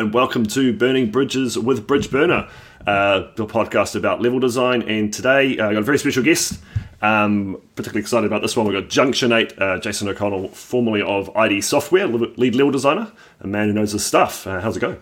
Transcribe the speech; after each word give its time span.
and 0.00 0.14
welcome 0.14 0.46
to 0.46 0.72
Burning 0.72 1.10
Bridges 1.10 1.58
with 1.58 1.86
Bridge 1.86 2.10
Burner, 2.10 2.48
uh, 2.86 3.28
the 3.36 3.44
podcast 3.44 3.94
about 3.94 4.22
level 4.22 4.40
design. 4.40 4.80
And 4.80 5.12
today, 5.12 5.58
uh, 5.58 5.68
I 5.68 5.74
got 5.74 5.80
a 5.80 5.82
very 5.82 5.98
special 5.98 6.22
guest. 6.22 6.58
Um, 7.02 7.60
particularly 7.76 8.00
excited 8.00 8.26
about 8.26 8.40
this 8.40 8.56
one. 8.56 8.66
We've 8.66 8.80
got 8.80 8.88
Junction 8.88 9.30
8, 9.30 9.60
uh, 9.60 9.78
Jason 9.78 10.08
O'Connell, 10.08 10.48
formerly 10.48 11.02
of 11.02 11.34
ID 11.36 11.60
Software, 11.60 12.06
lead 12.06 12.54
level 12.54 12.70
designer, 12.70 13.12
a 13.40 13.46
man 13.46 13.68
who 13.68 13.74
knows 13.74 13.92
his 13.92 14.04
stuff. 14.04 14.46
Uh, 14.46 14.60
how's 14.60 14.78
it 14.78 14.80
going? 14.80 14.98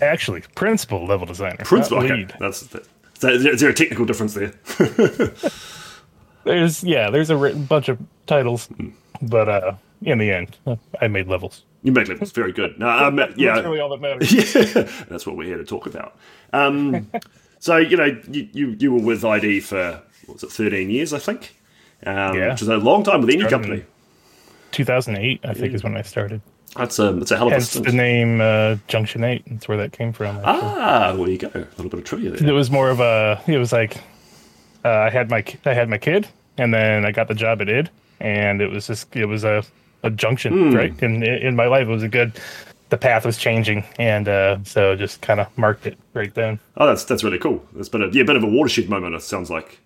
Actually, 0.00 0.42
principal 0.54 1.04
level 1.04 1.26
designer. 1.26 1.58
Principal, 1.58 1.98
okay. 1.98 2.26
That's, 2.38 2.62
that's, 2.62 2.88
is 3.22 3.60
there 3.60 3.70
a 3.70 3.74
technical 3.74 4.06
difference 4.06 4.32
there? 4.32 4.54
there's, 6.44 6.82
yeah, 6.82 7.10
there's 7.10 7.28
a 7.28 7.36
bunch 7.36 7.90
of 7.90 7.98
titles, 8.26 8.70
but 9.20 9.50
uh, 9.50 9.74
in 10.00 10.16
the 10.16 10.30
end, 10.30 10.56
I 11.02 11.08
made 11.08 11.28
levels. 11.28 11.64
You 11.82 11.92
make 11.92 12.08
levels, 12.08 12.32
very 12.32 12.52
good. 12.52 12.78
No, 12.78 12.88
um, 12.88 13.18
yeah, 13.36 13.54
that's 13.54 13.64
really 13.64 13.80
all 13.80 13.88
that 13.88 14.00
matters. 14.00 14.32
Yeah, 14.32 14.82
that's 15.08 15.26
what 15.26 15.36
we're 15.36 15.44
here 15.44 15.56
to 15.56 15.64
talk 15.64 15.86
about. 15.86 16.16
Um, 16.52 17.10
so 17.58 17.76
you 17.78 17.96
know, 17.96 18.20
you, 18.30 18.48
you, 18.52 18.76
you 18.78 18.92
were 18.92 19.00
with 19.00 19.24
ID 19.24 19.60
for 19.60 20.02
what 20.26 20.34
was 20.34 20.42
it, 20.42 20.52
thirteen 20.52 20.90
years, 20.90 21.14
I 21.14 21.18
think, 21.18 21.56
um, 22.04 22.36
yeah. 22.36 22.50
which 22.50 22.62
is 22.62 22.68
a 22.68 22.76
long 22.76 23.02
time 23.02 23.22
with 23.22 23.30
any 23.30 23.48
company. 23.48 23.84
Two 24.72 24.84
thousand 24.84 25.16
eight, 25.16 25.40
I 25.42 25.54
think, 25.54 25.70
yeah. 25.70 25.76
is 25.76 25.84
when 25.84 25.96
I 25.96 26.02
started. 26.02 26.42
That's 26.76 26.98
a 26.98 27.12
that's 27.12 27.30
a 27.30 27.36
hell 27.36 27.48
of 27.48 27.54
Hence 27.54 27.74
a 27.74 27.80
the 27.80 27.92
name 27.92 28.40
uh, 28.40 28.76
Junction 28.86 29.24
Eight. 29.24 29.42
That's 29.46 29.66
where 29.66 29.78
that 29.78 29.92
came 29.92 30.12
from. 30.12 30.36
Actually. 30.36 30.52
Ah, 30.52 31.14
well, 31.16 31.28
you 31.28 31.38
go. 31.38 31.50
A 31.54 31.58
little 31.58 31.88
bit 31.88 31.94
of 31.94 32.04
trivia 32.04 32.30
there. 32.30 32.48
It 32.48 32.52
was 32.52 32.70
more 32.70 32.90
of 32.90 33.00
a. 33.00 33.42
It 33.46 33.58
was 33.58 33.72
like 33.72 33.96
uh, 34.84 34.88
I 34.88 35.10
had 35.10 35.30
my 35.30 35.44
I 35.64 35.74
had 35.74 35.88
my 35.88 35.98
kid, 35.98 36.28
and 36.58 36.72
then 36.72 37.04
I 37.04 37.10
got 37.10 37.26
the 37.26 37.34
job 37.34 37.60
at 37.60 37.68
id, 37.68 37.90
and 38.20 38.60
it 38.60 38.70
was 38.70 38.86
just 38.86 39.14
it 39.16 39.26
was 39.26 39.44
a 39.44 39.64
a 40.02 40.10
junction, 40.10 40.54
mm. 40.54 40.74
right? 40.74 41.02
In 41.02 41.22
in 41.22 41.56
my 41.56 41.66
life, 41.66 41.88
it 41.88 41.90
was 41.90 42.02
a 42.02 42.08
good. 42.08 42.32
The 42.88 42.98
path 42.98 43.24
was 43.24 43.38
changing, 43.38 43.84
and 43.98 44.28
uh, 44.28 44.58
so 44.64 44.96
just 44.96 45.20
kind 45.20 45.38
of 45.38 45.56
marked 45.56 45.86
it 45.86 45.96
right 46.12 46.34
then. 46.34 46.58
Oh, 46.76 46.86
that's 46.86 47.04
that's 47.04 47.22
really 47.22 47.38
cool. 47.38 47.64
That's 47.74 47.88
been 47.88 48.02
a 48.02 48.08
yeah, 48.08 48.24
bit 48.24 48.36
of 48.36 48.42
a 48.42 48.48
watershed 48.48 48.88
moment. 48.88 49.14
It 49.14 49.22
sounds 49.22 49.50
like. 49.50 49.80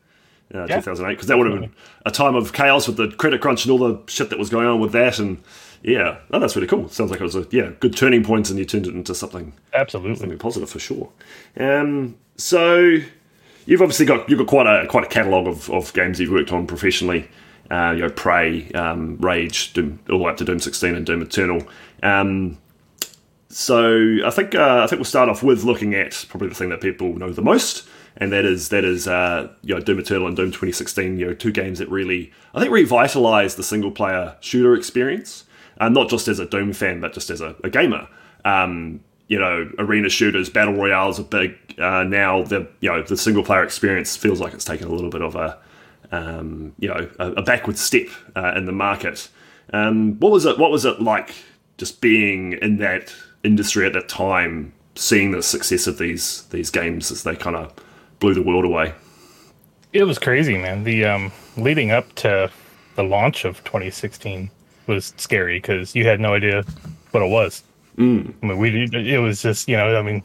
Uh, 0.54 0.66
yeah. 0.68 0.76
2008 0.76 1.14
because 1.14 1.26
that 1.26 1.38
would 1.38 1.50
have 1.50 1.58
been 1.58 1.72
a 2.04 2.10
time 2.10 2.34
of 2.34 2.52
chaos 2.52 2.86
with 2.86 2.98
the 2.98 3.08
credit 3.16 3.40
crunch 3.40 3.64
and 3.64 3.72
all 3.72 3.78
the 3.78 3.98
shit 4.12 4.28
that 4.28 4.38
was 4.38 4.50
going 4.50 4.66
on 4.66 4.78
with 4.78 4.92
that 4.92 5.18
and 5.18 5.42
yeah 5.82 6.18
oh, 6.32 6.38
that's 6.38 6.54
really 6.54 6.68
cool 6.68 6.86
sounds 6.90 7.10
like 7.10 7.18
it 7.18 7.24
was 7.24 7.34
a 7.34 7.46
yeah 7.50 7.70
good 7.80 7.96
turning 7.96 8.22
point 8.22 8.50
and 8.50 8.58
you 8.58 8.64
turned 8.66 8.86
it 8.86 8.94
into 8.94 9.14
something 9.14 9.54
absolutely 9.72 10.14
something 10.14 10.38
positive 10.38 10.68
for 10.68 10.78
sure 10.78 11.08
um, 11.56 12.14
so 12.36 12.98
you've 13.64 13.80
obviously 13.80 14.04
got 14.04 14.28
you've 14.28 14.38
got 14.38 14.46
quite 14.46 14.66
a 14.66 14.86
quite 14.86 15.02
a 15.02 15.08
catalogue 15.08 15.46
of, 15.46 15.70
of 15.70 15.92
games 15.94 16.20
you've 16.20 16.30
worked 16.30 16.52
on 16.52 16.66
professionally 16.66 17.26
uh, 17.70 17.92
you 17.96 18.02
know, 18.02 18.10
Prey, 18.10 18.70
um, 18.72 19.16
Rage, 19.18 19.72
Doom, 19.72 19.98
all 20.10 20.18
the 20.18 20.24
way 20.24 20.30
up 20.30 20.36
to 20.38 20.44
Doom 20.44 20.58
16 20.58 20.94
and 20.94 21.06
Doom 21.06 21.22
Eternal. 21.22 21.62
Um, 22.02 22.58
so 23.48 24.18
I 24.24 24.30
think 24.30 24.54
uh, 24.54 24.82
I 24.82 24.86
think 24.88 24.98
we'll 24.98 25.04
start 25.04 25.28
off 25.28 25.42
with 25.42 25.62
looking 25.62 25.94
at 25.94 26.26
probably 26.28 26.48
the 26.48 26.56
thing 26.56 26.70
that 26.70 26.80
people 26.80 27.16
know 27.16 27.32
the 27.32 27.40
most, 27.40 27.88
and 28.16 28.32
that 28.32 28.44
is 28.44 28.70
that 28.70 28.84
is 28.84 29.06
uh, 29.06 29.48
you 29.62 29.74
know 29.74 29.80
Doom 29.80 30.00
Eternal 30.00 30.26
and 30.26 30.36
Doom 30.36 30.48
2016. 30.48 31.18
You 31.18 31.26
know, 31.26 31.34
two 31.34 31.52
games 31.52 31.78
that 31.78 31.88
really 31.88 32.32
I 32.52 32.60
think 32.60 32.72
revitalized 32.72 33.56
the 33.56 33.62
single 33.62 33.92
player 33.92 34.36
shooter 34.40 34.74
experience, 34.74 35.44
uh, 35.78 35.88
not 35.88 36.08
just 36.10 36.26
as 36.26 36.40
a 36.40 36.46
Doom 36.46 36.72
fan, 36.72 37.00
but 37.00 37.12
just 37.12 37.30
as 37.30 37.40
a, 37.40 37.54
a 37.62 37.70
gamer. 37.70 38.08
Um, 38.44 39.00
you 39.28 39.38
know, 39.38 39.70
arena 39.78 40.08
shooters, 40.08 40.50
battle 40.50 40.74
royales 40.74 41.20
are 41.20 41.24
big 41.24 41.56
uh, 41.78 42.02
now. 42.02 42.42
The 42.42 42.68
you 42.80 42.90
know 42.90 43.02
the 43.02 43.16
single 43.16 43.44
player 43.44 43.62
experience 43.62 44.16
feels 44.16 44.40
like 44.40 44.52
it's 44.52 44.64
taken 44.64 44.88
a 44.88 44.90
little 44.90 45.10
bit 45.10 45.22
of 45.22 45.36
a 45.36 45.58
um, 46.12 46.74
you 46.78 46.88
know, 46.88 47.08
a, 47.18 47.32
a 47.32 47.42
backward 47.42 47.78
step 47.78 48.08
uh, 48.36 48.52
in 48.56 48.66
the 48.66 48.72
market. 48.72 49.28
Um, 49.72 50.18
what 50.20 50.32
was 50.32 50.44
it? 50.44 50.58
What 50.58 50.70
was 50.70 50.84
it 50.84 51.00
like 51.00 51.34
just 51.78 52.00
being 52.00 52.54
in 52.54 52.78
that 52.78 53.14
industry 53.42 53.86
at 53.86 53.92
that 53.94 54.08
time, 54.08 54.72
seeing 54.94 55.32
the 55.32 55.42
success 55.42 55.86
of 55.86 55.98
these 55.98 56.44
these 56.50 56.70
games 56.70 57.10
as 57.10 57.22
they 57.22 57.36
kind 57.36 57.56
of 57.56 57.72
blew 58.20 58.34
the 58.34 58.42
world 58.42 58.64
away? 58.64 58.94
It 59.92 60.04
was 60.04 60.18
crazy, 60.18 60.58
man. 60.58 60.84
The 60.84 61.04
um, 61.04 61.32
leading 61.56 61.90
up 61.90 62.12
to 62.16 62.50
the 62.96 63.02
launch 63.02 63.44
of 63.44 63.62
2016 63.64 64.50
was 64.86 65.14
scary 65.16 65.58
because 65.58 65.94
you 65.94 66.06
had 66.06 66.20
no 66.20 66.34
idea 66.34 66.64
what 67.12 67.22
it 67.22 67.30
was. 67.30 67.62
Mm. 67.96 68.34
I 68.42 68.46
mean, 68.46 68.58
we 68.58 68.88
it 68.92 69.18
was 69.18 69.42
just 69.42 69.68
you 69.68 69.76
know, 69.76 69.96
I 69.96 70.02
mean, 70.02 70.22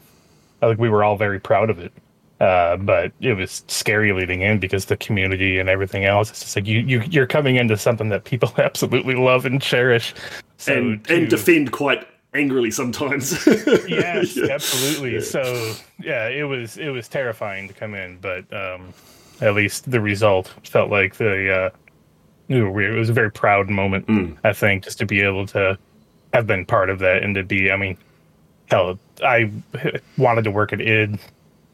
I 0.60 0.68
think 0.68 0.80
we 0.80 0.88
were 0.88 1.04
all 1.04 1.16
very 1.16 1.40
proud 1.40 1.70
of 1.70 1.78
it. 1.78 1.92
Uh, 2.40 2.78
but 2.78 3.12
it 3.20 3.34
was 3.34 3.62
scary 3.68 4.12
leading 4.12 4.40
in 4.40 4.58
because 4.58 4.86
the 4.86 4.96
community 4.96 5.58
and 5.58 5.68
everything 5.68 6.06
else. 6.06 6.30
It's 6.30 6.40
just 6.40 6.56
like 6.56 6.66
you, 6.66 6.80
you 6.80 7.02
you're 7.02 7.26
coming 7.26 7.56
into 7.56 7.76
something 7.76 8.08
that 8.08 8.24
people 8.24 8.50
absolutely 8.58 9.14
love 9.14 9.44
and 9.44 9.60
cherish, 9.60 10.14
so 10.56 10.74
and, 10.74 11.04
to, 11.04 11.14
and 11.16 11.28
defend 11.28 11.70
quite 11.72 12.06
angrily 12.32 12.70
sometimes. 12.70 13.46
yes, 13.46 14.36
yeah. 14.36 14.46
absolutely. 14.50 15.16
Yeah. 15.16 15.20
So 15.20 15.74
yeah, 15.98 16.28
it 16.28 16.44
was 16.44 16.78
it 16.78 16.88
was 16.88 17.08
terrifying 17.08 17.68
to 17.68 17.74
come 17.74 17.94
in, 17.94 18.18
but 18.22 18.50
um, 18.54 18.94
at 19.42 19.54
least 19.54 19.90
the 19.90 20.00
result 20.00 20.48
felt 20.64 20.90
like 20.90 21.16
the 21.16 21.54
uh, 21.54 21.70
it 22.48 22.96
was 22.96 23.10
a 23.10 23.12
very 23.12 23.30
proud 23.30 23.68
moment. 23.68 24.06
Mm. 24.06 24.38
I 24.44 24.54
think 24.54 24.84
just 24.84 24.98
to 24.98 25.06
be 25.06 25.20
able 25.20 25.46
to 25.48 25.78
have 26.32 26.46
been 26.46 26.64
part 26.64 26.88
of 26.88 27.00
that 27.00 27.22
and 27.22 27.34
to 27.34 27.42
be. 27.42 27.70
I 27.70 27.76
mean, 27.76 27.98
hell, 28.70 28.98
I 29.22 29.50
wanted 30.16 30.44
to 30.44 30.50
work 30.50 30.72
at 30.72 30.80
id 30.80 31.18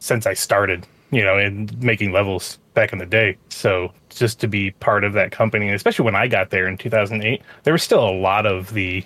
since 0.06 0.27
I 0.27 0.34
started, 0.34 0.87
you 1.11 1.25
know, 1.25 1.37
in 1.37 1.69
making 1.81 2.12
levels 2.12 2.59
back 2.75 2.93
in 2.93 2.99
the 2.99 3.06
day. 3.06 3.37
So 3.49 3.93
just 4.09 4.41
to 4.41 4.49
be 4.49 4.71
part 4.72 5.05
of 5.05 5.12
that 5.15 5.33
company, 5.33 5.72
especially 5.72 6.05
when 6.05 6.15
I 6.15 6.28
got 6.28 6.50
there 6.50 6.69
in 6.69 6.78
2008, 6.78 7.43
there 7.65 7.72
was 7.72 7.83
still 7.83 8.09
a 8.09 8.16
lot 8.16 8.47
of 8.47 8.72
the 8.72 9.05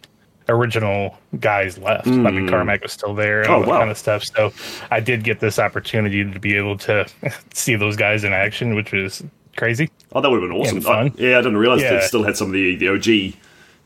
original 0.48 1.16
guys 1.38 1.78
left. 1.78 2.06
Mm. 2.06 2.26
I 2.26 2.30
mean, 2.30 2.46
mm. 2.46 2.50
Carmack 2.50 2.82
was 2.82 2.92
still 2.92 3.14
there 3.14 3.40
and 3.40 3.50
oh, 3.50 3.54
all 3.54 3.60
that 3.60 3.68
wow. 3.68 3.78
kind 3.78 3.90
of 3.90 3.96
stuff. 3.96 4.24
So 4.24 4.52
I 4.90 5.00
did 5.00 5.24
get 5.24 5.40
this 5.40 5.58
opportunity 5.58 6.30
to 6.30 6.38
be 6.38 6.54
able 6.56 6.76
to 6.78 7.06
see 7.54 7.76
those 7.76 7.96
guys 7.96 8.24
in 8.24 8.32
action, 8.32 8.74
which 8.74 8.92
was 8.92 9.22
crazy. 9.56 9.90
Oh, 10.12 10.20
that 10.20 10.28
would 10.28 10.42
have 10.42 10.50
been 10.50 10.58
awesome. 10.58 10.86
I, 10.86 11.12
yeah, 11.16 11.38
I 11.38 11.42
didn't 11.42 11.56
realize 11.56 11.80
yeah. 11.80 11.94
they 11.94 12.00
still 12.00 12.24
had 12.24 12.36
some 12.36 12.48
of 12.48 12.52
the 12.52 12.76
the 12.76 12.88
OG. 12.88 13.36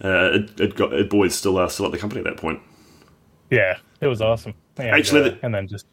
Uh, 0.02 0.38
it, 0.38 0.60
it 0.60 0.76
got 0.76 0.92
it 0.92 1.08
boys 1.08 1.34
still 1.34 1.56
uh, 1.58 1.68
still 1.68 1.86
at 1.86 1.92
the 1.92 1.98
company 1.98 2.20
at 2.20 2.24
that 2.24 2.38
point. 2.38 2.60
Yeah, 3.50 3.78
it 4.00 4.08
was 4.08 4.20
awesome. 4.20 4.54
And, 4.76 4.88
Actually, 4.88 5.20
uh, 5.20 5.24
the, 5.24 5.38
and 5.42 5.54
then 5.54 5.68
just 5.68 5.86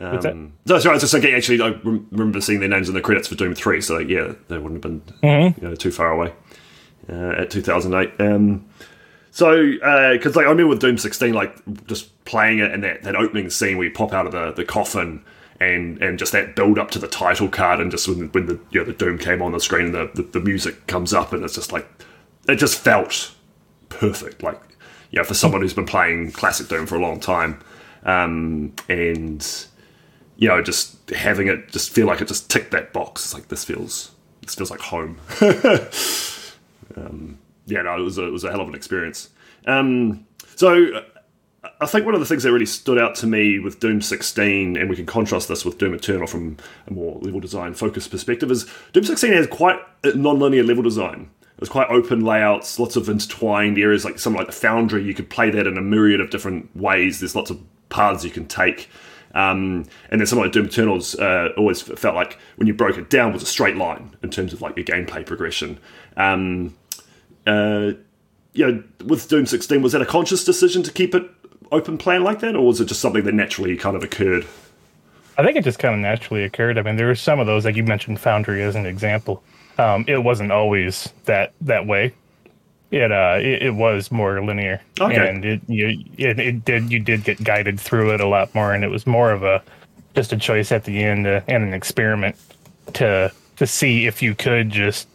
um, 0.00 0.52
no, 0.66 0.78
sorry, 0.78 0.92
I 0.92 0.94
was 0.94 1.02
just 1.02 1.14
okay. 1.14 1.34
Actually, 1.34 1.60
I 1.60 1.78
remember 1.82 2.40
seeing 2.40 2.60
their 2.60 2.68
names 2.68 2.88
in 2.88 2.94
the 2.94 3.00
credits 3.00 3.28
for 3.28 3.34
Doom 3.34 3.54
Three, 3.54 3.80
so 3.80 3.98
yeah, 3.98 4.34
they 4.48 4.58
wouldn't 4.58 4.82
have 4.84 4.92
been 4.92 5.00
mm-hmm. 5.22 5.60
you 5.60 5.68
know, 5.68 5.74
too 5.74 5.90
far 5.90 6.10
away 6.10 6.32
uh, 7.08 7.34
at 7.38 7.50
2008. 7.50 8.20
Um, 8.20 8.66
so, 9.30 9.72
because 9.72 10.36
uh, 10.36 10.40
like 10.40 10.46
I 10.46 10.50
remember 10.50 10.68
with 10.68 10.80
Doom 10.80 10.98
16, 10.98 11.32
like 11.32 11.54
just 11.86 12.24
playing 12.24 12.58
it 12.58 12.72
and 12.72 12.82
that, 12.82 13.02
that 13.02 13.16
opening 13.16 13.50
scene 13.50 13.76
where 13.76 13.86
you 13.86 13.92
pop 13.92 14.12
out 14.12 14.26
of 14.26 14.32
the, 14.32 14.52
the 14.52 14.64
coffin 14.64 15.24
and 15.60 16.00
and 16.00 16.18
just 16.18 16.32
that 16.32 16.54
build 16.54 16.78
up 16.78 16.90
to 16.92 17.00
the 17.00 17.08
title 17.08 17.48
card 17.48 17.80
and 17.80 17.90
just 17.90 18.06
when, 18.06 18.28
when 18.28 18.46
the 18.46 18.60
you 18.70 18.80
know 18.80 18.84
the 18.84 18.92
Doom 18.92 19.18
came 19.18 19.42
on 19.42 19.52
the 19.52 19.60
screen 19.60 19.86
and 19.86 19.94
the, 19.94 20.10
the, 20.14 20.22
the 20.22 20.40
music 20.40 20.86
comes 20.86 21.12
up 21.12 21.32
and 21.32 21.42
it's 21.44 21.54
just 21.54 21.72
like 21.72 21.88
it 22.48 22.56
just 22.56 22.78
felt 22.78 23.34
perfect. 23.88 24.42
Like 24.42 24.60
you 25.10 25.18
know, 25.18 25.24
for 25.24 25.34
someone 25.34 25.60
who's 25.60 25.74
been 25.74 25.86
playing 25.86 26.32
classic 26.32 26.68
Doom 26.68 26.86
for 26.86 26.96
a 26.96 27.00
long 27.00 27.20
time, 27.20 27.60
um, 28.04 28.72
and 28.88 29.66
you 30.38 30.48
know, 30.48 30.62
just 30.62 31.10
having 31.10 31.48
it 31.48 31.68
just 31.68 31.90
feel 31.90 32.06
like 32.06 32.20
it 32.20 32.28
just 32.28 32.48
ticked 32.48 32.70
that 32.70 32.92
box. 32.92 33.24
It's 33.24 33.34
like 33.34 33.48
this 33.48 33.64
feels 33.64 34.12
this 34.42 34.54
feels 34.54 34.70
like 34.70 34.80
home. 34.80 35.18
um, 36.96 37.38
yeah, 37.66 37.82
no, 37.82 37.98
it 37.98 38.02
was 38.02 38.16
a, 38.16 38.26
it 38.26 38.32
was 38.32 38.44
a 38.44 38.50
hell 38.50 38.60
of 38.60 38.68
an 38.68 38.74
experience. 38.74 39.28
Um, 39.66 40.26
so 40.56 41.02
I 41.80 41.86
think 41.86 42.06
one 42.06 42.14
of 42.14 42.20
the 42.20 42.26
things 42.26 42.44
that 42.44 42.52
really 42.52 42.66
stood 42.66 42.98
out 42.98 43.16
to 43.16 43.26
me 43.26 43.58
with 43.58 43.80
Doom 43.80 44.00
16, 44.00 44.76
and 44.76 44.88
we 44.88 44.96
can 44.96 45.06
contrast 45.06 45.48
this 45.48 45.64
with 45.64 45.76
Doom 45.76 45.92
Eternal 45.92 46.26
from 46.26 46.56
a 46.86 46.92
more 46.92 47.18
level 47.20 47.40
design 47.40 47.74
focused 47.74 48.10
perspective, 48.10 48.50
is 48.50 48.66
Doom 48.92 49.04
16 49.04 49.32
has 49.32 49.46
quite 49.48 49.80
non-linear 50.04 50.62
level 50.62 50.84
design. 50.84 51.30
It's 51.58 51.68
quite 51.68 51.88
open 51.90 52.20
layouts, 52.20 52.78
lots 52.78 52.94
of 52.94 53.08
intertwined 53.08 53.76
areas, 53.78 54.04
like 54.04 54.20
something 54.20 54.38
like 54.38 54.46
the 54.46 54.60
Foundry. 54.60 55.02
You 55.02 55.14
could 55.14 55.28
play 55.28 55.50
that 55.50 55.66
in 55.66 55.76
a 55.76 55.82
myriad 55.82 56.20
of 56.20 56.30
different 56.30 56.74
ways. 56.76 57.18
There's 57.18 57.34
lots 57.34 57.50
of 57.50 57.60
paths 57.88 58.24
you 58.24 58.30
can 58.30 58.46
take. 58.46 58.88
Um, 59.38 59.84
and 60.10 60.20
then 60.20 60.26
something 60.26 60.42
like 60.42 60.52
Doom 60.52 60.66
Eternals 60.66 61.14
uh, 61.14 61.50
always 61.56 61.80
felt 61.80 62.16
like 62.16 62.38
when 62.56 62.66
you 62.66 62.74
broke 62.74 62.98
it 62.98 63.08
down 63.08 63.32
was 63.32 63.40
a 63.40 63.46
straight 63.46 63.76
line 63.76 64.16
in 64.24 64.30
terms 64.30 64.52
of 64.52 64.60
like 64.60 64.76
your 64.76 64.84
gameplay 64.84 65.24
progression. 65.24 65.78
Um, 66.16 66.76
uh, 67.46 67.92
you 68.52 68.66
know, 68.66 68.82
with 69.04 69.28
Doom 69.28 69.46
16, 69.46 69.80
was 69.80 69.92
that 69.92 70.02
a 70.02 70.06
conscious 70.06 70.44
decision 70.44 70.82
to 70.82 70.92
keep 70.92 71.14
it 71.14 71.22
open 71.70 71.98
plan 71.98 72.24
like 72.24 72.40
that, 72.40 72.56
or 72.56 72.66
was 72.66 72.80
it 72.80 72.86
just 72.86 73.00
something 73.00 73.22
that 73.22 73.34
naturally 73.34 73.76
kind 73.76 73.96
of 73.96 74.02
occurred? 74.02 74.44
I 75.36 75.44
think 75.44 75.56
it 75.56 75.62
just 75.62 75.78
kind 75.78 75.94
of 75.94 76.00
naturally 76.00 76.42
occurred. 76.42 76.76
I 76.76 76.82
mean, 76.82 76.96
there 76.96 77.06
were 77.06 77.14
some 77.14 77.38
of 77.38 77.46
those, 77.46 77.64
like 77.64 77.76
you 77.76 77.84
mentioned, 77.84 78.18
Foundry 78.18 78.64
as 78.64 78.74
an 78.74 78.86
example. 78.86 79.44
Um, 79.78 80.04
it 80.08 80.18
wasn't 80.18 80.50
always 80.50 81.12
that 81.26 81.52
that 81.60 81.86
way 81.86 82.12
it 82.90 83.12
uh 83.12 83.36
it, 83.40 83.62
it, 83.62 83.74
was 83.74 84.10
more 84.10 84.42
linear 84.42 84.80
okay. 85.00 85.28
and 85.28 85.44
it 85.44 85.60
you 85.68 85.88
it, 86.16 86.38
it 86.38 86.64
did 86.64 86.90
you 86.90 86.98
did 86.98 87.22
get 87.24 87.42
guided 87.42 87.78
through 87.78 88.12
it 88.14 88.20
a 88.20 88.26
lot 88.26 88.54
more 88.54 88.72
and 88.72 88.84
it 88.84 88.88
was 88.88 89.06
more 89.06 89.30
of 89.30 89.42
a 89.42 89.62
just 90.14 90.32
a 90.32 90.36
choice 90.36 90.72
at 90.72 90.84
the 90.84 91.02
end 91.02 91.26
uh, 91.26 91.40
and 91.48 91.62
an 91.62 91.74
experiment 91.74 92.36
to 92.94 93.30
to 93.56 93.66
see 93.66 94.06
if 94.06 94.22
you 94.22 94.34
could 94.34 94.70
just 94.70 95.06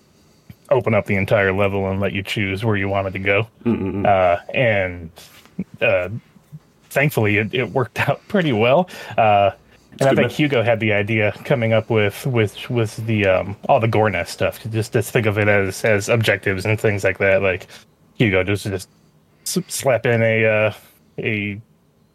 open 0.69 0.93
up 0.93 1.05
the 1.07 1.15
entire 1.15 1.51
level 1.51 1.89
and 1.89 1.99
let 1.99 2.13
you 2.13 2.21
choose 2.21 2.63
where 2.63 2.77
you 2.77 2.87
wanted 2.87 3.13
to 3.13 3.19
go 3.19 3.47
mm-hmm. 3.65 4.05
uh 4.05 4.37
and 4.53 5.09
uh 5.81 6.09
thankfully 6.93 7.37
it, 7.37 7.53
it 7.53 7.69
worked 7.71 7.99
out 8.07 8.25
pretty 8.27 8.53
well. 8.53 8.89
Uh, 9.17 9.51
and 9.99 10.09
I 10.09 10.15
think 10.15 10.31
Hugo 10.31 10.63
had 10.63 10.79
the 10.79 10.93
idea 10.93 11.31
coming 11.45 11.73
up 11.73 11.89
with 11.89 12.25
with 12.25 12.69
with 12.69 12.97
the 13.05 13.25
um, 13.27 13.55
all 13.69 13.79
the 13.79 13.87
gore 13.87 14.09
nest 14.09 14.33
stuff. 14.33 14.59
Just 14.71 14.93
just 14.93 15.11
think 15.11 15.25
of 15.25 15.37
it 15.37 15.47
as 15.47 15.83
as 15.85 16.09
objectives 16.09 16.65
and 16.65 16.79
things 16.79 17.03
like 17.03 17.17
that. 17.19 17.41
Like 17.41 17.67
Hugo 18.15 18.43
just 18.43 18.65
just 18.65 18.89
slap 19.67 20.05
in 20.05 20.21
a 20.21 20.45
uh, 20.45 20.73
a 21.19 21.61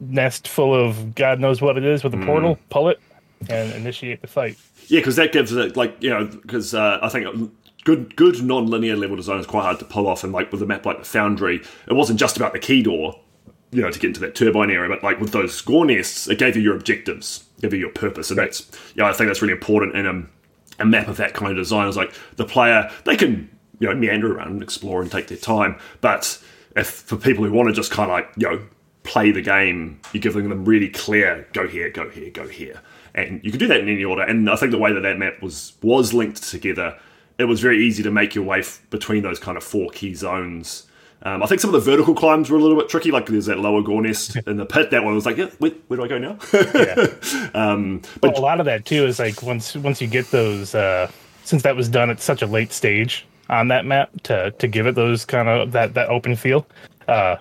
nest 0.00 0.48
full 0.48 0.75
of 0.75 1.14
God 1.14 1.40
knows 1.40 1.60
what 1.60 1.76
it 1.76 1.84
is 1.84 2.04
with 2.04 2.14
a 2.14 2.19
portal, 2.19 2.56
mm. 2.56 2.58
pull 2.70 2.88
it, 2.88 3.00
and 3.48 3.72
initiate 3.75 4.20
the 4.20 4.28
fight. 4.28 4.56
Yeah, 4.86 5.00
because 5.00 5.16
that 5.16 5.32
gives 5.32 5.52
it 5.52 5.76
like 5.76 5.96
you 6.00 6.10
know 6.10 6.26
because 6.26 6.74
uh, 6.74 6.98
I 7.02 7.08
think 7.08 7.52
good 7.84 8.16
good 8.16 8.42
non-linear 8.42 8.96
level 8.96 9.16
design 9.16 9.40
is 9.40 9.46
quite 9.46 9.62
hard 9.62 9.78
to 9.78 9.84
pull 9.84 10.06
off, 10.06 10.24
and 10.24 10.32
like 10.32 10.50
with 10.52 10.62
a 10.62 10.66
map 10.66 10.84
like 10.86 10.98
the 10.98 11.04
Foundry, 11.04 11.62
it 11.86 11.94
wasn't 11.94 12.19
just 12.19 12.36
about 12.36 12.52
the 12.52 12.58
key 12.58 12.82
door, 12.82 13.19
you 13.70 13.82
know, 13.82 13.91
to 13.91 13.99
get 13.99 14.09
into 14.09 14.20
that 14.20 14.35
turbine 14.35 14.70
area, 14.70 14.88
but 14.88 15.03
like 15.03 15.20
with 15.20 15.32
those 15.32 15.61
gore 15.61 15.85
nests, 15.85 16.29
it 16.29 16.38
gave 16.38 16.56
you 16.56 16.62
your 16.62 16.76
objectives 16.76 17.44
give 17.61 17.73
you 17.73 17.81
your 17.81 17.91
purpose, 17.91 18.31
and 18.31 18.38
that's 18.38 18.70
yeah, 18.94 19.06
I 19.06 19.12
think 19.12 19.29
that's 19.29 19.43
really 19.43 19.53
important 19.53 19.97
in 19.97 20.06
a, 20.06 20.82
a 20.82 20.87
map 20.87 21.09
of 21.09 21.17
that 21.19 21.35
kind 21.35 21.50
of 21.50 21.56
design. 21.56 21.88
Is 21.88 21.97
like 21.97 22.12
the 22.37 22.44
player 22.44 22.91
they 23.05 23.17
can 23.17 23.50
you 23.79 23.88
know 23.88 23.94
meander 23.94 24.35
around 24.35 24.53
and 24.53 24.62
explore 24.62 25.03
and 25.03 25.11
take 25.11 25.29
their 25.29 25.38
time, 25.38 25.79
but 26.00 26.43
if 26.76 26.88
for 26.88 27.17
people 27.17 27.44
who 27.44 27.53
want 27.53 27.69
to 27.69 27.75
just 27.75 27.91
kind 27.91 28.11
of 28.11 28.17
like 28.17 28.31
you 28.37 28.49
know 28.49 28.62
play 29.03 29.31
the 29.31 29.43
game, 29.43 30.00
you're 30.12 30.20
giving 30.20 30.49
them 30.49 30.65
really 30.65 30.88
clear 30.88 31.47
go 31.53 31.67
here, 31.67 31.91
go 31.91 32.09
here, 32.09 32.31
go 32.31 32.47
here, 32.47 32.81
and 33.15 33.41
you 33.44 33.50
can 33.50 33.59
do 33.59 33.67
that 33.67 33.81
in 33.81 33.88
any 33.88 34.05
order. 34.05 34.23
And 34.23 34.49
I 34.49 34.56
think 34.56 34.73
the 34.73 34.79
way 34.79 34.93
that 34.93 35.00
that 35.00 35.19
map 35.19 35.43
was 35.43 35.75
was 35.82 36.15
linked 36.15 36.43
together, 36.43 36.99
it 37.38 37.44
was 37.44 37.61
very 37.61 37.85
easy 37.85 38.03
to 38.03 38.11
make 38.11 38.35
your 38.35 38.44
way 38.44 38.61
f- 38.61 38.81
between 38.91 39.23
those 39.23 39.38
kind 39.38 39.56
of 39.56 39.65
four 39.65 39.91
key 39.91 40.15
zones 40.15 40.88
um, 41.23 41.43
I 41.43 41.47
think 41.47 41.61
some 41.61 41.75
of 41.75 41.85
the 41.85 41.91
vertical 41.91 42.15
climbs 42.15 42.49
were 42.49 42.59
a 42.59 42.61
little 42.61 42.76
bit 42.76 42.88
tricky. 42.88 43.11
Like 43.11 43.26
there's 43.26 43.47
that 43.47 43.59
lower 43.59 43.82
gore 43.82 44.03
nest 44.03 44.37
in 44.47 44.56
the 44.56 44.67
pit. 44.67 44.91
That 44.91 45.05
one 45.05 45.15
was 45.15 45.26
like, 45.26 45.37
yeah, 45.37 45.50
where, 45.59 45.73
where 45.88 45.97
do 45.97 46.05
I 46.05 46.09
go 46.09 46.19
now? 46.19 46.38
yeah. 46.53 47.06
Um, 47.55 48.03
but 48.20 48.35
well, 48.35 48.41
a 48.41 48.44
lot 48.44 48.61
of 48.61 48.67
that 48.67 48.85
too 48.85 49.06
is 49.06 49.19
like 49.19 49.43
once 49.43 49.75
once 49.75 50.00
you 50.00 50.06
get 50.06 50.31
those, 50.31 50.75
uh, 50.75 51.11
since 51.44 51.62
that 51.62 51.76
was 51.76 51.88
done 51.88 52.11
at 52.11 52.20
such 52.20 52.43
a 52.43 52.47
late 52.47 52.73
stage 52.73 53.26
on 53.49 53.69
that 53.69 53.87
map 53.87 54.11
to 54.25 54.50
to 54.53 54.69
give 54.69 54.87
it 54.87 54.94
those 54.94 55.25
kind 55.25 55.49
of 55.49 55.73
that 55.73 55.94
that 55.94 56.09
open 56.09 56.37
feel. 56.37 56.67
Uh, 57.09 57.37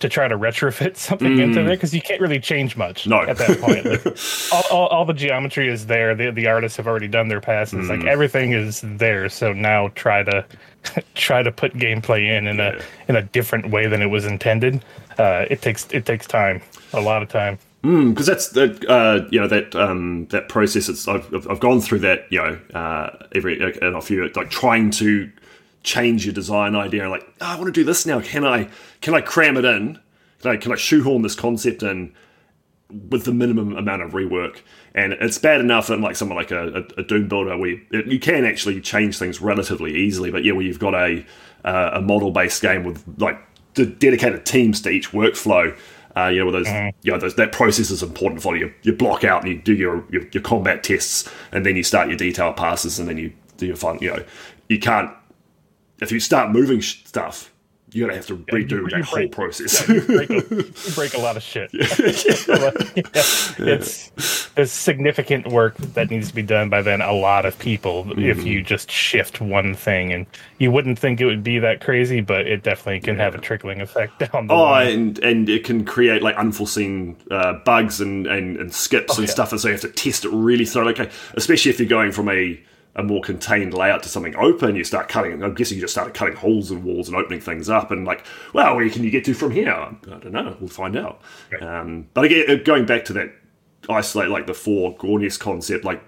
to 0.00 0.08
try 0.08 0.26
to 0.26 0.36
retrofit 0.36 0.96
something 0.96 1.36
mm. 1.36 1.42
into 1.42 1.62
there 1.62 1.74
because 1.76 1.94
you 1.94 2.02
can't 2.02 2.20
really 2.20 2.40
change 2.40 2.76
much 2.76 3.06
no. 3.06 3.22
at 3.22 3.38
that 3.38 3.60
point. 3.60 3.84
Like, 3.84 4.18
all, 4.52 4.64
all, 4.76 4.88
all, 4.88 5.04
the 5.04 5.14
geometry 5.14 5.68
is 5.68 5.86
there. 5.86 6.16
The, 6.16 6.32
the 6.32 6.48
artists 6.48 6.76
have 6.76 6.88
already 6.88 7.06
done 7.06 7.28
their 7.28 7.40
passes. 7.40 7.86
Mm. 7.86 7.98
Like 7.98 8.06
everything 8.06 8.52
is 8.52 8.80
there. 8.82 9.28
So 9.28 9.52
now 9.52 9.88
try 9.94 10.24
to 10.24 10.44
try 11.14 11.42
to 11.42 11.52
put 11.52 11.74
gameplay 11.74 12.36
in 12.36 12.46
in 12.46 12.60
a 12.60 12.80
in 13.08 13.16
a 13.16 13.22
different 13.22 13.70
way 13.70 13.86
than 13.86 14.02
it 14.02 14.06
was 14.06 14.24
intended. 14.24 14.84
Uh, 15.18 15.46
it 15.50 15.62
takes 15.62 15.86
it 15.90 16.06
takes 16.06 16.26
time, 16.26 16.60
a 16.92 17.00
lot 17.00 17.22
of 17.22 17.28
time. 17.28 17.58
Because 17.82 17.92
mm, 17.92 18.26
that's 18.26 18.48
that 18.50 18.88
uh, 18.88 19.26
you 19.30 19.40
know 19.40 19.48
that 19.48 19.74
um, 19.74 20.26
that 20.26 20.48
process. 20.48 20.88
It's 20.88 21.08
I've, 21.08 21.48
I've 21.48 21.60
gone 21.60 21.80
through 21.80 22.00
that 22.00 22.26
you 22.30 22.38
know 22.38 22.58
uh, 22.74 23.10
every 23.34 23.60
and 23.60 23.96
a 23.96 24.00
few 24.00 24.28
like 24.34 24.50
trying 24.50 24.90
to 24.92 25.30
change 25.82 26.24
your 26.24 26.34
design 26.34 26.76
idea. 26.76 27.08
Like 27.08 27.26
oh, 27.40 27.46
I 27.46 27.54
want 27.56 27.66
to 27.66 27.72
do 27.72 27.84
this 27.84 28.06
now. 28.06 28.20
Can 28.20 28.44
I 28.44 28.68
can 29.00 29.14
I 29.14 29.20
cram 29.20 29.56
it 29.56 29.64
in? 29.64 29.98
Can 30.40 30.50
I 30.52 30.56
can 30.56 30.72
I 30.72 30.76
shoehorn 30.76 31.22
this 31.22 31.34
concept 31.34 31.82
in 31.82 32.14
with 33.08 33.24
the 33.24 33.32
minimum 33.32 33.76
amount 33.76 34.02
of 34.02 34.12
rework? 34.12 34.60
And 34.94 35.14
it's 35.14 35.38
bad 35.38 35.60
enough 35.60 35.90
in 35.90 36.02
like 36.02 36.16
someone 36.16 36.36
like 36.36 36.50
a, 36.50 36.84
a, 36.98 37.02
Doom 37.02 37.28
builder 37.28 37.56
where 37.56 37.70
you, 37.70 37.80
you, 38.06 38.18
can 38.18 38.44
actually 38.44 38.80
change 38.80 39.18
things 39.18 39.40
relatively 39.40 39.94
easily, 39.94 40.30
but 40.30 40.44
yeah, 40.44 40.52
where 40.52 40.64
you've 40.64 40.78
got 40.78 40.94
a 40.94 41.24
uh, 41.64 41.92
a 41.94 42.00
model 42.00 42.30
based 42.30 42.60
game 42.60 42.84
with 42.84 43.02
like 43.18 43.38
dedicated 43.74 44.44
teams 44.44 44.80
to 44.82 44.90
each 44.90 45.10
workflow. 45.12 45.76
Uh, 46.14 46.26
you 46.26 46.44
know, 46.44 46.50
those, 46.50 46.66
mm-hmm. 46.66 46.94
you 47.02 47.10
know, 47.10 47.18
those, 47.18 47.36
that 47.36 47.52
process 47.52 47.90
is 47.90 48.02
important 48.02 48.42
for 48.42 48.54
you. 48.54 48.70
You 48.82 48.92
block 48.92 49.24
out 49.24 49.44
and 49.44 49.50
you 49.50 49.62
do 49.62 49.74
your, 49.74 50.04
your, 50.10 50.22
your 50.30 50.42
combat 50.42 50.82
tests, 50.82 51.30
and 51.52 51.64
then 51.64 51.74
you 51.74 51.82
start 51.82 52.08
your 52.08 52.18
detail 52.18 52.52
passes, 52.52 52.98
and 52.98 53.08
then 53.08 53.16
you 53.16 53.32
do 53.56 53.66
your 53.66 53.76
fun. 53.76 53.98
You 54.02 54.16
know, 54.16 54.24
you 54.68 54.78
can't 54.78 55.10
if 56.02 56.10
you 56.10 56.20
start 56.20 56.50
moving 56.50 56.82
stuff 56.82 57.51
you're 57.92 58.08
gonna 58.08 58.16
have 58.16 58.26
to 58.26 58.36
redo 58.36 58.70
yeah, 58.70 58.76
you, 58.76 58.88
that 58.88 58.96
you 58.98 59.04
whole 59.04 59.18
break, 59.18 59.32
process. 59.32 59.88
Yeah, 59.88 59.94
you, 59.94 60.00
break 60.02 60.30
a, 60.30 60.34
you, 60.54 60.72
break 60.94 61.14
a, 61.14 61.18
lot 61.18 61.36
of 61.36 61.42
shit. 61.42 61.70
yeah. 61.74 61.82
it's 63.74 64.48
there's 64.54 64.72
significant 64.72 65.48
work 65.48 65.76
that 65.76 66.10
needs 66.10 66.28
to 66.28 66.34
be 66.34 66.42
done 66.42 66.68
by 66.70 66.82
then 66.82 67.00
a 67.00 67.12
lot 67.12 67.44
of 67.44 67.58
people 67.58 68.04
mm. 68.04 68.24
if 68.24 68.44
you 68.44 68.62
just 68.62 68.90
shift 68.90 69.40
one 69.40 69.74
thing, 69.74 70.12
and 70.12 70.26
you 70.58 70.70
wouldn't 70.70 70.98
think 70.98 71.20
it 71.20 71.26
would 71.26 71.44
be 71.44 71.58
that 71.58 71.80
crazy, 71.80 72.20
but 72.20 72.46
it 72.46 72.62
definitely 72.62 73.00
can 73.00 73.16
have 73.16 73.34
a 73.34 73.38
trickling 73.38 73.80
effect 73.80 74.18
down 74.32 74.46
the 74.46 74.54
oh, 74.54 74.62
line. 74.62 74.88
and 74.88 75.18
and 75.18 75.48
it 75.48 75.64
can 75.64 75.84
create 75.84 76.22
like 76.22 76.36
unforeseen 76.36 77.16
uh, 77.30 77.54
bugs 77.64 78.00
and, 78.00 78.26
and, 78.26 78.56
and 78.56 78.72
skips 78.72 79.18
oh, 79.18 79.20
and 79.20 79.30
stuff, 79.30 79.52
and 79.52 79.60
so 79.60 79.68
you 79.68 79.72
have 79.72 79.82
to 79.82 79.88
test 79.88 80.24
it 80.24 80.30
really 80.30 80.64
thoroughly. 80.64 80.92
Okay, 80.92 81.10
especially 81.34 81.70
if 81.70 81.78
you're 81.78 81.88
going 81.88 82.12
from 82.12 82.28
a 82.28 82.58
a 82.94 83.02
more 83.02 83.22
contained 83.22 83.72
layout 83.72 84.02
to 84.02 84.08
something 84.08 84.36
open, 84.36 84.76
you 84.76 84.84
start 84.84 85.08
cutting. 85.08 85.42
I'm 85.42 85.54
guessing 85.54 85.76
you 85.76 85.80
just 85.80 85.94
started 85.94 86.14
cutting 86.14 86.36
holes 86.36 86.70
in 86.70 86.84
walls 86.84 87.08
and 87.08 87.16
opening 87.16 87.40
things 87.40 87.68
up, 87.68 87.90
and 87.90 88.04
like, 88.04 88.24
well, 88.52 88.76
where 88.76 88.88
can 88.90 89.02
you 89.02 89.10
get 89.10 89.24
to 89.26 89.34
from 89.34 89.50
here? 89.50 89.72
I 89.72 89.94
don't 90.04 90.32
know. 90.32 90.56
We'll 90.60 90.68
find 90.68 90.96
out. 90.96 91.20
Okay. 91.52 91.64
Um, 91.64 92.08
but 92.12 92.24
again, 92.24 92.44
uh, 92.48 92.62
going 92.62 92.84
back 92.84 93.04
to 93.06 93.12
that 93.14 93.32
isolate 93.88 94.28
like 94.28 94.46
the 94.46 94.54
four 94.54 94.94
gore 94.96 95.18
nest 95.18 95.40
concept, 95.40 95.84
like 95.84 96.02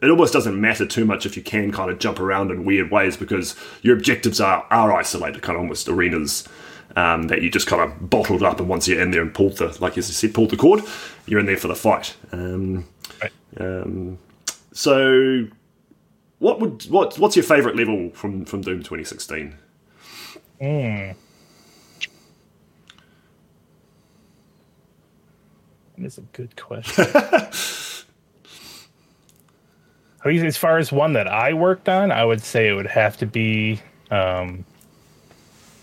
it 0.00 0.10
almost 0.10 0.32
doesn't 0.32 0.60
matter 0.60 0.86
too 0.86 1.04
much 1.04 1.26
if 1.26 1.36
you 1.36 1.42
can 1.42 1.72
kind 1.72 1.90
of 1.90 1.98
jump 1.98 2.20
around 2.20 2.50
in 2.50 2.64
weird 2.64 2.90
ways 2.90 3.16
because 3.16 3.56
your 3.82 3.96
objectives 3.96 4.40
are 4.40 4.64
are 4.70 4.92
isolated, 4.92 5.42
kind 5.42 5.56
of 5.56 5.62
almost 5.62 5.88
arenas. 5.88 6.48
Um, 6.94 7.28
that 7.28 7.40
you 7.40 7.50
just 7.50 7.66
kind 7.66 7.80
of 7.80 8.10
bottled 8.10 8.42
up, 8.42 8.60
and 8.60 8.68
once 8.68 8.86
you're 8.86 9.00
in 9.00 9.12
there 9.12 9.22
and 9.22 9.32
pulled 9.32 9.56
the, 9.56 9.74
like 9.80 9.96
as 9.96 10.10
I 10.10 10.12
said, 10.12 10.34
pulled 10.34 10.50
the 10.50 10.58
cord, 10.58 10.82
you're 11.24 11.40
in 11.40 11.46
there 11.46 11.56
for 11.56 11.68
the 11.68 11.74
fight. 11.74 12.14
Um, 12.32 12.86
right. 13.22 13.32
um, 13.58 14.18
so 14.72 15.46
what 16.42 16.58
would 16.58 16.82
what 16.90 17.16
what's 17.20 17.36
your 17.36 17.44
favourite 17.44 17.76
level 17.76 18.10
from 18.10 18.44
from 18.44 18.62
Doom 18.62 18.78
2016? 18.78 19.54
Mm. 20.60 21.14
That 25.96 26.04
is 26.04 26.18
a 26.18 26.22
good 26.32 26.56
question. 26.56 27.04
as 30.24 30.56
far 30.56 30.78
as 30.78 30.90
one 30.90 31.12
that 31.12 31.28
I 31.28 31.52
worked 31.52 31.88
on, 31.88 32.10
I 32.10 32.24
would 32.24 32.42
say 32.42 32.68
it 32.68 32.72
would 32.72 32.86
have 32.88 33.16
to 33.18 33.26
be 33.26 33.80
um, 34.10 34.64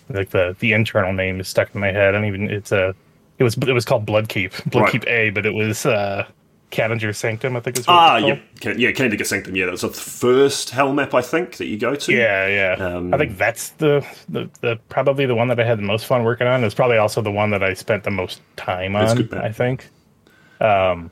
like 0.10 0.32
the 0.32 0.58
the 0.60 0.74
internal 0.74 1.14
name 1.14 1.40
is 1.40 1.48
stuck 1.48 1.74
in 1.74 1.80
my 1.80 1.94
head. 1.94 2.10
I 2.10 2.12
don't 2.12 2.26
even 2.26 2.50
it's 2.50 2.74
a 2.74 2.94
it 3.38 3.46
was 3.46 3.56
it 3.56 3.72
was 3.72 3.86
called 3.86 4.06
Bloodkeep, 4.06 4.52
Bloodkeep 4.70 5.06
right. 5.06 5.08
A, 5.08 5.30
but 5.30 5.46
it 5.46 5.54
was 5.54 5.86
uh, 5.86 6.28
Kadingir 6.72 7.16
Sanctum, 7.16 7.56
I 7.56 7.62
think 7.62 7.80
is 7.80 7.88
what 7.88 7.94
ah, 7.94 8.18
yeah, 8.18 8.40
yeah, 8.64 8.92
Kadingir 8.92 9.26
Sanctum. 9.26 9.56
Yeah, 9.56 9.66
that's 9.66 9.82
the 9.82 9.90
first 9.90 10.70
hell 10.70 10.94
map 10.94 11.14
I 11.14 11.22
think 11.22 11.58
that 11.58 11.66
you 11.66 11.78
go 11.78 11.96
to. 11.96 12.14
Yeah, 12.14 12.48
yeah. 12.48 12.86
Um, 12.86 13.14
I 13.14 13.18
think 13.18 13.38
that's 13.38 13.70
the, 13.72 14.06
the, 14.28 14.50
the 14.62 14.80
probably 14.90 15.26
the 15.26 15.36
one 15.36 15.48
that 15.48 15.60
I 15.60 15.64
had 15.64 15.80
the 15.80 15.84
most 15.84 16.06
fun 16.06 16.24
working 16.24 16.48
on. 16.48 16.64
It's 16.64 16.76
probably 16.76 16.98
also 16.98 17.22
the 17.22 17.32
one 17.32 17.50
that 17.52 17.64
I 17.64 17.74
spent 17.74 18.04
the 18.04 18.12
most 18.12 18.42
time 18.56 18.96
on. 18.96 19.34
I 19.34 19.52
think. 19.52 19.90
Um, 20.62 21.12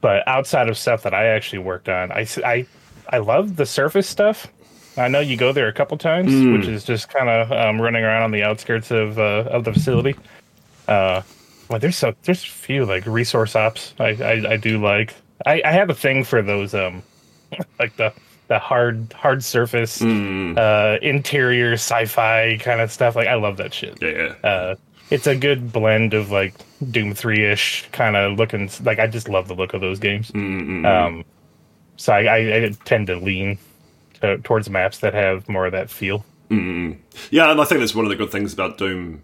but 0.00 0.26
outside 0.28 0.68
of 0.68 0.76
stuff 0.76 1.02
that 1.04 1.14
I 1.14 1.28
actually 1.28 1.60
worked 1.60 1.88
on, 1.88 2.12
I 2.12 2.26
I 2.44 2.66
I 3.08 3.18
love 3.18 3.56
the 3.56 3.64
surface 3.64 4.08
stuff. 4.08 4.48
I 4.96 5.08
know 5.08 5.20
you 5.20 5.36
go 5.36 5.52
there 5.52 5.68
a 5.68 5.72
couple 5.72 5.96
times, 5.96 6.30
mm. 6.30 6.56
which 6.56 6.68
is 6.68 6.84
just 6.84 7.08
kind 7.08 7.28
of 7.28 7.50
um, 7.50 7.80
running 7.80 8.04
around 8.04 8.22
on 8.22 8.30
the 8.30 8.42
outskirts 8.42 8.90
of 8.90 9.18
uh, 9.18 9.48
of 9.50 9.64
the 9.64 9.72
facility. 9.72 10.14
Uh, 10.86 11.22
well, 11.68 11.78
there's 11.78 11.96
so 11.96 12.14
there's 12.22 12.42
a 12.42 12.46
few 12.46 12.84
like 12.84 13.06
resource 13.06 13.56
ops 13.56 13.94
I 13.98 14.10
I, 14.10 14.52
I 14.52 14.56
do 14.56 14.80
like. 14.82 15.14
I, 15.46 15.62
I 15.64 15.72
have 15.72 15.90
a 15.90 15.94
thing 15.94 16.24
for 16.24 16.42
those 16.42 16.74
um 16.74 17.02
like 17.78 17.96
the 17.96 18.12
the 18.48 18.58
hard 18.58 19.12
hard 19.14 19.42
surface 19.42 20.00
mm. 20.00 20.56
uh 20.58 20.98
interior 21.00 21.74
sci-fi 21.74 22.58
kind 22.60 22.80
of 22.80 22.92
stuff. 22.92 23.16
Like 23.16 23.28
I 23.28 23.34
love 23.34 23.56
that 23.58 23.72
shit. 23.72 24.00
Yeah. 24.02 24.34
Uh, 24.42 24.74
it's 25.10 25.26
a 25.26 25.36
good 25.36 25.72
blend 25.72 26.14
of 26.14 26.30
like 26.30 26.54
Doom 26.90 27.14
three 27.14 27.44
ish 27.44 27.88
kind 27.92 28.16
of 28.16 28.38
looking. 28.38 28.70
Like 28.82 28.98
I 28.98 29.06
just 29.06 29.28
love 29.28 29.48
the 29.48 29.54
look 29.54 29.74
of 29.74 29.80
those 29.80 29.98
games. 29.98 30.30
Mm-hmm. 30.30 30.86
Um, 30.86 31.24
so 31.96 32.12
I, 32.12 32.22
I, 32.22 32.64
I, 32.64 32.72
tend 32.84 33.06
to 33.06 33.16
lean 33.16 33.58
to, 34.20 34.38
towards 34.38 34.68
maps 34.68 34.98
that 34.98 35.14
have 35.14 35.48
more 35.48 35.66
of 35.66 35.72
that 35.72 35.90
feel. 35.90 36.24
Mm. 36.50 36.98
Yeah, 37.30 37.50
and 37.50 37.60
I 37.60 37.64
think 37.64 37.80
that's 37.80 37.94
one 37.94 38.04
of 38.04 38.08
the 38.08 38.16
good 38.16 38.32
things 38.32 38.52
about 38.52 38.78
Doom 38.78 39.22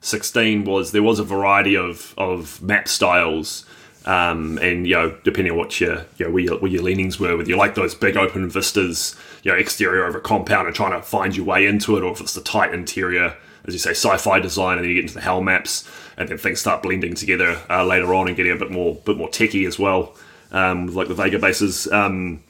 16 0.00 0.64
was 0.64 0.92
there 0.92 1.02
was 1.02 1.18
a 1.18 1.24
variety 1.24 1.76
of, 1.76 2.14
of 2.16 2.60
map 2.62 2.88
styles. 2.88 3.64
Um, 4.06 4.58
and 4.58 4.86
you 4.86 4.94
know, 4.94 5.16
depending 5.24 5.52
on 5.52 5.58
what 5.58 5.78
your 5.78 6.06
you 6.16 6.26
know, 6.26 6.32
where 6.32 6.42
your, 6.42 6.58
where 6.58 6.70
your 6.70 6.82
leanings 6.82 7.20
were, 7.20 7.36
whether 7.36 7.48
you 7.48 7.56
like 7.56 7.74
those 7.74 7.94
big 7.94 8.16
open 8.16 8.48
vistas, 8.48 9.14
you 9.42 9.52
know, 9.52 9.58
exterior 9.58 10.06
over 10.06 10.18
a 10.18 10.22
compound 10.22 10.66
and 10.66 10.74
trying 10.74 10.92
to 10.92 11.02
find 11.02 11.36
your 11.36 11.44
way 11.44 11.66
into 11.66 11.96
it, 11.96 12.02
or 12.02 12.12
if 12.12 12.20
it's 12.20 12.34
the 12.34 12.40
tight 12.40 12.72
interior, 12.72 13.36
as 13.66 13.74
you 13.74 13.78
say, 13.78 13.90
sci-fi 13.90 14.40
design, 14.40 14.78
and 14.78 14.84
then 14.84 14.88
you 14.88 14.94
get 14.94 15.04
into 15.04 15.14
the 15.14 15.20
hell 15.20 15.42
maps, 15.42 15.86
and 16.16 16.30
then 16.30 16.38
things 16.38 16.60
start 16.60 16.82
blending 16.82 17.14
together 17.14 17.60
uh, 17.68 17.84
later 17.84 18.14
on 18.14 18.26
and 18.26 18.36
getting 18.36 18.52
a 18.52 18.56
bit 18.56 18.70
more 18.70 18.94
bit 18.94 19.18
more 19.18 19.28
techy 19.28 19.66
as 19.66 19.78
well, 19.78 20.16
um, 20.50 20.86
like 20.94 21.08
the 21.08 21.14
Vega 21.14 21.38
bases. 21.38 21.86
Um, 21.92 22.42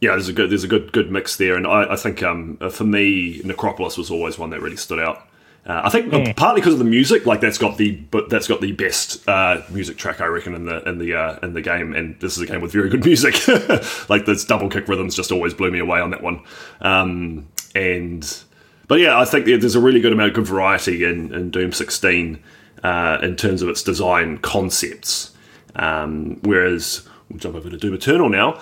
yeah, 0.00 0.10
there's 0.10 0.28
a 0.28 0.32
good 0.32 0.50
there's 0.50 0.64
a 0.64 0.68
good 0.68 0.92
good 0.92 1.10
mix 1.12 1.36
there, 1.36 1.54
and 1.54 1.68
I, 1.68 1.92
I 1.92 1.96
think 1.96 2.22
um, 2.22 2.56
for 2.70 2.84
me, 2.84 3.40
Necropolis 3.44 3.96
was 3.96 4.10
always 4.10 4.38
one 4.38 4.50
that 4.50 4.60
really 4.60 4.76
stood 4.76 4.98
out. 4.98 5.25
Uh, 5.66 5.82
I 5.84 5.90
think 5.90 6.12
mm. 6.12 6.36
partly 6.36 6.60
because 6.60 6.74
of 6.74 6.78
the 6.78 6.84
music, 6.84 7.26
like 7.26 7.40
that's 7.40 7.58
got 7.58 7.76
the 7.76 7.92
but 7.92 8.30
that's 8.30 8.46
got 8.46 8.60
the 8.60 8.70
best 8.72 9.28
uh, 9.28 9.62
music 9.70 9.96
track 9.96 10.20
I 10.20 10.26
reckon 10.26 10.54
in 10.54 10.64
the 10.64 10.88
in 10.88 10.98
the 10.98 11.14
uh, 11.14 11.38
in 11.42 11.54
the 11.54 11.62
game, 11.62 11.92
and 11.92 12.18
this 12.20 12.36
is 12.36 12.42
a 12.42 12.46
game 12.46 12.60
with 12.60 12.72
very 12.72 12.88
good 12.88 13.04
music. 13.04 13.46
like 14.08 14.26
this 14.26 14.44
double 14.44 14.68
kick 14.68 14.86
rhythms 14.86 15.16
just 15.16 15.32
always 15.32 15.54
blew 15.54 15.72
me 15.72 15.80
away 15.80 16.00
on 16.00 16.10
that 16.10 16.22
one. 16.22 16.42
Um, 16.80 17.48
and 17.74 18.44
but 18.88 19.00
yeah, 19.00 19.18
I 19.18 19.24
think 19.24 19.46
there's 19.46 19.74
a 19.74 19.80
really 19.80 20.00
good 20.00 20.12
amount 20.12 20.30
of 20.30 20.34
good 20.34 20.46
variety 20.46 21.04
in, 21.04 21.34
in 21.34 21.50
Doom 21.50 21.72
16 21.72 22.38
uh, 22.84 23.18
in 23.22 23.36
terms 23.36 23.62
of 23.62 23.68
its 23.68 23.82
design 23.82 24.38
concepts. 24.38 25.34
Um, 25.74 26.38
whereas 26.42 27.06
we'll 27.28 27.38
jump 27.38 27.56
over 27.56 27.68
to 27.68 27.76
Doom 27.76 27.94
Eternal 27.94 28.28
now. 28.28 28.60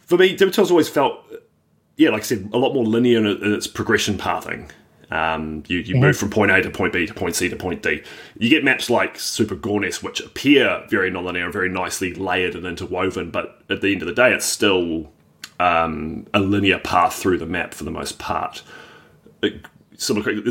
For 0.00 0.18
me, 0.18 0.36
Doom 0.36 0.50
Eternal's 0.50 0.70
always 0.70 0.88
felt, 0.88 1.24
yeah, 1.96 2.10
like 2.10 2.22
I 2.22 2.24
said, 2.24 2.50
a 2.52 2.58
lot 2.58 2.74
more 2.74 2.84
linear 2.84 3.18
in, 3.18 3.26
in 3.26 3.54
its 3.54 3.66
progression 3.66 4.18
pathing. 4.18 4.70
Um, 5.10 5.62
you, 5.68 5.78
you 5.78 5.94
mm-hmm. 5.94 6.02
move 6.02 6.16
from 6.16 6.30
point 6.30 6.50
A 6.50 6.60
to 6.62 6.70
point 6.70 6.92
B 6.92 7.06
to 7.06 7.14
point 7.14 7.34
C 7.34 7.48
to 7.48 7.56
point 7.56 7.82
D. 7.82 8.02
You 8.36 8.50
get 8.50 8.62
maps 8.62 8.90
like 8.90 9.18
Super 9.18 9.54
Gore 9.54 9.80
Nest, 9.80 10.02
which 10.02 10.20
appear 10.20 10.84
very 10.88 11.10
nonlinear 11.10 11.44
and 11.44 11.52
very 11.52 11.68
nicely 11.68 12.14
layered 12.14 12.54
and 12.54 12.66
interwoven, 12.66 13.30
but 13.30 13.62
at 13.70 13.80
the 13.80 13.92
end 13.92 14.02
of 14.02 14.08
the 14.08 14.14
day, 14.14 14.32
it's 14.32 14.44
still 14.44 15.10
um, 15.60 16.26
a 16.34 16.40
linear 16.40 16.78
path 16.78 17.14
through 17.14 17.38
the 17.38 17.46
map 17.46 17.74
for 17.74 17.84
the 17.84 17.90
most 17.90 18.18
part. 18.18 18.62
It, 19.42 19.64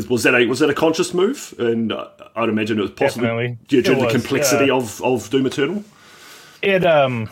was 0.08 0.22
that 0.24 0.34
a 0.34 0.46
was 0.46 0.58
that 0.58 0.68
a 0.68 0.74
conscious 0.74 1.14
move? 1.14 1.54
And 1.58 1.92
uh, 1.92 2.08
I'd 2.36 2.48
imagine 2.48 2.78
it 2.78 2.82
was 2.82 2.90
possibly 2.90 3.56
due 3.66 3.80
to 3.82 3.94
the 3.94 4.08
complexity 4.08 4.70
of, 4.70 5.02
of 5.02 5.30
Doom 5.30 5.46
Eternal. 5.46 5.84
It 6.60 6.84
um, 6.84 7.30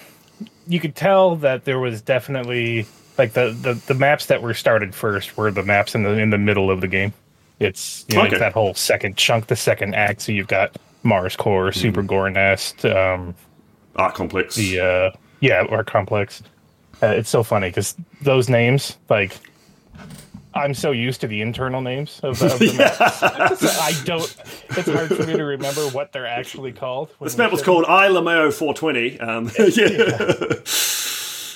you 0.67 0.81
could 0.81 0.95
tell 0.95 1.37
that 1.37 1.65
there 1.65 1.79
was 1.79 2.01
definitely 2.01 2.87
like 3.19 3.33
the, 3.33 3.51
the, 3.51 3.75
the 3.75 3.95
maps 3.95 4.27
that 4.27 4.43
were 4.43 4.55
started 4.55 4.95
first 4.95 5.37
were 5.37 5.51
the 5.51 5.63
maps 5.63 5.95
in 5.95 6.03
the 6.03 6.11
in 6.11 6.31
the 6.31 6.39
middle 6.39 6.71
of 6.71 6.81
the 6.81 6.89
game. 6.89 7.13
It's 7.59 8.05
you 8.09 8.17
know 8.17 8.23
okay. 8.23 8.33
it's 8.33 8.41
that 8.41 8.53
whole 8.53 8.75
second 8.75 9.17
chunk, 9.17 9.47
the 9.47 9.57
second 9.57 9.95
act. 9.95 10.23
So 10.23 10.33
you've 10.33 10.49
got 10.49 10.77
Mars 11.03 11.37
Core, 11.37 11.71
mm-hmm. 11.71 11.81
Super. 11.81 12.03
Gore 12.03 12.31
Nest, 12.31 12.85
um, 12.85 13.35
Ark 13.97 14.15
Complex. 14.15 14.57
The 14.57 14.81
uh, 14.81 15.11
yeah, 15.41 15.65
Ark 15.69 15.87
Complex. 15.87 16.43
Uh, 17.03 17.09
it's 17.09 17.29
so 17.29 17.43
funny 17.43 17.69
because 17.69 17.95
those 18.23 18.49
names, 18.49 18.97
like, 19.11 19.37
I'm 20.55 20.73
so 20.73 20.93
used 20.93 21.21
to 21.21 21.27
the 21.27 21.43
internal 21.43 21.83
names 21.83 22.21
of, 22.23 22.41
of 22.43 22.59
the 22.59 22.73
maps. 22.79 23.23
I 23.63 23.93
don't. 24.05 24.37
It's 24.71 24.89
hard 24.89 25.15
for 25.15 25.27
me 25.27 25.35
to 25.35 25.45
remember 25.45 25.83
what 25.89 26.13
they're 26.13 26.27
actually 26.27 26.73
called. 26.73 27.11
This 27.21 27.37
map 27.37 27.53
was 27.53 27.63
called 27.63 27.85
I 27.87 28.09
Lameo 28.09 28.53
420. 28.53 29.21
Um, 29.21 29.51
yeah. 29.59 30.96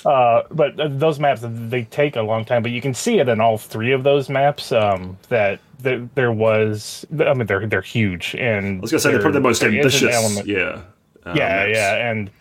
Uh, 0.05 0.43
but 0.49 0.73
those 0.99 1.19
maps 1.19 1.41
they 1.43 1.83
take 1.83 2.15
a 2.15 2.21
long 2.21 2.43
time, 2.43 2.63
but 2.63 2.71
you 2.71 2.81
can 2.81 2.93
see 2.93 3.19
it 3.19 3.29
in 3.29 3.39
all 3.39 3.57
three 3.57 3.91
of 3.91 4.03
those 4.03 4.29
maps 4.29 4.71
um, 4.71 5.17
that 5.29 5.59
there, 5.79 6.07
there, 6.15 6.31
was. 6.31 7.05
I 7.19 7.33
mean, 7.33 7.45
they're 7.45 7.67
they're 7.67 7.81
huge, 7.81 8.35
and 8.35 8.79
I 8.79 8.81
was 8.81 8.91
gonna 8.91 8.99
say 8.99 9.11
they're 9.11 9.21
probably 9.21 9.39
the 9.39 9.43
most 9.43 9.63
ambitious. 9.63 10.13
Element. 10.13 10.47
Yeah, 10.47 10.81
uh, 11.25 11.33
yeah, 11.35 11.65
maps. 11.65 11.71
yeah, 11.75 12.09
and 12.09 12.31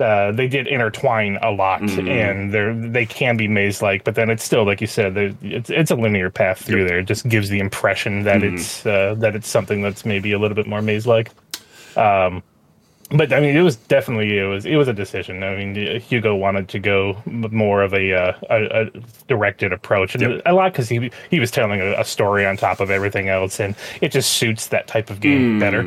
uh, 0.00 0.32
they 0.32 0.48
did 0.48 0.66
intertwine 0.66 1.38
a 1.42 1.50
lot, 1.50 1.82
mm-hmm. 1.82 2.08
and 2.08 2.52
they 2.52 2.88
they 2.88 3.06
can 3.06 3.36
be 3.36 3.46
maze 3.46 3.82
like, 3.82 4.04
but 4.04 4.14
then 4.14 4.30
it's 4.30 4.42
still 4.42 4.64
like 4.64 4.80
you 4.80 4.86
said, 4.86 5.16
it's 5.42 5.70
it's 5.70 5.90
a 5.90 5.96
linear 5.96 6.30
path 6.30 6.64
through 6.64 6.80
yep. 6.80 6.88
there. 6.88 6.98
It 7.00 7.04
just 7.04 7.28
gives 7.28 7.50
the 7.50 7.58
impression 7.58 8.22
that 8.24 8.40
mm-hmm. 8.40 8.54
it's 8.54 8.86
uh, 8.86 9.14
that 9.18 9.36
it's 9.36 9.48
something 9.48 9.82
that's 9.82 10.06
maybe 10.06 10.32
a 10.32 10.38
little 10.38 10.54
bit 10.54 10.66
more 10.66 10.82
maze 10.82 11.06
like. 11.06 11.30
Um, 11.96 12.42
but 13.14 13.32
I 13.32 13.40
mean, 13.40 13.56
it 13.56 13.62
was 13.62 13.76
definitely 13.76 14.38
it 14.38 14.44
was 14.44 14.64
it 14.64 14.76
was 14.76 14.88
a 14.88 14.92
decision. 14.92 15.42
I 15.42 15.56
mean, 15.56 16.00
Hugo 16.00 16.34
wanted 16.34 16.68
to 16.70 16.78
go 16.78 17.20
more 17.26 17.82
of 17.82 17.92
a 17.92 18.12
uh, 18.12 18.32
a, 18.50 18.82
a, 18.82 18.90
directed 19.28 19.72
approach, 19.72 20.14
and 20.14 20.22
yep. 20.22 20.42
a 20.46 20.52
lot 20.52 20.72
because 20.72 20.88
he 20.88 21.10
he 21.30 21.40
was 21.40 21.50
telling 21.50 21.80
a, 21.80 22.00
a, 22.00 22.04
story 22.04 22.46
on 22.46 22.56
top 22.56 22.80
of 22.80 22.90
everything 22.90 23.28
else, 23.28 23.60
and 23.60 23.74
it 24.00 24.12
just 24.12 24.32
suits 24.32 24.68
that 24.68 24.86
type 24.86 25.10
of 25.10 25.20
game 25.20 25.56
mm, 25.56 25.60
better. 25.60 25.80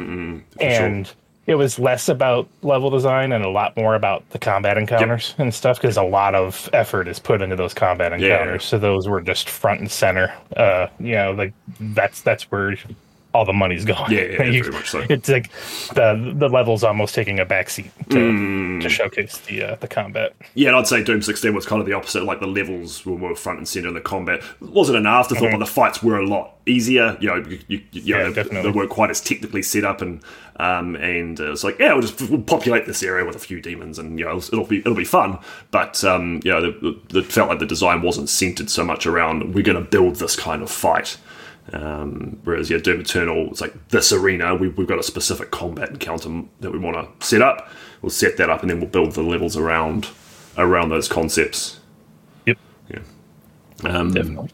And 0.62 1.08
sure. 1.08 1.16
it 1.48 1.56
was 1.56 1.80
less 1.80 2.10
about 2.10 2.48
level 2.62 2.90
design 2.90 3.32
and 3.32 3.44
a 3.44 3.50
lot 3.50 3.76
more 3.76 3.96
about 3.96 4.30
the 4.30 4.40
combat 4.40 4.78
encounters 4.78 5.30
yep. 5.32 5.40
and 5.40 5.54
stuff 5.54 5.78
because 5.78 5.98
a 5.98 6.04
lot 6.04 6.36
of 6.36 6.70
effort 6.74 7.08
is 7.08 7.20
put 7.20 7.42
into 7.42 7.56
those 7.56 7.74
combat 7.74 8.14
encounters. 8.14 8.64
Yeah. 8.64 8.70
So 8.70 8.78
those 8.78 9.08
were 9.08 9.22
just 9.22 9.50
front 9.50 9.80
and 9.80 9.92
center. 9.92 10.34
Uh, 10.56 10.88
you 11.00 11.16
know, 11.16 11.32
like 11.32 11.54
that's 11.80 12.22
that's 12.22 12.52
where 12.52 12.76
all 13.36 13.46
the 13.46 13.54
money's 13.54 13.86
gone. 13.86 14.12
Yeah, 14.12 14.22
yeah 14.22 14.44
you, 14.46 14.64
so. 14.86 15.06
It's 15.10 15.30
like 15.30 15.52
the 15.94 16.34
the 16.36 16.50
level's 16.50 16.84
almost 16.84 17.14
taking 17.14 17.40
a 17.40 17.46
backseat 17.46 17.92
to, 18.10 18.16
mm. 18.16 18.82
to 18.82 18.90
showcase 18.90 19.40
the 19.40 19.64
uh, 19.64 19.76
the 19.76 19.88
combat. 19.88 20.34
Yeah, 20.54 20.70
and 20.70 20.78
I'd 20.78 20.88
say 20.88 21.04
Doom 21.04 21.22
16 21.22 21.54
was 21.54 21.66
kind 21.66 21.82
of 21.82 21.86
the 21.86 21.94
opposite. 21.94 22.24
Like 22.24 22.40
the 22.40 22.48
levels 22.48 23.06
were 23.06 23.18
more 23.18 23.36
front 23.36 23.60
and 23.60 23.68
center 23.68 23.90
in 23.90 23.94
the 23.94 24.02
combat. 24.02 24.40
It 24.62 24.70
wasn't 24.70 24.98
an 24.98 25.06
afterthought, 25.06 25.44
mm-hmm. 25.44 25.60
but 25.60 25.66
the 25.66 25.72
fights 25.72 26.02
were 26.02 26.18
a 26.18 26.26
lot 26.26 26.56
easier. 26.66 27.18
You 27.20 27.28
know, 27.28 27.36
you, 27.50 27.60
you, 27.68 27.84
you 27.92 28.02
yeah, 28.02 28.18
know, 28.24 28.34
definitely. 28.34 28.72
they 28.72 28.78
weren't 28.78 28.90
quite 28.90 29.10
as 29.10 29.22
technically 29.22 29.62
set 29.62 29.84
up, 29.84 30.02
and 30.02 30.22
um, 30.58 30.96
and 30.96 31.40
uh, 31.40 31.52
it's 31.52 31.64
like 31.64 31.78
yeah, 31.78 31.92
we'll 31.92 32.02
just 32.02 32.22
we'll 32.30 32.42
populate 32.42 32.86
this 32.86 33.04
area 33.04 33.26
with 33.26 33.36
a 33.36 33.40
few 33.40 33.62
demons, 33.62 34.00
and 34.00 34.18
you 34.18 34.26
know, 34.26 34.38
it'll 34.38 34.66
be 34.66 34.80
it'll 34.80 34.96
be 34.96 35.06
fun. 35.06 35.40
But 35.72 36.04
um, 36.04 36.42
you 36.44 36.52
know, 36.52 36.74
it 37.14 37.26
felt 37.26 37.50
like 37.50 37.60
the 37.60 37.66
design 37.66 38.02
wasn't 38.02 38.30
centered 38.30 38.70
so 38.70 38.86
much 38.86 39.06
around 39.06 39.54
we're 39.54 39.64
going 39.64 39.82
to 39.82 39.90
build 39.90 40.16
this 40.16 40.36
kind 40.36 40.62
of 40.62 40.72
fight. 40.72 41.18
Um, 41.74 42.40
whereas, 42.44 42.70
yeah, 42.70 42.78
Doom 42.78 43.02
Eternal, 43.02 43.50
it's 43.50 43.62
like 43.62 43.90
this 43.90 44.14
arena, 44.14 44.56
we, 44.56 44.68
have 44.68 44.88
got 44.88 45.00
a 45.00 45.04
specific 45.04 45.52
combat 45.52 45.90
encounter 45.90 46.44
that 46.60 46.72
we 46.72 46.78
want 46.78 46.96
to 46.96 47.26
set 47.26 47.42
up. 47.42 47.70
We'll 48.02 48.12
set 48.12 48.38
that 48.38 48.50
up 48.50 48.62
and 48.62 48.70
then 48.70 48.80
we'll 48.80 48.90
build 48.90 49.14
the 49.14 49.24
levels 49.24 49.58
around 49.58 50.10
around 50.58 50.90
those 50.90 51.08
concepts. 51.08 51.80
Yep. 52.46 52.58
Yeah. 52.90 53.00
Um, 53.84 54.14
Definitely. 54.14 54.52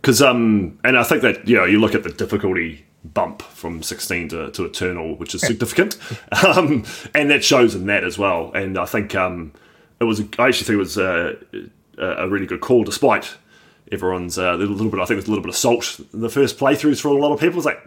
Because, 0.00 0.22
um, 0.22 0.78
and 0.84 0.98
I 0.98 1.02
think 1.02 1.22
that, 1.22 1.46
you 1.48 1.56
know, 1.56 1.64
you 1.64 1.80
look 1.80 1.94
at 1.94 2.02
the 2.02 2.10
difficulty 2.10 2.84
bump 3.04 3.42
from 3.42 3.82
16 3.82 4.28
to, 4.30 4.50
to 4.52 4.64
Eternal, 4.64 5.16
which 5.16 5.34
is 5.34 5.42
significant. 5.42 5.98
um, 6.44 6.84
and 7.14 7.30
that 7.30 7.44
shows 7.44 7.74
in 7.74 7.86
that 7.86 8.04
as 8.04 8.18
well. 8.18 8.52
And 8.52 8.78
I 8.78 8.86
think 8.86 9.14
um, 9.14 9.52
it 10.00 10.04
was, 10.04 10.20
I 10.38 10.48
actually 10.48 10.66
think 10.66 10.70
it 10.70 10.76
was 10.76 10.98
a, 10.98 11.36
a 11.98 12.28
really 12.28 12.46
good 12.46 12.60
call, 12.60 12.84
despite 12.84 13.36
everyone's 13.90 14.38
uh, 14.38 14.54
a 14.54 14.56
little 14.56 14.90
bit. 14.90 15.00
I 15.00 15.04
think 15.04 15.18
there's 15.18 15.28
a 15.28 15.30
little 15.30 15.42
bit 15.42 15.50
of 15.50 15.56
salt 15.56 16.00
the 16.12 16.30
first 16.30 16.58
playthroughs 16.58 17.00
for 17.00 17.08
a 17.08 17.14
lot 17.14 17.32
of 17.32 17.40
people. 17.40 17.58
It's 17.58 17.66
like 17.66 17.82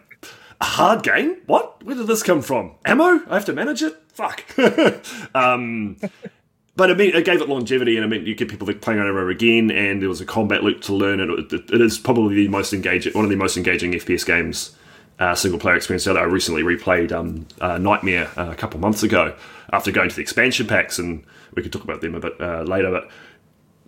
a 0.62 0.66
hard 0.66 1.04
game. 1.04 1.38
What? 1.46 1.84
Where 1.84 1.96
did 1.96 2.08
this 2.08 2.24
come 2.24 2.42
from? 2.42 2.76
Ammo? 2.86 3.22
I 3.30 3.36
have 3.36 3.46
to 3.46 3.54
manage 3.54 3.82
it. 3.82 3.96
Fuck. 4.10 4.44
um, 5.36 5.98
but 6.76 6.92
it, 6.92 6.98
mean, 6.98 7.16
it 7.16 7.26
gave 7.26 7.42
it 7.42 7.50
longevity, 7.50 7.96
and 7.96 8.06
it 8.06 8.08
meant 8.08 8.28
you 8.28 8.36
get 8.36 8.50
people 8.50 8.68
playing 8.68 9.00
over 9.00 9.10
and 9.10 9.18
over 9.18 9.30
again. 9.30 9.72
And 9.72 10.02
there 10.02 10.10
was 10.10 10.22
a 10.22 10.26
combat 10.26 10.64
loop 10.64 10.82
to 10.84 10.94
learn. 10.94 11.20
And 11.20 11.32
it, 11.32 11.54
it 11.54 11.82
is 11.82 11.98
probably 11.98 12.36
the 12.36 12.48
most 12.48 12.74
engaging, 12.74 13.14
one 13.14 13.26
of 13.26 13.30
the 13.30 13.36
most 13.36 13.58
engaging 13.58 13.94
FPS 13.94 14.26
games. 14.26 14.76
Uh, 15.20 15.34
single 15.34 15.60
player 15.60 15.76
experience 15.76 16.08
out. 16.08 16.16
I 16.16 16.24
recently 16.24 16.62
replayed 16.62 17.12
um, 17.12 17.48
uh, 17.60 17.80
Nightmare 17.80 18.30
uh, 18.38 18.52
a 18.52 18.56
couple 18.56 18.80
months 18.80 19.02
ago 19.02 19.36
after 19.74 19.92
going 19.92 20.10
to 20.10 20.16
the 20.16 20.22
expansion 20.22 20.68
packs, 20.68 21.00
and 21.00 21.26
we 21.56 21.64
could 21.64 21.74
talk 21.74 21.84
about 21.84 22.02
them 22.02 22.14
a 22.14 22.20
bit 22.20 22.40
uh, 22.40 22.62
later. 22.62 22.92
But 22.92 23.10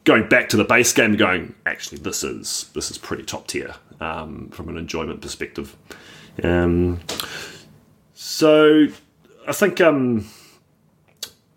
going 0.09 0.27
back 0.27 0.49
to 0.49 0.57
the 0.57 0.63
base 0.63 0.91
game, 0.91 1.15
going 1.15 1.53
actually 1.67 1.99
this 1.99 2.23
is 2.23 2.71
this 2.73 2.89
is 2.89 2.97
pretty 2.97 3.21
top 3.21 3.45
tier 3.45 3.75
um, 4.01 4.49
from 4.49 4.67
an 4.67 4.75
enjoyment 4.75 5.21
perspective. 5.21 5.77
Um, 6.43 6.99
so 8.15 8.87
I 9.47 9.51
think 9.51 9.79
um, 9.79 10.27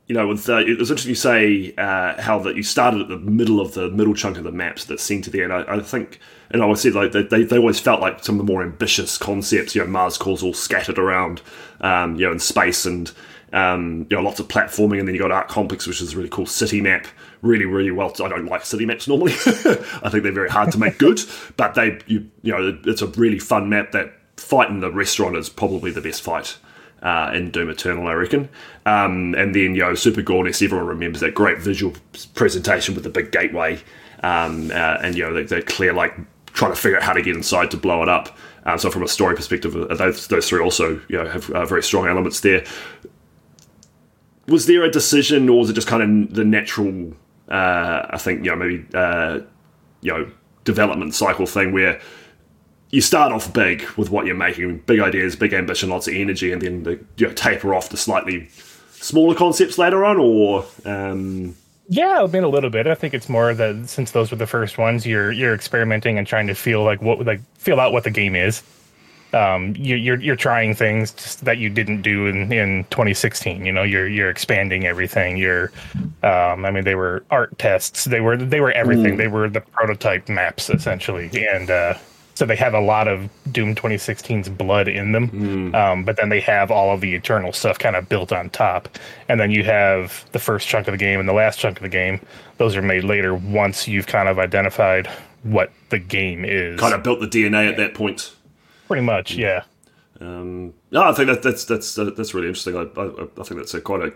you 0.07 0.15
know 0.15 0.29
with 0.29 0.51
uh, 0.51 0.59
it 0.59 0.79
was 0.79 0.91
interesting 0.91 1.09
you 1.09 1.15
say 1.15 1.75
uh, 1.79 2.21
how 2.21 2.41
that 2.41 2.55
you 2.55 2.63
started 2.63 3.01
at 3.01 3.09
the 3.09 3.17
middle 3.17 3.59
of 3.59 3.73
the 3.73 3.91
middle 3.91 4.13
chunk 4.13 4.37
of 4.37 4.45
the 4.45 4.53
maps 4.53 4.85
that 4.85 5.01
seemed 5.01 5.25
to 5.25 5.31
the 5.31 5.43
end. 5.43 5.51
I, 5.51 5.77
I 5.77 5.81
think 5.81 6.21
and 6.51 6.61
I 6.61 6.65
always 6.65 6.83
said 6.83 6.93
like 6.93 7.13
they, 7.13 7.45
they 7.45 7.57
always 7.57 7.81
felt 7.81 8.03
like 8.03 8.23
some 8.23 8.39
of 8.39 8.47
the 8.47 8.53
more 8.53 8.63
ambitious 8.63 9.17
concepts. 9.17 9.75
You 9.75 9.81
know, 9.81 9.87
Mars 9.87 10.19
cores 10.19 10.43
all 10.43 10.53
scattered 10.53 10.99
around, 10.99 11.41
um, 11.81 12.17
you 12.17 12.27
know, 12.27 12.33
in 12.33 12.39
space 12.39 12.85
and 12.85 13.11
um, 13.53 14.07
you 14.09 14.17
know, 14.17 14.23
lots 14.23 14.41
of 14.41 14.49
platforming, 14.49 14.99
and 14.99 15.07
then 15.07 15.15
you 15.15 15.21
got 15.21 15.31
Ark 15.31 15.49
Complex, 15.49 15.87
which 15.87 16.01
is 16.01 16.15
a 16.15 16.17
really 16.17 16.29
cool 16.29 16.47
city 16.47 16.81
map. 16.81 17.07
Really, 17.43 17.67
really 17.67 17.91
well. 17.91 18.13
I 18.23 18.29
don't 18.29 18.47
like 18.47 18.65
city 18.65 18.87
maps 18.87 19.07
normally. 19.07 19.33
I 20.03 20.09
think 20.09 20.23
they're 20.23 20.33
very 20.33 20.49
hard 20.49 20.73
to 20.73 20.79
make 20.79 20.99
good, 20.99 21.21
but 21.57 21.75
they, 21.75 21.99
you, 22.07 22.31
you 22.43 22.53
know, 22.53 22.79
it's 22.85 23.03
a 23.03 23.07
really 23.09 23.39
fun 23.39 23.69
map. 23.69 23.93
That 23.93 24.15
fight 24.37 24.71
in 24.71 24.81
the 24.81 24.91
restaurant 24.91 25.37
is 25.37 25.49
probably 25.49 25.91
the 25.91 26.01
best 26.01 26.23
fight 26.23 26.57
uh, 27.03 27.31
in 27.35 27.51
Doom 27.51 27.69
Eternal, 27.69 28.07
I 28.07 28.15
reckon. 28.15 28.49
Um, 28.87 29.35
and 29.35 29.55
then, 29.55 29.75
you 29.75 29.83
know, 29.83 29.95
Super 29.95 30.23
Gore 30.23 30.45
Nest, 30.45 30.63
everyone 30.63 30.87
remembers 30.87 31.21
that 31.21 31.35
great 31.35 31.59
visual 31.59 31.95
presentation 32.35 32.95
with 32.95 33.05
the 33.05 33.11
big 33.11 33.33
gateway. 33.33 33.81
Um, 34.23 34.71
uh, 34.71 34.99
and, 35.03 35.17
you 35.17 35.25
know, 35.25 35.33
they, 35.35 35.43
they're 35.43 35.63
clear, 35.63 35.93
like, 35.93 36.15
trying 36.47 36.73
to 36.73 36.77
figure 36.77 36.97
out 36.97 37.03
how 37.03 37.13
to 37.13 37.23
get 37.23 37.37
inside 37.37 37.71
to 37.73 37.77
blow 37.77 38.03
it 38.03 38.09
up. 38.09 38.37
Um, 38.65 38.79
so, 38.79 38.91
from 38.91 39.03
a 39.03 39.09
story 39.09 39.35
perspective, 39.35 39.77
uh, 39.77 39.95
those, 39.95 40.29
those 40.29 40.49
three 40.49 40.61
also, 40.61 41.01
you 41.09 41.19
know, 41.19 41.29
have 41.29 41.51
uh, 41.51 41.67
very 41.67 41.83
strong 41.83 42.07
elements 42.07 42.41
there 42.41 42.65
was 44.53 44.67
there 44.67 44.85
a 44.85 44.91
decision, 44.91 45.49
or 45.49 45.61
was 45.61 45.71
it 45.71 45.73
just 45.73 45.89
kind 45.89 46.29
of 46.29 46.35
the 46.35 46.45
natural? 46.45 47.13
Uh, 47.49 48.07
I 48.11 48.19
think 48.19 48.45
you 48.45 48.51
know 48.51 48.57
maybe 48.57 48.87
uh, 48.95 49.41
you 50.03 50.13
know 50.13 50.31
development 50.65 51.15
cycle 51.15 51.47
thing 51.47 51.73
where 51.73 52.01
you 52.91 53.01
start 53.01 53.33
off 53.33 53.53
big 53.53 53.83
with 53.97 54.11
what 54.11 54.27
you're 54.27 54.37
making, 54.37 54.79
big 54.81 55.01
ideas, 55.01 55.35
big 55.35 55.55
ambition, 55.55 55.89
lots 55.89 56.07
of 56.07 56.15
energy, 56.15 56.53
and 56.53 56.61
then 56.61 56.83
the, 56.83 57.01
you 57.17 57.27
know, 57.27 57.33
taper 57.33 57.75
off 57.75 57.89
to 57.89 57.97
slightly 57.97 58.49
smaller 58.91 59.35
concepts 59.35 59.79
later 59.79 60.05
on, 60.05 60.19
or 60.19 60.67
um... 60.85 61.57
yeah, 61.89 62.23
I 62.23 62.27
mean 62.27 62.45
a 62.45 62.49
little 62.49 62.71
bit. 62.71 62.87
I 62.87 62.95
think 62.95 63.15
it's 63.15 63.31
more 63.31 63.55
that 63.55 63.89
since 63.89 64.11
those 64.11 64.31
were 64.31 64.37
the 64.37 64.47
first 64.47 64.77
ones, 64.77 65.07
you're 65.07 65.33
you're 65.33 65.55
experimenting 65.55 66.19
and 66.19 66.27
trying 66.27 66.47
to 66.49 66.55
feel 66.55 66.85
like 66.85 67.01
what 67.01 67.25
like 67.25 67.41
feel 67.55 67.81
out 67.81 67.93
what 67.93 68.05
the 68.05 68.11
game 68.11 68.37
is 68.37 68.63
um, 69.35 69.75
you, 69.77 69.97
you're 69.97 70.21
you're 70.21 70.37
trying 70.37 70.75
things 70.75 71.13
just 71.13 71.45
that 71.45 71.59
you 71.59 71.69
didn't 71.69 72.03
do 72.03 72.27
in, 72.27 72.53
in 72.53 72.85
2016. 72.91 73.65
You 73.65 73.73
know, 73.73 73.83
you're 73.83 74.09
you're 74.09 74.31
expanding 74.31 74.87
everything. 74.87 75.37
You're, 75.37 75.73
um, 76.23 76.65
I 76.65 76.71
mean, 76.71 76.85
they 76.85 76.95
were 76.95 77.25
art 77.31 77.57
tests. 77.59 78.05
They 78.05 78.21
were 78.21 78.37
they 78.37 78.61
were 78.61 78.73
everything. 78.73 79.15
Mm. 79.15 79.19
They 79.19 79.29
were 79.29 79.49
the 79.49 79.61
prototype 79.61 80.29
maps 80.29 80.69
essentially, 80.69 81.31
and 81.49 81.71
uh, 81.71 81.95
so 82.35 82.47
they 82.47 82.57
have 82.57 82.75
a 82.75 82.81
lot 82.81 83.09
of 83.09 83.29
Doom 83.51 83.75
2016's 83.75 84.49
blood 84.49 84.89
in 84.89 85.13
them. 85.13 85.29
Mm. 85.31 85.75
Um, 85.75 86.05
but 86.05 86.17
then 86.17 86.29
they 86.29 86.41
have 86.41 86.71
all 86.71 86.93
of 86.93 87.01
the 87.01 87.15
eternal 87.15 87.53
stuff 87.53 87.79
kind 87.79 87.97
of 87.97 88.09
built 88.09 88.33
on 88.33 88.51
top, 88.51 88.89
and 89.29 89.41
then 89.41 89.51
you 89.51 89.65
have 89.65 90.25
the 90.33 90.39
first 90.39 90.69
chunk 90.69 90.89
of 90.89 90.93
the 90.93 90.99
game 90.99 91.21
and 91.21 91.29
the 91.29 91.35
last 91.35 91.59
chunk 91.59 91.79
of 91.79 91.83
the 91.83 91.89
game. 91.89 92.21
Those 92.59 92.77
are 92.77 92.83
made 92.83 93.05
later 93.05 93.35
once 93.35 93.89
you've 93.89 94.07
kind 94.07 94.29
of 94.29 94.39
identified 94.39 95.09
what 95.43 95.73
the 95.89 95.99
game 95.99 96.45
is. 96.45 96.79
Kind 96.79 96.95
of 96.95 97.03
built 97.03 97.21
the 97.21 97.27
DNA 97.27 97.69
at 97.69 97.77
that 97.79 97.95
point. 97.95 98.35
Pretty 98.93 99.07
much, 99.07 99.35
yeah. 99.37 99.65
Um, 100.21 100.75
no, 100.91 101.03
I 101.03 101.13
think 101.15 101.29
that, 101.29 101.43
that's 101.43 101.65
that's 101.65 101.95
that's 101.95 102.35
really 102.35 102.49
interesting. 102.49 102.77
I, 102.77 102.83
I, 103.01 103.07
I 103.41 103.43
think 103.43 103.59
that's 103.59 103.73
a 103.73 103.81
quite 103.81 104.03
a 104.03 104.13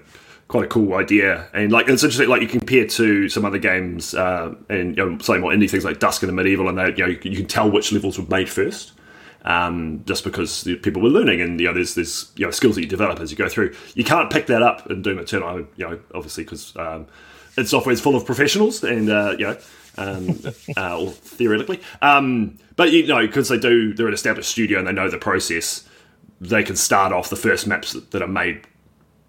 quite 0.48 0.64
a 0.64 0.68
cool 0.68 0.92
idea, 0.96 1.48
and 1.54 1.72
like 1.72 1.88
it's 1.88 2.04
interesting. 2.04 2.28
Like 2.28 2.42
you 2.42 2.46
compare 2.46 2.86
to 2.86 3.30
some 3.30 3.46
other 3.46 3.56
games, 3.56 4.12
uh, 4.12 4.54
and 4.68 4.94
you 4.94 5.02
know, 5.02 5.18
say 5.18 5.38
more 5.38 5.50
indie 5.50 5.70
things 5.70 5.82
like 5.82 5.98
Dusk 5.98 6.22
and 6.22 6.30
Amid 6.30 6.46
Evil, 6.46 6.68
and 6.68 6.76
they, 6.76 6.88
you 6.88 6.98
know, 6.98 7.06
you 7.06 7.16
can, 7.16 7.32
you 7.32 7.38
can 7.38 7.46
tell 7.46 7.70
which 7.70 7.90
levels 7.90 8.18
were 8.18 8.26
made 8.26 8.50
first. 8.50 8.92
Um, 9.46 10.04
just 10.04 10.24
because 10.24 10.64
the 10.64 10.76
people 10.76 11.00
were 11.00 11.08
learning, 11.08 11.40
and 11.40 11.58
you 11.58 11.68
know, 11.68 11.72
there's 11.72 11.94
there's 11.94 12.30
you 12.36 12.44
know 12.44 12.50
skills 12.50 12.74
that 12.74 12.82
you 12.82 12.88
develop 12.88 13.18
as 13.20 13.30
you 13.30 13.36
go 13.38 13.48
through. 13.48 13.74
You 13.94 14.04
can't 14.04 14.30
pick 14.30 14.46
that 14.48 14.62
up 14.62 14.90
in 14.90 15.00
Doom 15.00 15.20
Eternal, 15.20 15.66
you 15.76 15.88
know, 15.88 15.98
obviously 16.14 16.44
because 16.44 16.76
um, 16.76 17.06
id 17.56 17.66
Software 17.66 17.94
is 17.94 18.00
full 18.02 18.14
of 18.14 18.26
professionals, 18.26 18.84
and 18.84 19.08
uh, 19.08 19.36
you 19.38 19.46
know, 19.46 19.56
um, 19.96 20.40
uh, 20.76 21.00
or 21.00 21.10
theoretically. 21.10 21.80
Um, 22.02 22.58
but 22.76 22.92
you 22.92 23.06
know, 23.06 23.26
because 23.26 23.48
they 23.48 23.58
do, 23.58 23.94
they're 23.94 24.08
an 24.08 24.14
established 24.14 24.50
studio 24.50 24.78
and 24.78 24.86
they 24.86 24.92
know 24.92 25.10
the 25.10 25.18
process. 25.18 25.88
They 26.40 26.62
can 26.62 26.76
start 26.76 27.12
off 27.12 27.30
the 27.30 27.36
first 27.36 27.66
maps 27.66 27.92
that, 27.92 28.22
are 28.22 28.28
made, 28.28 28.66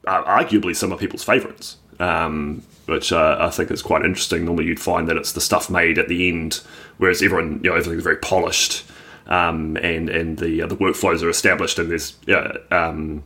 uh, 0.05 0.23
arguably 0.23 0.75
some 0.75 0.91
of 0.91 0.99
people's 0.99 1.23
favourites, 1.23 1.77
um, 1.99 2.63
which 2.85 3.13
uh, 3.13 3.37
I 3.39 3.49
think 3.49 3.71
is 3.71 3.81
quite 3.81 4.03
interesting. 4.03 4.43
Normally, 4.43 4.65
you'd 4.65 4.79
find 4.79 5.07
that 5.07 5.15
it's 5.15 5.31
the 5.31 5.41
stuff 5.41 5.69
made 5.69 5.97
at 5.97 6.09
the 6.09 6.27
end, 6.27 6.61
whereas 6.97 7.23
everyone, 7.23 7.61
you 7.63 7.69
know, 7.69 7.77
everything's 7.77 8.03
very 8.03 8.17
polished, 8.17 8.83
um, 9.27 9.77
and 9.77 10.09
and 10.09 10.37
the 10.37 10.63
uh, 10.63 10.67
the 10.67 10.75
workflows 10.75 11.23
are 11.23 11.29
established, 11.29 11.79
and 11.79 11.89
there's 11.89 12.17
uh, 12.27 12.57
um, 12.71 13.23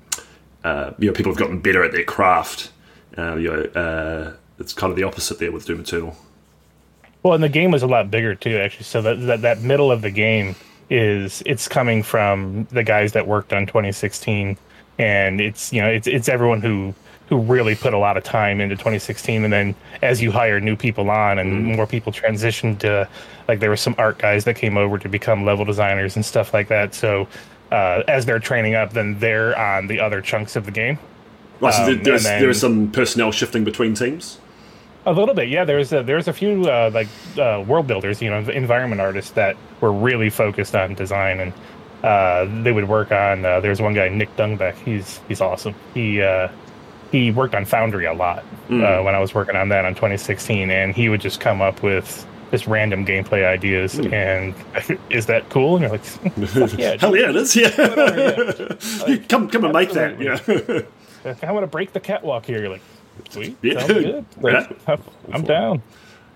uh, 0.63 0.91
you 0.99 1.07
know 1.07 1.13
people 1.13 1.31
have 1.31 1.39
gotten 1.39 1.59
better 1.59 1.83
at 1.83 1.91
their 1.91 2.03
craft. 2.03 2.71
Uh, 3.17 3.35
you 3.35 3.51
know, 3.51 3.63
uh, 3.81 4.33
it's 4.59 4.73
kind 4.73 4.91
of 4.91 4.95
the 4.95 5.03
opposite 5.03 5.39
there 5.39 5.51
with 5.51 5.65
Doom 5.65 5.79
Eternal. 5.79 6.15
Well, 7.23 7.33
and 7.33 7.43
the 7.43 7.49
game 7.49 7.71
was 7.71 7.83
a 7.83 7.87
lot 7.87 8.09
bigger 8.09 8.35
too, 8.35 8.57
actually. 8.57 8.85
So 8.85 9.01
that 9.03 9.15
that, 9.27 9.41
that 9.41 9.61
middle 9.61 9.91
of 9.91 10.01
the 10.01 10.11
game 10.11 10.55
is 10.89 11.41
it's 11.45 11.67
coming 11.67 12.03
from 12.03 12.65
the 12.71 12.83
guys 12.83 13.13
that 13.13 13.27
worked 13.27 13.53
on 13.53 13.65
2016, 13.65 14.57
and 14.97 15.39
it's 15.41 15.71
you 15.71 15.81
know 15.81 15.87
it's 15.89 16.07
it's 16.07 16.27
everyone 16.29 16.61
who 16.61 16.93
who 17.27 17.37
really 17.39 17.75
put 17.75 17.93
a 17.93 17.97
lot 17.97 18.17
of 18.17 18.23
time 18.23 18.59
into 18.59 18.75
2016, 18.75 19.43
and 19.45 19.53
then 19.53 19.73
as 20.01 20.21
you 20.21 20.31
hire 20.31 20.59
new 20.59 20.75
people 20.75 21.09
on 21.09 21.39
and 21.39 21.63
more 21.63 21.87
people 21.87 22.11
transitioned 22.11 22.79
to 22.79 23.07
like 23.47 23.59
there 23.59 23.69
were 23.69 23.77
some 23.77 23.95
art 23.97 24.17
guys 24.17 24.43
that 24.45 24.55
came 24.55 24.77
over 24.77 24.97
to 24.97 25.07
become 25.07 25.45
level 25.45 25.63
designers 25.63 26.15
and 26.15 26.25
stuff 26.25 26.53
like 26.53 26.67
that. 26.67 26.93
So 26.93 27.27
uh, 27.71 28.03
as 28.07 28.25
they're 28.25 28.39
training 28.39 28.75
up, 28.75 28.91
then 28.91 29.17
they're 29.19 29.57
on 29.57 29.87
the 29.87 29.99
other 29.99 30.19
chunks 30.21 30.55
of 30.57 30.65
the 30.65 30.71
game. 30.71 30.99
Right, 31.61 31.73
so 31.73 31.83
Um, 31.93 32.03
there's, 32.03 32.23
then- 32.23 32.41
there 32.41 32.49
is 32.49 32.59
some 32.59 32.91
personnel 32.91 33.31
shifting 33.31 33.63
between 33.63 33.93
teams. 33.93 34.39
A 35.05 35.11
little 35.11 35.33
bit, 35.33 35.49
yeah. 35.49 35.65
There's 35.65 35.91
a, 35.93 36.03
there's 36.03 36.27
a 36.27 36.33
few 36.33 36.65
uh, 36.65 36.91
like 36.93 37.07
uh, 37.37 37.63
world 37.67 37.87
builders, 37.87 38.21
you 38.21 38.29
know, 38.29 38.37
environment 38.37 39.01
artists 39.01 39.31
that 39.31 39.57
were 39.79 39.91
really 39.91 40.29
focused 40.29 40.75
on 40.75 40.93
design, 40.93 41.39
and 41.39 41.53
uh, 42.03 42.45
they 42.63 42.71
would 42.71 42.87
work 42.87 43.11
on. 43.11 43.43
Uh, 43.43 43.59
there's 43.59 43.81
one 43.81 43.93
guy, 43.93 44.09
Nick 44.09 44.35
Dungbeck. 44.35 44.75
He's 44.75 45.19
he's 45.27 45.41
awesome. 45.41 45.73
He 45.95 46.21
uh, 46.21 46.49
he 47.11 47.31
worked 47.31 47.55
on 47.55 47.65
Foundry 47.65 48.05
a 48.05 48.13
lot 48.13 48.39
uh, 48.69 49.01
when 49.01 49.15
I 49.15 49.19
was 49.19 49.33
working 49.33 49.55
on 49.55 49.69
that 49.69 49.85
on 49.85 49.95
2016, 49.95 50.69
and 50.69 50.95
he 50.95 51.09
would 51.09 51.21
just 51.21 51.39
come 51.39 51.61
up 51.61 51.81
with 51.81 52.25
just 52.51 52.67
random 52.67 53.05
gameplay 53.05 53.45
ideas. 53.45 53.97
And 53.99 54.53
is 55.09 55.25
that 55.25 55.49
cool? 55.49 55.77
And 55.77 55.83
you're 55.83 55.91
like, 55.91 56.77
yeah, 56.77 56.97
Hell 56.99 57.15
yeah, 57.15 57.29
it 57.29 57.35
is. 57.35 57.55
Yeah, 57.55 57.71
yeah. 57.75 59.17
come 59.29 59.49
come 59.49 59.63
and 59.63 59.73
make 59.73 59.91
that. 59.93 60.21
Yeah, 60.21 61.35
I 61.41 61.51
want 61.51 61.63
to 61.63 61.67
break 61.67 61.93
the 61.93 61.99
catwalk 61.99 62.45
here. 62.45 62.59
You're 62.59 62.69
like, 62.69 62.81
sweet, 63.29 63.57
Yeah. 63.61 63.79
sounds 63.79 63.93
good. 63.93 64.25
Like, 64.41 64.87
I'm, 64.87 65.01
I'm 65.33 65.43
down. 65.43 65.81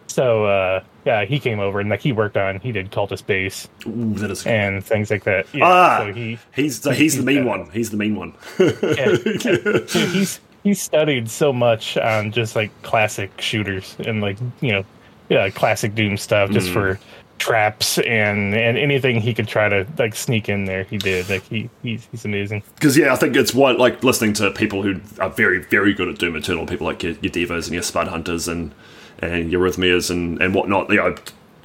So 0.07 0.45
uh, 0.45 0.83
yeah, 1.05 1.25
he 1.25 1.39
came 1.39 1.59
over 1.59 1.79
and 1.81 1.89
like 1.89 1.99
he 2.01 2.11
worked 2.13 2.37
on 2.37 2.59
he 2.61 2.71
did 2.71 2.91
cultist 2.91 3.25
base 3.25 3.67
Ooh, 3.85 4.13
that 4.15 4.31
is. 4.31 4.45
and 4.47 4.83
things 4.83 5.11
like 5.11 5.23
that. 5.25 5.45
Yeah, 5.53 5.65
ah, 5.65 5.97
so 6.05 6.13
he 6.13 6.39
he's 6.55 6.81
so 6.81 6.91
he's 6.91 7.17
the 7.17 7.23
mean 7.23 7.37
he's- 7.43 7.47
one. 7.47 7.69
He's 7.71 7.89
the 7.89 7.97
mean 7.97 8.15
one. 8.15 8.33
yeah, 8.59 9.15
so 9.87 10.07
he's 10.07 10.39
he 10.63 10.73
studied 10.73 11.29
so 11.29 11.51
much 11.51 11.97
on 11.97 12.31
just 12.31 12.55
like 12.55 12.71
classic 12.83 13.41
shooters 13.41 13.95
and 14.05 14.21
like 14.21 14.37
you 14.61 14.71
know 14.71 14.85
yeah 15.29 15.49
classic 15.49 15.95
Doom 15.95 16.15
stuff 16.17 16.49
just 16.51 16.69
for 16.71 16.99
traps 17.37 17.97
and 17.99 18.53
and 18.55 18.77
anything 18.77 19.19
he 19.19 19.33
could 19.33 19.47
try 19.47 19.67
to 19.67 19.85
like 19.97 20.15
sneak 20.15 20.47
in 20.47 20.65
there 20.65 20.83
he 20.85 20.97
did 20.97 21.29
like 21.29 21.43
he 21.43 21.69
he's, 21.83 22.07
he's 22.11 22.25
amazing 22.25 22.63
Because 22.75 22.97
yeah, 22.97 23.13
I 23.13 23.15
think 23.15 23.35
it's 23.35 23.53
what 23.53 23.77
like 23.77 24.03
listening 24.03 24.33
to 24.33 24.51
people 24.51 24.83
who 24.83 24.99
are 25.19 25.29
very 25.29 25.61
very 25.63 25.93
good 25.93 26.07
at 26.07 26.17
Doom 26.17 26.35
Eternal, 26.35 26.65
people 26.65 26.87
like 26.87 27.03
your, 27.03 27.13
your 27.21 27.31
Devas 27.31 27.67
and 27.67 27.73
your 27.73 27.83
Spud 27.83 28.07
Hunters 28.07 28.47
and 28.47 28.73
and 29.19 29.51
your 29.51 29.61
Rhythmias 29.61 30.09
and 30.09 30.41
and 30.41 30.53
whatnot. 30.53 30.89
You 30.89 30.97
know, 30.97 31.15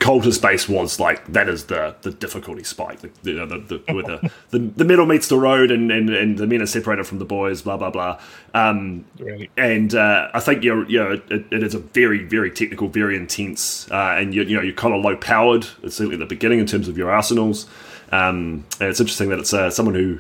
cultist 0.01 0.43
base 0.43 0.69
was 0.69 0.99
like 0.99 1.25
that 1.33 1.49
is 1.49 1.67
the 1.67 1.95
the 2.03 2.11
difficulty 2.11 2.65
spike. 2.65 3.01
The, 3.01 3.11
the, 3.23 3.81
the, 3.87 3.95
where 3.95 4.03
the, 4.03 4.31
the 4.51 4.59
the 4.59 4.85
middle 4.85 5.07
meets 5.07 5.29
the 5.29 5.39
road 5.39 5.71
and, 5.71 5.93
and 5.93 6.11
and 6.11 6.39
the 6.39 6.47
men 6.47 6.63
are 6.63 6.67
separated 6.67 7.07
from 7.07 7.19
the 7.19 7.25
boys. 7.25 7.63
Blah 7.63 7.77
blah 7.77 7.91
blah. 7.91 8.21
Um, 8.53 9.05
right 9.21 9.51
and 9.57 9.95
uh, 9.95 10.29
I 10.33 10.41
think 10.41 10.65
you're, 10.65 10.89
you 10.89 10.99
know, 10.99 11.21
it, 11.31 11.45
it 11.53 11.63
is 11.63 11.75
a 11.75 11.79
very, 11.79 12.25
very 12.25 12.51
technical, 12.51 12.89
very 12.89 13.15
intense, 13.17 13.91
uh, 13.91 14.17
and 14.19 14.35
you, 14.35 14.43
you 14.43 14.57
know, 14.57 14.63
you're 14.63 14.75
kind 14.75 14.95
of 14.95 15.05
low 15.05 15.17
powered, 15.17 15.65
certainly 15.83 16.15
at 16.15 16.19
the 16.19 16.27
beginning 16.27 16.59
in 16.59 16.67
terms 16.67 16.89
of 16.89 16.99
your 16.99 17.11
arsenals. 17.11 17.67
Um, 18.11 18.65
and 18.81 18.89
it's 18.89 19.01
interesting 19.01 19.29
that 19.29 19.39
it's 19.39 19.55
uh, 19.55 19.71
someone 19.71 19.95
who, 19.95 20.19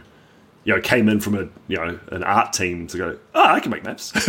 you 0.65 0.75
know, 0.75 0.81
came 0.81 1.09
in 1.09 1.21
from 1.21 1.35
a, 1.35 1.49
you 1.69 1.77
know, 1.77 1.99
an 2.13 2.23
art 2.23 2.53
team 2.53 2.87
to 2.89 2.99
go, 2.99 3.19
oh, 3.35 3.45
I 3.45 3.61
can 3.61 3.71
make 3.71 3.85
maps, 3.85 4.13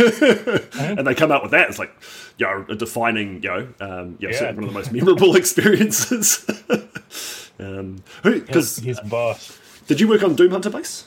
and 0.78 1.06
they 1.06 1.14
come 1.14 1.30
out 1.30 1.42
with 1.42 1.50
that. 1.52 1.68
It's 1.68 1.78
like, 1.78 1.92
you 2.38 2.46
know, 2.46 2.64
a 2.68 2.74
defining, 2.74 3.42
you 3.42 3.48
know, 3.50 3.68
um, 3.80 4.16
you 4.18 4.28
know, 4.28 4.34
Yeah. 4.34 4.52
one 4.52 4.64
of 4.64 4.70
the 4.70 4.72
most 4.72 4.92
memorable 4.92 5.36
experiences. 5.36 6.44
um, 7.60 8.02
because 8.22 8.76
he's 8.78 8.98
a 8.98 9.04
boss 9.04 9.58
did 9.86 10.00
you 10.00 10.08
work 10.08 10.22
on 10.22 10.34
Doom 10.34 10.52
Hunter 10.52 10.70
base? 10.70 11.04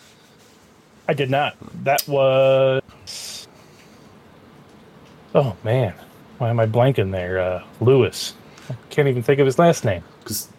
I 1.08 1.14
did 1.14 1.30
not. 1.30 1.56
That 1.84 2.08
was. 2.08 3.48
Oh 5.34 5.56
man, 5.64 5.94
why 6.38 6.50
am 6.50 6.60
I 6.60 6.66
blanking 6.66 7.12
there? 7.12 7.40
Uh, 7.40 7.64
Lewis. 7.80 8.34
I 8.70 8.76
can't 8.90 9.08
even 9.08 9.22
think 9.24 9.40
of 9.40 9.46
his 9.46 9.60
last 9.60 9.86
name. 9.86 10.04
Because 10.20 10.50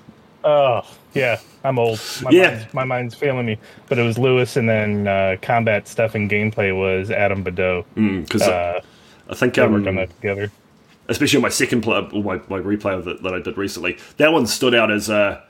Oh 0.44 0.82
yeah, 1.16 1.40
I'm 1.64 1.78
old. 1.78 2.00
My 2.22 2.30
Yeah. 2.30 2.50
mind's, 2.50 2.74
my 2.74 2.84
mind's 2.84 3.14
failing 3.14 3.46
me. 3.46 3.58
But 3.88 3.98
it 3.98 4.02
was 4.02 4.18
Lewis, 4.18 4.56
and 4.56 4.68
then 4.68 5.08
uh, 5.08 5.36
combat 5.42 5.88
stuff 5.88 6.14
and 6.14 6.30
gameplay 6.30 6.76
was 6.76 7.10
Adam 7.10 7.42
Badeau. 7.42 7.84
because 7.94 8.42
Uh, 8.42 8.80
I 9.28 9.34
think 9.34 9.54
they 9.54 9.62
um, 9.62 9.72
worked 9.72 9.86
on 9.88 9.96
that 9.96 10.10
together. 10.16 10.50
especially 11.08 11.36
on 11.38 11.42
my 11.42 11.48
second 11.48 11.80
play 11.82 11.98
or 12.12 12.22
my, 12.22 12.36
my 12.48 12.58
replay 12.60 13.02
that, 13.04 13.22
that 13.22 13.34
I 13.34 13.40
did 13.40 13.56
recently, 13.56 13.98
that 14.18 14.32
one 14.32 14.46
stood 14.46 14.74
out 14.74 14.90
as 14.90 15.08
a 15.08 15.42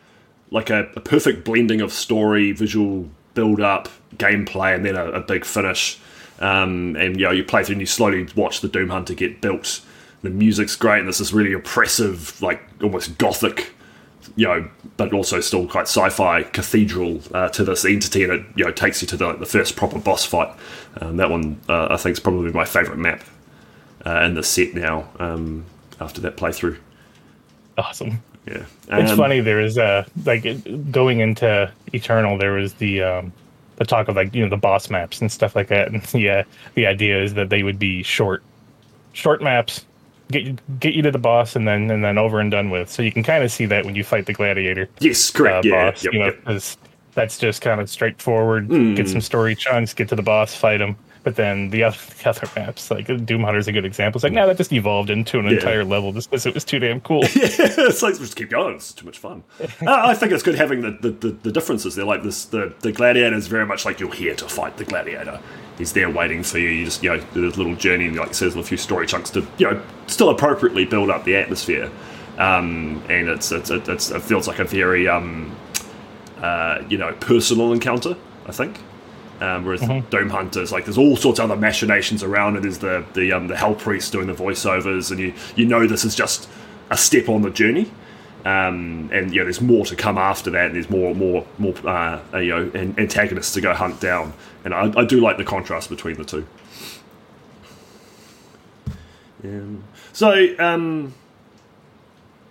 like 0.51 0.71
a, 0.71 0.89
a 0.95 1.01
perfect 1.01 1.45
blending 1.45 1.81
of 1.81 1.93
story, 1.93 2.53
visual 2.53 3.09
build 3.35 3.61
up, 3.61 3.89
gameplay, 4.17 4.75
and 4.75 4.85
then 4.85 4.95
a, 4.97 5.07
a 5.11 5.21
big 5.21 5.45
finish. 5.45 5.99
Um, 6.41 6.95
and 6.97 7.19
you 7.19 7.25
know, 7.27 7.33
you 7.33 7.43
play 7.45 7.65
through 7.65 7.75
and 7.75 7.81
you 7.81 7.87
slowly 7.87 8.29
watch 8.37 8.61
the 8.61 8.69
Doom 8.69 8.91
Hunter 8.91 9.15
get 9.15 9.41
built. 9.41 9.81
The 10.23 10.31
music's 10.31 10.77
great, 10.77 10.99
and 11.01 11.07
there's 11.09 11.19
this 11.19 11.33
really 11.33 11.53
oppressive, 11.53 12.41
like 12.41 12.63
almost 12.83 13.19
gothic, 13.19 13.73
you 14.37 14.47
know, 14.47 14.69
but 14.97 15.13
also 15.13 15.41
still 15.41 15.67
quite 15.69 15.83
sci-fi 15.89 16.43
cathedral 16.43 17.21
uh, 17.33 17.49
to 17.51 17.65
this 17.65 17.85
entity, 17.85 18.25
and 18.25 18.33
it 18.33 18.47
you 18.57 18.65
know 18.65 18.73
takes 18.73 19.01
you 19.03 19.09
to 19.09 19.17
the, 19.17 19.33
the 19.35 19.47
first 19.47 19.77
proper 19.77 19.99
boss 19.99 20.25
fight. 20.25 20.55
Um, 21.01 21.17
that 21.19 21.31
one 21.31 21.61
uh, 21.69 21.89
I 21.91 21.97
think 21.97 22.15
is 22.15 22.21
probably 22.21 22.53
my 22.53 22.65
favourite 22.65 22.99
map 22.99 23.23
uh, 24.05 24.21
in 24.23 24.35
the 24.35 24.43
set 24.43 24.75
now. 24.75 25.09
Um, 25.19 25.65
after 26.01 26.21
that 26.23 26.37
playthrough, 26.37 26.77
Awesome. 27.79 28.23
yeah, 28.47 28.65
It's 28.89 29.13
Um, 29.13 29.17
funny. 29.17 29.41
There 29.41 29.61
is 29.61 29.79
uh 29.79 30.05
like 30.25 30.47
going 30.91 31.21
into 31.21 31.73
Eternal. 31.95 32.37
There 32.39 32.53
was 32.53 32.75
the 32.75 33.03
um 33.03 33.33
the 33.77 33.85
talk 33.87 34.09
of 34.09 34.17
like 34.17 34.35
you 34.35 34.43
know 34.43 34.51
the 34.51 34.57
boss 34.59 34.91
maps 34.91 35.21
and 35.23 35.33
stuff 35.33 35.57
like 35.57 35.69
that. 35.69 35.89
And 35.93 36.15
yeah, 36.15 36.45
the 36.75 36.87
idea 36.87 37.23
is 37.23 37.35
that 37.35 37.49
they 37.49 37.63
would 37.63 37.79
be 37.79 38.03
short, 38.03 38.43
short 39.15 39.43
maps. 39.43 39.86
Get 40.31 40.43
you, 40.43 40.57
get 40.81 40.95
you 40.95 41.03
to 41.03 41.11
the 41.13 41.19
boss 41.19 41.55
and 41.55 41.69
then 41.69 41.91
and 41.91 42.03
then 42.05 42.19
over 42.19 42.41
and 42.41 42.51
done 42.51 42.71
with. 42.71 42.91
So 42.91 43.03
you 43.03 43.13
can 43.13 43.23
kind 43.23 43.45
of 43.45 43.53
see 43.53 43.65
that 43.67 43.85
when 43.85 43.95
you 43.95 44.03
fight 44.03 44.27
the 44.27 44.33
gladiator 44.33 44.89
Yes, 44.99 45.33
uh, 45.35 45.39
correct. 45.39 45.65
yeah, 45.65 45.91
boss. 45.91 46.05
yep, 46.05 46.13
you 46.13 46.19
know, 46.19 46.33
yep. 46.49 46.63
that's 47.15 47.39
just 47.39 47.63
kind 47.63 47.81
of 47.81 47.89
straightforward. 47.89 48.67
Hmm. 48.67 48.95
Get 48.95 49.09
some 49.09 49.21
story 49.21 49.55
chunks. 49.55 49.95
Get 49.95 50.09
to 50.09 50.17
the 50.17 50.23
boss, 50.23 50.55
fight 50.55 50.81
him. 50.81 50.97
But 51.23 51.35
then 51.35 51.71
the 51.71 51.83
other, 51.83 51.97
the 52.23 52.29
other 52.29 52.49
maps, 52.55 52.89
like 52.91 53.07
Doom 53.27 53.43
Hunter 53.43 53.59
is 53.59 53.67
a 53.67 53.73
good 53.73 53.85
example. 53.85 54.19
It's 54.19 54.23
like, 54.25 54.33
no, 54.33 54.47
that 54.47 54.57
just 54.57 54.73
evolved 54.73 55.11
into 55.11 55.39
an 55.41 55.47
Yeah. 55.47 55.53
entire 55.53 55.85
level 55.85 56.13
just 56.13 56.31
because 56.31 56.47
it 56.47 56.55
was 56.55 56.65
too 56.65 56.79
damn 56.79 57.01
cool. 57.01 57.23
yeah, 57.35 57.49
it's 57.59 58.03
like 58.03 58.17
just 58.19 58.37
keep 58.37 58.51
going. 58.51 58.75
It's 58.77 58.93
too 58.93 59.07
much 59.07 59.19
fun. 59.19 59.43
uh, 59.61 59.67
I 59.87 60.15
think 60.15 60.31
it's 60.33 60.43
good 60.45 60.55
having 60.57 60.83
the, 60.83 60.93
the, 61.01 61.11
the, 61.11 61.29
the 61.31 61.53
differences. 61.53 61.95
They're 61.97 62.05
like 62.05 62.23
this. 62.23 62.45
The 62.45 62.73
the 62.81 62.93
gladiator 62.93 63.35
is 63.37 63.47
very 63.49 63.67
much 63.67 63.85
like 63.85 63.99
you're 63.99 64.13
here 64.13 64.35
to 64.37 64.49
fight 64.49 64.77
the 64.77 64.85
gladiator. 64.85 65.41
He's 65.79 65.93
there 65.93 66.09
waiting 66.09 66.43
for 66.43 66.59
you. 66.59 66.69
You 66.69 66.85
just 66.87 67.03
you 67.03 67.11
know 67.11 67.21
do 67.35 67.43
this 67.43 67.57
little 67.57 67.77
journey 67.77 68.07
and 68.07 68.17
like 68.17 68.35
says 68.35 68.57
a 68.57 68.63
few 68.63 68.77
story 68.77 69.07
chunks 69.07 69.31
to 69.31 69.47
you 69.59 69.71
know 69.71 69.83
still 70.07 70.31
appropriately 70.31 70.85
build 70.85 71.11
up 71.11 71.25
the 71.25 71.37
atmosphere. 71.37 71.91
Um, 72.39 73.03
and 73.09 73.29
it's, 73.29 73.51
it's, 73.51 73.71
it's 73.71 74.11
it 74.11 74.23
feels 74.23 74.47
like 74.47 74.59
a 74.59 74.65
very 74.65 75.09
um, 75.09 75.57
uh, 76.39 76.83
you 76.89 76.99
know 76.99 77.13
personal 77.15 77.73
encounter. 77.73 78.17
I 78.47 78.53
think. 78.53 78.79
Um, 79.41 79.67
whereas 79.67 79.81
the 79.81 80.03
Doom 80.09 80.31
Hunters, 80.31 80.73
like, 80.73 80.87
there's 80.87 80.97
all 80.97 81.15
sorts 81.15 81.39
of 81.39 81.51
other 81.51 81.61
machinations 81.61 82.23
around 82.23 82.57
it. 82.57 82.63
There's 82.63 82.79
the 82.79 83.05
the 83.13 83.33
um, 83.33 83.49
the 83.49 83.57
Hell 83.57 83.75
Priest 83.75 84.13
doing 84.13 84.29
the 84.29 84.33
voiceovers, 84.33 85.11
and 85.11 85.21
you 85.21 85.35
you 85.57 85.67
know 85.67 85.87
this 85.87 86.05
is 86.05 86.15
just 86.15 86.49
a 86.91 86.97
step 86.97 87.29
on 87.29 87.43
the 87.43 87.51
journey. 87.51 87.91
Um, 88.47 89.11
and 89.13 89.35
you 89.35 89.41
know, 89.41 89.45
there's 89.45 89.61
more 89.61 89.85
to 89.87 89.97
come 89.97 90.17
after 90.17 90.51
that. 90.51 90.67
And 90.67 90.77
there's 90.77 90.89
more 90.89 91.15
more 91.17 91.45
more 91.59 91.75
uh, 91.85 92.21
you 92.35 92.51
know 92.51 92.71
an- 92.75 92.95
antagonists 92.97 93.53
to 93.55 93.61
go 93.61 93.75
hunt 93.75 94.01
down. 94.01 94.35
And 94.65 94.73
I, 94.73 94.93
I 94.97 95.05
do 95.05 95.21
like 95.21 95.37
the 95.37 95.45
contrast 95.45 95.91
between 95.91 96.17
the 96.17 96.25
two. 96.25 96.47
Um, 99.43 99.83
so 100.13 100.55
um, 100.61 101.13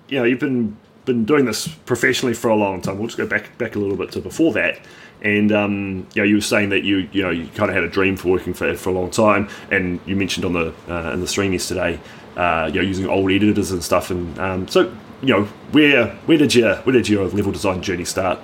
you 0.10 0.20
know, 0.20 0.26
you've 0.26 0.40
been 0.40 0.76
been 1.06 1.24
doing 1.24 1.46
this 1.46 1.68
professionally 1.68 2.34
for 2.34 2.50
a 2.50 2.56
long 2.56 2.82
time. 2.82 2.98
We'll 2.98 3.08
just 3.08 3.18
go 3.18 3.28
back 3.28 3.58
back 3.58 3.76
a 3.76 3.80
little 3.80 3.96
bit 3.96 4.12
to 4.14 4.20
before 4.20 4.52
that. 4.54 4.80
And 5.22 5.52
um, 5.54 6.08
you 6.14 6.22
know, 6.22 6.24
you 6.24 6.36
were 6.36 6.42
saying 6.42 6.70
that 6.70 6.84
you 6.84 7.08
you 7.14 7.24
know 7.24 7.30
you 7.30 7.48
kind 7.56 7.70
of 7.70 7.76
had 7.76 7.86
a 7.86 7.90
dream 7.90 8.18
for 8.18 8.28
working 8.28 8.54
for 8.54 8.76
for 8.76 8.90
a 8.90 8.94
long 8.94 9.12
time, 9.12 9.48
and 9.72 10.02
you 10.06 10.18
mentioned 10.18 10.44
on 10.44 10.52
the 10.52 10.74
uh, 10.90 11.14
in 11.14 11.22
the 11.22 11.28
stream 11.28 11.54
yesterday, 11.54 12.02
uh, 12.36 12.70
you 12.74 12.82
know, 12.82 12.86
using 12.86 13.08
old 13.08 13.32
editors 13.32 13.72
and 13.72 13.82
stuff. 13.82 14.12
And 14.12 14.38
um, 14.40 14.68
so, 14.68 14.94
you 15.22 15.34
know, 15.34 15.44
where 15.72 16.08
where 16.26 16.38
did 16.38 16.54
your 16.56 16.76
where 16.78 16.94
did 16.94 17.10
your 17.10 17.28
level 17.28 17.52
design 17.52 17.82
journey 17.82 18.06
start? 18.06 18.40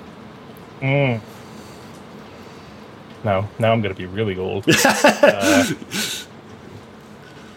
No, 3.23 3.47
now 3.59 3.71
I'm 3.71 3.81
going 3.81 3.93
to 3.93 3.97
be 3.97 4.05
really 4.07 4.37
old. 4.37 4.65
Uh, 5.23 5.65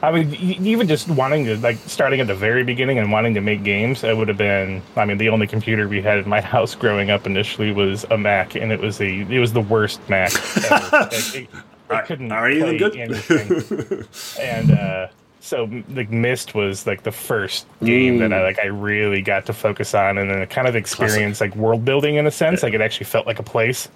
I 0.03 0.13
mean, 0.13 0.35
even 0.35 0.87
just 0.87 1.09
wanting 1.09 1.47
to, 1.47 1.57
like, 1.57 1.79
starting 1.87 2.21
at 2.21 2.27
the 2.27 2.35
very 2.35 2.63
beginning 2.63 2.99
and 2.99 3.11
wanting 3.11 3.33
to 3.35 3.41
make 3.41 3.65
games, 3.65 4.05
it 4.05 4.15
would 4.15 4.29
have 4.29 4.37
been, 4.37 4.83
I 4.97 5.07
mean, 5.07 5.17
the 5.17 5.31
only 5.31 5.47
computer 5.47 5.89
we 5.89 6.03
had 6.03 6.19
in 6.19 6.29
my 6.29 6.41
house 6.55 6.75
growing 6.75 7.11
up 7.11 7.27
initially 7.27 7.73
was 7.73 8.05
a 8.11 8.19
Mac, 8.19 8.55
and 8.55 8.71
it 8.71 8.81
was 8.81 9.01
a, 9.01 9.21
it 9.21 9.39
was 9.39 9.55
the 9.55 9.63
worst 9.63 10.07
Mac 10.11 10.31
ever. 10.71 10.89
Like, 10.93 11.13
it, 11.35 11.49
it 11.91 12.05
couldn't 12.05 12.33
are 12.33 12.51
of 12.51 12.59
play 12.59 12.77
good? 12.77 12.97
anything. 12.97 14.05
and, 14.43 14.71
uh, 14.73 15.09
so 15.45 15.69
like 15.91 16.11
Myst 16.11 16.55
was 16.55 16.87
like 16.87 17.03
the 17.03 17.13
first 17.13 17.67
game 17.85 18.19
that 18.19 18.33
I 18.33 18.43
like 18.43 18.59
I 18.59 18.67
really 18.67 19.21
got 19.21 19.45
to 19.47 19.53
focus 19.53 19.95
on 19.95 20.17
and 20.17 20.31
then 20.31 20.47
kind 20.47 20.67
of 20.67 20.75
experience 20.75 21.39
like 21.39 21.55
world 21.55 21.85
building 21.85 22.15
in 22.15 22.27
a 22.27 22.31
sense. 22.31 22.63
Like 22.63 22.73
it 22.73 22.81
actually 22.81 23.05
felt 23.05 23.27
like 23.27 23.39
a 23.39 23.43
place. 23.43 23.89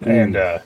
And 0.00 0.34
uh 0.34 0.58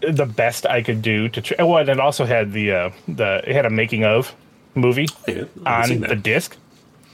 the 0.00 0.26
best 0.26 0.66
I 0.66 0.82
could 0.82 1.00
do 1.00 1.30
to 1.30 1.40
try. 1.40 1.64
Well, 1.64 1.78
and 1.78 1.88
it 1.88 1.98
also 1.98 2.26
had 2.26 2.52
the 2.52 2.72
uh, 2.72 2.90
the 3.08 3.42
it 3.48 3.56
had 3.56 3.64
a 3.64 3.70
making 3.70 4.04
of 4.04 4.34
movie 4.74 5.08
Yeah, 5.26 5.44
on 5.64 6.00
the 6.00 6.16
disc. 6.16 6.54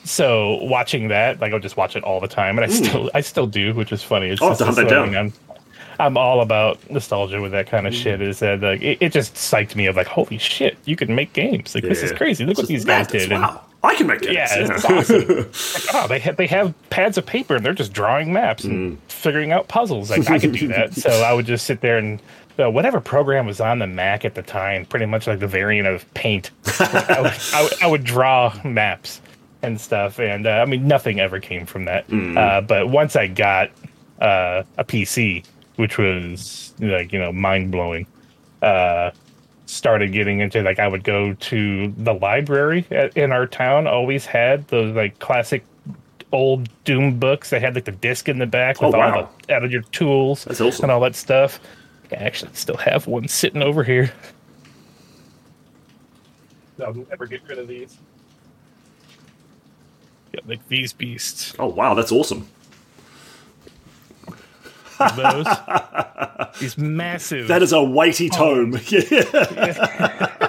So 0.02 0.58
watching 0.62 1.08
that, 1.08 1.40
like 1.40 1.52
I'll 1.52 1.60
just 1.60 1.76
watch 1.76 1.94
it 1.94 2.02
all 2.02 2.18
the 2.20 2.26
time, 2.26 2.58
and 2.58 2.64
I 2.64 2.74
still 2.74 3.10
I 3.14 3.20
still 3.20 3.46
do, 3.46 3.74
which 3.74 3.92
is 3.92 4.02
funny. 4.02 4.28
It's 4.28 4.40
have 4.40 4.58
just 4.58 4.58
to 4.58 4.64
hunt 4.64 4.76
that 4.76 4.88
down. 4.88 5.16
I'm, 5.16 5.32
I'm 6.00 6.16
all 6.16 6.40
about 6.40 6.78
nostalgia 6.90 7.40
with 7.40 7.52
that 7.52 7.66
kind 7.68 7.86
of 7.86 7.94
shit. 7.94 8.20
Is 8.20 8.40
that 8.40 8.60
like 8.60 8.82
it, 8.82 8.98
it 9.00 9.12
just 9.12 9.34
psyched 9.34 9.76
me 9.76 9.86
of 9.86 9.96
like 9.96 10.06
holy 10.06 10.38
shit, 10.38 10.76
you 10.84 10.96
can 10.96 11.14
make 11.14 11.32
games 11.32 11.74
like 11.74 11.84
this 11.84 12.02
is 12.02 12.12
crazy. 12.12 12.44
Look 12.44 12.58
what 12.58 12.66
these 12.68 12.84
guys 12.84 13.06
did. 13.06 13.30
And, 13.30 13.42
Wow, 13.42 13.62
I 13.82 13.94
can 13.94 14.06
make 14.06 14.20
games. 14.22 14.34
yeah, 14.34 14.48
it's 14.52 14.84
awesome. 14.84 15.26
Like, 15.94 15.94
oh, 16.04 16.08
they 16.08 16.18
have 16.18 16.36
they 16.36 16.46
have 16.48 16.74
pads 16.90 17.16
of 17.18 17.26
paper 17.26 17.54
and 17.56 17.64
they're 17.64 17.72
just 17.74 17.92
drawing 17.92 18.32
maps 18.32 18.64
and 18.64 18.96
Mm. 18.98 18.98
figuring 19.10 19.52
out 19.52 19.68
puzzles. 19.68 20.10
Like 20.10 20.28
I 20.30 20.38
could 20.38 20.52
do 20.52 20.68
that. 20.68 20.94
So 20.94 21.10
I 21.10 21.32
would 21.32 21.46
just 21.46 21.66
sit 21.66 21.80
there 21.80 21.98
and 21.98 22.20
uh, 22.58 22.70
whatever 22.70 23.00
program 23.00 23.46
was 23.46 23.60
on 23.60 23.78
the 23.78 23.86
Mac 23.86 24.24
at 24.24 24.34
the 24.34 24.42
time, 24.42 24.84
pretty 24.84 25.06
much 25.06 25.26
like 25.26 25.38
the 25.38 25.46
variant 25.46 25.88
of 25.88 26.12
Paint. 26.14 26.50
I, 26.78 27.20
would, 27.22 27.32
I, 27.54 27.62
would, 27.62 27.82
I 27.82 27.86
would 27.86 28.04
draw 28.04 28.54
maps 28.64 29.20
and 29.62 29.80
stuff, 29.80 30.18
and 30.18 30.46
uh, 30.46 30.50
I 30.50 30.64
mean 30.66 30.86
nothing 30.88 31.20
ever 31.20 31.40
came 31.40 31.64
from 31.66 31.84
that. 31.86 32.06
Mm. 32.08 32.36
Uh, 32.36 32.60
but 32.62 32.88
once 32.90 33.16
I 33.16 33.28
got 33.28 33.70
uh, 34.20 34.62
a 34.76 34.84
PC, 34.84 35.44
which 35.80 35.98
was 35.98 36.72
like 36.78 37.12
you 37.12 37.18
know 37.18 37.32
mind 37.32 37.72
blowing. 37.72 38.06
Uh, 38.62 39.10
started 39.66 40.12
getting 40.12 40.40
into 40.40 40.62
like 40.62 40.78
I 40.78 40.86
would 40.88 41.04
go 41.04 41.32
to 41.34 41.88
the 41.96 42.12
library 42.14 42.84
at, 42.90 43.16
in 43.16 43.32
our 43.32 43.46
town. 43.46 43.86
Always 43.86 44.26
had 44.26 44.66
those 44.68 44.94
like 44.94 45.18
classic 45.18 45.64
old 46.32 46.68
Doom 46.84 47.18
books. 47.18 47.50
They 47.50 47.58
had 47.60 47.74
like 47.74 47.84
the 47.86 47.92
disc 47.92 48.28
in 48.28 48.38
the 48.38 48.46
back 48.46 48.80
with 48.80 48.94
Oh, 48.94 49.00
all 49.00 49.30
the 49.46 49.54
out 49.54 49.64
of 49.64 49.72
your 49.72 49.82
tools 49.82 50.46
awesome. 50.46 50.84
and 50.84 50.92
all 50.92 51.00
that 51.00 51.16
stuff. 51.16 51.58
I 52.12 52.16
actually 52.16 52.52
still 52.54 52.76
have 52.76 53.06
one 53.06 53.28
sitting 53.28 53.62
over 53.62 53.82
here. 53.84 54.12
I'll 56.84 56.94
never 56.94 57.26
get 57.26 57.42
rid 57.48 57.58
of 57.58 57.68
these. 57.68 57.96
Yeah, 60.32 60.40
like 60.46 60.66
these 60.68 60.92
beasts. 60.92 61.54
Oh 61.58 61.66
wow, 61.66 61.94
that's 61.94 62.12
awesome. 62.12 62.48
Those. 65.16 65.46
these 66.60 66.78
massive. 66.78 67.48
That 67.48 67.62
is 67.62 67.72
a 67.72 67.82
weighty 67.82 68.28
Oh. 68.34 68.36
tome. 68.66 68.78
Yeah. 68.90 70.46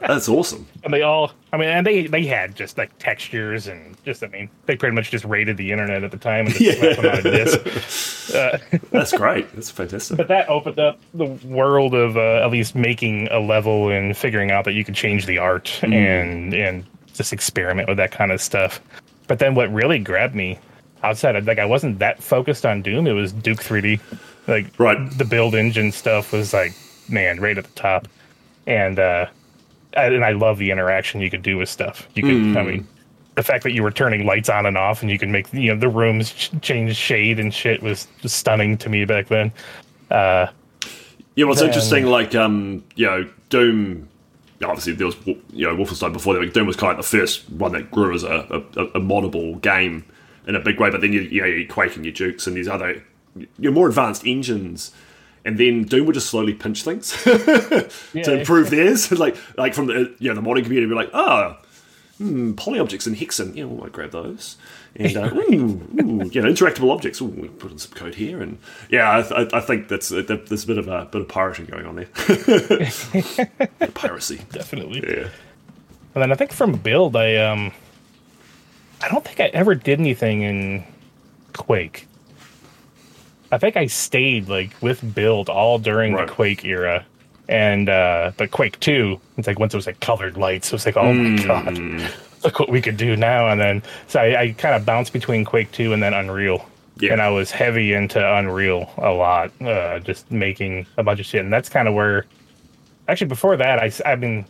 that's 0.00 0.28
awesome. 0.28 0.66
and 0.82 0.92
they 0.92 1.02
all 1.02 1.30
i 1.52 1.56
mean 1.56 1.68
and 1.68 1.86
they 1.86 2.06
they 2.06 2.24
had 2.24 2.56
just 2.56 2.76
like 2.78 2.90
textures 2.98 3.66
and 3.68 3.96
just 4.04 4.22
i 4.24 4.26
mean 4.28 4.48
they 4.66 4.76
pretty 4.76 4.94
much 4.94 5.10
just 5.10 5.24
raided 5.24 5.56
the 5.56 5.70
internet 5.70 6.02
at 6.02 6.10
the 6.10 6.16
time 6.16 6.46
and 6.46 6.54
just 6.54 6.78
slapped 6.78 6.96
them 7.02 7.10
on 7.12 7.18
a 7.18 7.22
disc 7.22 8.34
uh, 8.34 8.58
That's 8.90 9.12
great. 9.12 9.52
That's 9.54 9.70
fantastic. 9.70 10.16
but 10.16 10.28
that 10.28 10.48
opened 10.48 10.78
up 10.78 10.98
the 11.12 11.26
world 11.46 11.94
of 11.94 12.16
uh, 12.16 12.42
at 12.44 12.50
least 12.50 12.74
making 12.74 13.28
a 13.30 13.38
level 13.38 13.90
and 13.90 14.16
figuring 14.16 14.50
out 14.50 14.64
that 14.64 14.72
you 14.72 14.84
could 14.84 14.94
change 14.94 15.26
the 15.26 15.38
art 15.38 15.78
and 15.82 16.52
and 16.54 16.84
just 17.12 17.32
experiment 17.32 17.88
with 17.88 17.96
that 17.98 18.10
kind 18.10 18.32
of 18.32 18.40
stuff 18.40 18.80
but 19.28 19.38
then 19.38 19.54
what 19.54 19.72
really 19.72 19.98
grabbed 19.98 20.34
me 20.34 20.58
outside 21.04 21.36
of 21.36 21.46
like 21.46 21.58
i 21.58 21.64
wasn't 21.64 21.98
that 21.98 22.22
focused 22.22 22.64
on 22.66 22.82
doom 22.82 23.06
it 23.06 23.12
was 23.12 23.32
duke 23.32 23.58
3d 23.60 24.00
like 24.48 24.66
Right. 24.78 24.98
the 25.18 25.24
build 25.24 25.54
engine 25.54 25.92
stuff 25.92 26.32
was 26.32 26.52
like 26.52 26.72
man 27.08 27.40
right 27.40 27.56
at 27.58 27.64
the 27.64 27.72
top 27.74 28.08
and 28.66 28.98
uh 28.98 29.26
I- 29.96 30.06
and 30.06 30.24
i 30.24 30.32
love 30.32 30.58
the 30.58 30.70
interaction 30.70 31.20
you 31.20 31.30
could 31.30 31.42
do 31.42 31.56
with 31.58 31.68
stuff 31.68 32.08
you 32.14 32.22
could 32.22 32.56
i 32.56 32.62
mean 32.64 32.86
the 33.36 33.42
fact 33.42 33.64
that 33.64 33.72
you 33.72 33.82
were 33.82 33.90
turning 33.90 34.24
lights 34.26 34.48
on 34.48 34.64
and 34.66 34.78
off 34.78 35.02
and 35.02 35.10
you 35.10 35.18
could 35.18 35.28
make 35.28 35.52
you 35.52 35.72
know 35.74 35.78
the 35.78 35.88
rooms 35.88 36.32
ch- 36.32 36.50
change 36.62 36.96
shade 36.96 37.38
and 37.40 37.52
shit 37.52 37.82
was 37.82 38.06
stunning 38.24 38.76
to 38.78 38.88
me 38.88 39.04
back 39.04 39.26
then 39.28 39.52
uh 40.10 40.46
Yeah, 41.36 41.46
what's 41.46 41.58
Then- 41.60 41.68
interesting, 41.70 42.06
like 42.06 42.34
um, 42.36 42.84
you 42.94 43.06
know, 43.06 43.28
Doom. 43.50 44.08
Obviously, 44.62 44.92
there 44.92 45.06
was 45.06 45.16
you 45.26 45.66
know 45.66 45.74
Wolfenstein 45.74 46.12
before 46.12 46.32
that. 46.34 46.40
But 46.40 46.54
Doom 46.54 46.66
was 46.68 46.76
kind 46.76 46.92
of 46.96 46.98
the 47.04 47.18
first 47.18 47.50
one 47.50 47.72
that 47.72 47.90
grew 47.90 48.14
as 48.14 48.22
a, 48.22 48.62
a, 48.76 48.82
a 48.98 49.00
moddable 49.00 49.60
game 49.60 50.04
in 50.46 50.56
a 50.56 50.60
big 50.60 50.78
way. 50.80 50.90
But 50.90 51.00
then 51.00 51.12
you 51.12 51.20
you 51.22 51.40
know 51.42 51.46
you 51.46 51.66
Quake 51.68 51.96
and 51.96 52.04
your 52.04 52.12
Dukes 52.14 52.46
and 52.46 52.56
these 52.56 52.68
other 52.68 53.02
your 53.58 53.72
more 53.72 53.88
advanced 53.88 54.26
engines, 54.26 54.92
and 55.44 55.58
then 55.58 55.84
Doom 55.84 56.06
would 56.06 56.14
just 56.14 56.28
slowly 56.30 56.54
pinch 56.54 56.82
things 56.84 57.10
to 57.24 57.88
Yeah. 58.12 58.30
improve 58.30 58.70
theirs. 58.70 59.10
like 59.18 59.36
like 59.56 59.74
from 59.74 59.86
the 59.86 60.14
you 60.18 60.32
know 60.32 60.40
the 60.40 60.46
modding 60.46 60.62
community, 60.64 60.86
be 60.86 60.94
like, 60.94 61.10
oh, 61.12 61.56
hmm, 62.18 62.52
poly 62.52 62.78
objects 62.78 63.06
in 63.06 63.14
Hexen. 63.14 63.56
Yeah, 63.56 63.64
we 63.64 63.80
might 63.80 63.92
grab 63.92 64.10
those. 64.12 64.56
And 64.96 65.16
uh, 65.16 65.28
ooh, 65.34 65.52
ooh, 66.00 66.30
you 66.30 66.40
know, 66.40 66.48
interactable 66.48 66.92
objects. 66.92 67.20
Ooh, 67.20 67.24
we 67.24 67.48
put 67.48 67.72
in 67.72 67.78
some 67.78 67.90
code 67.94 68.14
here, 68.14 68.40
and 68.40 68.58
yeah, 68.88 69.10
I, 69.10 69.42
I, 69.42 69.48
I 69.54 69.60
think 69.60 69.88
that's 69.88 70.12
uh, 70.12 70.22
there's 70.24 70.62
a 70.62 70.66
bit 70.68 70.78
of 70.78 70.86
a 70.86 71.06
bit 71.06 71.20
of 71.22 71.26
pirating 71.28 71.64
going 71.66 71.84
on 71.86 71.96
there. 71.96 72.06
Piracy. 73.94 74.40
definitely 74.52 75.02
Yeah. 75.06 75.28
and 76.14 76.22
then 76.22 76.30
i 76.32 76.34
think 76.34 76.52
from 76.52 76.72
build 76.76 77.16
i 77.16 77.36
um 77.36 77.72
i 79.04 79.08
don't 79.08 79.24
think 79.24 79.38
i 79.40 79.44
ever 79.52 79.74
did 79.74 80.00
anything 80.00 80.42
in 80.42 80.84
quake. 81.52 82.06
I 83.52 83.58
think 83.58 83.76
i 83.76 83.86
stayed 83.86 84.48
like 84.48 84.70
with 84.82 85.14
build 85.14 85.48
all 85.48 85.78
during 85.78 86.12
Right. 86.14 86.26
the 86.26 86.32
quake 86.32 86.64
era. 86.64 87.04
And 87.48 87.88
uh 87.88 88.32
but 88.36 88.50
quake 88.50 88.80
2 88.80 89.20
it's 89.36 89.46
like 89.46 89.58
once 89.58 89.74
it 89.74 89.76
was 89.76 89.86
like 89.86 90.00
colored 90.00 90.36
lights 90.36 90.68
it 90.68 90.72
was 90.72 90.86
like 90.86 90.96
oh 90.96 91.12
my 91.12 91.44
god 91.44 91.78
look 92.44 92.58
what 92.58 92.70
we 92.70 92.80
could 92.80 92.96
do 92.96 93.16
now. 93.16 93.48
And 93.48 93.60
then 93.60 93.82
so 94.08 94.20
i, 94.20 94.40
I 94.40 94.52
kind 94.52 94.74
of 94.74 94.84
bounced 94.86 95.12
between 95.12 95.44
quake 95.44 95.70
2 95.72 95.92
and 95.92 96.02
then 96.02 96.14
unreal. 96.14 96.66
Yeah. 96.98 97.12
and 97.12 97.20
i 97.20 97.28
was 97.28 97.50
heavy 97.50 97.92
into 97.92 98.18
unreal 98.38 98.90
a 98.98 99.10
lot 99.12 99.50
uh 99.60 99.98
just 100.00 100.30
making 100.30 100.86
a 100.96 101.02
bunch 101.02 101.20
of 101.20 101.26
shit. 101.26 101.40
And 101.44 101.52
that's 101.52 101.68
kind 101.68 101.86
of 101.88 101.94
where 101.94 102.24
actually 103.08 103.26
before 103.28 103.56
that 103.58 103.78
i 103.78 103.92
i 104.10 104.16
mean 104.16 104.46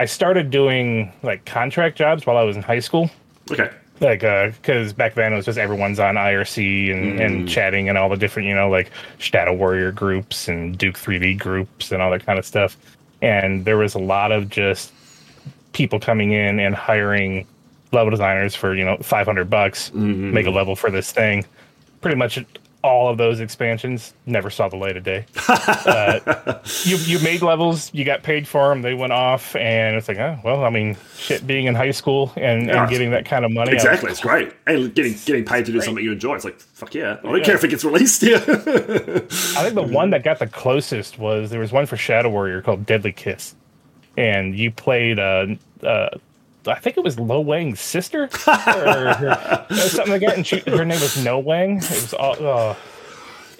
i 0.00 0.04
started 0.06 0.50
doing 0.50 1.12
like 1.22 1.44
contract 1.44 1.96
jobs 1.96 2.26
while 2.26 2.36
i 2.36 2.42
was 2.42 2.56
in 2.56 2.62
high 2.62 2.80
school. 2.80 3.08
Okay. 3.50 3.70
Like 4.00 4.24
uh, 4.24 4.48
because 4.48 4.92
back 4.92 5.14
then 5.14 5.32
it 5.32 5.36
was 5.36 5.46
just 5.46 5.58
everyone's 5.58 6.00
on 6.00 6.16
IRC 6.16 6.92
and, 6.92 7.20
and 7.20 7.44
mm. 7.44 7.48
chatting 7.48 7.88
and 7.88 7.96
all 7.96 8.08
the 8.08 8.16
different 8.16 8.48
you 8.48 8.54
know 8.54 8.68
like 8.68 8.90
Shadow 9.18 9.52
Warrior 9.52 9.92
groups 9.92 10.48
and 10.48 10.76
Duke 10.76 10.96
3D 10.96 11.38
groups 11.38 11.92
and 11.92 12.02
all 12.02 12.10
that 12.10 12.26
kind 12.26 12.38
of 12.38 12.44
stuff, 12.44 12.76
and 13.22 13.64
there 13.64 13.76
was 13.76 13.94
a 13.94 14.00
lot 14.00 14.32
of 14.32 14.48
just 14.48 14.92
people 15.72 16.00
coming 16.00 16.32
in 16.32 16.58
and 16.58 16.74
hiring 16.74 17.46
level 17.92 18.10
designers 18.10 18.54
for 18.54 18.74
you 18.74 18.84
know 18.84 18.96
500 18.98 19.48
bucks 19.48 19.90
mm-hmm. 19.90 20.32
make 20.32 20.46
a 20.46 20.50
level 20.50 20.74
for 20.76 20.90
this 20.90 21.12
thing. 21.12 21.44
Pretty 22.00 22.16
much 22.16 22.44
all 22.84 23.08
of 23.08 23.16
those 23.16 23.40
expansions 23.40 24.12
never 24.26 24.50
saw 24.50 24.68
the 24.68 24.76
light 24.76 24.94
of 24.96 25.02
day 25.02 25.24
uh, 25.48 26.58
you, 26.84 26.96
you 26.98 27.18
made 27.20 27.40
levels 27.40 27.90
you 27.94 28.04
got 28.04 28.22
paid 28.22 28.46
for 28.46 28.68
them 28.68 28.82
they 28.82 28.92
went 28.92 29.12
off 29.12 29.56
and 29.56 29.96
it's 29.96 30.06
like 30.06 30.18
oh 30.18 30.38
well 30.44 30.62
i 30.64 30.68
mean 30.68 30.94
shit 31.16 31.46
being 31.46 31.64
in 31.66 31.74
high 31.74 31.90
school 31.90 32.30
and, 32.36 32.66
Yeah. 32.66 32.82
and 32.82 32.90
getting 32.90 33.10
that 33.12 33.24
kind 33.24 33.44
of 33.44 33.50
money 33.52 33.70
I 33.70 33.74
was- 33.74 33.84
Exactly, 33.84 34.10
it's 34.10 34.20
great. 34.20 34.52
And 34.66 34.94
getting 34.94 35.14
getting 35.24 35.44
paid 35.46 35.64
to 35.66 35.72
do 35.72 35.80
something 35.80 36.04
you 36.04 36.12
enjoy. 36.12 36.34
It's 36.34 36.44
like 36.44 36.60
fuck 36.60 36.94
yeah. 36.94 37.16
I 37.20 37.22
don't 37.22 37.38
Yeah. 37.38 37.44
care 37.44 37.54
if 37.56 37.64
it 37.64 37.68
gets 37.68 37.84
released. 37.84 38.22
Yeah. 38.22 38.36
I 38.36 39.62
think 39.62 39.74
the 39.74 39.82
one 39.90 40.10
that 40.10 40.22
got 40.22 40.38
the 40.38 40.46
closest 40.46 41.18
was 41.18 41.50
there 41.50 41.60
was 41.60 41.72
one 41.72 41.86
for 41.86 41.96
Shadow 41.96 42.28
Warrior 42.28 42.60
called 42.62 42.84
Deadly 42.86 43.12
Kiss, 43.12 43.54
and 44.18 44.54
you 44.58 44.70
played 44.70 45.18
uh, 45.18 45.46
uh 45.82 46.10
I 46.66 46.76
think 46.78 46.96
it 46.96 47.04
was 47.04 47.18
Lo 47.18 47.40
Wang's 47.40 47.80
sister 47.80 48.24
or, 48.24 48.28
her- 48.54 49.66
something 49.70 50.12
like 50.12 50.20
that, 50.22 50.34
and 50.36 50.46
she, 50.46 50.60
her 50.60 50.84
name 50.84 51.00
was 51.00 51.22
No 51.24 51.38
Wang. 51.38 51.76
It 51.78 51.90
was 51.90 52.14
all. 52.14 52.46
Uh, 52.46 52.74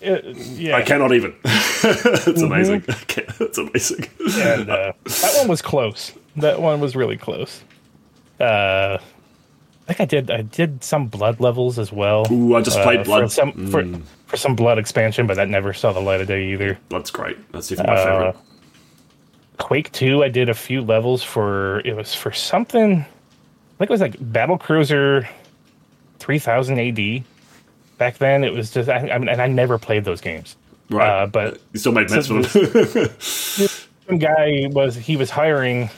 it, 0.03 0.37
yeah, 0.37 0.77
I 0.77 0.83
cannot 0.83 1.13
even. 1.13 1.35
it's 1.45 2.25
Mm-hmm. 2.25 2.45
amazing. 2.45 2.85
I 2.89 3.45
It's 3.45 3.59
amazing. 3.59 4.07
and 4.41 4.71
uh, 4.71 4.93
that 5.05 5.35
one 5.39 5.49
was 5.49 5.63
close. 5.63 6.13
That 6.37 6.61
one 6.61 6.81
was 6.81 6.95
really 6.97 7.17
close. 7.17 7.63
Uh, 8.41 8.99
I 9.89 9.93
think 9.93 10.01
I 10.01 10.05
did. 10.07 10.31
I 10.31 10.43
did 10.43 10.83
some 10.83 11.07
blood 11.09 11.41
levels 11.41 11.79
as 11.79 11.93
well. 11.93 12.27
Ooh, 12.33 12.55
I 12.57 12.63
just 12.63 12.79
uh, 12.79 12.83
played 12.85 13.01
for 13.01 13.05
Blood. 13.05 13.25
Mm. 13.25 13.31
some 13.31 13.71
for, 13.71 14.01
for 14.29 14.37
some 14.37 14.57
blood 14.57 14.79
expansion, 14.79 15.27
but 15.27 15.37
that 15.37 15.49
never 15.49 15.73
saw 15.73 15.93
the 15.93 16.01
light 16.01 16.21
of 16.23 16.27
day 16.27 16.53
either. 16.53 16.79
Blood's 16.89 17.11
great. 17.11 17.37
That's 17.53 17.69
definitely 17.69 17.95
my 17.95 18.01
Uh, 18.01 18.05
favorite. 18.33 18.37
Quake 19.59 19.93
2, 19.93 20.25
I 20.25 20.29
did 20.29 20.49
a 20.49 20.55
few 20.55 20.83
levels 20.83 21.23
for 21.23 21.81
it 21.81 21.95
was 21.95 22.15
for 22.15 22.33
something 22.33 23.05
I 23.75 23.77
think 23.79 23.91
it 23.91 23.93
was 23.93 24.01
like 24.01 24.17
Battle 24.33 24.57
Cruiser 24.57 25.29
3000 26.21 26.79
AD. 26.79 27.25
Back 27.99 28.19
then 28.19 28.45
it 28.45 28.53
was 28.53 28.71
just 28.71 28.89
I, 28.89 29.09
I 29.11 29.19
mean 29.19 29.29
and 29.29 29.43
I 29.43 29.49
never 29.49 29.79
played 29.79 30.05
those 30.05 30.21
games. 30.21 30.57
Right. 30.91 31.23
Uh, 31.23 31.27
but 31.27 31.61
you 31.73 31.81
still 31.81 31.93
maps 31.93 32.13
for 32.13 32.43
so 32.43 32.43
them. 32.43 33.11
some 33.21 34.19
guy 34.19 34.69
was 34.71 34.95
he 34.95 35.17
was 35.17 35.31
hiring 35.31 35.91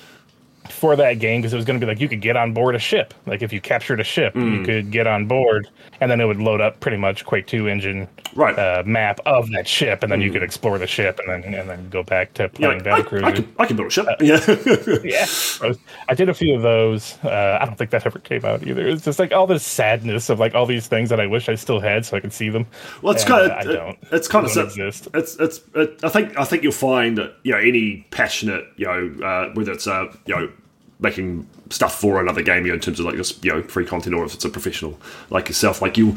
for 0.77 0.95
that 0.97 1.15
game 1.15 1.41
because 1.41 1.53
it 1.53 1.57
was 1.57 1.65
going 1.65 1.81
to 1.81 1.85
be 1.85 1.91
like 1.91 2.01
you 2.01 2.09
could 2.09 2.21
get 2.21 2.37
on 2.37 2.53
board 2.53 2.75
a 2.75 2.79
ship. 2.79 3.15
Like 3.27 3.43
if 3.43 3.53
you 3.53 3.61
captured 3.61 3.99
a 4.01 4.05
ship, 4.05 4.35
Hmm. 4.35 4.55
you 4.55 4.63
could 4.65 4.91
get 4.91 5.07
on 5.07 5.27
board, 5.27 5.69
and 6.01 6.11
then 6.11 6.21
it 6.21 6.27
would 6.27 6.41
load 6.41 6.61
up 6.61 6.81
pretty 6.81 6.97
much 6.99 7.25
Quake 7.25 7.47
2 7.47 7.69
engine 7.69 8.09
Right. 8.35 8.59
Uh, 8.59 8.83
map 8.85 9.19
of 9.25 9.51
that 9.53 9.67
ship, 9.67 10.03
and 10.03 10.13
then 10.13 10.21
you 10.21 10.31
could 10.31 10.43
explore 10.43 10.77
the 10.79 10.87
ship, 10.87 11.19
and 11.27 11.43
then 11.45 11.55
and 11.55 11.71
then 11.71 11.89
go 11.89 12.03
back 12.03 12.35
to 12.35 12.51
playing 12.51 12.85
like, 12.85 12.85
Battle 12.85 13.25
I. 13.25 13.29
I, 13.29 13.33
can, 13.33 13.55
I 13.59 13.65
can 13.67 13.77
build 13.77 13.89
a 13.89 13.91
ship. 13.91 14.07
Uh, 14.07 14.15
yeah. 14.21 14.41
yeah, 15.03 15.25
I, 15.63 15.69
was- 15.69 15.79
I 16.09 16.15
did 16.15 16.29
a 16.29 16.35
few 16.35 16.55
of 16.55 16.61
those. 16.61 17.17
Uh, 17.25 17.59
I 17.61 17.65
don't 17.65 17.77
think 17.79 17.91
that 17.93 18.05
ever 18.05 18.19
came 18.19 18.45
out 18.45 18.63
either. 18.67 18.87
It's 18.87 19.05
just 19.07 19.19
like 19.19 19.33
all 19.33 19.47
this 19.47 19.65
sadness 19.65 20.29
of 20.29 20.39
like 20.39 20.55
all 20.55 20.67
these 20.67 20.87
things 20.87 21.09
that 21.09 21.19
I 21.19 21.27
wish 21.27 21.49
I 21.49 21.55
still 21.55 21.81
had 21.81 22.05
so 22.05 22.15
I 22.17 22.21
could 22.21 22.33
see 22.35 22.51
them. 22.51 22.67
Well, 23.01 23.15
it's 23.15 23.25
kind 23.25 23.51
of 23.51 23.53
I 23.53 23.65
don't. 23.65 23.99
It's 24.13 24.29
kind 24.29 24.45
of 24.45 24.55
exist. 24.55 25.09
It's 25.15 25.37
it's. 25.37 25.61
It, 25.75 25.99
I 26.05 26.11
think 26.11 26.39
I 26.39 26.45
think 26.45 26.63
you'll 26.63 26.73
find 26.73 27.17
that 27.17 27.37
you 27.43 27.53
know 27.53 27.59
any 27.59 28.07
passionate 28.11 28.67
you 28.77 28.85
know 28.87 29.25
uh, 29.27 29.55
whether 29.55 29.73
it's 29.73 29.87
uh, 29.87 30.15
you 30.27 30.35
know 30.37 30.53
making 30.99 31.47
stuff 31.71 32.01
for 32.01 32.21
another 32.21 32.43
game 32.43 32.65
you 32.65 32.71
know, 32.73 32.75
in 32.75 32.81
terms 32.81 32.99
of 32.99 33.07
like 33.07 33.17
just 33.17 33.45
you 33.45 33.53
know 33.53 33.63
free 33.63 33.85
content 33.85 34.15
or 34.15 34.25
if 34.25 34.33
it's 34.33 34.45
a 34.45 34.49
professional 34.49 34.99
like 35.29 35.49
yourself 35.49 35.83
like 35.83 35.99
you 35.99 36.17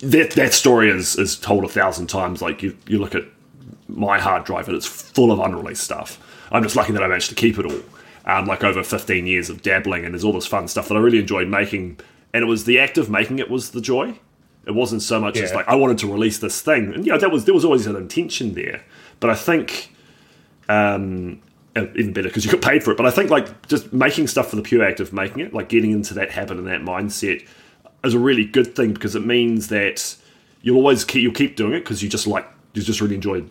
that 0.00 0.30
that 0.32 0.54
story 0.54 0.90
is 0.90 1.16
is 1.16 1.36
told 1.36 1.64
a 1.64 1.68
thousand 1.68 2.08
times. 2.08 2.42
Like 2.42 2.62
you 2.62 2.76
you 2.86 2.98
look 2.98 3.14
at 3.14 3.24
my 3.88 4.18
hard 4.18 4.44
drive 4.44 4.68
and 4.68 4.76
it's 4.76 4.86
full 4.86 5.30
of 5.30 5.38
unreleased 5.40 5.82
stuff. 5.82 6.18
I'm 6.50 6.62
just 6.62 6.76
lucky 6.76 6.92
that 6.92 7.02
I 7.02 7.06
managed 7.06 7.28
to 7.30 7.34
keep 7.34 7.58
it 7.58 7.66
all. 7.66 7.80
Um, 8.26 8.46
like 8.46 8.62
over 8.62 8.82
15 8.82 9.26
years 9.26 9.48
of 9.48 9.62
dabbling, 9.62 10.04
and 10.04 10.14
there's 10.14 10.24
all 10.24 10.32
this 10.32 10.46
fun 10.46 10.68
stuff 10.68 10.88
that 10.88 10.94
I 10.94 11.00
really 11.00 11.18
enjoyed 11.18 11.48
making. 11.48 11.98
And 12.32 12.42
it 12.42 12.46
was 12.46 12.64
the 12.64 12.78
act 12.78 12.98
of 12.98 13.10
making 13.10 13.38
it 13.38 13.50
was 13.50 13.70
the 13.70 13.80
joy. 13.80 14.18
It 14.66 14.72
wasn't 14.72 15.02
so 15.02 15.18
much 15.18 15.38
as 15.38 15.54
like 15.54 15.66
I 15.68 15.74
wanted 15.74 15.98
to 15.98 16.12
release 16.12 16.38
this 16.38 16.60
thing, 16.60 16.92
and 16.94 17.04
you 17.04 17.12
know 17.12 17.18
that 17.18 17.30
was 17.30 17.44
there 17.44 17.54
was 17.54 17.64
always 17.64 17.86
an 17.86 17.96
intention 17.96 18.54
there. 18.54 18.84
But 19.18 19.30
I 19.30 19.34
think 19.34 19.94
um, 20.68 21.40
even 21.76 22.12
better 22.12 22.28
because 22.28 22.44
you 22.44 22.50
got 22.50 22.62
paid 22.62 22.82
for 22.82 22.90
it. 22.90 22.96
But 22.96 23.06
I 23.06 23.10
think 23.10 23.30
like 23.30 23.66
just 23.68 23.92
making 23.92 24.26
stuff 24.26 24.50
for 24.50 24.56
the 24.56 24.62
pure 24.62 24.84
act 24.84 25.00
of 25.00 25.12
making 25.12 25.40
it, 25.40 25.54
like 25.54 25.68
getting 25.68 25.92
into 25.92 26.14
that 26.14 26.30
habit 26.30 26.58
and 26.58 26.66
that 26.66 26.82
mindset, 26.82 27.46
is 28.04 28.14
a 28.14 28.18
really 28.18 28.44
good 28.44 28.74
thing 28.74 28.92
because 28.92 29.14
it 29.14 29.24
means 29.24 29.68
that 29.68 30.16
you'll 30.62 30.76
always 30.76 31.04
keep 31.04 31.22
you'll 31.22 31.32
keep 31.32 31.56
doing 31.56 31.72
it 31.72 31.80
because 31.80 32.02
you 32.02 32.08
just 32.08 32.26
like 32.26 32.46
you 32.74 32.82
just 32.82 33.00
really 33.00 33.14
enjoy 33.14 33.44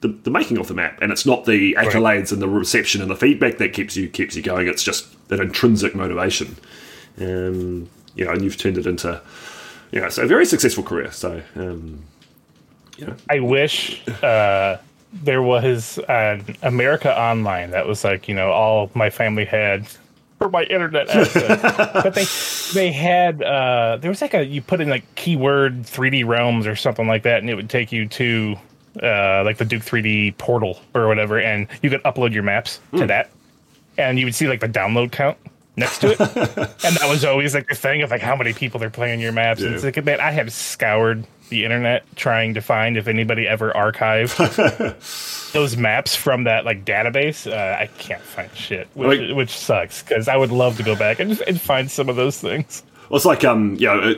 the, 0.00 0.08
the 0.08 0.30
making 0.30 0.58
of 0.58 0.68
the 0.68 0.74
map, 0.74 0.98
and 1.00 1.10
it's 1.10 1.24
not 1.24 1.46
the 1.46 1.74
accolades 1.74 2.32
and 2.32 2.42
the 2.42 2.48
reception 2.48 3.00
and 3.00 3.10
the 3.10 3.16
feedback 3.16 3.58
that 3.58 3.72
keeps 3.72 3.96
you 3.96 4.08
keeps 4.08 4.36
you 4.36 4.42
going. 4.42 4.68
It's 4.68 4.82
just 4.82 5.28
that 5.28 5.40
intrinsic 5.40 5.94
motivation, 5.94 6.56
um, 7.18 7.88
you 8.14 8.24
know. 8.24 8.32
And 8.32 8.42
you've 8.42 8.58
turned 8.58 8.78
it 8.78 8.86
into, 8.86 9.20
you 9.92 10.00
know, 10.00 10.08
so 10.08 10.22
a 10.22 10.26
very 10.26 10.46
successful 10.46 10.84
career. 10.84 11.10
So, 11.12 11.42
um, 11.56 12.04
you 12.98 13.06
know, 13.06 13.16
I 13.30 13.40
wish 13.40 14.06
uh, 14.22 14.76
there 15.22 15.42
was 15.42 15.98
an 16.08 16.56
America 16.62 17.16
Online 17.18 17.70
that 17.70 17.86
was 17.86 18.04
like 18.04 18.28
you 18.28 18.34
know 18.34 18.50
all 18.50 18.90
my 18.94 19.10
family 19.10 19.44
had 19.44 19.86
for 20.38 20.50
my 20.50 20.64
internet 20.64 21.08
access, 21.08 21.62
but 21.92 22.14
they 22.14 22.26
they 22.74 22.92
had 22.92 23.42
uh, 23.42 23.96
there 24.00 24.10
was 24.10 24.20
like 24.20 24.34
a 24.34 24.44
you 24.44 24.60
put 24.62 24.80
in 24.80 24.88
like 24.88 25.04
keyword 25.14 25.82
3D 25.82 26.26
realms 26.26 26.66
or 26.66 26.76
something 26.76 27.06
like 27.06 27.22
that, 27.22 27.40
and 27.40 27.50
it 27.50 27.54
would 27.54 27.70
take 27.70 27.92
you 27.92 28.06
to 28.08 28.56
uh, 29.02 29.42
like 29.44 29.58
the 29.58 29.64
Duke 29.64 29.82
3D 29.82 30.36
portal 30.38 30.80
or 30.94 31.08
whatever, 31.08 31.38
and 31.38 31.66
you 31.82 31.90
could 31.90 32.02
upload 32.02 32.32
your 32.32 32.42
maps 32.42 32.80
to 32.96 33.06
that, 33.06 33.30
and 33.96 34.18
you 34.18 34.26
would 34.26 34.34
see 34.34 34.48
like 34.48 34.60
the 34.60 34.68
download 34.68 35.12
count 35.12 35.38
next 35.76 36.00
to 36.00 36.12
it, 36.12 36.20
and 36.84 36.96
that 36.96 37.08
was 37.08 37.24
always 37.24 37.54
like 37.54 37.68
the 37.68 37.74
thing 37.74 38.02
of 38.02 38.10
like 38.10 38.22
how 38.22 38.36
many 38.36 38.52
people 38.52 38.78
they're 38.78 38.90
playing 38.90 39.20
your 39.20 39.32
maps. 39.32 39.62
And 39.62 39.74
it's 39.74 39.84
like 39.84 40.02
man, 40.04 40.20
I 40.20 40.32
have 40.32 40.52
scoured 40.52 41.26
the 41.48 41.64
internet 41.64 42.04
trying 42.16 42.54
to 42.54 42.60
find 42.60 42.96
if 42.96 43.06
anybody 43.08 43.46
ever 43.46 43.72
archived 43.72 44.36
those 45.52 45.76
maps 45.76 46.14
from 46.16 46.44
that 46.44 46.64
like 46.64 46.84
database. 46.84 47.50
Uh, 47.50 47.76
I 47.80 47.86
can't 47.98 48.22
find 48.22 48.50
shit, 48.54 48.88
which, 48.94 49.20
Like- 49.20 49.36
which 49.36 49.56
sucks 49.56 50.02
because 50.02 50.28
I 50.28 50.36
would 50.36 50.50
love 50.50 50.76
to 50.78 50.82
go 50.82 50.96
back 50.96 51.20
and, 51.20 51.40
and 51.42 51.60
find 51.60 51.90
some 51.90 52.08
of 52.08 52.16
those 52.16 52.38
things. 52.40 52.82
Well, 53.08 53.16
it's 53.16 53.24
like 53.24 53.44
um, 53.44 53.76
you 53.78 53.86
know, 53.86 54.14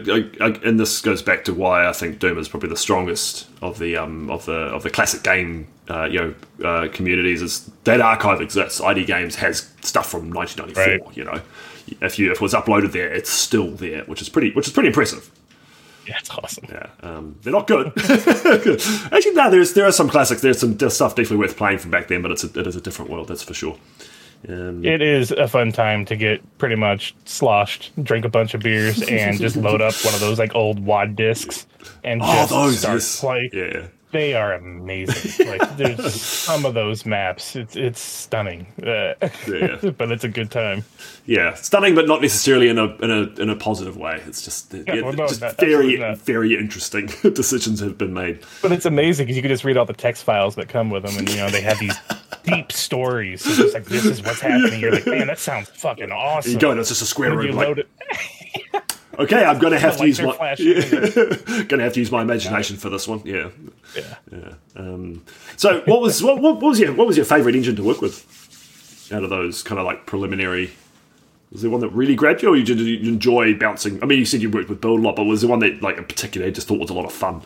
and 0.64 0.80
this 0.80 1.02
goes 1.02 1.20
back 1.20 1.44
to 1.44 1.52
why 1.52 1.86
I 1.86 1.92
think 1.92 2.20
Doom 2.20 2.38
is 2.38 2.48
probably 2.48 2.70
the 2.70 2.76
strongest 2.76 3.46
of 3.60 3.78
the 3.78 3.98
um 3.98 4.30
of 4.30 4.46
the 4.46 4.52
of 4.54 4.82
the 4.82 4.88
classic 4.88 5.22
game 5.22 5.66
uh, 5.90 6.04
you 6.04 6.34
know 6.60 6.66
uh, 6.66 6.88
communities. 6.90 7.42
Is 7.42 7.70
that 7.84 8.00
archive 8.00 8.40
exists? 8.40 8.80
ID 8.80 9.04
Games 9.04 9.34
has 9.34 9.70
stuff 9.82 10.08
from 10.10 10.30
1994. 10.32 11.06
Right. 11.06 11.16
You 11.18 11.24
know, 11.24 11.40
if 12.00 12.18
you 12.18 12.30
if 12.30 12.36
it 12.36 12.40
was 12.40 12.54
uploaded 12.54 12.92
there, 12.92 13.12
it's 13.12 13.28
still 13.28 13.72
there, 13.72 14.04
which 14.04 14.22
is 14.22 14.30
pretty 14.30 14.52
which 14.52 14.66
is 14.66 14.72
pretty 14.72 14.86
impressive. 14.86 15.30
Yeah, 16.08 16.16
it's 16.18 16.30
awesome. 16.30 16.64
Yeah, 16.70 16.86
um, 17.02 17.36
they're 17.42 17.52
not 17.52 17.66
good. 17.66 17.92
Actually, 19.12 19.32
no, 19.34 19.50
there's 19.50 19.74
there 19.74 19.86
are 19.86 19.92
some 19.92 20.08
classics. 20.08 20.40
There's 20.40 20.58
some 20.58 20.76
there's 20.76 20.94
stuff 20.94 21.14
definitely 21.14 21.38
worth 21.38 21.56
playing 21.56 21.78
from 21.78 21.90
back 21.90 22.08
then, 22.08 22.22
but 22.22 22.30
it's 22.30 22.44
a, 22.44 22.58
it 22.58 22.66
is 22.66 22.76
a 22.76 22.80
different 22.80 23.10
world, 23.10 23.28
that's 23.28 23.42
for 23.42 23.54
sure. 23.54 23.76
Um, 24.48 24.84
It 24.84 25.02
is 25.02 25.32
a 25.32 25.48
fun 25.48 25.72
time 25.72 26.04
to 26.06 26.16
get 26.16 26.58
pretty 26.58 26.76
much 26.76 27.14
sloshed, 27.24 27.90
drink 28.02 28.24
a 28.24 28.28
bunch 28.28 28.54
of 28.54 28.62
beers, 28.62 29.02
and 29.02 29.38
just 29.38 29.56
load 29.56 29.82
up 29.82 29.94
one 30.04 30.14
of 30.14 30.20
those 30.20 30.38
like 30.38 30.54
old 30.54 30.78
wad 30.78 31.16
discs 31.16 31.66
and 32.04 32.22
oh, 32.22 32.26
just 32.26 32.50
those 32.50 32.78
start 32.78 32.94
yes. 32.94 33.20
play. 33.20 33.50
yeah. 33.52 33.86
They 34.10 34.32
are 34.34 34.54
amazing. 34.54 35.48
like 35.48 35.76
there's 35.76 36.14
some 36.22 36.64
of 36.64 36.72
those 36.74 37.04
maps. 37.04 37.54
It's 37.56 37.76
it's 37.76 38.00
stunning, 38.00 38.66
uh, 38.82 39.14
Yeah. 39.46 39.90
but 39.98 40.10
it's 40.10 40.24
a 40.24 40.28
good 40.28 40.50
time. 40.50 40.84
Yeah, 41.26 41.54
stunning, 41.54 41.94
but 41.94 42.06
not 42.06 42.22
necessarily 42.22 42.68
in 42.68 42.78
a 42.78 42.86
in 43.02 43.10
a 43.10 43.22
in 43.42 43.50
a 43.50 43.56
positive 43.56 43.96
way. 43.98 44.22
It's 44.26 44.40
just, 44.42 44.72
yeah, 44.72 45.02
well, 45.02 45.12
no, 45.12 45.28
just 45.28 45.42
not- 45.42 45.58
very 45.60 45.96
very 46.14 46.56
interesting 46.56 47.06
decisions 47.34 47.80
have 47.80 47.98
been 47.98 48.14
made. 48.14 48.40
But 48.62 48.72
it's 48.72 48.86
amazing 48.86 49.26
because 49.26 49.36
you 49.36 49.42
can 49.42 49.50
just 49.50 49.64
read 49.64 49.76
all 49.76 49.84
the 49.86 49.92
text 49.92 50.24
files 50.24 50.54
that 50.54 50.68
come 50.70 50.88
with 50.88 51.02
them, 51.04 51.16
and 51.18 51.28
you 51.28 51.36
know 51.36 51.50
they 51.50 51.60
have 51.60 51.78
these 51.78 51.96
deep 52.44 52.72
stories. 52.72 53.44
It's 53.46 53.56
just 53.58 53.74
like 53.74 53.84
this 53.84 54.06
is 54.06 54.22
what's 54.22 54.40
happening. 54.40 54.80
You're 54.80 54.92
like, 54.92 55.06
man, 55.06 55.26
that 55.26 55.38
sounds 55.38 55.68
fucking 55.68 56.10
awesome. 56.10 56.52
You 56.52 56.58
go 56.58 56.70
and 56.70 56.80
it's 56.80 56.88
just 56.88 57.02
a 57.02 57.06
square 57.06 57.36
room. 57.36 57.54
Like, 57.56 57.66
load 57.68 57.78
it, 57.80 57.88
okay, 59.18 59.44
I'm 59.44 59.58
going 59.58 59.72
to 59.72 59.78
have 59.78 59.96
to 59.98 60.06
use 60.06 60.20
my 60.20 60.36
going 60.36 61.68
to 61.68 61.78
have 61.80 61.92
to 61.94 62.00
use 62.00 62.10
my 62.10 62.22
imagination 62.22 62.76
for 62.76 62.88
this 62.88 63.08
one. 63.08 63.20
Yeah. 63.24 63.50
yeah. 63.96 64.54
Um, 64.76 65.24
so, 65.56 65.80
what 65.86 66.00
was 66.00 66.22
what, 66.22 66.40
what 66.40 66.60
was 66.60 66.80
your 66.80 66.92
what 66.94 67.06
was 67.06 67.16
your 67.16 67.26
favorite 67.26 67.54
engine 67.54 67.76
to 67.76 67.82
work 67.82 68.00
with 68.00 69.08
out 69.12 69.24
of 69.24 69.30
those 69.30 69.62
kind 69.62 69.78
of 69.78 69.86
like 69.86 70.06
preliminary? 70.06 70.72
Was 71.50 71.62
there 71.62 71.70
one 71.70 71.80
that 71.80 71.88
really 71.90 72.14
grabbed 72.14 72.42
you, 72.42 72.50
or 72.50 72.56
you 72.56 72.64
did 72.64 72.78
you 72.78 73.10
enjoy 73.10 73.54
bouncing? 73.54 74.02
I 74.02 74.06
mean, 74.06 74.18
you 74.18 74.26
said 74.26 74.42
you 74.42 74.50
worked 74.50 74.68
with 74.68 74.80
Build 74.80 75.00
a 75.00 75.02
lot, 75.02 75.16
but 75.16 75.24
was 75.24 75.40
there 75.40 75.50
one 75.50 75.60
that 75.60 75.82
like 75.82 75.96
in 75.96 76.04
particular 76.04 76.46
you 76.46 76.52
just 76.52 76.68
thought 76.68 76.78
was 76.78 76.90
a 76.90 76.94
lot 76.94 77.06
of 77.06 77.12
fun? 77.12 77.42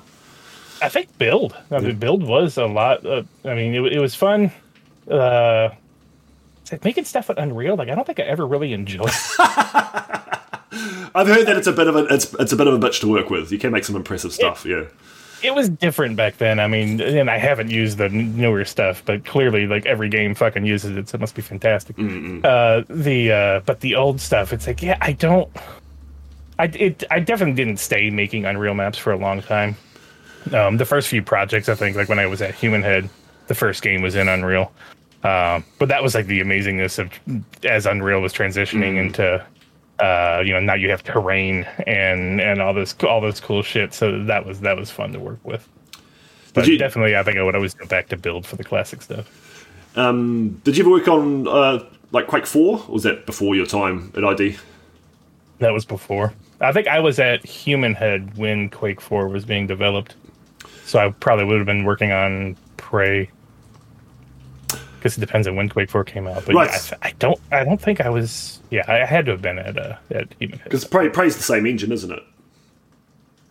I 0.81 0.89
think 0.89 1.17
build. 1.17 1.57
I 1.71 1.79
mean, 1.79 1.97
build 1.97 2.25
was 2.25 2.59
a 2.59 2.67
lot. 2.67 3.07
Uh, 3.07 3.23
I 3.45 3.55
mean, 3.55 3.73
it, 3.75 3.93
it 3.93 4.01
was 4.01 4.17
fun. 4.17 4.51
Uh, 5.09 5.69
making 6.83 7.05
stuff 7.05 7.29
with 7.29 7.39
Unreal. 7.39 7.77
Like 7.77 7.89
I 7.89 7.95
don't 7.95 8.05
think 8.05 8.19
I 8.19 8.25
ever 8.25 8.45
really 8.45 8.73
enjoyed. 8.73 9.13
I've 11.15 11.27
heard 11.27 11.47
that 11.47 11.57
it's 11.57 11.67
a 11.67 11.73
bit 11.73 11.87
of 11.87 11.97
a 11.97 12.05
it's 12.07 12.33
it's 12.35 12.53
a 12.53 12.57
bit 12.57 12.67
of 12.67 12.75
a 12.75 12.79
bitch 12.79 13.01
to 13.01 13.09
work 13.09 13.31
with. 13.31 13.53
You 13.53 13.59
can 13.59 13.73
make 13.73 13.85
some 13.85 13.97
impressive 13.97 14.33
stuff. 14.33 14.65
yeah. 14.65 14.85
It 15.43 15.55
was 15.55 15.69
different 15.69 16.15
back 16.15 16.37
then. 16.39 16.61
I 16.61 16.69
mean, 16.69 17.01
and 17.01 17.29
I 17.29 17.37
haven't 17.37 17.69
used 17.69 17.99
the 17.99 18.09
newer 18.09 18.65
stuff, 18.65 19.03
but 19.05 19.25
clearly, 19.25 19.67
like 19.67 19.87
every 19.87 20.09
game 20.09 20.37
fucking 20.37 20.65
uses 20.65 20.97
it, 20.97 21.09
so 21.09 21.17
it 21.17 21.21
must 21.21 21.35
be 21.35 21.43
fantastic. 21.43 21.97
Uh, 21.99 22.83
the 22.89 23.33
uh, 23.33 23.61
but 23.67 23.81
the 23.81 23.97
old 23.97 24.21
stuff, 24.21 24.53
it's 24.53 24.69
like, 24.69 24.83
yeah, 24.83 24.99
I 25.01 25.13
don't. 25.13 25.51
I 26.61 26.67
it 26.67 27.03
I 27.11 27.19
definitely 27.19 27.55
didn't 27.55 27.79
stay 27.79 28.09
making 28.09 28.45
Unreal 28.45 28.75
maps 28.75 28.99
for 28.99 29.13
a 29.13 29.17
long 29.17 29.43
time. 29.43 29.75
Um, 30.53 30.77
the 30.77 30.85
first 30.85 31.09
few 31.09 31.23
projects, 31.23 31.69
I 31.69 31.75
think, 31.75 31.97
like 31.97 32.09
when 32.09 32.21
I 32.21 32.27
was 32.27 32.41
at 32.41 32.55
Human 32.55 32.83
Head, 32.83 33.09
the 33.49 33.55
first 33.55 33.83
game 33.83 34.01
was 34.01 34.15
in 34.15 34.29
Unreal. 34.29 34.73
Um, 35.25 35.65
but 35.79 35.89
that 35.89 36.03
was 36.03 36.15
like 36.15 36.27
the 36.27 36.41
amazingness 36.41 36.99
of 36.99 37.11
as 37.65 37.87
Unreal 37.87 38.21
was 38.21 38.33
transitioning 38.33 38.97
into, 38.97 39.45
uh, 40.03 40.43
you 40.45 40.53
know, 40.53 40.59
now 40.61 40.75
you 40.75 40.91
have 40.91 41.03
terrain 41.05 41.65
and 41.87 42.41
and 42.41 42.61
all 42.61 42.75
this 42.75 42.95
all 43.05 43.21
this 43.21 43.39
cool 43.41 43.63
shit. 43.63 43.95
So 43.95 44.25
that 44.25 44.45
was 44.45 44.61
that 44.61 44.77
was 44.77 44.91
fun 44.91 45.13
to 45.13 45.21
work 45.21 45.39
with. 45.45 45.69
But 46.55 46.67
you- 46.67 46.77
definitely, 46.77 47.17
I 47.17 47.23
think 47.23 47.39
I 47.39 47.43
would 47.43 47.55
always 47.55 47.73
go 47.75 47.87
back 47.87 48.09
to 48.09 48.17
build 48.17 48.45
for 48.45 48.57
the 48.57 48.65
classic 48.65 49.01
stuff. 49.03 49.67
Um, 49.95 50.61
did 50.65 50.77
you 50.77 50.83
ever 50.85 50.91
work 50.91 51.07
on 51.09 51.47
uh, 51.47 51.85
like 52.11 52.27
Quake 52.27 52.47
Four? 52.47 52.85
Or 52.89 52.95
was 52.95 53.05
that 53.05 53.27
before 53.27 53.55
your 53.55 53.67
time 53.67 54.13
at 54.17 54.25
ID? 54.25 54.57
That 55.61 55.73
was 55.73 55.85
before. 55.85 56.33
I 56.61 56.73
think 56.73 56.89
I 56.89 56.99
was 56.99 57.19
at 57.19 57.45
Human 57.47 57.95
Head 57.95 58.37
when 58.37 58.71
Quake 58.71 59.01
Four 59.01 59.29
was 59.29 59.45
being 59.45 59.67
developed, 59.67 60.17
so 60.85 60.99
I 60.99 61.11
probably 61.11 61.45
would 61.45 61.59
have 61.59 61.67
been 61.67 61.85
working 61.85 62.11
on 62.11 62.57
Prey. 62.77 63.31
Because 65.03 65.19
it 65.19 65.21
depends 65.21 65.49
on 65.49 65.57
when 65.57 65.69
Quake 65.69 65.91
Four 65.91 66.05
came 66.05 66.29
out, 66.29 66.45
but 66.47 66.55
Right. 66.55 66.71
yeah, 66.71 66.77
I, 66.77 66.79
th- 66.79 67.01
I 67.03 67.13
don't. 67.19 67.41
I 67.51 67.65
don't 67.65 67.81
think 67.81 68.01
I 68.01 68.09
was. 68.09 68.61
Yeah, 68.71 68.85
I 68.87 69.05
had 69.05 69.25
to 69.27 69.33
have 69.33 69.43
been 69.43 69.59
at 69.59 69.77
uh, 69.77 69.97
at 70.13 70.33
Head. 70.41 70.61
Because 70.63 70.85
Prey, 70.85 71.09
Prey's 71.09 71.37
the 71.37 71.43
same 71.43 71.67
engine, 71.67 71.91
isn't 71.91 72.13
it? 72.13 72.23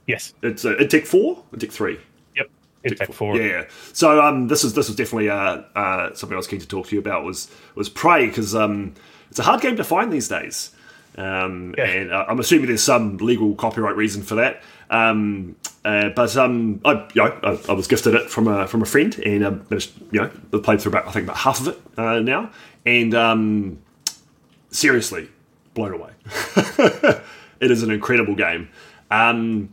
Yes. 0.07 0.33
It's 0.41 0.65
uh, 0.65 0.75
Tech 0.89 1.05
Four, 1.05 1.43
or 1.51 1.59
Tech 1.59 1.71
Three. 1.71 1.99
Yep. 2.35 2.49
It's 2.83 2.99
Tech 2.99 3.13
Four. 3.13 3.35
Yeah, 3.37 3.43
yeah. 3.47 3.63
So 3.93 4.21
um, 4.21 4.47
this 4.47 4.63
is 4.63 4.73
this 4.73 4.87
was 4.87 4.95
definitely 4.95 5.29
uh, 5.29 5.61
uh, 5.75 6.13
something 6.13 6.35
I 6.35 6.37
was 6.37 6.47
keen 6.47 6.59
to 6.61 6.67
talk 6.67 6.87
to 6.87 6.95
you 6.95 6.99
about 7.01 7.23
was 7.25 7.51
was 7.75 7.89
Prey 7.89 8.27
because 8.27 8.55
um, 8.55 8.93
it's 9.29 9.39
a 9.39 9.43
hard 9.43 9.61
game 9.61 9.75
to 9.75 9.83
find 9.83 10.11
these 10.11 10.27
days, 10.27 10.71
um, 11.17 11.75
Yeah. 11.77 11.83
and 11.85 12.11
uh, 12.11 12.25
I'm 12.27 12.39
assuming 12.39 12.67
there's 12.67 12.83
some 12.83 13.17
legal 13.17 13.55
copyright 13.55 13.95
reason 13.95 14.23
for 14.23 14.35
that. 14.35 14.63
Um, 14.91 15.55
uh, 15.83 16.09
but 16.09 16.35
um, 16.37 16.81
I, 16.85 17.07
you 17.13 17.23
know, 17.23 17.39
I, 17.43 17.71
I 17.71 17.73
was 17.73 17.87
gifted 17.87 18.13
it 18.13 18.29
from 18.29 18.47
a 18.47 18.67
from 18.67 18.81
a 18.81 18.85
friend, 18.85 19.17
and 19.25 19.43
um, 19.43 19.65
managed, 19.69 19.93
you 20.11 20.21
know, 20.21 20.29
I've 20.53 20.63
played 20.63 20.81
through 20.81 20.91
about 20.91 21.07
I 21.07 21.11
think 21.11 21.23
about 21.23 21.37
half 21.37 21.61
of 21.61 21.69
it 21.69 21.81
uh, 21.97 22.19
now, 22.19 22.51
and 22.85 23.15
um, 23.15 23.79
seriously 24.69 25.29
blown 25.73 25.93
away. 25.93 26.11
it 27.59 27.71
is 27.71 27.83
an 27.83 27.89
incredible 27.89 28.35
game. 28.35 28.69
Um, 29.09 29.71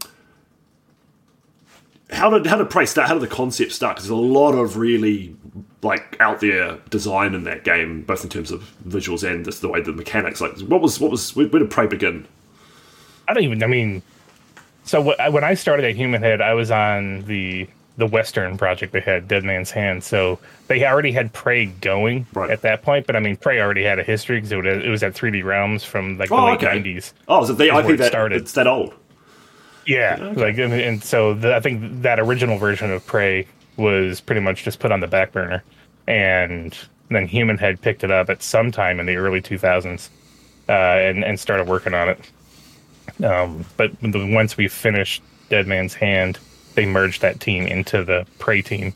how 2.11 2.31
did 2.31 2.47
how 2.47 2.57
did 2.57 2.71
Prey 2.71 2.87
start? 2.87 3.09
How 3.09 3.15
did 3.15 3.23
the 3.23 3.35
concept 3.35 3.73
start? 3.73 3.97
Because 3.97 4.09
there's 4.09 4.19
a 4.19 4.23
lot 4.23 4.53
of 4.53 4.77
really 4.77 5.37
like 5.83 6.17
out 6.21 6.41
there 6.41 6.79
design 6.91 7.35
in 7.35 7.45
that 7.45 7.65
game, 7.65 8.03
both 8.03 8.25
in 8.25 8.31
terms 8.31 8.51
of 8.51 8.73
visuals 8.87 9.29
and 9.29 9.45
just 9.45 9.61
the 9.61 9.69
way 9.69 9.83
the 9.83 9.93
mechanics. 9.93 10.41
Like, 10.41 10.59
what 10.61 10.81
was 10.81 11.01
what 11.01 11.11
was 11.11 11.37
where, 11.37 11.49
where 11.49 11.61
did 11.61 11.71
Prey 11.71 11.87
begin? 11.87 12.27
I 13.27 13.35
don't 13.35 13.43
even. 13.43 13.63
I 13.63 13.67
mean, 13.67 14.03
so 14.89 15.03
wh- 15.03 15.33
when 15.33 15.45
I 15.45 15.55
started 15.55 15.85
at 15.85 15.95
Human 15.95 16.23
Head, 16.23 16.41
I 16.41 16.55
was 16.55 16.71
on 16.71 17.23
the 17.23 17.69
the 17.97 18.07
Western 18.07 18.57
project 18.57 18.93
they 18.93 19.01
had, 19.01 19.27
Dead 19.27 19.43
Man's 19.43 19.73
Hand. 19.73 20.05
So 20.05 20.39
they 20.69 20.87
already 20.87 21.11
had 21.11 21.33
Prey 21.33 21.67
going 21.67 22.27
Right. 22.33 22.49
at 22.49 22.63
that 22.63 22.83
point. 22.83 23.09
But 23.09 23.17
I 23.17 23.21
mean, 23.21 23.37
Prey 23.37 23.61
already 23.61 23.83
had 23.83 23.99
a 23.99 24.05
history 24.05 24.37
because 24.37 24.53
it, 24.53 24.65
it 24.65 24.89
was 24.89 25.03
at 25.03 25.15
3D 25.15 25.43
Realms 25.45 25.83
from 25.83 26.17
like 26.17 26.29
the 26.29 26.37
Oh, 26.37 26.45
late 26.47 26.63
okay. 26.63 26.81
90s. 26.81 27.13
Oh, 27.27 27.43
is 27.43 27.51
it 27.51 27.59
the 27.59 27.71
where 27.73 27.93
it 27.95 27.97
that 27.97 28.07
started. 28.07 28.41
it's 28.41 28.53
that 28.53 28.69
old? 28.69 28.95
Yeah, 29.85 30.33
like 30.37 30.59
and, 30.59 30.73
and 30.73 31.03
so 31.03 31.35
the, 31.35 31.57
I 31.57 31.61
think 31.61 32.03
that 32.03 32.21
original 32.21 32.57
version 32.59 32.93
of 32.93 33.05
Prey 33.07 33.47
was 33.77 34.21
pretty 34.21 34.43
much 34.43 34.63
just 34.63 34.79
put 34.81 34.93
on 34.93 35.01
the 35.01 35.07
back 35.09 35.33
burner, 35.33 35.65
and 36.07 36.77
then 37.11 37.27
Human 37.27 37.57
Head 37.59 37.81
picked 37.81 38.05
it 38.05 38.11
up 38.11 38.29
at 38.31 38.43
some 38.43 38.71
time 38.71 39.01
in 39.01 39.07
the 39.07 39.17
early 39.17 39.41
2000s, 39.41 40.09
uh, 40.69 40.73
and 40.73 41.25
and 41.25 41.41
started 41.41 41.67
working 41.67 41.95
on 41.95 42.11
it. 42.11 42.19
Um, 43.25 43.65
but 43.77 43.93
the, 44.01 44.31
once 44.33 44.57
we 44.57 44.69
finished 44.69 45.23
Dead 45.49 45.67
Man's 45.67 45.95
Hand, 45.95 46.39
they 46.75 46.87
merged 46.87 47.23
that 47.23 47.41
team 47.41 47.67
into 47.67 48.05
the 48.05 48.27
Prey 48.39 48.63
team, 48.63 48.95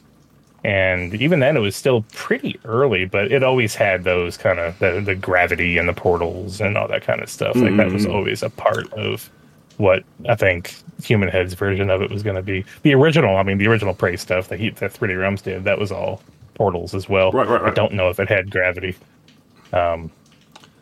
and 0.64 1.14
even 1.14 1.40
then 1.40 1.56
it 1.56 1.60
was 1.60 1.74
still 1.74 2.04
pretty 2.12 2.58
early, 2.64 3.04
but 3.04 3.32
it 3.32 3.42
always 3.42 3.74
had 3.74 4.04
those 4.04 4.36
kind 4.36 4.60
of 4.60 4.78
the, 4.78 5.00
the 5.00 5.14
gravity 5.14 5.76
and 5.76 5.88
the 5.88 5.92
portals 5.92 6.60
and 6.60 6.78
all 6.78 6.86
that 6.88 7.02
kind 7.02 7.20
of 7.20 7.28
stuff. 7.28 7.56
Like 7.56 7.76
that 7.76 7.90
was 7.90 8.06
always 8.06 8.42
a 8.44 8.50
part 8.50 8.92
of 8.92 9.28
what 9.78 10.04
I 10.28 10.36
think 10.36 10.76
Human 11.02 11.28
Head's 11.28 11.54
version 11.54 11.90
of 11.90 12.00
it 12.00 12.10
was 12.10 12.22
going 12.22 12.36
to 12.36 12.42
be. 12.42 12.64
The 12.82 12.94
original, 12.94 13.36
I 13.36 13.42
mean, 13.42 13.58
the 13.58 13.66
original 13.66 13.94
Prey 13.94 14.16
stuff 14.16 14.48
that 14.48 14.60
he 14.60 14.70
that 14.70 14.92
3D 14.92 15.18
Realms 15.18 15.42
did, 15.42 15.64
that 15.64 15.80
was 15.80 15.90
all 15.90 16.22
portals 16.54 16.94
as 16.94 17.08
well. 17.08 17.32
Right, 17.32 17.48
right, 17.48 17.62
I 17.62 17.70
don't 17.70 17.94
know 17.94 18.08
if 18.08 18.20
it 18.20 18.28
had 18.28 18.50
gravity. 18.50 18.94
Um, 19.72 20.12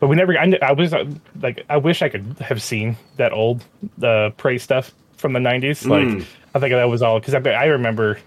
but 0.01 0.09
we 0.09 0.17
never. 0.17 0.37
I, 0.39 0.59
I 0.63 0.73
was 0.73 0.93
uh, 0.93 1.05
like, 1.41 1.65
I 1.69 1.77
wish 1.77 2.03
I 2.03 2.09
could 2.09 2.37
have 2.41 2.61
seen 2.63 2.97
that 3.17 3.33
old 3.33 3.65
uh, 4.03 4.31
Prey 4.37 4.59
stuff 4.59 4.93
from 5.17 5.33
the 5.35 5.41
'90s. 5.41 5.87
Like, 5.87 6.07
Mm. 6.09 6.25
I 6.55 6.59
think 6.59 6.73
that 6.73 6.85
was 6.89 7.01
all 7.03 7.21
because 7.21 7.35
I, 7.35 7.39
I 7.51 7.67
remember 7.67 8.19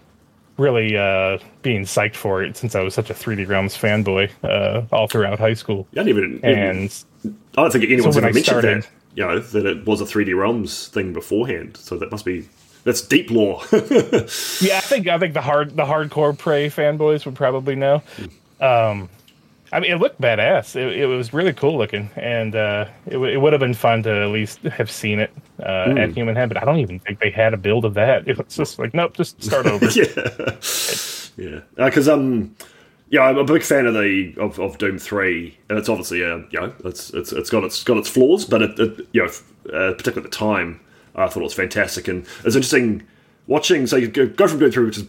really 0.58 0.96
uh, 0.96 1.40
being 1.64 1.82
psyched 1.82 2.16
for 2.16 2.44
it 2.44 2.56
since 2.56 2.76
I 2.76 2.82
was 2.82 2.94
such 2.94 3.10
a 3.10 3.14
3D 3.14 3.48
Realms 3.48 3.76
fanboy 3.76 4.30
uh, 4.44 4.86
all 4.96 5.08
throughout 5.08 5.40
high 5.40 5.56
school. 5.56 5.88
I 5.94 6.04
didn't 6.04 6.10
even. 6.10 6.40
And 6.44 7.04
I 7.58 7.62
don't 7.64 7.72
think 7.72 7.84
anyone's 7.86 8.16
So 8.16 8.20
ever 8.22 8.28
mentioned 8.28 8.46
started- 8.46 8.84
that. 8.84 8.90
You 9.16 9.24
know 9.28 9.40
that 9.40 9.66
it 9.68 9.86
was 9.86 10.02
a 10.02 10.06
3D 10.06 10.36
Realms 10.36 10.88
thing 10.88 11.14
beforehand. 11.14 11.78
So 11.78 11.98
that 11.98 12.10
must 12.12 12.26
be 12.26 12.48
that's 12.84 13.02
deep 13.02 13.30
lore. 13.30 13.62
Yeah, 13.72 14.78
I 14.78 14.82
think 14.82 15.08
I 15.08 15.20
think 15.20 15.34
the 15.34 15.42
hard 15.42 15.76
the 15.76 15.84
hardcore 15.86 16.36
Prey 16.38 16.70
fanboys 16.70 17.26
would 17.26 17.36
probably 17.36 17.76
know. 17.76 18.02
Um, 18.62 19.10
I 19.74 19.80
mean, 19.80 19.92
it 19.92 19.96
looked 19.96 20.22
badass. 20.22 20.76
It, 20.76 21.00
it 21.00 21.06
was 21.08 21.34
really 21.34 21.52
cool 21.52 21.78
looking, 21.80 22.12
and 22.16 22.56
uh, 22.56 22.86
it, 23.08 23.14
w- 23.14 23.34
it 23.34 23.42
would 23.42 23.54
have 23.54 23.60
been 23.60 23.74
fun 23.74 24.04
to 24.04 24.12
at 24.24 24.30
least 24.30 24.62
have 24.62 24.92
seen 24.92 25.20
it 25.20 25.32
uh, 25.60 25.96
at 25.98 26.12
Human 26.12 26.36
Head. 26.36 26.50
But 26.50 26.62
I 26.62 26.66
don't 26.66 26.78
even 26.78 27.00
think 27.00 27.20
they 27.20 27.32
had 27.32 27.56
a 27.56 27.58
build 27.58 27.84
of 27.84 27.96
that. 27.96 28.28
It 28.34 28.38
was 28.38 28.56
just 28.56 28.78
like, 28.78 28.94
nope, 28.94 29.16
just 29.16 29.44
start 29.44 29.66
over. 29.66 29.86
yeah, 29.96 31.62
yeah. 31.78 31.86
Because 31.86 32.08
um, 32.08 32.56
yeah, 33.10 33.22
I'm 33.22 33.38
a 33.38 33.44
big 33.44 33.64
fan 33.64 33.88
of 33.88 33.96
the 33.96 34.36
of, 34.38 34.60
of 34.60 34.78
Doom 34.78 35.00
Three, 35.00 35.58
and 35.70 35.80
it's 35.80 35.90
obviously 35.90 36.24
uh, 36.24 36.38
you 36.52 36.62
know 36.62 36.74
it's 36.86 37.10
it's 37.12 37.32
it's 37.32 37.50
got 37.50 37.64
its 37.64 37.84
got 37.84 37.98
its 37.98 38.10
flaws, 38.10 38.46
but 38.46 38.62
it, 38.62 38.80
it 38.80 39.08
you 39.12 39.24
know 39.24 39.28
uh, 39.76 39.94
particularly 39.94 40.26
at 40.26 40.32
the 40.32 40.38
time, 40.38 40.80
I 41.16 41.28
thought 41.28 41.40
it 41.40 41.44
was 41.44 41.54
fantastic, 41.56 42.08
and 42.08 42.28
it's 42.46 42.56
interesting 42.56 43.08
watching. 43.48 43.88
So 43.88 43.96
you 43.96 44.08
go, 44.08 44.28
go 44.28 44.48
from 44.48 44.60
Doom 44.60 44.72
Three, 44.72 44.86
which 44.86 44.98
is 44.98 45.08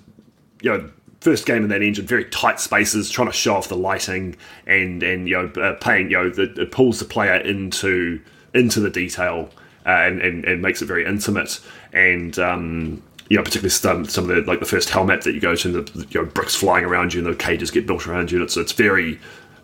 you 0.62 0.70
know 0.70 0.90
first 1.24 1.46
game 1.46 1.62
in 1.62 1.70
that 1.70 1.80
engine, 1.80 2.06
very 2.06 2.26
tight 2.26 2.60
spaces, 2.60 3.10
trying 3.10 3.28
to 3.28 3.32
show 3.32 3.56
off 3.56 3.68
the 3.68 3.76
lighting 3.76 4.36
and 4.66 5.02
and 5.02 5.26
you 5.26 5.34
know 5.34 5.62
uh, 5.62 5.74
paying 5.80 6.10
you 6.10 6.18
know 6.18 6.28
the, 6.28 6.42
it 6.60 6.70
pulls 6.70 6.98
the 6.98 7.04
player 7.06 7.36
into 7.36 8.20
into 8.52 8.78
the 8.78 8.90
detail 8.90 9.50
uh, 9.86 9.88
and, 9.88 10.20
and 10.20 10.44
and 10.44 10.62
makes 10.62 10.82
it 10.82 10.86
very 10.86 11.04
intimate 11.04 11.60
and. 11.92 12.38
Um, 12.38 13.02
you 13.30 13.38
know, 13.38 13.42
particularly 13.42 13.70
some, 13.70 14.04
some 14.04 14.28
of 14.28 14.36
the 14.36 14.42
like 14.42 14.60
the 14.60 14.66
first 14.66 14.90
helmet 14.90 15.22
that 15.22 15.32
you 15.32 15.40
go 15.40 15.56
to, 15.56 15.78
and 15.78 15.88
the 15.88 16.06
you 16.10 16.20
know 16.22 16.26
bricks 16.30 16.54
flying 16.54 16.84
around 16.84 17.14
you, 17.14 17.24
and 17.24 17.26
the 17.26 17.34
cages 17.34 17.70
get 17.70 17.86
built 17.86 18.06
around 18.06 18.30
you. 18.30 18.42
It's 18.42 18.52
so 18.52 18.60
it's 18.60 18.72
very 18.72 19.18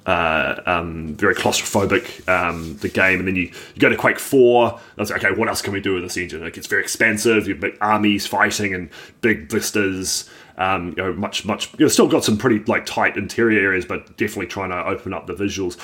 uh, 0.06 0.60
um, 0.66 1.14
very 1.14 1.34
claustrophobic 1.34 2.26
um, 2.28 2.76
the 2.78 2.88
game, 2.88 3.18
and 3.18 3.28
then 3.28 3.36
you, 3.36 3.42
you 3.42 3.80
go 3.80 3.90
to 3.90 3.96
Quake 3.96 4.18
Four. 4.18 4.80
And 4.96 5.06
I 5.10 5.12
like, 5.12 5.24
okay, 5.24 5.38
what 5.38 5.48
else 5.48 5.60
can 5.60 5.72
we 5.72 5.80
do 5.80 5.94
with 5.94 6.02
this 6.02 6.16
engine? 6.16 6.40
Like 6.40 6.56
it's 6.56 6.66
very 6.66 6.82
expansive. 6.82 7.46
You've 7.46 7.60
big 7.60 7.76
armies 7.80 8.26
fighting 8.26 8.74
and 8.74 8.88
big 9.20 9.50
vistas. 9.50 10.28
Um, 10.60 10.90
you 10.90 11.02
know, 11.02 11.12
much 11.14 11.44
much. 11.44 11.72
You 11.78 11.86
know, 11.86 11.88
still 11.88 12.06
got 12.06 12.22
some 12.22 12.36
pretty 12.36 12.62
like 12.64 12.86
tight 12.86 13.16
interior 13.16 13.60
areas, 13.60 13.86
but 13.86 14.16
definitely 14.18 14.46
trying 14.46 14.70
to 14.70 14.86
open 14.86 15.12
up 15.12 15.26
the 15.26 15.34
visuals. 15.34 15.78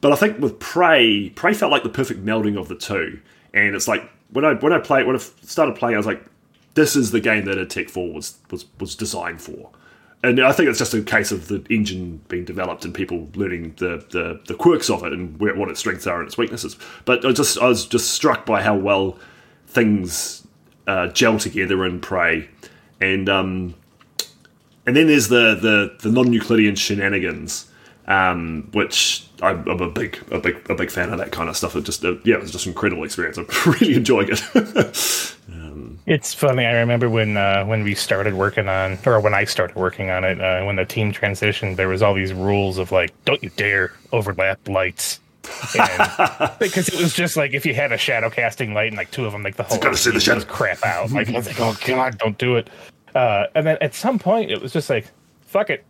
But 0.00 0.12
I 0.12 0.16
think 0.16 0.38
with 0.38 0.58
Prey, 0.60 1.30
Prey 1.30 1.52
felt 1.52 1.72
like 1.72 1.82
the 1.82 1.88
perfect 1.88 2.24
melding 2.24 2.58
of 2.58 2.68
the 2.68 2.76
two. 2.76 3.20
And 3.52 3.74
it's 3.74 3.88
like 3.88 4.08
when 4.30 4.44
I 4.44 4.54
when 4.54 4.72
I 4.72 4.78
played 4.78 5.06
when 5.06 5.16
I 5.16 5.18
started 5.18 5.74
playing, 5.76 5.96
I 5.96 5.98
was 5.98 6.06
like, 6.06 6.24
this 6.74 6.94
is 6.94 7.10
the 7.10 7.20
game 7.20 7.44
that 7.46 7.58
a 7.58 7.66
Tech 7.66 7.88
Four 7.88 8.12
was 8.12 8.38
was 8.50 8.66
was 8.78 8.94
designed 8.94 9.42
for. 9.42 9.70
And 10.22 10.40
I 10.40 10.52
think 10.52 10.70
it's 10.70 10.78
just 10.78 10.94
a 10.94 11.02
case 11.02 11.32
of 11.32 11.48
the 11.48 11.62
engine 11.68 12.22
being 12.28 12.46
developed 12.46 12.86
and 12.86 12.94
people 12.94 13.28
learning 13.34 13.74
the, 13.76 14.02
the, 14.10 14.40
the 14.46 14.54
quirks 14.54 14.88
of 14.88 15.04
it 15.04 15.12
and 15.12 15.38
where, 15.38 15.54
what 15.54 15.68
its 15.68 15.80
strengths 15.80 16.06
are 16.06 16.18
and 16.18 16.26
its 16.26 16.38
weaknesses. 16.38 16.78
But 17.04 17.26
I 17.26 17.32
just 17.32 17.58
I 17.58 17.66
was 17.66 17.84
just 17.84 18.12
struck 18.12 18.46
by 18.46 18.62
how 18.62 18.74
well 18.74 19.18
things 19.66 20.46
uh, 20.86 21.08
gel 21.08 21.38
together 21.38 21.84
in 21.84 22.00
Prey, 22.00 22.48
and 23.00 23.28
um, 23.28 23.74
and 24.86 24.96
then 24.96 25.06
there's 25.06 25.28
the 25.28 25.54
the, 25.54 25.96
the 26.00 26.10
non-Euclidean 26.10 26.76
shenanigans, 26.76 27.66
um, 28.06 28.68
which 28.72 29.26
I'm, 29.42 29.68
I'm 29.68 29.80
a 29.80 29.90
big 29.90 30.22
a 30.30 30.38
big 30.38 30.68
a 30.70 30.74
big 30.74 30.90
fan 30.90 31.10
of 31.12 31.18
that 31.18 31.32
kind 31.32 31.48
of 31.48 31.56
stuff. 31.56 31.76
It 31.76 31.84
just 31.84 32.04
uh, 32.04 32.16
yeah, 32.24 32.36
it 32.36 32.42
was 32.42 32.50
just 32.50 32.66
an 32.66 32.72
incredible 32.72 33.04
experience. 33.04 33.38
I'm 33.38 33.46
really 33.66 33.94
enjoying 33.94 34.28
it. 34.30 35.34
It's 36.06 36.34
funny. 36.34 36.66
I 36.66 36.72
remember 36.72 37.08
when 37.08 37.38
uh, 37.38 37.64
when 37.64 37.82
we 37.82 37.94
started 37.94 38.34
working 38.34 38.68
on, 38.68 38.98
or 39.06 39.20
when 39.20 39.32
I 39.32 39.44
started 39.44 39.74
working 39.74 40.10
on 40.10 40.22
it, 40.22 40.38
uh, 40.38 40.62
when 40.64 40.76
the 40.76 40.84
team 40.84 41.14
transitioned, 41.14 41.76
there 41.76 41.88
was 41.88 42.02
all 42.02 42.12
these 42.12 42.34
rules 42.34 42.76
of 42.76 42.92
like, 42.92 43.12
don't 43.24 43.42
you 43.42 43.50
dare 43.56 43.92
overlap 44.12 44.68
lights 44.68 45.20
And, 45.78 46.50
because 46.58 46.88
it 46.88 46.96
was 46.96 47.14
just 47.14 47.36
like 47.36 47.54
if 47.54 47.64
you 47.66 47.74
had 47.74 47.92
a 47.92 47.98
shadow 47.98 48.30
casting 48.30 48.74
light 48.74 48.88
and 48.88 48.96
like 48.96 49.10
two 49.10 49.24
of 49.24 49.32
them, 49.32 49.42
like 49.42 49.56
the 49.56 49.62
whole 49.62 49.78
gotta 49.78 49.96
see 49.96 50.10
the 50.10 50.20
scene 50.20 50.40
shadow. 50.40 50.52
crap 50.52 50.84
out. 50.84 51.10
Like 51.10 51.28
I 51.28 51.32
was 51.32 51.46
like, 51.46 51.60
oh 51.60 51.76
god, 51.86 52.18
don't 52.18 52.38
do 52.38 52.56
it. 52.56 52.68
Uh, 53.14 53.46
and 53.54 53.66
then 53.66 53.78
at 53.80 53.94
some 53.94 54.18
point, 54.18 54.50
it 54.50 54.60
was 54.60 54.72
just 54.72 54.90
like, 54.90 55.06
fuck 55.42 55.70
it, 55.70 55.84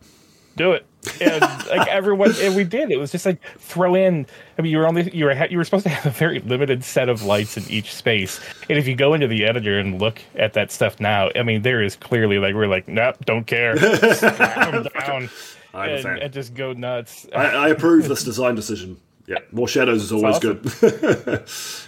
do 0.55 0.73
it. 0.73 0.85
And 1.21 1.41
like 1.69 1.87
everyone, 1.87 2.33
and 2.39 2.55
we 2.55 2.63
did. 2.63 2.91
It 2.91 2.97
was 2.97 3.11
just 3.11 3.25
like 3.25 3.41
throw 3.57 3.95
in. 3.95 4.25
I 4.57 4.61
mean, 4.61 4.71
you 4.71 4.77
were 4.77 4.87
only 4.87 5.09
you 5.15 5.25
were 5.25 5.45
you 5.47 5.57
were 5.57 5.63
supposed 5.63 5.83
to 5.83 5.89
have 5.89 6.05
a 6.05 6.17
very 6.17 6.39
limited 6.39 6.83
set 6.83 7.09
of 7.09 7.23
lights 7.23 7.57
in 7.57 7.69
each 7.69 7.93
space. 7.93 8.39
And 8.69 8.77
if 8.77 8.87
you 8.87 8.95
go 8.95 9.13
into 9.13 9.27
the 9.27 9.45
editor 9.45 9.79
and 9.79 9.99
look 9.99 10.21
at 10.35 10.53
that 10.53 10.71
stuff 10.71 10.99
now, 10.99 11.29
I 11.35 11.43
mean, 11.43 11.61
there 11.61 11.81
is 11.81 11.95
clearly 11.95 12.39
like 12.39 12.55
we're 12.55 12.67
like, 12.67 12.87
nope, 12.87 13.17
don't 13.25 13.45
care, 13.45 13.75
down, 13.75 15.29
I 15.73 15.87
and, 15.87 16.05
and 16.05 16.33
just 16.33 16.53
go 16.53 16.73
nuts. 16.73 17.27
I, 17.35 17.45
I 17.45 17.67
approve 17.69 18.07
this 18.07 18.23
design 18.23 18.55
decision. 18.55 18.97
Yeah, 19.27 19.39
more 19.51 19.67
shadows 19.67 20.03
is 20.03 20.11
always 20.11 20.35
awesome. 20.37 20.61
good. 20.61 21.43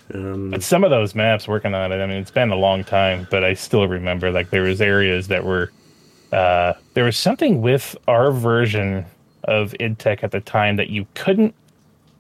But 0.52 0.64
some 0.64 0.84
of 0.86 0.90
those 0.90 1.14
maps 1.14 1.48
working 1.48 1.74
on 1.76 1.92
it, 1.92 2.02
I 2.02 2.06
mean, 2.08 2.18
it's 2.18 2.32
been 2.32 2.50
a 2.52 2.56
long 2.56 2.84
time, 2.86 3.28
but 3.30 3.44
I 3.44 3.54
still 3.56 3.88
remember 3.88 4.32
like 4.32 4.50
there 4.52 4.62
was 4.64 4.80
areas 4.82 5.28
that 5.28 5.44
were 5.44 5.72
uh, 6.32 6.74
there 6.94 7.04
was 7.04 7.18
something 7.18 7.62
with 7.62 7.96
our 8.08 8.32
version 8.32 9.06
of 9.44 9.74
IdTech 9.80 10.24
at 10.24 10.32
the 10.32 10.40
time 10.40 10.78
that 10.78 10.90
you 10.90 11.06
couldn't 11.14 11.54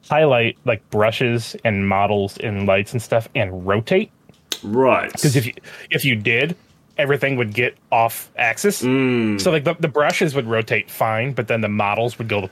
highlight 0.10 0.58
like 0.66 0.88
brushes 0.90 1.56
and 1.64 1.88
models 1.88 2.38
and 2.38 2.66
lights 2.68 2.92
and 2.94 3.02
stuff 3.02 3.28
and 3.36 3.66
rotate 3.68 4.10
right. 4.64 5.12
because 5.12 5.36
if 5.36 5.46
you 5.46 5.54
if 5.90 6.06
you 6.06 6.16
did 6.16 6.56
everything 6.98 7.36
would 7.36 7.54
get 7.54 7.76
off 7.92 8.30
axis 8.38 8.82
Mm. 8.82 9.40
so 9.42 9.52
like 9.52 9.66
the, 9.66 9.74
the 9.82 9.90
brushes 9.90 10.34
would 10.34 10.48
rotate 10.48 10.90
fine 10.90 11.34
but 11.34 11.50
then 11.50 11.60
the 11.60 11.68
models 11.68 12.18
would 12.18 12.30
go 12.30 12.50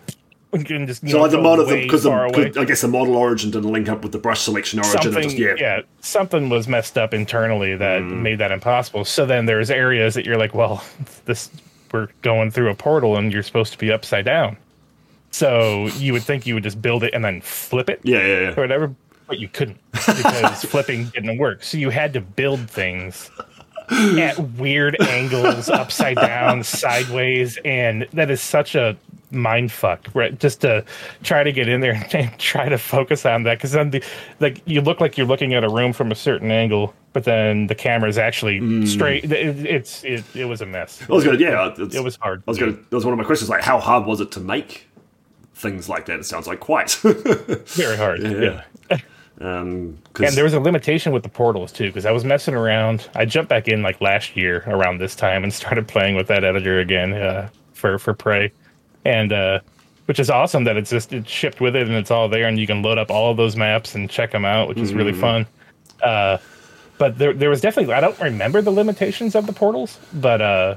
and 0.69 0.87
just 0.87 1.07
so 1.07 1.27
the 1.27 1.41
model, 1.41 1.65
because 1.65 2.05
I 2.05 2.65
guess 2.65 2.81
the 2.81 2.87
model 2.87 3.15
origin 3.15 3.51
didn't 3.51 3.71
link 3.71 3.89
up 3.89 4.01
with 4.03 4.11
the 4.11 4.17
brush 4.19 4.41
selection 4.41 4.79
origin. 4.79 5.01
something 5.01 5.23
just, 5.23 5.37
yeah. 5.37 5.55
yeah. 5.57 5.81
something 5.99 6.49
was 6.49 6.67
messed 6.67 6.97
up 6.97 7.13
internally 7.13 7.75
that 7.75 8.01
Mm. 8.01 8.21
made 8.21 8.37
that 8.39 8.51
impossible 8.51 9.05
so 9.05 9.25
then 9.25 9.45
there's 9.45 9.69
areas 9.71 10.13
that 10.15 10.25
you're 10.25 10.37
like 10.37 10.53
well 10.53 10.83
this 11.25 11.49
we're 11.91 12.07
going 12.21 12.51
through 12.51 12.69
a 12.69 12.75
portal 12.75 13.15
and 13.17 13.31
you're 13.31 13.43
supposed 13.43 13.71
to 13.71 13.77
be 13.79 13.91
upside 13.91 14.25
down 14.25 14.57
so 15.31 15.87
you 15.97 16.13
would 16.13 16.23
think 16.23 16.45
you 16.45 16.53
would 16.53 16.63
just 16.63 16.81
build 16.81 17.03
it 17.03 17.13
and 17.13 17.23
then 17.23 17.41
flip 17.41 17.89
it 17.89 17.99
yeah, 18.03 18.25
yeah, 18.25 18.49
or 18.51 18.55
whatever 18.55 18.93
but 19.27 19.39
you 19.39 19.47
couldn't 19.47 19.77
because 19.91 20.63
flipping 20.71 21.05
didn't 21.09 21.37
work 21.37 21.63
so 21.63 21.77
you 21.77 21.89
had 21.89 22.13
to 22.13 22.21
build 22.21 22.69
things 22.69 23.29
at 23.91 24.37
weird 24.57 24.99
angles 25.01 25.69
upside 25.69 26.17
down 26.17 26.63
sideways 26.63 27.57
and 27.65 28.07
that 28.13 28.29
is 28.31 28.41
such 28.41 28.75
a 28.75 28.97
mind 29.32 29.71
fuck 29.71 30.07
right 30.13 30.39
just 30.39 30.61
to 30.61 30.84
try 31.23 31.43
to 31.43 31.51
get 31.51 31.67
in 31.67 31.82
there 31.82 31.93
and 32.13 32.38
try 32.39 32.69
to 32.69 32.78
focus 32.78 33.26
on 33.26 33.43
that 33.43 33.57
because 33.57 33.71
then 33.71 33.89
the 33.89 34.03
like 34.39 34.61
you 34.65 34.82
look 34.82 35.01
like 35.01 35.17
you're 35.17 35.28
looking 35.28 35.53
at 35.53 35.63
a 35.63 35.69
room 35.69 35.91
from 35.93 36.11
a 36.11 36.15
certain 36.15 36.51
angle 36.51 36.93
but 37.13 37.23
then 37.23 37.67
the 37.67 37.76
camera 37.76 38.07
is 38.07 38.17
actually 38.17 38.86
straight 38.86 39.23
it, 39.26 39.65
it's 39.65 40.03
it, 40.03 40.23
it 40.36 40.45
was 40.45 40.61
a 40.61 40.65
mess 40.65 41.01
I 41.09 41.13
was 41.13 41.23
gonna, 41.23 41.38
yeah, 41.39 41.73
it 41.78 42.03
was 42.03 42.15
hard 42.17 42.43
I 42.47 42.51
was 42.51 42.57
gonna. 42.59 42.73
That 42.73 42.91
was 42.91 43.03
one 43.05 43.13
of 43.13 43.17
my 43.17 43.26
questions. 43.26 43.49
Like, 43.49 43.63
how 43.63 43.80
hard 43.80 44.05
was 44.05 44.21
it 44.21 44.32
to 44.34 44.39
make 44.39 44.88
things 45.53 45.88
like 45.89 46.05
that? 46.07 46.19
It 46.19 46.26
sounds 46.26 46.47
like 46.47 46.59
quite. 46.59 46.91
very 47.01 47.97
hard 47.97 48.21
Yeah. 48.21 48.61
yeah. 48.91 48.97
um, 49.41 49.97
'cause- 50.13 50.28
And 50.28 50.38
there 50.38 50.43
was 50.43 50.53
a 50.53 50.59
limitation 50.59 51.11
with 51.13 51.23
the 51.23 51.30
portals 51.30 51.71
too, 51.71 51.88
because 51.88 52.05
I 52.05 52.11
was 52.11 52.23
messing 52.26 52.53
around. 52.53 53.09
I 53.15 53.26
jumped 53.26 53.49
back 53.49 53.67
in 53.67 53.82
like 53.82 53.99
last 54.01 54.36
year 54.36 54.63
around 54.67 54.99
this 54.99 55.15
time 55.15 55.43
and 55.43 55.53
started 55.53 55.88
playing 55.88 56.15
with 56.15 56.28
that 56.28 56.43
editor 56.43 56.80
again 56.80 57.13
uh, 57.13 57.49
for 57.73 57.97
for 57.97 58.13
Prey, 58.13 58.51
and 59.05 59.31
uh, 59.31 59.59
which 60.07 60.19
is 60.19 60.29
awesome 60.29 60.63
that 60.65 60.75
it's 60.77 60.89
just 60.89 61.13
it's 61.13 61.29
shipped 61.29 61.61
with 61.61 61.75
it 61.75 61.83
and 61.87 61.95
it's 61.95 62.11
all 62.11 62.27
there, 62.27 62.47
and 62.47 62.59
you 62.59 62.67
can 62.67 62.81
load 62.81 62.97
up 62.97 63.09
all 63.11 63.31
of 63.31 63.37
those 63.37 63.55
maps 63.55 63.95
and 63.95 64.09
check 64.09 64.31
them 64.31 64.45
out, 64.45 64.67
which 64.67 64.77
is 64.77 64.93
really 64.93 65.13
fun. 65.13 65.45
Uh, 66.03 66.37
but 66.97 67.17
there 67.17 67.33
there 67.33 67.49
was 67.49 67.61
definitely 67.61 67.93
I 67.93 68.01
don't 68.01 68.19
remember 68.19 68.61
the 68.61 68.71
limitations 68.71 69.35
of 69.35 69.47
the 69.47 69.53
portals, 69.53 69.97
but 70.13 70.41
uh, 70.41 70.75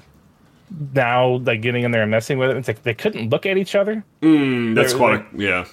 now 0.94 1.36
like 1.38 1.60
getting 1.62 1.84
in 1.84 1.90
there 1.90 2.02
and 2.02 2.10
messing 2.10 2.38
with 2.38 2.50
it, 2.50 2.56
it's 2.56 2.68
like 2.68 2.82
they 2.82 2.94
couldn't 2.94 3.30
look 3.30 3.46
at 3.46 3.56
each 3.56 3.74
other. 3.74 4.04
that's 4.20 4.92
there- 4.92 4.98
quite 4.98 5.20
a, 5.20 5.24
yeah. 5.36 5.64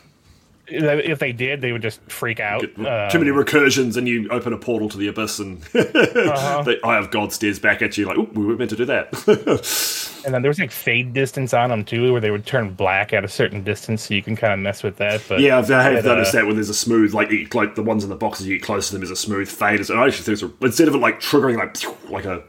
If 0.68 1.20
they 1.20 1.32
did, 1.32 1.62
they 1.62 1.72
would 1.72 1.82
just 1.84 2.02
freak 2.10 2.40
out. 2.40 2.64
Uh, 2.80 3.10
Too 3.10 3.20
many 3.20 3.32
recursions, 3.32 3.98
and 3.98 4.08
you 4.08 4.28
open 4.30 4.52
a 4.54 4.58
portal 4.58 4.90
to 4.90 4.98
the 4.98 5.08
abyss, 5.08 5.38
and 5.40 5.62
Uh-huh. 5.76 6.64
the 6.64 6.80
Eye 6.84 6.98
of 6.98 7.12
God 7.12 7.32
stares 7.34 7.60
back 7.60 7.82
at 7.82 7.98
you 7.98 8.06
like, 8.08 8.18
"Oh, 8.18 8.28
we 8.34 8.46
were 8.46 8.56
meant 8.56 8.72
to 8.72 8.76
do 8.76 8.86
that." 8.86 9.14
And 10.26 10.34
then 10.34 10.42
there 10.42 10.50
was 10.50 10.58
like 10.58 10.72
fade 10.72 11.14
distance 11.14 11.54
on 11.54 11.70
them 11.70 11.86
too, 11.86 12.12
where 12.12 12.20
they 12.20 12.32
would 12.32 12.48
turn 12.48 12.72
black 12.74 13.14
at 13.14 13.24
a 13.24 13.28
certain 13.28 13.64
distance, 13.64 14.08
so 14.08 14.16
you 14.16 14.24
can 14.24 14.36
kind 14.36 14.52
of 14.54 14.58
mess 14.58 14.82
with 14.82 14.98
that. 14.98 15.22
But 15.30 15.40
yeah, 15.40 15.60
I've, 15.60 15.70
I 15.70 15.84
have 15.84 16.04
but, 16.04 16.12
uh, 16.12 16.16
noticed 16.16 16.34
that 16.34 16.48
when 16.48 16.56
there's 16.56 16.70
a 16.70 16.74
smooth, 16.74 17.14
like 17.14 17.30
you- 17.30 17.48
like 17.54 17.76
the 17.76 17.84
ones 17.84 18.04
in 18.04 18.10
the 18.10 18.16
boxes, 18.16 18.48
you 18.48 18.58
get 18.58 18.66
close 18.66 18.88
to 18.88 18.94
them, 18.96 19.04
is 19.04 19.12
a 19.12 19.16
smooth 19.16 19.48
fade. 19.48 19.88
And 19.88 20.00
I 20.00 20.08
actually 20.08 20.36
think 20.36 20.42
it's 20.52 20.64
instead 20.64 20.88
of 20.88 20.96
it 20.96 20.98
like 20.98 21.20
triggering 21.20 21.58
like 21.58 22.10
like 22.10 22.26
a 22.26 22.42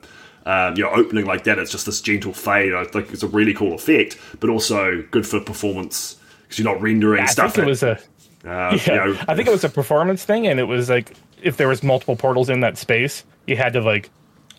um, 0.46 0.74
you 0.74 0.84
know 0.84 0.90
opening 0.90 1.26
like 1.26 1.44
that, 1.44 1.58
it's 1.58 1.70
just 1.70 1.84
this 1.84 2.00
gentle 2.00 2.32
fade. 2.32 2.72
I 2.72 2.84
think 2.84 3.12
it's 3.12 3.22
a 3.22 3.28
really 3.28 3.52
cool 3.52 3.74
effect, 3.74 4.16
but 4.40 4.48
also 4.48 5.02
good 5.10 5.26
for 5.26 5.38
performance 5.40 6.16
because 6.46 6.58
you're 6.58 6.72
not 6.72 6.80
rendering 6.80 7.22
I 7.22 7.26
stuff. 7.26 7.54
think 7.54 7.66
it 7.66 7.70
was 7.70 7.82
a 7.82 7.98
uh, 8.44 8.78
yeah, 8.86 9.06
you 9.06 9.14
know, 9.14 9.20
I 9.26 9.34
think 9.34 9.48
it 9.48 9.50
was 9.50 9.64
a 9.64 9.68
performance 9.68 10.24
thing, 10.24 10.46
and 10.46 10.60
it 10.60 10.64
was 10.64 10.88
like 10.88 11.16
if 11.42 11.56
there 11.56 11.68
was 11.68 11.82
multiple 11.82 12.16
portals 12.16 12.48
in 12.48 12.60
that 12.60 12.78
space, 12.78 13.24
you 13.46 13.56
had 13.56 13.72
to 13.72 13.80
like 13.80 14.10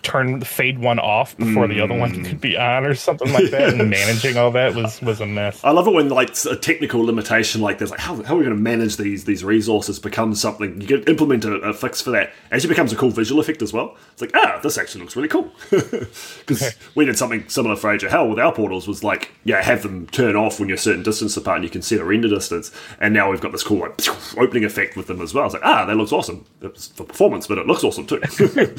turn 0.08 0.40
the 0.40 0.46
fade 0.46 0.80
one 0.80 1.00
off 1.00 1.36
before 1.38 1.68
the 1.68 1.82
other 1.82 1.94
Mm. 1.94 2.00
one 2.00 2.24
could 2.24 2.42
be 2.42 2.56
on 2.58 2.86
or 2.86 2.96
something 2.96 3.32
like 3.34 3.50
that. 3.52 3.74
and 3.74 3.90
managing 4.00 4.38
all 4.38 4.52
that 4.52 4.74
was 4.76 5.02
was 5.02 5.20
a 5.22 5.26
mess. 5.26 5.64
I 5.64 5.72
love 5.72 5.88
it 5.88 5.94
when 5.94 6.10
like 6.10 6.32
a 6.46 6.56
technical 6.56 7.02
limitation 7.06 7.62
like 7.62 7.78
this, 7.78 7.92
like 7.92 8.00
how, 8.00 8.16
how 8.24 8.36
are 8.36 8.38
we 8.38 8.44
going 8.46 8.56
to 8.56 8.62
manage 8.62 8.98
these 8.98 9.26
these 9.26 9.44
resources 9.44 10.00
becomes 10.00 10.40
something 10.42 10.80
you 10.82 10.88
can 10.88 11.04
implement 11.04 11.46
a, 11.46 11.56
a 11.58 11.74
fix 11.74 12.02
for 12.02 12.12
that. 12.12 12.32
Actually 12.52 12.70
becomes 12.70 12.94
a 12.94 12.96
cool 12.96 13.10
visual 13.10 13.40
effect 13.42 13.62
as 13.62 13.74
well. 13.74 13.96
It's 14.14 14.22
like 14.22 14.32
ah, 14.36 14.60
this 14.64 14.78
actually 14.78 15.02
looks 15.02 15.16
really 15.16 15.28
cool 15.28 15.52
because 15.70 16.76
we 16.96 17.06
did 17.06 17.18
something 17.18 17.48
similar 17.50 17.76
for 17.76 17.92
Age 17.92 18.04
of 18.04 18.12
Hell 18.12 18.28
with 18.30 18.40
our 18.40 18.54
portals 18.54 18.88
was 18.88 19.04
like 19.04 19.32
yeah, 19.44 19.62
have 19.62 19.84
them 19.84 20.08
turn 20.08 20.36
off 20.36 20.60
when 20.60 20.68
you're 20.70 20.76
a 20.76 20.80
certain 20.80 21.04
distance 21.04 21.36
apart 21.38 21.58
and 21.58 21.64
you 21.64 21.70
can 21.70 21.82
set 21.82 22.00
a 22.00 22.06
render 22.06 22.28
distance. 22.30 22.72
And 23.00 23.14
now 23.14 23.30
we've 23.30 23.42
got 23.42 23.52
this 23.52 23.64
cool 23.64 23.80
like 23.80 24.00
opening 24.38 24.64
effect 24.66 24.96
with 24.96 25.08
them 25.08 25.22
as 25.22 25.34
well. 25.34 25.46
It's 25.46 25.54
like 25.54 25.66
ah, 25.66 25.86
that 25.86 25.96
looks 25.96 26.12
awesome. 26.12 26.46
It's 26.62 26.88
for 26.88 27.04
performance, 27.04 27.48
but 27.48 27.58
it 27.58 27.68
looks 27.68 27.84
awesome 27.84 28.06
too. 28.08 28.22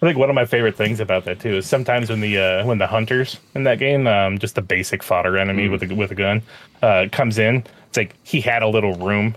I 0.00 0.06
think 0.06 0.16
one 0.18 0.28
of 0.30 0.34
my 0.34 0.44
favorite 0.44 0.76
things 0.76 1.00
about 1.00 1.24
that 1.24 1.40
too 1.40 1.56
is 1.56 1.66
sometimes 1.66 2.08
when 2.08 2.20
the 2.20 2.38
uh, 2.38 2.64
when 2.66 2.78
the 2.78 2.86
hunters 2.86 3.38
in 3.54 3.64
that 3.64 3.78
game, 3.80 4.06
um, 4.06 4.38
just 4.38 4.54
the 4.54 4.62
basic 4.62 5.02
fodder 5.02 5.36
enemy 5.36 5.66
Mm. 5.66 5.70
with 5.72 5.90
a 5.90 5.94
with 5.94 6.10
a 6.12 6.14
gun, 6.14 6.42
uh, 6.82 7.06
comes 7.10 7.38
in, 7.38 7.64
it's 7.88 7.96
like 7.96 8.14
he 8.22 8.40
had 8.40 8.62
a 8.62 8.68
little 8.68 8.94
room 8.94 9.36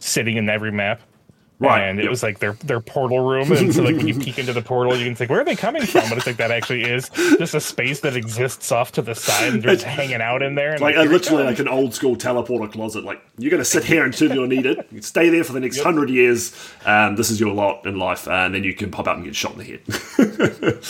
sitting 0.00 0.36
in 0.36 0.48
every 0.50 0.70
map. 0.70 1.00
Right, 1.68 1.88
And 1.88 1.98
it 1.98 2.04
yep. 2.04 2.10
was 2.10 2.22
like 2.22 2.38
their 2.38 2.52
their 2.54 2.80
portal 2.80 3.20
room, 3.20 3.52
and 3.52 3.74
so 3.74 3.82
like 3.82 3.96
when 3.96 4.08
you 4.08 4.14
peek 4.18 4.38
into 4.38 4.52
the 4.52 4.62
portal, 4.62 4.96
you 4.96 5.04
can 5.04 5.14
think, 5.14 5.30
where 5.30 5.40
are 5.40 5.44
they 5.44 5.56
coming 5.56 5.82
from? 5.82 6.08
But 6.08 6.18
it's 6.18 6.26
like 6.26 6.36
that 6.36 6.50
actually 6.50 6.84
is 6.84 7.08
just 7.10 7.54
a 7.54 7.60
space 7.60 8.00
that 8.00 8.16
exists 8.16 8.72
off 8.72 8.92
to 8.92 9.02
the 9.02 9.14
side, 9.14 9.52
and 9.52 9.62
they're 9.62 9.74
just 9.74 9.84
hanging 9.84 10.20
out 10.20 10.42
in 10.42 10.54
there. 10.54 10.72
And 10.72 10.80
like 10.80 10.96
like, 10.96 11.08
literally 11.08 11.44
like 11.44 11.58
an 11.58 11.68
old 11.68 11.94
school 11.94 12.16
teleporter 12.16 12.70
closet. 12.70 13.04
Like 13.04 13.22
you're 13.38 13.50
going 13.50 13.62
to 13.62 13.68
sit 13.68 13.84
here 13.84 14.04
until 14.04 14.34
you're 14.34 14.46
needed. 14.46 14.84
You 14.90 15.02
stay 15.02 15.28
there 15.28 15.44
for 15.44 15.52
the 15.52 15.60
next 15.60 15.80
hundred 15.80 16.10
years. 16.10 16.54
Um, 16.84 17.16
this 17.16 17.30
is 17.30 17.40
your 17.40 17.54
lot 17.54 17.86
in 17.86 17.98
life, 17.98 18.28
and 18.28 18.54
then 18.54 18.64
you 18.64 18.74
can 18.74 18.90
pop 18.90 19.08
out 19.08 19.16
and 19.16 19.24
get 19.24 19.34
shot 19.34 19.52
in 19.52 19.58
the 19.58 19.64
head. 19.64 20.82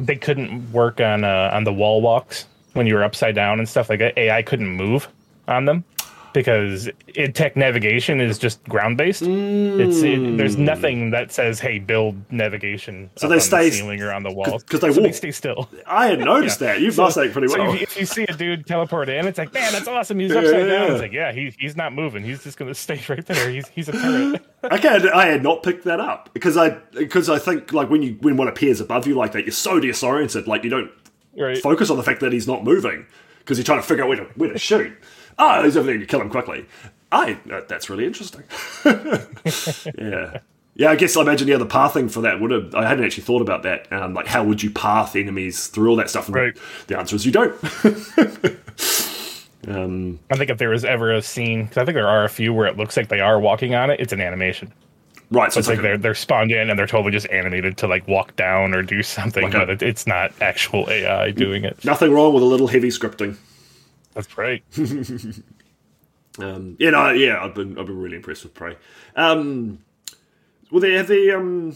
they 0.06 0.16
couldn't 0.16 0.72
work 0.72 1.00
on 1.00 1.24
uh, 1.24 1.50
on 1.52 1.64
the 1.64 1.72
wall 1.72 2.00
walks 2.00 2.46
when 2.74 2.86
you 2.86 2.94
were 2.94 3.04
upside 3.04 3.34
down 3.34 3.58
and 3.58 3.68
stuff 3.68 3.88
like 3.88 4.00
that. 4.00 4.16
AI 4.18 4.42
couldn't 4.42 4.68
move 4.68 5.08
on 5.48 5.64
them 5.64 5.84
because 6.36 6.90
it, 7.06 7.34
tech 7.34 7.56
navigation 7.56 8.20
is 8.20 8.38
just 8.38 8.62
ground 8.64 8.98
based. 8.98 9.22
It's 9.22 10.02
it, 10.02 10.36
there's 10.36 10.56
mm. 10.56 10.60
nothing 10.60 11.10
that 11.10 11.32
says, 11.32 11.58
"Hey, 11.58 11.78
build 11.78 12.14
navigation." 12.30 13.08
So 13.16 13.26
they 13.26 13.38
stay- 13.38 13.70
the 13.70 13.76
ceiling 13.76 14.02
or 14.02 14.12
on 14.12 14.22
the 14.22 14.30
walls 14.30 14.62
'cause 14.64 14.80
they 14.80 14.92
so 14.92 15.00
walk. 15.00 15.14
stay 15.14 15.30
still. 15.30 15.70
I 15.86 16.08
had 16.08 16.20
noticed 16.20 16.58
that. 16.58 16.82
You've 16.82 16.98
lost 16.98 17.16
that 17.16 17.32
pretty 17.32 17.48
So 17.48 17.58
well. 17.58 17.72
if, 17.72 17.82
if 17.84 18.00
you 18.00 18.04
see 18.04 18.24
a 18.24 18.34
dude 18.34 18.66
teleport 18.66 19.08
in, 19.08 19.26
it's 19.26 19.38
like, 19.38 19.54
man, 19.54 19.72
that's 19.72 19.88
awesome. 19.88 20.18
He's 20.18 20.30
upside 20.30 20.66
yeah. 20.66 20.66
down. 20.66 20.92
It's 20.92 21.00
like, 21.00 21.12
yeah, 21.12 21.32
he, 21.32 21.54
he's 21.58 21.74
not 21.74 21.94
moving. 21.94 22.22
He's 22.22 22.44
just 22.44 22.58
gonna 22.58 22.74
stay 22.86 23.00
right 23.08 23.24
there. 23.24 23.48
He's 23.48 23.66
he's 23.68 23.88
a 23.88 23.92
turret. 23.92 24.44
Okay, 24.66 24.88
I 24.88 25.22
I 25.22 25.26
had 25.26 25.44
not 25.44 25.62
picked 25.62 25.84
that 25.84 26.00
up 26.00 26.30
because 26.34 26.56
I 26.56 26.70
because 26.92 27.30
I 27.30 27.38
think 27.38 27.72
like 27.72 27.88
when 27.88 28.02
you 28.02 28.18
when 28.20 28.36
one 28.36 28.48
appears 28.48 28.80
above 28.80 29.06
you 29.06 29.14
like 29.14 29.30
that, 29.32 29.44
you're 29.44 29.52
so 29.52 29.78
disoriented. 29.78 30.48
Like 30.48 30.64
you 30.64 30.70
don't 30.70 30.90
right. 31.38 31.58
focus 31.58 31.88
on 31.88 31.96
the 31.96 32.02
fact 32.02 32.18
that 32.20 32.32
he's 32.32 32.48
not 32.48 32.64
moving 32.64 33.06
because 33.38 33.58
you're 33.58 33.64
trying 33.64 33.80
to 33.80 33.86
figure 33.86 34.02
out 34.02 34.08
where 34.08 34.18
to, 34.18 34.24
where 34.34 34.52
to 34.52 34.58
shoot. 34.58 34.92
Oh, 35.38 35.62
he's 35.64 35.76
over 35.76 35.86
there. 35.86 35.96
You 35.96 36.06
kill 36.06 36.20
him 36.20 36.30
quickly. 36.30 36.66
I 37.12 37.38
uh, 37.52 37.60
that's 37.68 37.90
really 37.90 38.06
interesting. 38.06 38.42
yeah. 39.98 40.38
Yeah, 40.78 40.90
I 40.90 40.96
guess 40.96 41.16
I 41.16 41.22
imagine 41.22 41.48
yeah 41.48 41.56
the 41.56 41.64
pathing 41.66 42.08
for 42.10 42.20
that 42.22 42.38
would 42.40 42.50
have. 42.50 42.74
I 42.74 42.86
hadn't 42.86 43.04
actually 43.04 43.22
thought 43.24 43.40
about 43.42 43.62
that. 43.62 43.90
Um, 43.92 44.12
like, 44.12 44.26
how 44.26 44.44
would 44.44 44.62
you 44.62 44.70
path 44.70 45.16
enemies 45.16 45.68
through 45.68 45.88
all 45.90 45.96
that 45.96 46.10
stuff? 46.10 46.26
And 46.26 46.34
Right. 46.34 46.56
The 46.86 46.98
answer 46.98 47.16
is 47.16 47.24
you 47.24 47.32
don't. 47.32 47.54
um, 49.68 50.18
I 50.30 50.36
think 50.36 50.50
if 50.50 50.58
there 50.58 50.68
was 50.70 50.84
ever 50.84 51.12
a 51.12 51.22
scene, 51.22 51.64
because 51.64 51.78
I 51.78 51.84
think 51.84 51.94
there 51.94 52.08
are 52.08 52.24
a 52.24 52.28
few 52.28 52.52
where 52.52 52.66
it 52.66 52.76
looks 52.76 52.96
like 52.96 53.08
they 53.08 53.20
are 53.20 53.40
walking 53.40 53.74
on 53.74 53.90
it, 53.90 54.00
it's 54.00 54.12
an 54.12 54.20
animation. 54.20 54.72
right. 55.30 55.52
So 55.52 55.58
It's 55.60 55.60
it's 55.60 55.68
like 55.68 55.76
like, 55.78 55.82
they're 55.82 55.98
they're 55.98 56.14
spawned 56.14 56.52
in 56.52 56.70
and 56.70 56.78
they're 56.78 56.86
totally 56.86 57.12
just 57.12 57.28
animated 57.30 57.76
to 57.78 57.86
like 57.86 58.06
walk 58.06 58.36
down 58.36 58.74
or 58.74 58.82
do 58.82 59.02
something, 59.02 59.44
Like 59.44 59.54
a- 59.54 59.58
but 59.60 59.70
it, 59.70 59.82
it's 59.82 60.06
not 60.06 60.32
actual 60.40 60.88
AI 60.90 61.30
doing 61.30 61.64
it. 61.64 61.84
nothing 61.84 62.12
wrong 62.12 62.34
with 62.34 62.42
a 62.42 62.46
little 62.46 62.68
heavy 62.68 62.88
scripting. 62.88 63.36
That's 64.16 64.36
right. 64.38 64.64
Um, 66.38 66.76
yeah, 66.78 66.90
no, 66.90 67.10
yeah, 67.12 67.42
I've 67.42 67.54
been 67.54 67.78
I've 67.78 67.86
been 67.86 67.98
really 67.98 68.16
impressed 68.16 68.44
with 68.44 68.52
Prey. 68.54 68.76
Um, 69.14 69.78
well, 70.70 70.80
they 70.80 70.92
have 70.92 71.08
the. 71.08 71.32
Um, 71.34 71.74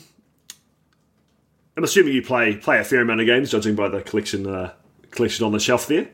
I'm 1.77 1.85
assuming 1.85 2.13
you 2.13 2.23
play 2.23 2.57
play 2.57 2.79
a 2.79 2.85
fair 2.85 3.01
amount 3.01 3.21
of 3.21 3.27
games, 3.27 3.51
judging 3.51 3.75
by 3.75 3.89
the 3.89 4.03
collection 4.03 4.47
uh, 4.47 4.73
collection 5.11 5.47
on 5.47 5.53
the 5.53 5.61
shelf 5.61 5.87
there. 5.87 6.11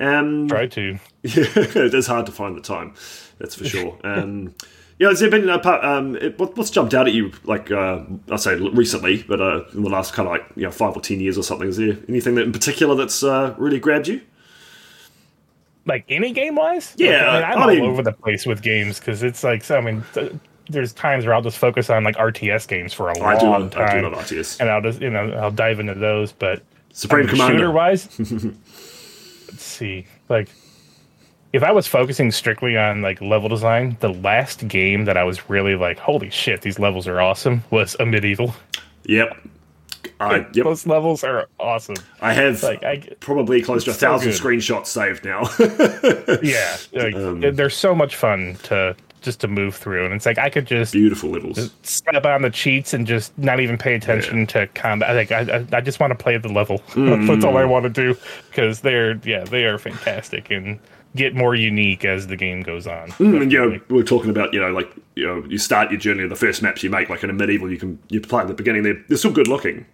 Um, 0.00 0.48
Try 0.48 0.66
to. 0.68 0.98
Yeah, 1.22 1.44
it 1.54 1.92
is 1.92 2.06
hard 2.06 2.24
to 2.24 2.32
find 2.32 2.56
the 2.56 2.62
time. 2.62 2.94
That's 3.38 3.54
for 3.54 3.64
sure. 3.64 3.98
Um, 4.04 4.54
yeah, 4.98 5.08
has 5.08 5.20
there 5.20 5.30
been? 5.30 5.48
Um, 5.48 6.16
it, 6.16 6.38
what, 6.38 6.56
what's 6.56 6.70
jumped 6.70 6.94
out 6.94 7.06
at 7.06 7.14
you? 7.14 7.32
Like 7.44 7.70
uh, 7.70 8.04
I 8.30 8.36
say 8.36 8.54
recently, 8.56 9.22
but 9.22 9.40
uh, 9.40 9.64
in 9.74 9.82
the 9.82 9.90
last 9.90 10.12
kind 10.12 10.26
of 10.26 10.32
like 10.32 10.44
you 10.56 10.64
know 10.64 10.70
five 10.70 10.96
or 10.96 11.00
ten 11.00 11.20
years 11.20 11.36
or 11.36 11.42
something. 11.42 11.68
Is 11.68 11.76
there 11.76 11.98
anything 12.08 12.34
that 12.36 12.44
in 12.44 12.52
particular 12.52 12.94
that's 12.94 13.22
uh, 13.22 13.54
really 13.58 13.78
grabbed 13.78 14.08
you? 14.08 14.22
Like 15.90 16.04
any 16.08 16.32
game 16.32 16.54
wise? 16.54 16.94
Yeah, 16.96 17.10
like, 17.10 17.20
I 17.20 17.34
mean, 17.34 17.44
I'm 17.44 17.58
I 17.58 17.62
all 17.62 17.68
mean- 17.68 17.84
over 17.90 18.02
the 18.02 18.12
place 18.12 18.46
with 18.46 18.62
games 18.62 18.98
because 19.00 19.22
it's 19.22 19.42
like 19.44 19.62
so. 19.64 19.76
I 19.76 19.80
mean, 19.80 20.04
th- 20.14 20.32
there's 20.68 20.92
times 20.92 21.24
where 21.26 21.34
I'll 21.34 21.42
just 21.42 21.58
focus 21.58 21.90
on 21.90 22.04
like 22.04 22.16
RTS 22.16 22.68
games 22.68 22.92
for 22.92 23.08
a 23.10 23.18
I 23.20 23.36
do 23.38 23.46
long 23.46 23.62
love, 23.62 23.76
I 23.76 23.96
do 23.96 24.02
time, 24.02 24.12
love 24.12 24.24
RTS. 24.24 24.60
and 24.60 24.70
I'll 24.70 24.80
just 24.80 25.00
you 25.02 25.10
know 25.10 25.32
I'll 25.32 25.50
dive 25.50 25.80
into 25.80 25.94
those. 25.94 26.30
But 26.32 26.62
Supreme 26.92 27.26
shooter 27.26 27.42
Commander. 27.42 27.70
wise, 27.72 28.08
let's 28.20 29.62
see. 29.62 30.06
Like, 30.28 30.48
if 31.52 31.62
I 31.64 31.72
was 31.72 31.86
focusing 31.88 32.30
strictly 32.30 32.76
on 32.76 33.02
like 33.02 33.20
level 33.20 33.48
design, 33.48 33.96
the 34.00 34.12
last 34.12 34.68
game 34.68 35.04
that 35.06 35.16
I 35.16 35.24
was 35.24 35.50
really 35.50 35.74
like, 35.74 35.98
holy 35.98 36.30
shit, 36.30 36.62
these 36.62 36.78
levels 36.78 37.08
are 37.08 37.20
awesome, 37.20 37.64
was 37.70 37.96
Amid 37.98 38.24
Evil. 38.24 38.54
Yep. 39.06 39.36
I 40.20 40.36
yep. 40.52 40.64
Those 40.64 40.86
levels 40.86 41.24
are 41.24 41.48
awesome. 41.58 41.96
I 42.20 42.32
have 42.34 42.62
Like, 42.62 42.84
I 42.84 42.98
probably 43.20 43.62
close 43.62 43.84
to 43.84 43.90
a 43.90 43.92
it's 43.92 44.00
so 44.00 44.06
thousand 44.06 44.32
screenshots 44.32 44.86
saved 44.86 45.24
now. 45.24 45.42
yeah, 46.42 46.76
like, 46.92 47.14
Um, 47.14 47.40
they're 47.40 47.70
so 47.70 47.94
much 47.94 48.16
fun 48.16 48.56
to 48.64 48.94
just 49.22 49.40
to 49.40 49.48
move 49.48 49.74
through, 49.74 50.06
and 50.06 50.14
it's 50.14 50.24
like 50.26 50.38
I 50.38 50.48
could 50.48 50.66
just 50.66 50.92
Beautiful 50.92 51.30
levels. 51.30 51.70
step 51.82 52.24
on 52.24 52.42
the 52.42 52.50
cheats 52.50 52.94
and 52.94 53.06
just 53.06 53.36
not 53.38 53.60
even 53.60 53.76
pay 53.76 53.94
attention 53.94 54.46
to 54.48 54.66
combat. 54.68 55.14
Like 55.14 55.32
I, 55.32 55.58
I, 55.58 55.76
I 55.76 55.80
just 55.80 56.00
want 56.00 56.10
to 56.10 56.14
play 56.14 56.36
the 56.36 56.48
level. 56.48 56.78
Mm. 57.00 57.26
That's 57.26 57.44
all 57.44 57.56
I 57.56 57.64
want 57.64 57.84
to 57.84 57.88
do 57.90 58.16
because 58.50 58.80
they're 58.80 59.18
yeah 59.24 59.44
they 59.44 59.64
are 59.64 59.78
fantastic 59.78 60.50
and 60.50 60.78
get 61.16 61.34
more 61.34 61.54
unique 61.54 62.04
as 62.04 62.26
the 62.26 62.36
game 62.36 62.62
goes 62.62 62.86
on. 62.86 63.08
Mm, 63.12 63.42
and, 63.42 63.52
you 63.52 63.58
know, 63.58 63.68
we 63.88 63.96
we're 63.96 64.02
talking 64.04 64.30
about, 64.30 64.52
you 64.54 64.60
know, 64.60 64.70
like, 64.70 64.90
you 65.16 65.26
know, 65.26 65.44
you 65.48 65.58
start 65.58 65.90
your 65.90 65.98
journey, 65.98 66.26
the 66.28 66.36
first 66.36 66.62
maps 66.62 66.82
you 66.82 66.90
make, 66.90 67.08
like 67.08 67.24
in 67.24 67.30
Amid 67.30 67.50
Evil, 67.50 67.70
you 67.70 67.78
can, 67.78 67.98
you 68.10 68.20
play 68.20 68.42
at 68.42 68.48
the 68.48 68.54
beginning, 68.54 68.82
they're, 68.84 69.02
they're 69.08 69.18
still 69.18 69.32
good 69.32 69.48
looking, 69.48 69.84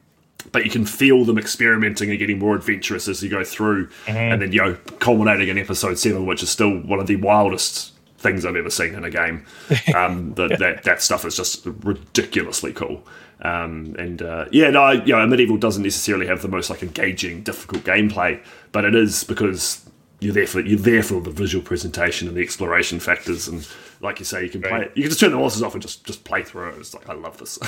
but 0.52 0.64
you 0.64 0.70
can 0.70 0.86
feel 0.86 1.24
them 1.24 1.38
experimenting 1.38 2.10
and 2.10 2.18
getting 2.18 2.38
more 2.38 2.56
adventurous 2.56 3.08
as 3.08 3.22
you 3.22 3.28
go 3.28 3.44
through, 3.44 3.88
and 4.06 4.40
then, 4.40 4.52
you 4.52 4.60
know, 4.60 4.74
culminating 5.00 5.48
in 5.48 5.58
episode 5.58 5.98
seven, 5.98 6.26
which 6.26 6.42
is 6.42 6.50
still 6.50 6.78
one 6.80 7.00
of 7.00 7.06
the 7.06 7.16
wildest 7.16 7.92
things 8.18 8.44
I've 8.44 8.56
ever 8.56 8.70
seen 8.70 8.94
in 8.94 9.04
a 9.04 9.10
game. 9.10 9.44
Um, 9.94 10.34
that, 10.34 10.58
that, 10.58 10.82
that 10.82 11.00
stuff 11.00 11.24
is 11.24 11.36
just 11.36 11.64
ridiculously 11.64 12.72
cool. 12.72 13.06
Um, 13.40 13.94
and 13.98 14.20
uh, 14.20 14.46
yeah, 14.50 14.70
no, 14.70 14.90
you 14.90 15.12
know, 15.14 15.20
Amid 15.20 15.40
Evil 15.40 15.56
doesn't 15.56 15.82
necessarily 15.82 16.26
have 16.26 16.42
the 16.42 16.48
most 16.48 16.70
like 16.70 16.82
engaging, 16.82 17.42
difficult 17.42 17.84
gameplay, 17.84 18.42
but 18.72 18.84
it 18.84 18.94
is 18.94 19.24
because 19.24 19.88
you're 20.20 20.34
there 20.34 20.46
for 20.46 20.60
you're 20.60 20.78
there 20.78 21.02
for 21.02 21.20
the 21.20 21.30
visual 21.30 21.64
presentation 21.64 22.28
and 22.28 22.36
the 22.36 22.42
exploration 22.42 23.00
factors, 23.00 23.48
and 23.48 23.68
like 24.00 24.18
you 24.18 24.24
say, 24.24 24.42
you 24.42 24.50
can 24.50 24.62
play 24.62 24.82
it. 24.82 24.92
You 24.94 25.02
can 25.02 25.10
just 25.10 25.20
turn 25.20 25.32
the 25.32 25.38
horses 25.38 25.62
off 25.62 25.74
and 25.74 25.82
just 25.82 26.04
just 26.04 26.24
play 26.24 26.42
through 26.42 26.70
it. 26.70 26.78
It's 26.78 26.94
like 26.94 27.08
I 27.08 27.14
love 27.14 27.38
this. 27.38 27.58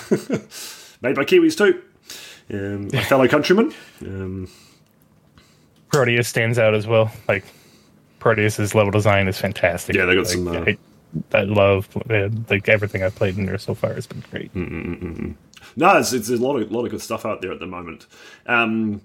Made 1.03 1.15
by 1.15 1.25
Kiwis 1.25 1.57
too, 1.57 1.83
um, 2.53 2.89
my 2.93 3.03
fellow 3.03 3.29
countrymen. 3.29 3.75
Um, 4.03 4.49
Prodeus 5.91 6.29
stands 6.29 6.59
out 6.59 6.75
as 6.75 6.87
well. 6.87 7.11
Like 7.29 7.45
Prodeus's 8.21 8.75
level 8.75 8.91
design 8.91 9.29
is 9.29 9.39
fantastic. 9.39 9.97
Yeah, 9.97 10.05
they 10.07 10.15
got 10.15 10.27
Like, 10.27 10.35
some, 10.35 10.49
uh, 10.49 10.65
I, 10.67 10.79
I 11.33 11.43
love 11.43 11.89
uh, 12.11 12.29
like 12.51 12.69
everything 12.69 13.03
I've 13.03 13.15
played 13.15 13.39
in 13.39 13.47
there 13.47 13.59
so 13.59 13.75
far 13.75 13.95
has 13.95 14.07
been 14.07 14.23
great. 14.31 14.55
No, 14.55 15.97
it's, 15.99 16.13
it's 16.13 16.29
a 16.29 16.37
lot 16.37 16.57
of 16.57 16.71
lot 16.71 16.85
of 16.85 16.91
good 16.91 17.03
stuff 17.03 17.25
out 17.25 17.43
there 17.43 17.53
at 17.53 17.61
the 17.61 17.67
moment. 17.67 18.07
Um, 18.47 19.01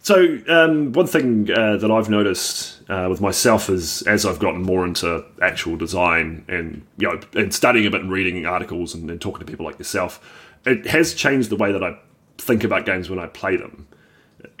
so 0.00 0.38
um, 0.48 0.92
one 0.92 1.06
thing 1.06 1.50
uh, 1.50 1.78
that 1.78 1.90
I've 1.90 2.08
noticed 2.08 2.80
uh, 2.88 3.08
with 3.10 3.20
myself 3.20 3.68
is 3.68 4.02
as 4.02 4.24
I've 4.24 4.38
gotten 4.38 4.62
more 4.62 4.84
into 4.84 5.24
actual 5.42 5.76
design 5.76 6.44
and 6.48 6.86
you 6.96 7.08
know 7.08 7.20
and 7.34 7.52
studying 7.52 7.86
a 7.86 7.90
bit 7.90 8.02
and 8.02 8.12
reading 8.12 8.46
articles 8.46 8.94
and, 8.94 9.10
and 9.10 9.20
talking 9.20 9.40
to 9.40 9.50
people 9.50 9.66
like 9.66 9.78
yourself, 9.78 10.20
it 10.64 10.86
has 10.86 11.12
changed 11.14 11.50
the 11.50 11.56
way 11.56 11.72
that 11.72 11.82
I 11.82 11.98
think 12.38 12.64
about 12.64 12.86
games 12.86 13.08
when 13.10 13.18
I 13.18 13.26
play 13.26 13.56
them. 13.56 13.86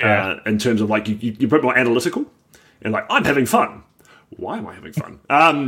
Yeah. 0.00 0.26
Uh, 0.28 0.40
in 0.46 0.58
terms 0.58 0.80
of 0.80 0.90
like 0.90 1.08
you, 1.08 1.16
you, 1.16 1.36
you're 1.38 1.48
a 1.48 1.50
bit 1.50 1.62
more 1.62 1.76
analytical 1.76 2.26
and 2.82 2.92
like 2.92 3.06
I'm 3.10 3.24
having 3.24 3.46
fun. 3.46 3.82
Why 4.36 4.58
am 4.58 4.66
I 4.66 4.74
having 4.74 4.92
fun? 4.92 5.20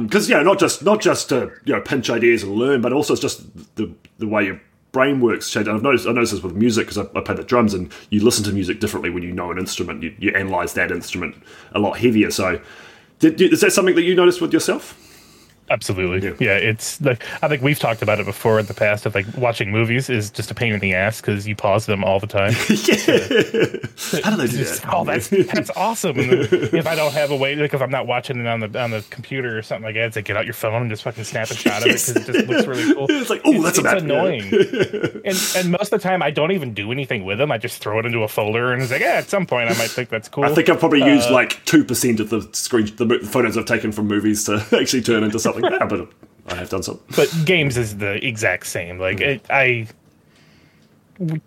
Because 0.04 0.28
you 0.28 0.34
know, 0.34 0.42
not 0.42 0.59
just 0.59 0.82
not 0.82 1.00
just 1.00 1.28
to 1.28 1.50
you 1.64 1.74
know 1.74 1.80
pinch 1.80 2.11
ideas 2.11 2.42
and 2.42 2.52
learn, 2.52 2.80
but 2.80 2.92
also 2.92 3.12
it's 3.12 3.22
just 3.22 3.42
the 3.76 3.92
the 4.18 4.26
way 4.26 4.44
your 4.46 4.61
brain 4.92 5.20
works. 5.20 5.48
Change. 5.50 5.68
And 5.68 5.76
I've 5.76 5.82
noticed 5.82 6.06
I 6.09 6.12
noticed 6.12 6.32
this 6.32 6.42
with 6.42 6.54
music 6.56 6.88
because 6.88 6.98
I, 6.98 7.18
I 7.18 7.22
play 7.22 7.36
the 7.36 7.44
drums, 7.44 7.72
and 7.72 7.92
you 8.11 8.22
listen 8.24 8.44
to 8.44 8.52
music 8.52 8.80
differently 8.80 9.11
when 9.11 9.22
you 9.22 9.32
know 9.32 9.50
an 9.52 9.59
instrument. 9.59 10.02
You, 10.02 10.14
you 10.18 10.30
analyze 10.32 10.74
that 10.74 10.90
instrument 10.90 11.36
a 11.72 11.78
lot 11.78 11.98
heavier. 11.98 12.30
So, 12.32 12.61
did, 13.20 13.36
did- 13.36 13.52
is 13.52 13.61
that 13.61 13.72
something 13.72 13.94
that 13.94 14.02
you 14.02 14.14
noticed 14.16 14.40
with 14.40 14.52
yourself? 14.52 14.98
Absolutely. 15.70 16.28
Yeah. 16.28 16.34
Yeah. 16.40 16.56
it's 16.56 17.00
like 17.00 17.22
I 17.42 17.48
think 17.48 17.62
we've 17.62 17.78
talked 17.78 18.02
about 18.02 18.18
it 18.20 18.26
before 18.26 18.58
in 18.58 18.66
the 18.66 18.74
past 18.74 19.06
of 19.06 19.14
like 19.14 19.26
watching 19.36 19.70
movies 19.70 20.08
is 20.10 20.30
just 20.30 20.50
a 20.50 20.54
pain 20.54 20.72
in 20.72 20.80
the 20.80 20.94
ass 20.94 21.20
because 21.20 21.46
you 21.46 21.54
pause 21.56 21.86
them 21.86 22.04
all 22.04 22.18
the 22.20 22.26
time. 22.26 22.52
yeah. 22.68 24.22
How 24.22 24.30
do 24.30 24.36
they 24.36 24.46
do 24.46 24.58
Just, 24.58 24.82
that? 24.82 24.94
oh, 24.94 25.04
that's 25.04 25.28
that's 25.28 25.70
awesome. 25.76 26.18
And 26.18 26.32
if 26.32 26.86
I 26.86 26.94
don't 26.94 27.12
have 27.12 27.30
a 27.30 27.36
way, 27.36 27.54
like 27.54 27.74
if 27.74 27.82
I'm 27.82 27.90
not 27.90 28.06
watching 28.06 28.38
it 28.38 28.46
on 28.46 28.60
the 28.60 28.80
on 28.80 28.90
the 28.90 29.04
computer 29.10 29.58
or 29.58 29.62
something 29.62 29.84
like 29.84 29.94
that, 29.94 30.04
it's 30.06 30.16
like 30.16 30.24
get 30.24 30.36
out 30.36 30.44
your 30.44 30.54
phone 30.54 30.82
and 30.82 30.90
just 30.90 31.02
fucking 31.02 31.24
snap 31.24 31.50
a 31.50 31.54
shot 31.54 31.82
of 31.82 31.88
it 31.88 31.92
because 31.92 32.08
it 32.16 32.26
just 32.26 32.46
looks 32.48 32.66
really 32.66 32.94
cool. 32.94 33.06
It's 33.10 33.30
like, 33.30 33.42
oh, 33.44 33.62
that's 33.62 33.78
a 33.78 33.82
it's 33.82 34.02
annoying. 34.02 34.42
and 35.24 35.36
and 35.56 35.70
most 35.72 35.92
of 35.92 36.00
the 36.00 36.08
time, 36.08 36.22
I 36.22 36.30
don't 36.30 36.52
even 36.52 36.74
do 36.74 36.92
anything 36.92 37.24
with 37.24 37.38
them. 37.38 37.50
I 37.52 37.58
just 37.58 37.82
throw 37.82 37.98
it 37.98 38.06
into 38.06 38.22
a 38.22 38.28
folder 38.28 38.72
and 38.72 38.82
it's 38.82 38.90
like, 38.92 39.00
yeah, 39.00 39.14
at 39.14 39.28
some 39.28 39.46
point, 39.46 39.70
I 39.70 39.74
might 39.78 39.90
think 39.90 40.08
that's 40.08 40.28
cool. 40.28 40.44
I 40.44 40.54
think 40.54 40.68
I've 40.68 40.78
probably 40.80 41.02
Uh, 41.02 41.06
used 41.06 41.30
like 41.30 41.64
two 41.64 41.84
percent 41.84 42.20
of 42.20 42.30
the 42.30 42.48
screen, 42.52 42.86
the 42.96 43.20
photos 43.30 43.56
I've 43.56 43.66
taken 43.66 43.92
from 43.92 44.06
movies 44.06 44.44
to 44.44 44.64
actually 44.80 45.02
turn 45.02 45.22
into 45.24 45.38
something. 45.38 45.57
Yeah, 45.62 45.86
but 45.86 46.09
I 46.48 46.54
have 46.54 46.70
done 46.70 46.82
some. 46.82 47.00
but 47.16 47.32
games 47.44 47.76
is 47.76 47.98
the 47.98 48.24
exact 48.26 48.66
same. 48.66 48.98
Like 48.98 49.18
hmm. 49.18 49.24
it, 49.24 49.46
I 49.50 49.88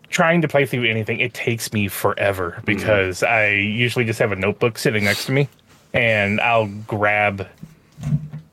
trying 0.10 0.42
to 0.42 0.48
play 0.48 0.66
through 0.66 0.84
anything, 0.84 1.20
it 1.20 1.34
takes 1.34 1.72
me 1.74 1.88
forever 1.88 2.52
hmm. 2.52 2.66
because 2.66 3.24
I 3.24 3.50
usually 3.50 4.06
just 4.06 4.20
have 4.20 4.32
a 4.32 4.36
notebook 4.36 4.78
sitting 4.78 5.04
next 5.04 5.26
to 5.26 5.32
me, 5.32 5.48
and 5.94 6.40
I'll 6.42 6.68
grab 6.88 7.48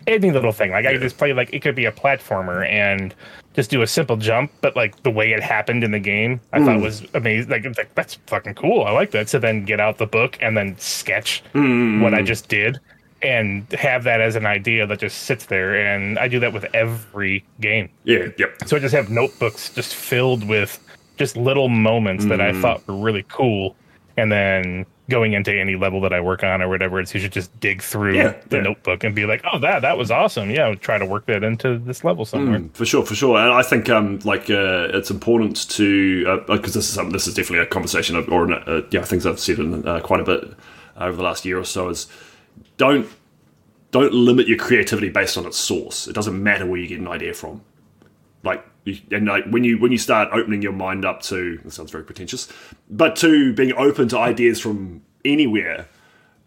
any 0.07 0.31
little 0.31 0.53
thing. 0.53 0.71
Like 0.71 0.87
I 0.87 0.93
can 0.93 1.03
just 1.03 1.19
play 1.19 1.33
like 1.33 1.53
it 1.53 1.61
could 1.61 1.75
be 1.75 1.85
a 1.85 1.93
platformer 1.93 2.67
and 2.67 3.15
just 3.55 3.71
do 3.71 3.83
a 3.83 3.87
simple 3.87 4.17
jump, 4.17 4.53
but 4.61 4.77
like 4.77 5.03
the 5.03 5.11
way 5.11 5.33
it 5.33 5.43
happened 5.43 5.83
in 5.83 5.91
the 5.91 5.99
game, 5.99 6.41
I 6.53 6.65
thought 6.65 6.77
hmm. 6.77 6.83
was 6.83 7.05
amazing. 7.15 7.51
Like, 7.51 7.65
like 7.65 7.95
that's 7.95 8.15
fucking 8.27 8.55
cool. 8.55 8.85
I 8.85 8.93
like 8.93 9.11
that. 9.13 9.29
So 9.29 9.39
then 9.39 9.65
get 9.65 9.81
out 9.81 9.99
the 9.99 10.07
book 10.07 10.39
and 10.41 10.57
then 10.57 10.79
sketch 10.79 11.43
what 11.53 12.15
I 12.15 12.23
just 12.23 12.49
did. 12.49 12.81
And 13.21 13.71
have 13.73 14.05
that 14.05 14.21
as 14.21 14.37
an 14.37 14.47
idea 14.47 14.87
that 14.87 15.01
just 15.01 15.25
sits 15.25 15.47
there, 15.47 15.75
and 15.75 16.19
I 16.21 16.29
do 16.29 16.39
that 16.39 16.53
with 16.53 16.67
every 16.73 17.45
game. 17.61 17.89
Yeah, 18.05 18.29
yep. 18.39 18.57
So 18.67 18.77
I 18.77 18.81
just 18.81 18.95
have 18.95 19.11
notebooks 19.11 19.71
just 19.75 19.95
filled 19.95 20.47
with 20.49 20.79
just 21.17 21.37
little 21.37 21.69
moments 21.69 22.27
that 22.27 22.41
I 22.41 22.53
thought 22.53 22.87
were 22.87 22.95
really 22.97 23.25
cool, 23.29 23.75
and 24.17 24.31
then 24.31 24.87
going 25.11 25.33
into 25.33 25.53
any 25.53 25.75
level 25.75 26.01
that 26.03 26.13
I 26.13 26.21
work 26.21 26.45
on 26.45 26.61
or 26.63 26.69
whatever, 26.69 27.01
it's 27.01 27.13
you 27.13 27.19
should 27.19 27.33
just 27.33 27.59
dig 27.61 27.83
through 27.83 28.15
Yeah, 28.15 28.35
the 28.51 28.59
yeah. 28.59 28.63
notebook 28.63 29.03
and 29.03 29.17
be 29.17 29.27
like, 29.27 29.43
"Oh, 29.53 29.59
that 29.59 29.83
that 29.83 29.99
was 29.99 30.13
awesome! 30.13 30.51
Yeah, 30.51 30.67
I'll 30.67 30.77
try 30.77 30.97
to 30.97 31.07
work 31.07 31.27
that 31.27 31.43
into 31.43 31.79
this 31.79 32.05
level 32.05 32.25
somewhere." 32.25 32.63
For 32.75 32.87
sure, 32.87 33.05
for 33.05 33.17
sure, 33.17 33.37
and 33.37 33.53
I 33.53 33.63
think 33.63 33.89
um, 33.89 34.21
like 34.25 34.49
uh, 34.49 34.91
it's 34.93 35.11
important 35.11 35.69
to 35.71 36.45
because 36.47 36.75
this 36.75 36.89
is 36.89 36.93
something, 36.95 37.13
this 37.13 37.27
is 37.27 37.35
definitely 37.35 37.65
a 37.65 37.67
conversation 37.67 38.15
of, 38.15 38.29
or 38.29 38.53
uh, 38.53 38.83
yeah, 38.93 39.03
things 39.03 39.27
I've 39.27 39.41
said 39.41 39.59
in, 39.59 39.87
uh, 39.89 39.99
quite 39.99 40.21
a 40.21 40.25
bit 40.25 40.55
over 40.97 41.17
the 41.17 41.23
last 41.23 41.45
year 41.45 41.59
or 41.59 41.65
so 41.65 41.89
is 41.89 42.07
don't 42.79 43.09
don't 43.91 44.13
limit 44.13 44.49
your 44.49 44.59
creativity 44.59 45.11
based 45.11 45.37
on 45.37 45.47
its 45.47 45.59
source. 45.59 46.09
It 46.09 46.15
doesn't 46.15 46.43
matter 46.43 46.67
where 46.67 46.81
you 46.81 46.89
get 46.89 46.99
an 46.99 47.09
idea 47.09 47.35
from. 47.35 47.63
Like 48.43 48.65
and 49.11 49.27
like 49.27 49.45
when 49.47 49.65
you 49.65 49.79
when 49.79 49.93
you 49.93 49.99
start 49.99 50.31
opening 50.33 50.63
your 50.63 50.73
mind 50.73 51.05
up 51.05 51.21
to 51.25 51.59
this 51.59 51.75
sounds 51.75 51.91
very 51.91 52.05
pretentious, 52.05 52.51
but 52.89 53.17
to 53.17 53.53
being 53.53 53.75
open 53.75 54.09
to 54.09 54.19
ideas 54.19 54.59
from 54.59 55.03
anywhere 55.25 55.87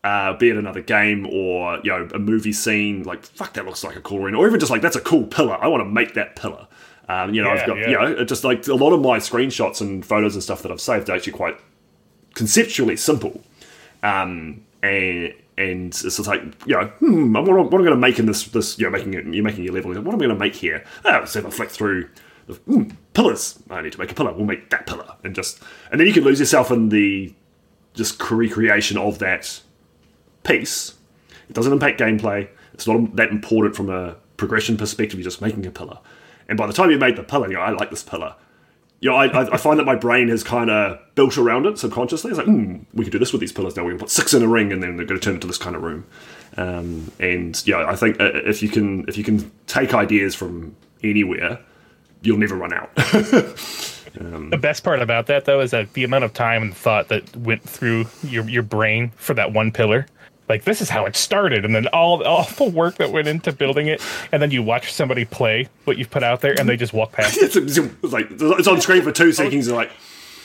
uh, 0.04 0.34
be 0.34 0.50
it 0.50 0.58
another 0.58 0.82
game 0.82 1.28
or 1.28 1.80
you 1.84 1.92
know 1.92 2.08
a 2.14 2.20
movie 2.20 2.54
scene, 2.54 3.04
like 3.04 3.24
fuck 3.24 3.54
that 3.54 3.66
looks 3.66 3.84
like 3.84 3.96
a 3.96 4.02
cool 4.02 4.24
arena, 4.24 4.38
or 4.38 4.48
even 4.48 4.60
just 4.60 4.72
like 4.72 4.82
that's 4.82 4.96
a 4.96 5.02
cool 5.02 5.26
pillar. 5.26 5.58
I 5.62 5.68
want 5.68 5.82
to 5.82 5.86
make 5.86 6.16
that 6.16 6.36
pillar. 6.36 6.68
Um, 7.08 7.34
you 7.34 7.44
know, 7.44 7.52
I've 7.52 7.68
got 7.68 7.78
yeah. 7.78 7.90
you 7.90 8.00
know 8.00 8.26
just 8.26 8.44
like 8.44 8.68
a 8.68 8.74
lot 8.74 8.94
of 8.94 9.02
my 9.02 9.20
screenshots 9.20 9.82
and 9.82 10.04
photos 10.04 10.34
and 10.34 10.44
stuff 10.44 10.64
that 10.64 10.72
I've 10.72 10.82
saved 10.82 11.10
are 11.10 11.16
actually 11.16 11.34
quite 11.34 11.60
conceptually 12.34 12.98
simple. 12.98 13.42
Um, 14.02 14.66
and 14.82 15.34
and 15.70 15.88
it's 15.88 16.01
just 16.01 16.28
like 16.28 16.41
you 16.66 16.76
know, 16.76 16.88
hmm, 16.99 17.34
what, 17.34 17.45
what 17.45 17.59
am 17.59 17.68
I 17.68 17.70
going 17.70 17.86
to 17.86 17.95
make 17.95 18.20
in 18.20 18.26
this 18.26 18.43
this 18.45 18.78
you 18.80 18.86
know 18.86 18.91
making 18.91 19.14
it 19.14 19.26
you're 19.26 19.43
making 19.43 19.64
your 19.64 19.74
level. 19.74 19.91
What 19.91 20.14
am 20.14 20.16
I 20.16 20.26
going 20.26 20.30
to 20.30 20.36
make 20.36 20.55
here? 20.55 20.84
Oh, 21.05 21.26
so 21.26 21.39
if 21.39 21.45
I 21.45 21.49
flick 21.49 21.70
through. 21.70 22.09
The, 22.47 22.55
hmm, 22.55 22.89
pillars. 23.14 23.59
I 23.70 23.82
need 23.82 23.93
to 23.93 23.99
make 23.99 24.12
a 24.12 24.16
pillar. 24.16 24.34
We'll 24.34 24.45
make 24.45 24.72
that 24.72 24.88
pillar, 24.88 25.16
and 25.24 25.36
just 25.36 25.62
and 25.91 25.99
then 25.99 26.07
you 26.07 26.14
can 26.14 26.24
lose 26.24 26.39
yourself 26.39 26.72
in 26.72 26.89
the 26.89 27.34
just 27.93 28.20
recreation 28.32 28.97
of 28.97 29.20
that 29.20 29.62
piece. 30.43 30.95
It 31.49 31.53
doesn't 31.53 31.72
impact 31.72 31.99
gameplay. 31.99 32.49
It's 32.74 32.88
not 32.88 33.16
that 33.18 33.30
important 33.30 33.76
from 33.76 33.89
a 33.89 34.16
progression 34.38 34.76
perspective. 34.76 35.20
You're 35.20 35.26
just 35.26 35.41
making 35.41 35.66
a 35.66 35.72
pillar, 35.72 35.99
and 36.49 36.57
by 36.57 36.66
the 36.66 36.74
time 36.74 36.89
you've 36.89 36.99
made 36.99 37.16
the 37.16 37.24
pillar, 37.24 37.47
you 37.47 37.53
know, 37.53 37.62
I 37.62 37.70
like 37.72 37.91
this 37.91 38.03
pillar. 38.03 38.36
Know, 39.10 39.16
I, 39.16 39.54
I, 39.54 39.58
find 39.58 39.80
that 39.80 39.86
my 39.86 39.95
brain 39.95 40.30
has 40.30 40.43
kind 40.43 40.70
of 40.70 40.99
built 41.16 41.36
around 41.36 41.66
it 41.66 41.80
subconsciously. 41.80 42.30
It's 42.30 42.38
like, 42.38 42.45
hmm, 42.45 42.84
we 42.93 43.04
could 43.04 43.12
do 43.12 43.18
this 43.18 43.32
with 43.32 43.39
these 43.39 43.52
pillars 43.52 43.76
now. 43.76 43.84
We 43.84 43.91
can 43.91 43.99
put 43.99 44.12
six 44.12 44.34
in 44.34 44.43
a 44.43 44.47
ring, 44.47 44.72
and 44.72 44.84
then 44.84 44.95
they're 44.95 45.08
going 45.08 45.20
to 45.20 45.24
turn 45.24 45.34
into 45.36 45.47
this 45.47 45.58
kind 45.58 45.76
of 45.76 45.82
room. 45.82 46.06
Um, 46.56 47.12
and 47.20 47.60
yeah, 47.66 47.86
I 47.88 47.95
think 47.95 48.20
uh, 48.20 48.30
if 48.34 48.62
you 48.62 48.70
can 48.70 49.08
if 49.08 49.18
you 49.18 49.24
can 49.24 49.52
take 49.66 49.95
ideas 49.95 50.36
from 50.36 50.76
anywhere, 51.02 51.60
you'll 52.22 52.38
never 52.38 52.56
run 52.56 52.74
out. 52.74 52.93
the 52.95 54.60
best 54.62 54.84
part 54.84 55.02
about 55.02 55.28
that 55.28 55.45
though 55.45 55.62
is 55.62 55.72
that 55.72 55.93
the 55.93 56.04
amount 56.04 56.24
of 56.24 56.34
time 56.34 56.62
and 56.62 56.76
thought 56.76 57.08
that 57.08 57.36
went 57.38 57.64
through 57.64 58.06
your 58.24 58.47
your 58.47 58.64
brain 58.64 59.12
for 59.16 59.34
that 59.34 59.52
one 59.52 59.72
pillar. 59.72 60.06
Like 60.50 60.64
this 60.66 60.82
is 60.82 60.89
how 60.89 61.06
it 61.06 61.16
started, 61.16 61.64
and 61.64 61.74
then 61.74 61.88
all 61.88 62.24
all 62.24 62.44
the 62.44 62.66
work 62.66 62.96
that 62.96 63.12
went 63.12 63.28
into 63.28 63.52
building 63.52 63.88
it, 63.88 64.02
and 64.32 64.42
then 64.42 64.52
you 64.52 64.62
watch 64.62 64.92
somebody 64.92 65.24
play 65.24 65.70
what 65.86 65.98
you've 65.98 66.10
put 66.10 66.24
out 66.24 66.42
there, 66.42 66.60
and 66.60 66.68
they 66.68 66.76
just 66.76 66.94
walk 66.94 67.14
past. 67.14 67.38
it. 67.42 67.56
it's, 67.56 67.78
like 68.04 68.28
it's 68.32 68.68
on 68.68 68.82
screen 68.82 69.02
for 69.02 69.12
two 69.12 69.32
seconds. 69.32 69.68
You're 69.68 69.78
like, 69.78 69.92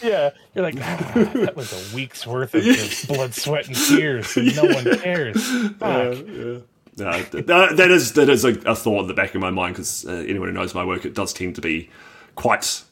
Yeah, 0.02 0.30
you're 0.54 0.64
like, 0.64 0.76
ah, 0.80 1.12
that 1.34 1.56
was 1.56 1.72
a 1.72 1.96
week's 1.96 2.26
worth 2.26 2.54
of 2.54 2.62
blood, 3.08 3.34
sweat, 3.34 3.66
and 3.66 3.76
tears, 3.76 4.36
and 4.36 4.54
no 4.54 4.64
one 4.64 4.98
cares. 4.98 5.44
Fuck. 5.78 5.80
no, 5.80 7.22
that 7.22 7.74
that 7.76 7.90
is 7.90 8.12
that 8.12 8.28
is 8.28 8.44
a, 8.44 8.50
a 8.60 8.76
thought 8.76 9.02
in 9.02 9.06
the 9.08 9.14
back 9.14 9.34
of 9.34 9.40
my 9.40 9.50
mind 9.50 9.74
because 9.74 10.06
uh, 10.06 10.12
anyone 10.12 10.48
who 10.48 10.54
knows 10.54 10.74
my 10.74 10.84
work, 10.84 11.04
it 11.04 11.14
does 11.14 11.32
tend 11.32 11.56
to 11.56 11.60
be 11.60 11.90
quite 12.36 12.84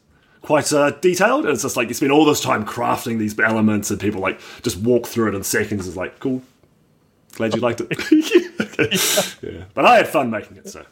quite 0.45 0.73
uh, 0.73 0.91
detailed. 0.91 1.45
And 1.45 1.55
it's 1.55 1.63
just 1.63 1.77
like 1.77 1.89
you 1.89 1.95
spend 1.95 2.13
all 2.13 2.25
this 2.25 2.41
time 2.41 2.65
crafting 2.65 3.19
these 3.19 3.39
elements, 3.39 3.91
and 3.91 4.01
people 4.01 4.21
like 4.21 4.41
just 4.63 4.79
walk 4.79 5.07
through 5.07 5.29
it 5.29 5.35
in 5.35 5.43
seconds. 5.43 5.87
It's 5.89 5.97
like 5.97 6.19
cool. 6.21 6.43
Glad 7.35 7.55
you 7.55 7.61
liked 7.61 7.81
it. 7.81 7.89
yeah. 9.43 9.65
But 9.75 9.87
I 9.87 9.97
had 9.97 10.09
fun 10.09 10.31
making 10.31 10.57
it, 10.59 10.69
so. 10.69 10.85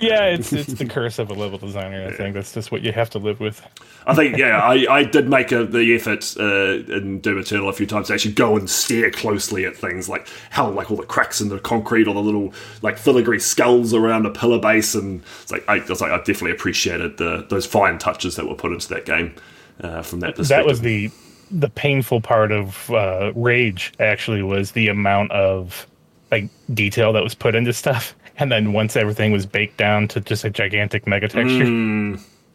Yeah, 0.00 0.24
it's 0.24 0.52
it's 0.52 0.74
the 0.74 0.86
curse 0.86 1.18
of 1.18 1.30
a 1.30 1.34
level 1.34 1.56
designer. 1.56 2.06
I 2.06 2.12
think 2.12 2.34
that's 2.34 2.52
just 2.52 2.72
what 2.72 2.82
you 2.82 2.92
have 2.92 3.10
to 3.10 3.18
live 3.18 3.38
with. 3.38 3.62
I 4.06 4.14
think, 4.14 4.36
yeah, 4.36 4.58
I, 4.58 4.86
I 4.90 5.04
did 5.04 5.28
make 5.28 5.52
a, 5.52 5.64
the 5.64 5.94
effort 5.94 6.34
uh, 6.38 6.92
in 6.92 7.20
Doom 7.20 7.38
Eternal 7.38 7.68
a 7.68 7.72
few 7.72 7.86
times 7.86 8.08
to 8.08 8.14
actually 8.14 8.34
go 8.34 8.56
and 8.56 8.68
stare 8.68 9.10
closely 9.10 9.64
at 9.64 9.76
things 9.76 10.08
like 10.08 10.28
how, 10.50 10.68
like 10.68 10.90
all 10.90 10.96
the 10.96 11.06
cracks 11.06 11.40
in 11.40 11.48
the 11.48 11.60
concrete 11.60 12.08
or 12.08 12.14
the 12.14 12.20
little 12.20 12.52
like 12.82 12.98
filigree 12.98 13.38
skulls 13.38 13.94
around 13.94 14.26
a 14.26 14.30
pillar 14.30 14.58
base, 14.58 14.94
and 14.94 15.22
it's 15.42 15.52
like 15.52 15.64
I, 15.68 15.76
I 15.76 15.84
was 15.84 16.00
like 16.00 16.10
I 16.10 16.18
definitely 16.18 16.52
appreciated 16.52 17.16
the 17.16 17.46
those 17.48 17.64
fine 17.64 17.98
touches 17.98 18.36
that 18.36 18.48
were 18.48 18.56
put 18.56 18.72
into 18.72 18.88
that 18.88 19.06
game 19.06 19.34
uh, 19.80 20.02
from 20.02 20.20
that 20.20 20.34
perspective. 20.34 20.64
That 20.64 20.66
was 20.66 20.80
the 20.80 21.10
the 21.54 21.70
painful 21.70 22.20
part 22.20 22.52
of 22.52 22.90
uh, 22.90 23.32
Rage. 23.34 23.92
Actually, 24.00 24.42
was 24.42 24.72
the 24.72 24.88
amount 24.88 25.30
of 25.32 25.86
like 26.30 26.48
detail 26.72 27.12
that 27.12 27.22
was 27.22 27.34
put 27.34 27.54
into 27.54 27.72
stuff, 27.72 28.14
and 28.38 28.50
then 28.50 28.72
once 28.72 28.96
everything 28.96 29.32
was 29.32 29.46
baked 29.46 29.76
down 29.76 30.08
to 30.08 30.20
just 30.20 30.44
a 30.44 30.50
gigantic 30.50 31.06
mega 31.06 31.28
texture, 31.28 31.64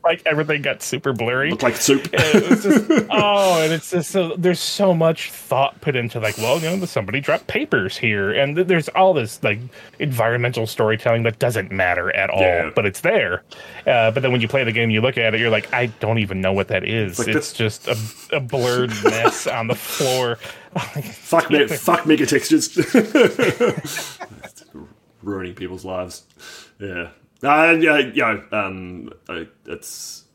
like 0.10 0.24
everything 0.26 0.62
got 0.64 0.82
super 0.82 1.14
blurry. 1.14 1.52
looked 1.52 1.62
like 1.64 1.76
soup. 1.78 2.12
just 2.12 2.90
oh, 3.12 3.62
and 3.62 3.72
it's 3.72 3.92
just 3.92 4.10
so 4.12 4.36
there's 4.38 4.60
so 4.60 4.94
much 4.94 5.32
thought 5.32 5.80
put 5.82 5.96
into 5.96 6.20
like, 6.20 6.38
well, 6.40 6.60
you 6.60 6.76
know, 6.76 6.84
somebody 6.86 7.22
dropped 7.22 7.46
papers 7.48 7.96
here, 7.98 8.32
and 8.32 8.56
th- 8.56 8.68
there's 8.68 8.90
all 8.90 9.14
this 9.14 9.42
like 9.44 9.60
environmental 10.00 10.66
storytelling 10.66 11.24
that 11.24 11.38
doesn't 11.40 11.72
matter 11.72 12.12
at 12.16 12.30
all, 12.30 12.42
Yeah. 12.42 12.72
but 12.76 12.86
it's 12.86 13.02
there. 13.02 13.44
Uh, 13.86 14.10
but 14.12 14.22
then 14.22 14.32
when 14.32 14.42
you 14.42 14.48
play 14.48 14.64
the 14.64 14.72
game, 14.72 14.90
you 14.90 15.02
look 15.02 15.18
at 15.18 15.34
it, 15.36 15.40
you're 15.40 15.50
like, 15.52 15.72
I 15.74 15.86
don't 16.00 16.18
even 16.18 16.42
know 16.42 16.54
what 16.54 16.68
that 16.70 16.84
is. 16.84 17.20
like 17.20 17.28
It's, 17.28 17.54
just 17.54 17.88
a, 17.88 17.98
a 18.36 18.40
blurred 18.40 18.90
mess 19.04 19.46
on 19.48 19.68
the 19.68 19.76
floor. 19.76 20.36
fuck 21.14 21.50
me, 21.52 21.68
fuck 21.68 22.06
mega 22.06 22.26
textures. 22.26 22.76
Ruining 25.22 25.54
people's 25.56 25.84
lives. 25.86 26.24
Yeah. 26.80 27.10
Uh, 27.42 27.78
yeah, 27.80 27.98
you 27.98 28.22
know, 28.22 28.44
um, 28.52 29.14
it's 29.66 30.26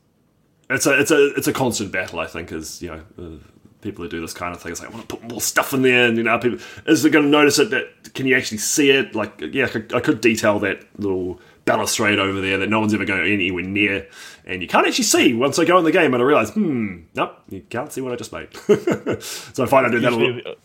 it's 0.69 0.85
a 0.87 0.99
it's 0.99 1.11
a 1.11 1.33
it's 1.35 1.47
a 1.47 1.53
constant 1.53 1.91
battle. 1.91 2.19
I 2.19 2.27
think 2.27 2.51
is 2.51 2.81
you 2.81 2.89
know 2.89 3.01
uh, 3.19 3.37
people 3.85 4.03
who 4.03 4.09
do 4.09 4.19
this 4.19 4.33
kind 4.33 4.53
of 4.53 4.61
thing. 4.61 4.71
It's 4.71 4.81
like 4.81 4.89
I 4.89 4.93
want 4.93 5.07
to 5.07 5.15
put 5.15 5.29
more 5.29 5.39
stuff 5.39 5.73
in 5.73 5.83
there, 5.83 6.07
and 6.07 6.17
you 6.17 6.23
know, 6.23 6.37
people 6.39 6.59
is 6.87 7.05
it 7.05 7.11
going 7.11 7.25
to 7.25 7.31
notice 7.31 7.59
it? 7.59 7.69
That 7.69 8.13
can 8.13 8.25
you 8.25 8.35
actually 8.35 8.57
see 8.57 8.89
it? 8.89 9.15
Like, 9.15 9.39
yeah, 9.51 9.65
I 9.65 9.67
could, 9.69 9.93
I 9.93 9.99
could 9.99 10.21
detail 10.21 10.59
that 10.59 10.83
little 10.99 11.39
balustrade 11.65 12.19
over 12.19 12.41
there 12.41 12.57
that 12.57 12.69
no 12.69 12.79
one's 12.79 12.93
ever 12.93 13.05
going 13.05 13.31
anywhere 13.31 13.63
near, 13.63 14.07
and 14.45 14.61
you 14.61 14.67
can't 14.67 14.87
actually 14.87 15.05
see 15.05 15.33
once 15.33 15.59
I 15.59 15.65
go 15.65 15.77
in 15.77 15.85
the 15.85 15.91
game 15.91 16.13
and 16.13 16.21
I 16.21 16.25
realize, 16.25 16.49
hmm, 16.49 17.03
nope, 17.13 17.37
you 17.49 17.61
can't 17.69 17.91
see 17.93 18.01
what 18.01 18.11
I 18.11 18.15
just 18.15 18.33
made. 18.33 18.53
so 19.21 19.63
I 19.63 19.67
find 19.67 19.85
I 19.85 19.91
do 19.91 19.99
that 19.99 20.13
a 20.13 20.17
Usually 20.17 20.55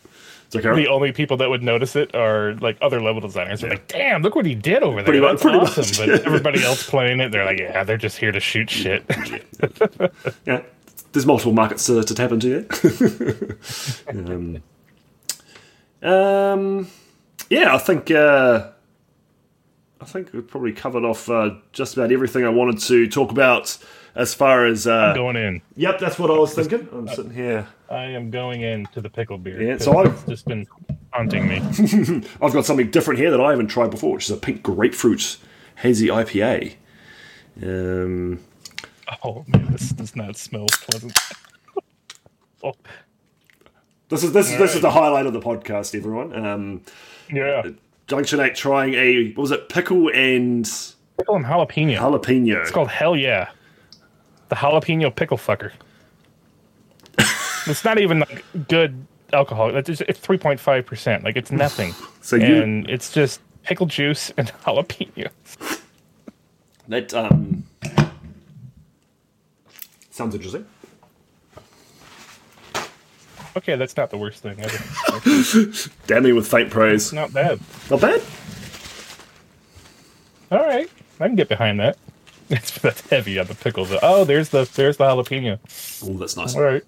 little. 0.55 0.61
the, 0.61 0.77
It's 0.77 0.79
okay, 0.79 0.83
the 0.83 0.89
only 0.89 1.11
people 1.11 1.37
that 1.37 1.49
would 1.49 1.63
notice 1.63 1.95
it 1.95 2.13
are 2.15 2.55
like 2.55 2.77
other 2.81 3.01
level 3.01 3.21
designers. 3.21 3.61
They're 3.61 3.71
like, 3.71 3.87
"Damn, 3.87 4.21
look 4.21 4.35
what 4.35 4.45
he 4.45 4.55
did 4.55 4.83
over 4.83 4.97
there! 4.97 5.05
Pretty 5.05 5.19
That's 5.19 5.41
pretty 5.41 5.57
awesome!" 5.57 6.07
much, 6.07 6.19
But 6.19 6.25
everybody 6.25 6.63
else 6.63 6.89
playing 6.89 7.19
it, 7.19 7.31
they're 7.31 7.45
like, 7.45 7.59
"Yeah, 7.59 7.83
they're 7.83 7.97
just 7.97 8.17
here 8.17 8.31
to 8.31 8.39
shoot 8.39 8.69
shit." 8.69 9.03
yeah, 10.45 10.61
there's 11.11 11.25
multiple 11.25 11.53
markets 11.53 11.85
to, 11.87 12.03
to 12.03 12.15
tap 12.15 12.31
into 12.31 12.61
there. 12.61 13.57
um, 14.33 14.63
um, 16.01 16.87
yeah, 17.49 17.75
I 17.75 17.77
think 17.77 18.11
uh, 18.11 18.69
I 20.01 20.05
think 20.05 20.33
we've 20.33 20.47
probably 20.47 20.73
covered 20.73 21.05
off 21.05 21.29
uh, 21.29 21.51
just 21.71 21.95
about 21.95 22.11
everything 22.11 22.43
I 22.43 22.49
wanted 22.49 22.79
to 22.79 23.07
talk 23.07 23.31
about 23.31 23.77
as 24.15 24.33
far 24.33 24.65
as. 24.65 24.87
Uh, 24.87 25.13
going 25.13 25.35
in. 25.35 25.61
yep, 25.75 25.99
that's 25.99 26.17
what 26.19 26.31
I 26.31 26.37
was 26.37 26.53
thinking. 26.53 26.87
I'm 26.91 27.07
sitting 27.07 27.33
here. 27.33 27.67
I 27.91 28.05
am 28.05 28.31
going 28.31 28.61
into 28.61 29.01
the 29.01 29.09
pickle 29.09 29.37
beer. 29.37 29.61
Yeah, 29.61 29.77
so 29.77 29.97
I've- 29.97 30.09
it's 30.11 30.23
just 30.25 30.45
been 30.45 30.65
haunting 31.11 31.47
me. 31.47 31.57
I've 32.41 32.53
got 32.53 32.65
something 32.65 32.89
different 32.89 33.19
here 33.19 33.31
that 33.31 33.41
I 33.41 33.49
haven't 33.51 33.67
tried 33.67 33.91
before, 33.91 34.13
which 34.13 34.25
is 34.25 34.31
a 34.31 34.37
pink 34.37 34.63
grapefruit 34.63 35.37
hazy 35.77 36.07
IPA. 36.07 36.75
Um, 37.61 38.39
Oh 39.23 39.43
man, 39.49 39.67
this 39.73 39.89
does 39.89 40.15
not 40.15 40.37
smell 40.37 40.67
pleasant. 40.67 41.17
oh, 42.63 42.71
this 44.07 44.23
is 44.23 44.31
this 44.31 44.49
is 44.49 44.57
this 44.57 44.73
is 44.75 44.81
the 44.81 44.91
highlight 44.91 45.25
of 45.25 45.33
the 45.33 45.41
podcast, 45.41 45.93
everyone. 45.97 46.33
Um, 46.33 46.81
yeah, 47.29 47.61
Junction 48.07 48.39
Eight 48.39 48.55
trying 48.55 48.93
a 48.93 49.31
what 49.33 49.41
was 49.41 49.51
it 49.51 49.67
pickle 49.67 50.09
and 50.13 50.63
pickle 51.17 51.35
and 51.35 51.43
jalapeno. 51.45 51.97
jalapeno. 51.97 52.61
It's 52.61 52.71
called 52.71 52.87
Hell 52.87 53.17
Yeah, 53.17 53.49
the 54.47 54.55
jalapeno 54.55 55.13
pickle 55.13 55.37
fucker. 55.37 55.73
It's 57.67 57.83
not 57.85 57.99
even 57.99 58.19
like 58.19 58.43
good 58.67 59.05
alcohol. 59.33 59.75
It's 59.75 59.89
it's 60.01 60.19
three 60.19 60.37
point 60.37 60.59
five 60.59 60.85
percent. 60.85 61.23
Like 61.23 61.35
it's 61.37 61.51
nothing. 61.51 61.93
So 62.21 62.35
you- 62.35 62.61
and 62.61 62.89
it's 62.89 63.11
just 63.11 63.39
pickle 63.63 63.85
juice 63.85 64.31
and 64.37 64.47
jalapeno. 64.65 65.29
That 66.87 67.13
um, 67.13 67.63
sounds 70.09 70.35
interesting. 70.35 70.65
Okay, 73.57 73.75
that's 73.75 73.97
not 73.97 74.09
the 74.09 74.17
worst 74.17 74.41
thing 74.41 74.57
ever. 74.59 75.79
Damn 76.07 76.23
me 76.23 76.31
with 76.31 76.47
faint 76.47 76.69
praise. 76.69 77.11
not 77.11 77.33
bad. 77.33 77.59
Not 77.89 77.99
bad. 78.01 78.21
All 80.51 80.59
right, 80.59 80.89
I 81.19 81.27
can 81.27 81.35
get 81.35 81.49
behind 81.49 81.79
that. 81.79 81.97
That's 82.49 83.07
heavy 83.09 83.39
on 83.39 83.47
the 83.47 83.55
pickle. 83.55 83.85
though. 83.85 83.99
Oh, 84.03 84.25
there's 84.25 84.49
the 84.49 84.69
there's 84.75 84.97
the 84.97 85.05
jalapeno. 85.05 85.57
Oh, 86.03 86.17
that's 86.17 86.35
nice. 86.35 86.53
All 86.53 86.61
right. 86.61 86.83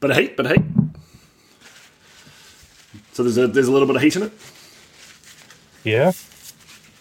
Bit 0.00 0.10
of 0.10 0.16
heat, 0.16 0.36
bit 0.36 0.46
of 0.46 0.52
heat. 0.52 0.64
So 3.12 3.22
there's 3.22 3.38
a 3.38 3.46
there's 3.46 3.68
a 3.68 3.72
little 3.72 3.86
bit 3.86 3.96
of 3.96 4.02
heat 4.02 4.16
in 4.16 4.22
it. 4.24 4.32
Yeah. 5.84 6.12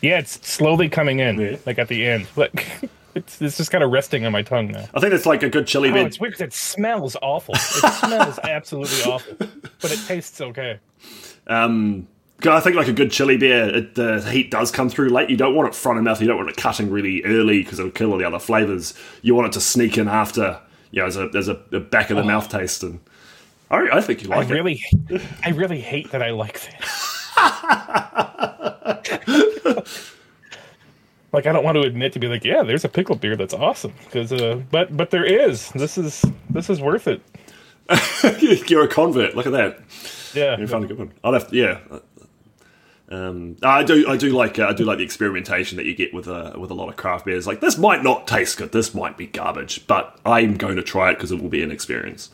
Yeah, 0.02 0.20
it's 0.20 0.48
slowly 0.48 0.88
coming 0.90 1.20
in, 1.20 1.40
Yeah. 1.40 1.58
like 1.66 1.80
at 1.80 1.88
the 1.88 2.06
end. 2.06 2.28
Like 2.36 2.66
it's 3.16 3.42
it's 3.42 3.58
just 3.58 3.72
kind 3.72 3.84
of 3.84 3.92
resting 3.92 4.26
on 4.26 4.32
my 4.32 4.42
tongue 4.42 4.68
now. 4.72 4.86
I 4.94 5.00
think 5.00 5.14
it's 5.14 5.26
like 5.26 5.44
a 5.44 5.50
good 5.50 5.68
chili 5.68 5.90
Oh, 5.90 5.94
bed. 5.94 6.08
it's 6.08 6.20
weird 6.20 6.40
it 6.40 6.54
smells 6.54 7.18
awful. 7.22 7.56
It 7.56 7.60
smells 7.94 8.40
absolutely 8.44 9.12
awful, 9.12 9.36
but 9.38 9.92
it 9.92 10.00
tastes 10.08 10.40
okay. 10.42 10.80
Um, 11.48 12.08
I 12.46 12.60
think 12.60 12.76
like 12.76 12.88
a 12.88 12.94
good 12.94 13.12
chili 13.12 13.38
beer, 13.38 13.76
it, 13.76 13.96
the 13.96 14.22
heat 14.30 14.52
does 14.52 14.70
come 14.72 14.90
through 14.90 15.10
late. 15.10 15.30
You 15.30 15.38
don't 15.38 15.56
want 15.56 15.70
it 15.70 15.76
front 15.76 15.98
of 15.98 16.04
mouth. 16.04 16.22
You 16.22 16.28
don't 16.28 16.38
want 16.38 16.50
it 16.50 16.58
cutting 16.58 16.90
really 16.92 17.24
early 17.24 17.62
because 17.64 17.80
it'll 17.80 17.92
kill 17.92 18.12
all 18.12 18.18
the 18.18 18.26
other 18.26 18.40
flavors. 18.40 18.94
You 19.22 19.36
want 19.36 19.48
it 19.48 19.54
to 19.54 19.62
sneak 19.62 19.98
in 19.98 20.08
after, 20.08 20.60
you 20.92 21.02
know, 21.02 21.08
as 21.08 21.18
a 21.18 21.30
as 21.36 21.48
a, 21.48 21.60
a 21.72 21.80
back 21.80 22.10
of 22.10 22.18
the 22.18 22.24
mouth 22.24 22.50
taste. 22.50 22.84
And 22.84 23.00
I, 23.72 23.88
I 23.94 24.02
think 24.02 24.24
you 24.24 24.32
I 24.32 24.38
like 24.38 24.50
it. 24.50 24.54
really, 24.54 24.84
I 25.44 25.50
really 25.50 25.82
hate 25.82 26.12
that 26.12 26.22
I 26.22 26.32
like 26.32 26.62
this. 26.62 27.32
like 31.34 31.46
I 31.46 31.52
don't 31.52 31.64
want 31.64 31.76
to 31.76 31.82
admit 31.82 32.14
to 32.14 32.20
be 32.20 32.28
like, 32.28 32.46
yeah, 32.46 32.64
there's 32.64 32.86
a 32.86 32.90
pickle 32.90 33.16
beer 33.16 33.36
that's 33.36 33.54
awesome 33.54 33.94
because, 34.06 34.32
uh, 34.32 34.62
but 34.72 34.96
but 34.96 35.12
there 35.12 35.26
is. 35.26 35.70
This 35.72 35.98
is 35.98 36.26
this 36.50 36.70
is 36.70 36.82
worth 36.82 37.08
it. 37.08 37.22
You're 38.70 38.86
a 38.86 38.88
convert. 38.88 39.36
Look 39.36 39.46
at 39.46 39.52
that. 39.52 39.80
Yeah, 40.34 40.58
You 40.58 40.68
found 40.68 40.86
a 40.86 40.88
good 40.88 40.98
one. 40.98 41.14
I'll 41.24 41.34
have 41.34 41.50
to, 41.50 41.56
yeah. 41.56 41.80
Um, 43.16 43.56
I 43.64 43.84
do, 43.84 44.08
I 44.10 44.18
do 44.18 44.30
like, 44.32 44.60
uh, 44.60 44.68
I 44.68 44.74
do 44.74 44.84
like 44.84 44.98
the 44.98 45.04
experimentation 45.04 45.78
that 45.78 45.86
you 45.86 45.96
get 45.96 46.14
with 46.14 46.28
a 46.28 46.54
with 46.58 46.72
a 46.72 46.74
lot 46.74 46.90
of 46.90 46.98
craft 46.98 47.26
beers. 47.26 47.48
Like 47.48 47.62
this 47.62 47.78
might 47.78 48.04
not 48.04 48.28
taste 48.28 48.58
good, 48.58 48.72
this 48.72 48.94
might 48.94 49.18
be 49.18 49.28
garbage, 49.28 49.86
but 49.88 50.20
I'm 50.26 50.58
going 50.58 50.76
to 50.76 50.84
try 50.84 51.12
it 51.12 51.16
because 51.16 51.32
it 51.32 51.42
will 51.42 51.50
be 51.50 51.64
an 51.64 51.72
experience. 51.72 52.30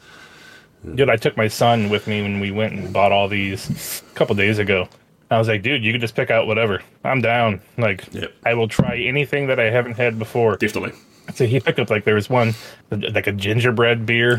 Dude, 0.95 1.09
I 1.09 1.15
took 1.15 1.37
my 1.37 1.47
son 1.47 1.89
with 1.89 2.07
me 2.07 2.23
when 2.23 2.39
we 2.39 2.49
went 2.49 2.73
and 2.73 2.91
bought 2.91 3.11
all 3.11 3.27
these 3.27 4.01
a 4.11 4.15
couple 4.15 4.33
days 4.35 4.57
ago. 4.57 4.87
I 5.29 5.37
was 5.37 5.47
like, 5.47 5.61
dude, 5.61 5.83
you 5.83 5.91
can 5.93 6.01
just 6.01 6.15
pick 6.15 6.31
out 6.31 6.47
whatever. 6.47 6.81
I'm 7.03 7.21
down. 7.21 7.61
Like, 7.77 8.11
Yep. 8.11 8.33
I 8.45 8.53
will 8.55 8.67
try 8.67 8.97
anything 8.97 9.47
that 9.47 9.59
I 9.59 9.69
haven't 9.69 9.93
had 9.93 10.17
before. 10.19 10.57
Definitely. 10.57 10.93
So 11.35 11.45
he 11.45 11.59
picked 11.59 11.79
up 11.79 11.89
like 11.89 12.03
there 12.03 12.15
was 12.15 12.29
one 12.29 12.55
like 12.89 13.27
a 13.27 13.31
gingerbread 13.31 14.05
beer. 14.05 14.33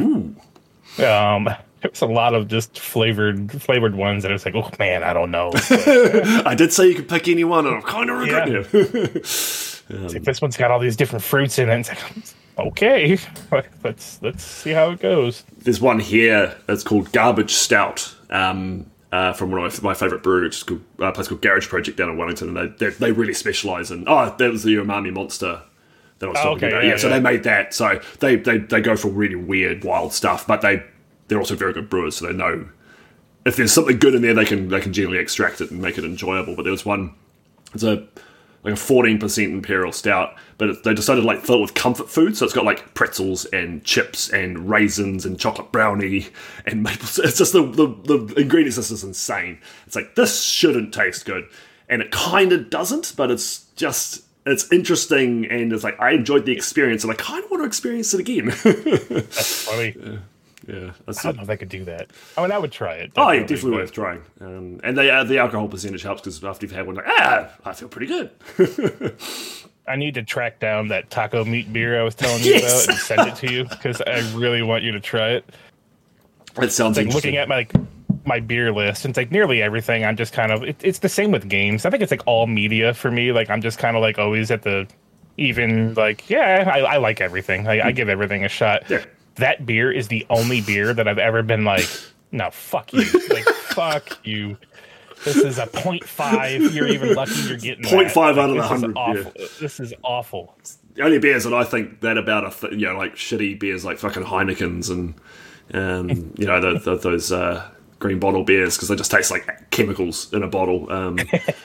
Um, 0.98 1.48
there 1.82 1.90
was 1.90 2.00
a 2.02 2.06
lot 2.06 2.34
of 2.34 2.48
just 2.48 2.78
flavored 2.78 3.50
flavored 3.62 3.94
ones, 3.94 4.24
and 4.24 4.32
I 4.32 4.34
was 4.34 4.44
like, 4.44 4.54
oh 4.54 4.70
man, 4.78 5.02
I 5.02 5.12
don't 5.12 5.30
know. 5.30 5.50
But 5.50 5.66
I 6.46 6.54
did 6.54 6.72
say 6.72 6.88
you 6.88 6.94
could 6.94 7.08
pick 7.08 7.28
any 7.28 7.44
one, 7.44 7.66
and 7.66 7.76
I'm 7.76 7.82
kind 7.82 8.08
of 8.10 8.18
regretting 8.18 8.54
Yeah. 8.54 8.60
it. 8.72 9.16
it's 9.16 9.82
like, 9.90 10.22
this 10.24 10.40
one's 10.40 10.56
got 10.56 10.70
all 10.70 10.78
these 10.78 10.96
different 10.96 11.24
fruits 11.24 11.58
in 11.58 11.68
it. 11.68 11.78
It's 11.80 11.88
like, 11.88 12.66
okay, 12.66 13.18
let's 13.82 14.20
let's 14.22 14.42
see 14.44 14.70
how 14.70 14.90
it 14.90 15.00
goes. 15.00 15.44
There's 15.58 15.80
one 15.80 15.98
here 16.00 16.56
that's 16.66 16.82
called 16.84 17.12
Garbage 17.12 17.52
Stout. 17.52 18.14
Um, 18.30 18.86
uh, 19.10 19.34
from 19.34 19.50
one 19.50 19.62
of 19.62 19.82
my, 19.82 19.90
my 19.90 19.94
favourite 19.94 20.22
breweries, 20.22 20.62
called, 20.62 20.80
uh, 20.98 21.06
a 21.08 21.12
place 21.12 21.28
called 21.28 21.42
Garage 21.42 21.68
Project 21.68 21.98
down 21.98 22.08
in 22.08 22.16
Wellington, 22.16 22.56
and 22.56 22.72
they 22.78 22.86
they, 22.86 22.94
they 22.94 23.12
really 23.12 23.34
specialise 23.34 23.90
in. 23.90 24.04
Oh, 24.06 24.34
that 24.38 24.50
was 24.50 24.62
the 24.62 24.74
Umami 24.76 25.12
Monster 25.12 25.60
that 26.18 26.26
I 26.26 26.28
was 26.30 26.38
Oh, 26.38 26.42
talking 26.44 26.56
okay, 26.64 26.68
about. 26.68 26.84
yeah, 26.84 26.90
Yeah, 26.92 26.96
so 26.96 27.08
yeah. 27.08 27.14
they 27.18 27.20
made 27.20 27.42
that. 27.42 27.74
So 27.74 28.00
they, 28.20 28.36
they 28.36 28.56
they 28.56 28.80
go 28.80 28.96
for 28.96 29.08
really 29.08 29.34
weird, 29.34 29.84
wild 29.84 30.14
stuff, 30.14 30.46
but 30.46 30.62
they 30.62 30.82
they're 31.32 31.40
also 31.40 31.56
very 31.56 31.72
good 31.72 31.88
brewers, 31.88 32.16
so 32.16 32.26
they 32.26 32.32
know 32.32 32.68
if 33.44 33.56
there's 33.56 33.72
something 33.72 33.98
good 33.98 34.14
in 34.14 34.22
there, 34.22 34.34
they 34.34 34.44
can 34.44 34.68
they 34.68 34.80
can 34.80 34.92
generally 34.92 35.18
extract 35.18 35.60
it 35.60 35.70
and 35.70 35.80
make 35.80 35.98
it 35.98 36.04
enjoyable. 36.04 36.54
But 36.54 36.62
there 36.62 36.72
was 36.72 36.86
one, 36.86 37.14
it's 37.74 37.82
a 37.82 38.06
like 38.64 38.74
a 38.74 38.76
14% 38.76 39.44
imperial 39.44 39.90
stout, 39.90 40.36
but 40.56 40.68
it, 40.68 40.84
they 40.84 40.94
decided 40.94 41.22
to 41.22 41.26
like 41.26 41.40
fill 41.40 41.56
it 41.56 41.62
with 41.62 41.74
comfort 41.74 42.08
food. 42.08 42.36
So 42.36 42.44
it's 42.44 42.54
got 42.54 42.64
like 42.64 42.94
pretzels 42.94 43.44
and 43.46 43.82
chips 43.82 44.28
and 44.30 44.70
raisins 44.70 45.26
and 45.26 45.38
chocolate 45.38 45.72
brownie 45.72 46.28
and 46.64 46.82
maple. 46.82 47.08
It's 47.24 47.38
just 47.38 47.52
the, 47.52 47.66
the, 47.66 47.88
the 47.88 48.40
ingredients 48.40 48.76
list 48.76 48.92
is 48.92 49.02
insane. 49.02 49.58
It's 49.86 49.96
like, 49.96 50.14
this 50.14 50.44
shouldn't 50.44 50.94
taste 50.94 51.24
good. 51.24 51.48
And 51.88 52.02
it 52.02 52.12
kind 52.12 52.52
of 52.52 52.70
doesn't, 52.70 53.14
but 53.16 53.32
it's 53.32 53.64
just, 53.74 54.22
it's 54.46 54.70
interesting. 54.72 55.46
And 55.46 55.72
it's 55.72 55.82
like, 55.82 55.98
I 56.00 56.12
enjoyed 56.12 56.46
the 56.46 56.52
experience 56.52 57.02
and 57.02 57.12
I 57.12 57.16
kind 57.16 57.42
of 57.42 57.50
want 57.50 57.64
to 57.64 57.66
experience 57.66 58.14
it 58.14 58.20
again. 58.20 58.46
That's 58.62 59.64
funny. 59.64 59.96
yeah. 60.00 60.18
That's 60.66 61.24
I 61.24 61.28
don't 61.28 61.36
know 61.38 61.42
if 61.42 61.50
I 61.50 61.56
could 61.56 61.68
do 61.68 61.84
that. 61.86 62.10
I 62.36 62.42
mean, 62.42 62.52
I 62.52 62.58
would 62.58 62.72
try 62.72 62.94
it. 62.94 63.12
Oh, 63.16 63.30
yeah, 63.30 63.40
definitely 63.40 63.70
but- 63.72 63.76
worth 63.78 63.92
trying. 63.92 64.22
Um, 64.40 64.80
and 64.84 64.96
they, 64.96 65.10
uh, 65.10 65.24
the 65.24 65.38
alcohol 65.38 65.68
percentage 65.68 66.02
helps 66.02 66.20
because 66.22 66.42
after 66.44 66.66
you've 66.66 66.74
had 66.74 66.86
one, 66.86 66.96
like, 66.96 67.04
ah, 67.08 67.50
I 67.64 67.72
feel 67.72 67.88
pretty 67.88 68.06
good. 68.06 68.30
I 69.88 69.96
need 69.96 70.14
to 70.14 70.22
track 70.22 70.60
down 70.60 70.88
that 70.88 71.10
taco 71.10 71.44
meat 71.44 71.72
beer 71.72 72.00
I 72.00 72.04
was 72.04 72.14
telling 72.14 72.42
Yes. 72.42 72.62
you 72.62 72.68
about 72.84 72.88
and 72.88 72.98
send 72.98 73.28
it 73.28 73.34
to 73.46 73.52
you 73.52 73.64
because 73.64 74.00
I 74.02 74.20
really 74.36 74.62
want 74.62 74.84
you 74.84 74.92
to 74.92 75.00
try 75.00 75.30
it. 75.30 75.44
It 76.60 76.70
sounds 76.70 76.96
like 76.96 77.08
looking 77.08 77.36
at 77.36 77.48
my 77.48 77.56
like 77.56 77.72
my 78.24 78.38
beer 78.38 78.72
list, 78.72 79.04
and 79.04 79.10
it's 79.10 79.16
like 79.16 79.32
nearly 79.32 79.60
everything. 79.60 80.04
I'm 80.04 80.16
just 80.16 80.32
kind 80.32 80.52
of 80.52 80.62
it, 80.62 80.76
it's 80.84 81.00
the 81.00 81.08
same 81.08 81.32
with 81.32 81.48
games. 81.48 81.84
I 81.84 81.90
think 81.90 82.02
it's 82.02 82.12
like 82.12 82.22
all 82.26 82.46
media 82.46 82.94
for 82.94 83.10
me. 83.10 83.32
Like 83.32 83.50
I'm 83.50 83.60
just 83.62 83.78
kind 83.78 83.96
of 83.96 84.02
like 84.02 84.18
always 84.18 84.50
at 84.52 84.62
the 84.62 84.86
even 85.38 85.94
like 85.94 86.30
yeah, 86.30 86.70
I, 86.72 86.80
I 86.80 86.96
like 86.98 87.20
everything. 87.20 87.66
I, 87.66 87.88
I 87.88 87.92
give 87.92 88.08
everything 88.08 88.44
a 88.44 88.48
shot. 88.48 88.84
Yeah. 88.88 89.04
That 89.36 89.64
beer 89.66 89.90
is 89.90 90.08
the 90.08 90.26
only 90.30 90.60
beer 90.60 90.92
that 90.92 91.08
I've 91.08 91.18
ever 91.18 91.42
been 91.42 91.64
like, 91.64 91.88
no, 92.32 92.50
fuck 92.50 92.92
you, 92.92 93.04
like 93.30 93.44
fuck 93.44 94.18
you. 94.24 94.56
This 95.24 95.36
is 95.36 95.58
a 95.58 95.66
0.5. 95.66 96.74
You're 96.74 96.88
even 96.88 97.14
lucky 97.14 97.34
you're 97.42 97.56
getting 97.56 97.84
0.5 97.84 98.14
that. 98.14 98.38
out 98.38 98.50
of 98.50 98.56
Like, 98.56 98.80
the 98.80 98.88
this 98.88 98.90
is 98.90 98.94
100, 98.94 99.24
yeah. 99.38 99.46
This 99.60 99.80
is 99.80 99.94
awful. 100.02 100.54
the 100.94 101.02
only 101.02 101.18
beers 101.18 101.44
that 101.44 101.54
I 101.54 101.64
think 101.64 102.00
that 102.00 102.18
about 102.18 102.44
are 102.44 102.52
th- 102.52 102.72
you 102.72 102.86
know 102.86 102.96
like 102.96 103.14
shitty 103.14 103.58
beers 103.58 103.84
like 103.84 103.98
fucking 103.98 104.24
Heinekens 104.24 104.90
and 104.90 105.14
um, 105.74 106.32
you 106.36 106.46
know 106.46 106.60
the, 106.60 106.78
the, 106.80 106.96
those 106.96 107.30
uh, 107.32 107.66
green 107.98 108.18
bottle 108.18 108.42
beers 108.44 108.76
because 108.76 108.88
they 108.88 108.96
just 108.96 109.10
taste 109.10 109.30
like 109.30 109.70
chemicals 109.70 110.32
in 110.32 110.42
a 110.42 110.48
bottle. 110.48 110.90
Um, 110.92 111.18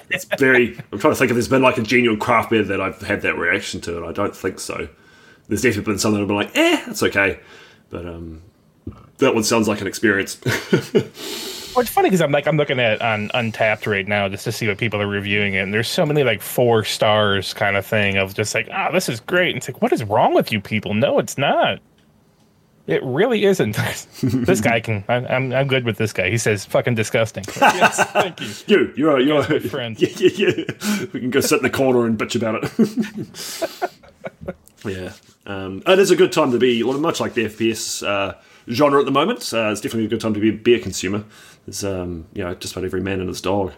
it's 0.10 0.26
very. 0.38 0.78
I'm 0.92 1.00
trying 1.00 1.14
to 1.14 1.16
think 1.16 1.32
if 1.32 1.36
there's 1.36 1.48
been 1.48 1.64
like 1.64 1.78
a 1.78 1.84
genuine 1.84 2.20
craft 2.20 2.52
beer 2.52 2.64
that 2.64 2.80
I've 2.80 3.02
had 3.02 3.22
that 3.24 3.38
reaction 3.38 3.82
to, 3.82 3.98
and 3.98 4.06
I 4.06 4.12
don't 4.12 4.36
think 4.36 4.60
so. 4.60 4.88
There's 5.48 5.62
definitely 5.62 5.94
been 5.94 6.00
some 6.00 6.14
that 6.14 6.20
have 6.20 6.28
been 6.28 6.38
like, 6.38 6.56
eh, 6.58 6.84
it's 6.88 7.02
okay, 7.04 7.40
but 7.90 8.06
um, 8.06 8.42
that 9.20 9.34
one 9.34 9.44
sounds 9.44 9.68
like 9.68 9.82
an 9.82 9.88
experience. 9.88 10.40
Well, 11.78 11.84
it's 11.84 11.92
funny 11.92 12.10
because 12.10 12.22
I'm 12.22 12.32
like 12.32 12.48
I'm 12.48 12.58
looking 12.58 12.80
at 12.80 13.04
on 13.04 13.30
Untappd 13.36 13.86
right 13.86 14.08
now 14.08 14.28
just 14.28 14.46
to 14.46 14.52
see 14.52 14.68
what 14.68 14.80
people 14.80 15.00
are 15.00 15.06
reviewing 15.06 15.54
it, 15.54 15.60
and 15.60 15.72
there's 15.72 15.88
so 15.88 16.08
many 16.08 16.24
like 16.24 16.42
four 16.42 16.84
stars 16.84 17.54
kind 17.54 17.78
of 17.78 17.86
thing 17.86 18.18
of 18.18 18.34
just 18.34 18.56
like 18.56 18.68
ah 18.72 18.90
this 18.92 19.08
is 19.08 19.20
great. 19.20 19.50
And 19.50 19.58
it's 19.58 19.68
like 19.68 19.80
what 19.80 19.94
is 19.94 20.04
wrong 20.04 20.34
with 20.34 20.52
you 20.52 20.60
people? 20.60 20.96
No, 20.96 21.20
it's 21.20 21.38
not. 21.38 21.80
It 22.88 23.04
really 23.04 23.44
isn't. 23.44 23.76
this 24.22 24.62
guy 24.62 24.80
can. 24.80 25.04
I, 25.10 25.16
I'm 25.16 25.52
I'm 25.52 25.68
good 25.68 25.84
with 25.84 25.98
this 25.98 26.14
guy. 26.14 26.30
He 26.30 26.38
says 26.38 26.64
fucking 26.66 26.96
disgusting. 26.96 27.44
yes, 27.62 28.04
thank 28.12 28.40
you. 28.40 28.48
you, 28.68 28.94
you're 28.96 29.18
a, 29.18 29.24
you're 29.24 29.42
a 29.42 29.60
friend. 29.60 30.02
Yeah, 30.02 30.10
yeah, 30.16 30.50
yeah. 30.58 31.06
We 31.12 31.20
can 31.20 31.30
go 31.30 31.42
sit 31.42 31.58
in 31.58 31.64
the 31.64 31.70
corner 31.70 32.06
and 32.06 32.18
bitch 32.18 32.36
about 32.36 32.64
it. 32.64 33.92
yeah, 34.86 35.12
um, 35.46 35.84
it 35.86 36.00
is 36.00 36.12
a 36.12 36.16
good 36.16 36.32
time 36.32 36.52
to 36.52 36.58
be, 36.58 36.82
well, 36.82 36.98
much 36.98 37.20
like 37.20 37.34
the 37.34 37.46
FPS 37.46 38.08
uh, 38.08 38.36
genre 38.72 39.00
at 39.00 39.06
the 39.06 39.12
moment. 39.12 39.40
Uh, 39.54 39.70
it's 39.70 39.82
definitely 39.82 40.06
a 40.06 40.10
good 40.10 40.22
time 40.22 40.34
to 40.34 40.40
be 40.40 40.50
a 40.50 40.54
beer 40.54 40.80
consumer. 40.80 41.26
There's, 41.66 41.84
um, 41.84 42.26
you 42.34 42.44
know, 42.44 42.56
just 42.56 42.74
about 42.74 42.86
every 42.86 43.02
man 43.02 43.20
and 43.20 43.28
his 43.28 43.42
dog 43.42 43.74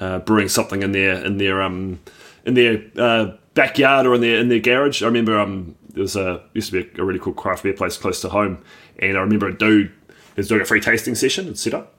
uh, 0.00 0.20
brewing 0.20 0.48
something 0.48 0.82
in 0.82 0.92
their 0.92 1.24
in 1.24 1.38
their 1.38 1.62
um, 1.62 2.00
in 2.44 2.54
their 2.54 2.84
uh, 2.98 3.32
backyard 3.54 4.06
or 4.06 4.14
in 4.14 4.20
their 4.20 4.38
in 4.38 4.48
their 4.48 4.60
garage. 4.60 5.02
I 5.02 5.06
remember 5.06 5.38
um, 5.38 5.76
there 5.94 6.02
was 6.02 6.16
a 6.16 6.42
used 6.52 6.70
to 6.72 6.84
be 6.84 7.00
a, 7.00 7.04
really 7.04 7.18
cool 7.18 7.32
craft 7.32 7.62
beer 7.62 7.72
place 7.72 7.96
close 7.96 8.20
to 8.20 8.28
home, 8.28 8.62
and 8.98 9.16
I 9.16 9.20
remember 9.20 9.48
a 9.48 9.56
dude 9.56 9.92
was 10.36 10.48
doing 10.48 10.60
a 10.60 10.64
free 10.64 10.80
tasting 10.80 11.14
session 11.14 11.46
and 11.46 11.58
set 11.58 11.74
up 11.74 11.94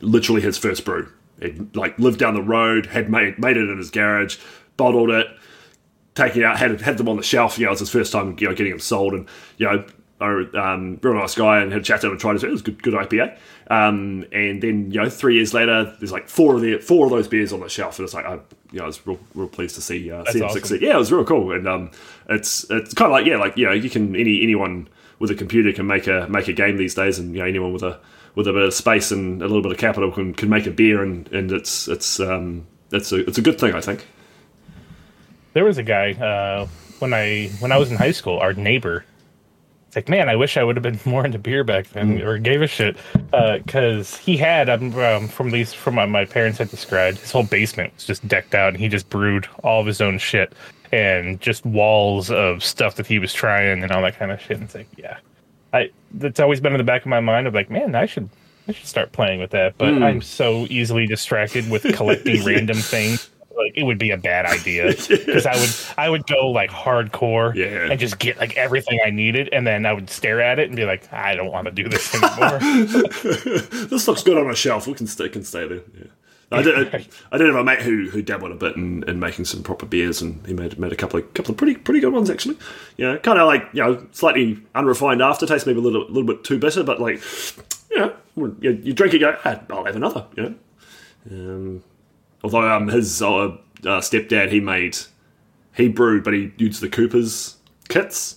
literally 0.00 0.42
his 0.42 0.58
first 0.58 0.84
brew. 0.84 1.10
He'd 1.40 1.74
like 1.74 1.98
lived 1.98 2.18
down 2.18 2.34
the 2.34 2.42
road, 2.42 2.86
had 2.86 3.10
made 3.10 3.38
made 3.38 3.56
it 3.56 3.68
in 3.68 3.78
his 3.78 3.90
garage, 3.90 4.38
bottled 4.76 5.10
it, 5.10 5.26
taken 6.14 6.42
it 6.42 6.44
out, 6.44 6.58
had 6.58 6.80
had 6.80 6.98
them 6.98 7.08
on 7.08 7.16
the 7.16 7.22
shelf. 7.22 7.58
You 7.58 7.64
know, 7.64 7.70
it 7.70 7.72
was 7.72 7.80
his 7.80 7.90
first 7.90 8.12
time, 8.12 8.36
you 8.38 8.48
know, 8.48 8.54
getting 8.54 8.72
them 8.72 8.80
sold, 8.80 9.14
and 9.14 9.28
you 9.56 9.66
know, 9.66 9.84
I, 10.20 10.72
um, 10.72 10.98
real 11.02 11.14
nice 11.14 11.34
guy, 11.34 11.60
and 11.60 11.72
had 11.72 11.80
a 11.80 11.84
chat 11.84 12.02
to 12.02 12.06
him 12.06 12.12
and 12.12 12.20
tried 12.20 12.36
it. 12.36 12.44
It 12.44 12.50
was 12.50 12.62
good, 12.62 12.82
good 12.82 12.94
IPA. 12.94 13.36
Um, 13.68 14.26
and 14.32 14.62
then 14.62 14.90
you 14.90 15.00
know, 15.00 15.08
three 15.08 15.36
years 15.36 15.54
later, 15.54 15.94
there's 15.98 16.12
like 16.12 16.28
four 16.28 16.54
of 16.56 16.60
the 16.60 16.78
four 16.78 17.06
of 17.06 17.10
those 17.10 17.28
beers 17.28 17.52
on 17.52 17.60
the 17.60 17.68
shelf, 17.68 17.98
and 17.98 18.04
it's 18.04 18.14
like 18.14 18.26
I, 18.26 18.34
you 18.72 18.78
know, 18.78 18.84
I 18.84 18.86
was 18.86 19.06
real, 19.06 19.18
real 19.34 19.48
pleased 19.48 19.74
to 19.76 19.80
see 19.80 20.10
uh, 20.10 20.24
see 20.26 20.38
him 20.38 20.44
awesome. 20.46 20.60
succeed. 20.60 20.82
Yeah, 20.82 20.94
it 20.94 20.98
was 20.98 21.10
real 21.10 21.24
cool, 21.24 21.52
and 21.52 21.66
um, 21.66 21.90
it's 22.28 22.68
it's 22.70 22.92
kind 22.94 23.10
of 23.10 23.12
like 23.12 23.26
yeah, 23.26 23.36
like 23.36 23.56
you 23.56 23.66
know, 23.66 23.72
you 23.72 23.88
can 23.88 24.14
any 24.14 24.42
anyone 24.42 24.88
with 25.18 25.30
a 25.30 25.34
computer 25.34 25.72
can 25.72 25.86
make 25.86 26.06
a 26.06 26.26
make 26.28 26.48
a 26.48 26.52
game 26.52 26.76
these 26.76 26.94
days, 26.94 27.18
and 27.18 27.34
you 27.34 27.40
know, 27.40 27.46
anyone 27.46 27.72
with 27.72 27.82
a 27.82 27.98
with 28.34 28.48
a 28.48 28.52
bit 28.52 28.62
of 28.62 28.74
space 28.74 29.10
and 29.10 29.40
a 29.42 29.46
little 29.46 29.62
bit 29.62 29.72
of 29.72 29.78
capital 29.78 30.10
can, 30.10 30.34
can 30.34 30.48
make 30.48 30.66
a 30.66 30.70
beer, 30.70 31.02
and, 31.02 31.32
and 31.32 31.52
it's 31.52 31.88
it's 31.88 32.20
um 32.20 32.66
it's 32.92 33.12
a 33.12 33.26
it's 33.26 33.38
a 33.38 33.42
good 33.42 33.58
thing, 33.58 33.74
I 33.74 33.80
think. 33.80 34.06
There 35.52 35.64
was 35.64 35.78
a 35.78 35.82
guy 35.82 36.12
uh, 36.12 36.66
when 36.98 37.14
I 37.14 37.48
when 37.60 37.72
I 37.72 37.78
was 37.78 37.90
in 37.90 37.96
high 37.96 38.12
school. 38.12 38.38
Our 38.38 38.52
neighbor. 38.52 39.04
It's 39.94 39.96
like, 39.96 40.08
man, 40.08 40.28
I 40.28 40.34
wish 40.34 40.56
I 40.56 40.64
would 40.64 40.74
have 40.74 40.82
been 40.82 40.98
more 41.10 41.24
into 41.24 41.38
beer 41.38 41.62
back 41.62 41.86
then, 41.90 42.20
or 42.20 42.36
gave 42.38 42.62
a 42.62 42.66
shit, 42.66 42.96
because 43.30 44.16
he 44.16 44.36
had 44.36 44.68
um, 44.68 44.92
um, 44.98 45.28
from 45.28 45.52
these 45.52 45.72
from 45.72 45.94
what 45.96 46.08
my 46.08 46.24
parents 46.24 46.58
had 46.58 46.68
described, 46.68 47.18
his 47.18 47.30
whole 47.30 47.44
basement 47.44 47.94
was 47.94 48.04
just 48.04 48.26
decked 48.26 48.56
out, 48.56 48.70
and 48.70 48.76
he 48.76 48.88
just 48.88 49.08
brewed 49.08 49.46
all 49.62 49.80
of 49.80 49.86
his 49.86 50.00
own 50.00 50.18
shit, 50.18 50.52
and 50.90 51.40
just 51.40 51.64
walls 51.64 52.28
of 52.32 52.64
stuff 52.64 52.96
that 52.96 53.06
he 53.06 53.20
was 53.20 53.32
trying 53.32 53.84
and 53.84 53.92
all 53.92 54.02
that 54.02 54.18
kind 54.18 54.32
of 54.32 54.40
shit. 54.40 54.56
And 54.56 54.64
it's 54.64 54.74
like, 54.74 54.88
yeah, 54.96 55.18
I 55.72 55.90
that's 56.14 56.40
always 56.40 56.58
been 56.58 56.72
in 56.72 56.78
the 56.78 56.84
back 56.84 57.02
of 57.02 57.06
my 57.06 57.20
mind 57.20 57.46
of 57.46 57.54
like, 57.54 57.70
man, 57.70 57.94
I 57.94 58.06
should 58.06 58.28
I 58.66 58.72
should 58.72 58.88
start 58.88 59.12
playing 59.12 59.38
with 59.38 59.50
that, 59.52 59.78
but 59.78 60.02
I'm 60.02 60.22
so 60.22 60.66
easily 60.70 61.06
distracted 61.06 61.70
with 61.70 61.84
collecting 61.94 62.44
random 62.46 62.78
things. 62.78 63.30
Like 63.56 63.72
it 63.76 63.84
would 63.84 63.98
be 63.98 64.10
a 64.10 64.16
bad 64.16 64.46
idea 64.46 64.86
because 65.08 65.46
I 65.46 65.56
would 65.56 65.70
I 65.98 66.08
would 66.10 66.26
go 66.26 66.48
like 66.50 66.70
hardcore 66.70 67.54
Yeah. 67.54 67.90
and 67.90 67.98
just 68.00 68.18
get 68.18 68.38
like 68.38 68.56
everything 68.56 68.98
I 69.04 69.10
needed, 69.10 69.48
and 69.52 69.66
then 69.66 69.86
I 69.86 69.92
would 69.92 70.10
stare 70.10 70.40
at 70.40 70.58
it 70.58 70.68
and 70.68 70.76
be 70.76 70.84
like, 70.84 71.12
I 71.12 71.34
don't 71.34 71.50
want 71.52 71.66
to 71.66 71.70
do 71.72 71.88
this 71.88 72.14
anymore. 72.22 72.58
this 73.88 74.08
looks 74.08 74.22
good 74.22 74.36
on 74.38 74.50
a 74.50 74.54
shelf. 74.56 74.86
We 74.86 74.94
can 74.94 75.06
stay 75.06 75.28
can 75.28 75.44
stay 75.44 75.66
there. 75.66 75.80
Yeah. 75.96 76.06
I 76.52 76.62
did. 76.62 76.94
I, 76.94 77.06
I 77.32 77.38
did 77.38 77.46
have 77.48 77.56
a 77.56 77.64
mate 77.64 77.80
who 77.82 78.08
who 78.10 78.22
dabbled 78.22 78.52
a 78.52 78.54
bit 78.54 78.76
in, 78.76 79.02
in 79.08 79.18
making 79.18 79.44
some 79.46 79.62
proper 79.62 79.86
beers, 79.86 80.22
and 80.22 80.46
he 80.46 80.52
made 80.52 80.78
made 80.78 80.92
a 80.92 80.96
couple 80.96 81.18
of 81.18 81.34
couple 81.34 81.50
of 81.52 81.56
pretty 81.56 81.74
pretty 81.74 82.00
good 82.00 82.12
ones 82.12 82.30
actually. 82.30 82.56
You 82.96 83.06
know, 83.06 83.18
kind 83.18 83.38
of 83.40 83.46
like 83.46 83.64
you 83.72 83.82
know 83.82 84.06
slightly 84.12 84.58
unrefined 84.74 85.20
aftertaste, 85.22 85.66
maybe 85.66 85.78
a 85.80 85.82
little 85.82 86.02
little 86.06 86.22
bit 86.24 86.44
too 86.44 86.58
bitter, 86.58 86.84
but 86.84 87.00
like 87.00 87.20
you 87.90 87.98
know, 87.98 88.14
you, 88.60 88.70
you 88.84 88.92
drink 88.92 89.14
it, 89.14 89.20
you 89.20 89.26
go, 89.26 89.36
ah, 89.44 89.60
I'll 89.70 89.84
have 89.84 89.96
another. 89.96 90.26
You 90.36 90.42
know. 90.42 90.54
Um, 91.30 91.82
although 92.44 92.70
um, 92.70 92.86
his 92.86 93.20
uh, 93.20 93.26
uh, 93.46 93.56
stepdad 93.82 94.52
he 94.52 94.60
made 94.60 94.96
he 95.74 95.88
brewed, 95.88 96.22
but 96.22 96.34
he 96.34 96.52
used 96.56 96.80
the 96.80 96.88
Cooper's 96.88 97.56
kits 97.88 98.36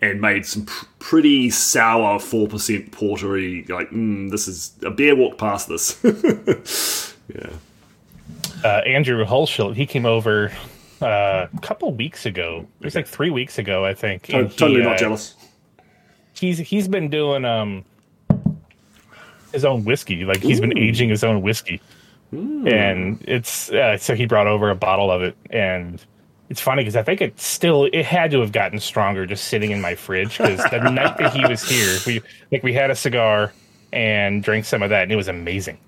and 0.00 0.20
made 0.20 0.44
some 0.44 0.66
pr- 0.66 0.86
pretty 0.98 1.48
sour 1.50 2.18
four 2.18 2.48
percent 2.48 2.90
portery. 2.90 3.64
Like, 3.68 3.90
mm, 3.90 4.30
this 4.30 4.48
is 4.48 4.72
a 4.82 4.90
beer 4.90 5.14
walked 5.14 5.38
past 5.38 5.68
this. 5.68 5.96
yeah, 7.32 7.50
uh, 8.64 8.80
Andrew 8.84 9.24
Hulshult, 9.24 9.76
he 9.76 9.86
came 9.86 10.06
over 10.06 10.50
uh, 11.00 11.46
a 11.54 11.60
couple 11.60 11.92
weeks 11.92 12.26
ago. 12.26 12.66
It 12.80 12.84
was 12.84 12.94
like 12.96 13.06
three 13.06 13.30
weeks 13.30 13.58
ago, 13.58 13.84
I 13.84 13.94
think. 13.94 14.24
To- 14.24 14.38
and 14.38 14.48
he, 14.48 14.56
totally 14.56 14.82
uh, 14.82 14.88
not 14.88 14.98
jealous. 14.98 15.36
He's 16.32 16.58
he's 16.58 16.88
been 16.88 17.08
doing 17.08 17.44
um 17.44 17.84
his 19.52 19.64
own 19.64 19.84
whiskey. 19.84 20.24
Like 20.24 20.42
he's 20.42 20.60
been 20.60 20.76
aging 20.76 21.10
his 21.10 21.22
own 21.22 21.42
whiskey. 21.42 21.80
And 22.32 23.22
it's 23.26 23.70
uh, 23.70 23.96
so 23.98 24.14
he 24.14 24.26
brought 24.26 24.46
over 24.46 24.70
a 24.70 24.74
bottle 24.74 25.10
of 25.10 25.22
it, 25.22 25.36
and 25.50 26.04
it's 26.48 26.60
funny 26.60 26.82
because 26.82 26.96
I 26.96 27.02
think 27.02 27.20
it 27.20 27.40
still 27.40 27.88
it 27.92 28.04
had 28.04 28.30
to 28.32 28.40
have 28.40 28.52
gotten 28.52 28.78
stronger 28.78 29.26
just 29.26 29.44
sitting 29.44 29.70
in 29.70 29.80
my 29.80 29.94
fridge 29.94 30.38
because 30.38 30.62
the 30.70 30.78
night 30.90 31.18
that 31.18 31.34
he 31.34 31.44
was 31.46 31.62
here, 31.62 31.98
we 32.06 32.22
like 32.50 32.62
we 32.62 32.72
had 32.72 32.90
a 32.90 32.94
cigar 32.94 33.52
and 33.92 34.42
drank 34.42 34.64
some 34.64 34.82
of 34.82 34.90
that, 34.90 35.04
and 35.04 35.12
it 35.12 35.16
was 35.16 35.28
amazing. 35.28 35.78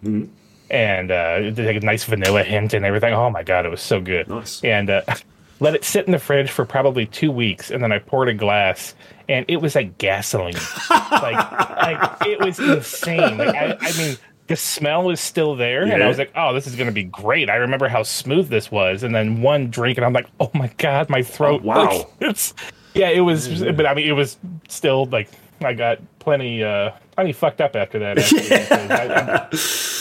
And 0.71 1.11
uh, 1.11 1.39
it 1.41 1.57
had 1.57 1.77
a 1.77 1.81
nice 1.81 2.05
vanilla 2.05 2.43
hint 2.43 2.75
and 2.75 2.85
everything. 2.85 3.15
Oh 3.15 3.31
my 3.31 3.43
god, 3.43 3.67
it 3.67 3.71
was 3.71 3.83
so 3.83 4.01
good. 4.01 4.29
Nice. 4.29 4.63
And 4.65 4.91
uh, 4.91 5.03
let 5.61 5.75
it 5.75 5.85
sit 5.85 6.07
in 6.07 6.13
the 6.13 6.19
fridge 6.19 6.51
for 6.51 6.65
probably 6.65 7.07
two 7.07 7.31
weeks, 7.31 7.71
and 7.71 7.83
then 7.83 7.93
I 7.93 7.99
poured 7.99 8.29
a 8.29 8.35
glass, 8.35 8.95
and 9.29 9.45
it 9.49 9.59
was 9.59 9.75
like 9.75 9.99
gasoline. 9.99 10.57
like, 10.91 11.53
like 11.71 12.27
it 12.27 12.41
was 12.41 12.59
insane. 12.59 13.39
Like 13.39 13.55
I, 13.55 13.77
I 13.81 13.93
mean, 13.97 14.17
the 14.47 14.57
smell 14.57 15.11
is 15.11 15.21
still 15.21 15.57
there, 15.57 15.83
and 15.83 16.03
I 16.03 16.09
was 16.09 16.19
like, 16.19 16.33
"Oh, 16.37 16.53
this 16.53 16.67
is 16.67 16.77
going 16.77 16.89
to 16.89 16.93
be 16.93 17.05
great." 17.05 17.49
I 17.49 17.57
remember 17.57 17.89
how 17.89 18.03
smooth 18.03 18.49
this 18.49 18.71
was, 18.71 19.03
and 19.03 19.15
then 19.15 19.41
one 19.41 19.71
drink, 19.71 19.97
and 19.99 20.05
I'm 20.05 20.13
like, 20.13 20.27
"Oh 20.41 20.51
my 20.55 20.71
god, 20.79 21.09
my 21.09 21.23
throat!" 21.23 21.63
Oh, 21.65 21.67
wow. 21.67 21.85
Like, 21.99 22.07
it's 22.21 22.55
yeah, 22.95 23.09
it 23.09 23.21
was, 23.21 23.63
but 23.63 23.87
I 23.87 23.95
mean, 23.95 24.07
it 24.07 24.13
was 24.13 24.37
still 24.69 25.07
like 25.07 25.31
I 25.63 25.73
got 25.73 25.99
plenty, 26.19 26.63
uh, 26.63 26.91
plenty 27.13 27.33
fucked 27.33 27.61
up 27.61 27.75
after 27.75 27.99
that. 28.01 28.19
Actually, 28.19 28.43
because 28.43 28.71
I- 28.91 29.37
I- 29.37 29.49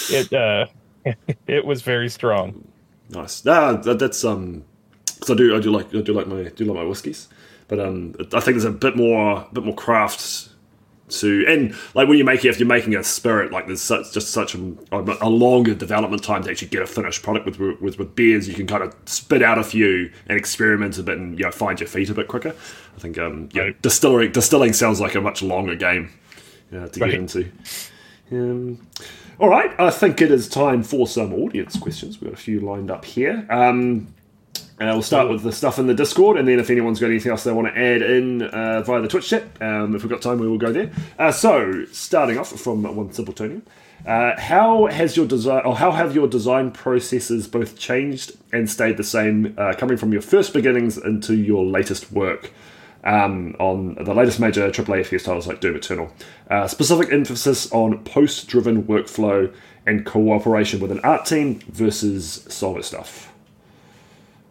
it 0.10 0.34
uh, 0.34 0.66
it 1.48 1.66
was 1.66 1.82
very 1.82 2.10
strong. 2.10 2.68
Nice. 3.10 3.46
No, 3.46 3.78
that, 3.78 4.00
that's 4.00 4.24
um, 4.26 4.64
because 5.06 5.30
I 5.32 5.36
do 5.36 5.56
I 5.56 5.60
do 5.60 5.72
like 5.72 5.94
I 5.96 6.02
do 6.02 6.14
like 6.14 6.28
my 6.28 6.44
do 6.44 6.66
like 6.66 6.76
my 6.78 6.84
whiskies, 6.84 7.30
but 7.70 7.80
um, 7.80 8.14
I 8.20 8.40
think 8.42 8.56
there's 8.56 8.66
a 8.66 8.72
bit 8.72 8.96
more 8.98 9.42
a 9.50 9.54
bit 9.54 9.64
more 9.64 9.76
craft 9.76 10.50
to 11.10 11.46
and 11.48 11.76
like 11.94 12.08
when 12.08 12.18
you 12.18 12.24
make 12.24 12.44
if 12.46 12.60
you're 12.60 12.68
making 12.68 12.96
a 12.96 13.04
spirit 13.04 13.52
like 13.52 13.68
there's 13.68 13.82
such 13.82 14.14
just 14.14 14.32
such 14.32 14.56
a, 14.56 14.74
a 15.22 15.30
longer 15.30 15.76
development 15.76 16.24
time 16.24 16.42
to 16.42 16.50
actually 16.50 16.70
get 16.70 16.82
a 16.82 16.88
finished 16.88 17.22
product 17.22 17.46
with 17.46 17.60
with 17.82 18.00
with 18.00 18.16
beers 18.16 18.48
you 18.48 18.54
can 18.54 18.66
kind 18.66 18.82
of 18.82 18.96
spit 19.06 19.44
out 19.44 19.58
a 19.58 19.64
few 19.64 20.10
and 20.28 20.38
experiment 20.38 20.98
a 20.98 21.04
bit 21.04 21.18
and 21.18 21.38
you 21.38 21.44
know 21.44 21.52
find 21.52 21.80
your 21.80 21.90
feet 21.90 22.10
a 22.10 22.14
bit 22.14 22.28
quicker. 22.30 22.56
I 22.96 23.00
think 23.00 23.18
um 23.18 23.50
yeah 23.54 23.64
Right. 23.64 23.82
distilling 23.82 24.32
distilling 24.32 24.72
sounds 24.74 25.02
like 25.02 25.14
a 25.16 25.22
much 25.22 25.42
longer 25.44 25.76
game 25.76 26.10
uh, 26.74 26.88
to 26.88 27.00
Right. 27.02 27.12
get 27.12 27.20
into. 27.20 27.52
Um, 28.32 28.88
all 29.40 29.50
right, 29.50 29.78
I 29.80 29.90
think 29.92 30.22
it 30.22 30.32
is 30.32 30.48
time 30.48 30.84
for 30.84 31.06
some 31.08 31.34
audience 31.34 31.78
questions. 31.78 32.20
We've 32.22 32.32
got 32.32 32.40
a 32.40 32.42
few 32.42 32.62
lined 32.62 32.90
up 32.90 33.04
here. 33.06 33.46
Um, 33.50 34.08
uh, 34.90 34.94
we'll 34.94 35.02
start 35.02 35.30
with 35.30 35.44
the 35.44 35.52
stuff 35.52 35.80
in 35.80 35.88
the 35.88 35.94
Discord, 35.94 36.38
and 36.38 36.48
then 36.48 36.60
if 36.60 36.70
anyone's 36.70 37.00
got 37.00 37.08
anything 37.08 37.32
else 37.32 37.44
they 37.44 37.52
want 37.52 37.68
to 37.68 37.80
add 37.80 38.02
in 38.02 38.42
uh, 38.42 38.82
via 38.82 39.02
the 39.02 39.08
Twitch 39.08 39.30
chat, 39.30 39.44
um, 39.62 39.96
if 39.96 40.04
we've 40.04 40.12
got 40.12 40.22
time, 40.22 40.40
we 40.40 40.48
will 40.48 40.58
go 40.58 40.72
there. 40.72 40.92
Uh, 41.18 41.32
so, 41.32 41.86
starting 41.92 42.38
off 42.38 42.50
from 42.60 42.84
one 42.96 43.12
simpletonian, 43.14 43.64
uh, 44.06 44.40
how 44.40 44.88
has 44.88 45.16
your 45.16 45.26
design, 45.26 45.62
or 45.66 45.78
how 45.78 45.92
have 45.92 46.14
your 46.14 46.28
design 46.28 46.72
processes 46.72 47.48
both 47.48 47.78
changed 47.78 48.34
and 48.52 48.70
stayed 48.70 48.98
the 48.98 49.04
same, 49.04 49.56
uh, 49.58 49.74
coming 49.78 49.98
from 49.98 50.12
your 50.12 50.22
first 50.22 50.54
beginnings 50.54 50.98
into 50.98 51.36
your 51.36 51.66
latest 51.66 52.12
work? 52.12 52.52
um, 53.04 53.56
on 53.60 53.96
the 53.96 54.14
latest 54.14 54.40
major 54.40 54.70
AAA 54.70 55.02
FPS 55.02 55.26
titles 55.26 55.48
like 55.48 55.60
Doom 55.60 55.76
Eternal. 55.76 56.12
Uh, 56.50 56.68
specific 56.68 57.12
emphasis 57.12 57.72
on 57.72 58.04
post 58.06 58.48
driven 58.48 58.84
workflow 58.84 59.54
and 59.86 60.06
cooperation 60.06 60.80
with 60.80 60.92
an 60.92 61.02
art 61.02 61.26
team 61.26 61.60
versus 61.68 62.46
solo 62.48 62.82
stuff. 62.82 63.33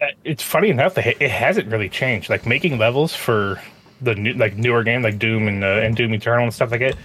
Uh, 0.03 0.07
It's 0.25 0.43
funny 0.43 0.69
enough 0.69 0.95
that 0.95 1.07
it 1.23 1.31
hasn't 1.31 1.69
really 1.69 1.89
changed. 1.89 2.29
Like 2.29 2.45
making 2.47 2.79
levels 2.79 3.15
for 3.15 3.61
the 4.01 4.15
new, 4.15 4.35
like 4.35 4.57
newer 4.57 4.83
game, 4.83 5.03
like 5.03 5.19
Doom 5.19 5.49
and 5.49 5.63
uh, 5.63 5.81
and 5.83 5.97
Doom 5.97 6.13
Eternal 6.13 6.45
and 6.45 6.53
stuff 6.53 6.73
like 6.73 6.81
it, 6.81 6.97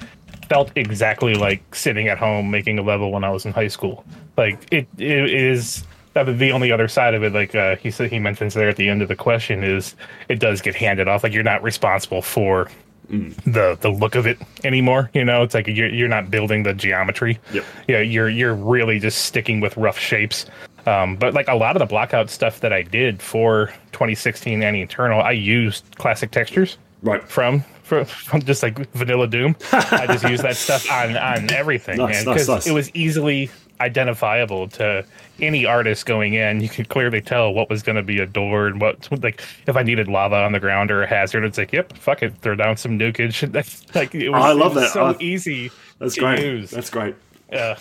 felt 0.50 0.72
exactly 0.76 1.36
like 1.36 1.76
sitting 1.76 2.08
at 2.08 2.18
home 2.18 2.50
making 2.50 2.80
a 2.80 2.82
level 2.82 3.12
when 3.12 3.24
I 3.24 3.30
was 3.30 3.45
in 3.45 3.54
high 3.54 3.68
school. 3.68 4.04
Like 4.36 4.60
it, 4.72 4.88
it 4.98 5.30
is 5.34 5.86
that 6.14 6.26
was 6.26 6.38
the 6.38 6.52
only 6.52 6.72
other 6.72 6.88
side 6.88 7.14
of 7.14 7.24
it. 7.24 7.34
Like 7.34 7.54
uh, 7.54 7.76
he 7.76 7.91
said, 7.91 8.10
he 8.12 8.18
mentions 8.20 8.56
there 8.56 8.70
at 8.70 8.78
the 8.78 8.89
end 8.89 9.02
of 9.04 9.08
the 9.08 9.16
question 9.16 9.64
is 9.64 9.95
it 10.30 10.39
does 10.39 10.62
get 10.62 10.76
handed 10.76 11.08
off. 11.08 11.24
Like 11.24 11.34
you're 11.34 11.43
not 11.43 11.62
responsible 11.62 12.22
for 12.24 12.70
the 13.10 13.78
the 13.80 13.89
look 13.89 14.16
of 14.16 14.26
it 14.28 14.38
anymore. 14.64 15.10
You 15.14 15.24
know, 15.24 15.43
it's 15.43 15.54
like 15.54 15.68
you're 15.68 15.89
you're 15.89 16.10
not 16.10 16.30
building 16.32 16.64
the 16.64 16.74
geometry. 16.74 17.39
Yep. 17.54 17.66
Yeah, 17.88 18.02
you're 18.02 18.30
you're 18.30 18.56
really 18.56 19.00
just 19.00 19.26
sticking 19.26 19.60
with 19.62 19.78
rough 19.78 20.00
shapes. 20.00 20.45
Um, 20.88 21.18
but 21.18 21.34
like 21.34 21.48
a 21.50 21.56
lot 21.56 21.76
of 21.80 21.88
the 21.88 21.94
blockout 21.94 22.30
stuff 22.30 22.62
that 22.62 22.72
I 22.72 22.82
did 22.82 23.22
for 23.22 23.68
2016 23.92 24.64
and 24.64 24.76
Eternal, 24.76 25.22
I 25.22 25.32
used 25.32 25.84
classic 25.98 26.32
textures 26.32 26.78
Right. 27.04 27.22
from 27.28 27.64
from, 27.84 28.06
from 28.06 28.42
just 28.42 28.64
like 28.64 28.78
vanilla 28.94 29.28
Doom. 29.28 29.56
I 29.72 30.08
just 30.08 30.24
used 30.28 30.44
that 30.44 30.56
stuff 30.56 30.90
on 30.92 31.16
on 31.18 31.52
everything, 31.62 31.98
Nice, 31.98 32.18
and 32.18 32.26
nice, 32.26 32.34
because 32.36 32.48
nice. 32.50 32.68
it 32.68 32.72
was 32.74 32.90
easily 32.96 33.50
identifiable 33.80 34.68
to 34.68 35.06
any 35.40 35.66
artist 35.66 36.06
going 36.06 36.34
in. 36.34 36.62
You 36.62 36.70
could 36.70 36.90
clearly 36.90 37.22
tell 37.22 37.54
what 37.54 37.70
was 37.70 37.84
going 37.84 37.96
to 37.96 38.02
be 38.04 38.20
a 38.20 38.26
door 38.26 38.68
and 38.68 38.82
what 38.82 39.08
like 39.24 39.44
if 39.68 39.76
I 39.78 39.84
needed 39.84 40.08
lava 40.08 40.38
on 40.38 40.52
the 40.52 40.60
ground 40.60 40.90
or 40.92 41.04
a 41.04 41.08
hazard, 41.08 41.44
it's 41.44 41.58
like, 41.58 41.72
yep, 41.74 41.94
fuck 41.98 42.24
it, 42.24 42.36
throw 42.42 42.56
down 42.56 42.78
some 42.78 42.98
nukage. 42.98 43.52
That's 43.52 43.84
like 43.96 44.16
it 44.16 44.30
was, 44.30 44.44
I 44.44 44.52
love 44.54 44.74
that. 44.76 44.92
So 44.92 45.06
I- 45.06 45.16
easy. 45.20 45.70
That's 46.00 46.18
great. 46.18 46.40
use. 46.44 46.70
That's 46.72 46.90
great. 46.92 47.16
Uh, 47.52 47.76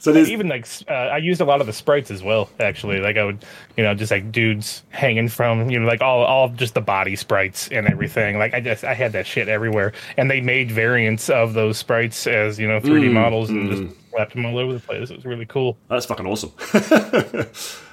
So 0.00 0.12
there's 0.14 0.30
even 0.30 0.48
like 0.48 0.66
uh, 0.88 0.92
I 0.92 1.18
used 1.18 1.42
a 1.42 1.44
lot 1.44 1.60
of 1.60 1.66
the 1.66 1.74
sprites 1.74 2.10
as 2.10 2.22
well. 2.22 2.48
Actually, 2.58 3.00
like 3.00 3.18
I 3.18 3.24
would, 3.24 3.44
you 3.76 3.84
know, 3.84 3.94
just 3.94 4.10
like 4.10 4.32
dudes 4.32 4.82
hanging 4.88 5.28
from, 5.28 5.68
you 5.68 5.78
know, 5.78 5.86
like 5.86 6.00
all 6.00 6.24
all 6.24 6.48
just 6.48 6.72
the 6.72 6.80
body 6.80 7.16
sprites 7.16 7.68
and 7.68 7.86
everything. 7.86 8.38
Like 8.38 8.54
I 8.54 8.60
just 8.60 8.82
I 8.82 8.94
had 8.94 9.12
that 9.12 9.26
shit 9.26 9.46
everywhere, 9.48 9.92
and 10.16 10.30
they 10.30 10.40
made 10.40 10.72
variants 10.72 11.28
of 11.28 11.52
those 11.52 11.76
sprites 11.76 12.26
as 12.26 12.58
you 12.58 12.66
know 12.66 12.80
3D 12.80 13.12
models 13.12 13.50
and 13.50 13.70
just 13.70 14.10
slapped 14.10 14.32
them 14.32 14.46
all 14.46 14.56
over 14.56 14.72
the 14.72 14.80
place. 14.80 15.10
It 15.10 15.16
was 15.16 15.26
really 15.26 15.44
cool. 15.44 15.76
that's 15.88 16.06
fucking 16.06 16.26
awesome. 16.26 16.52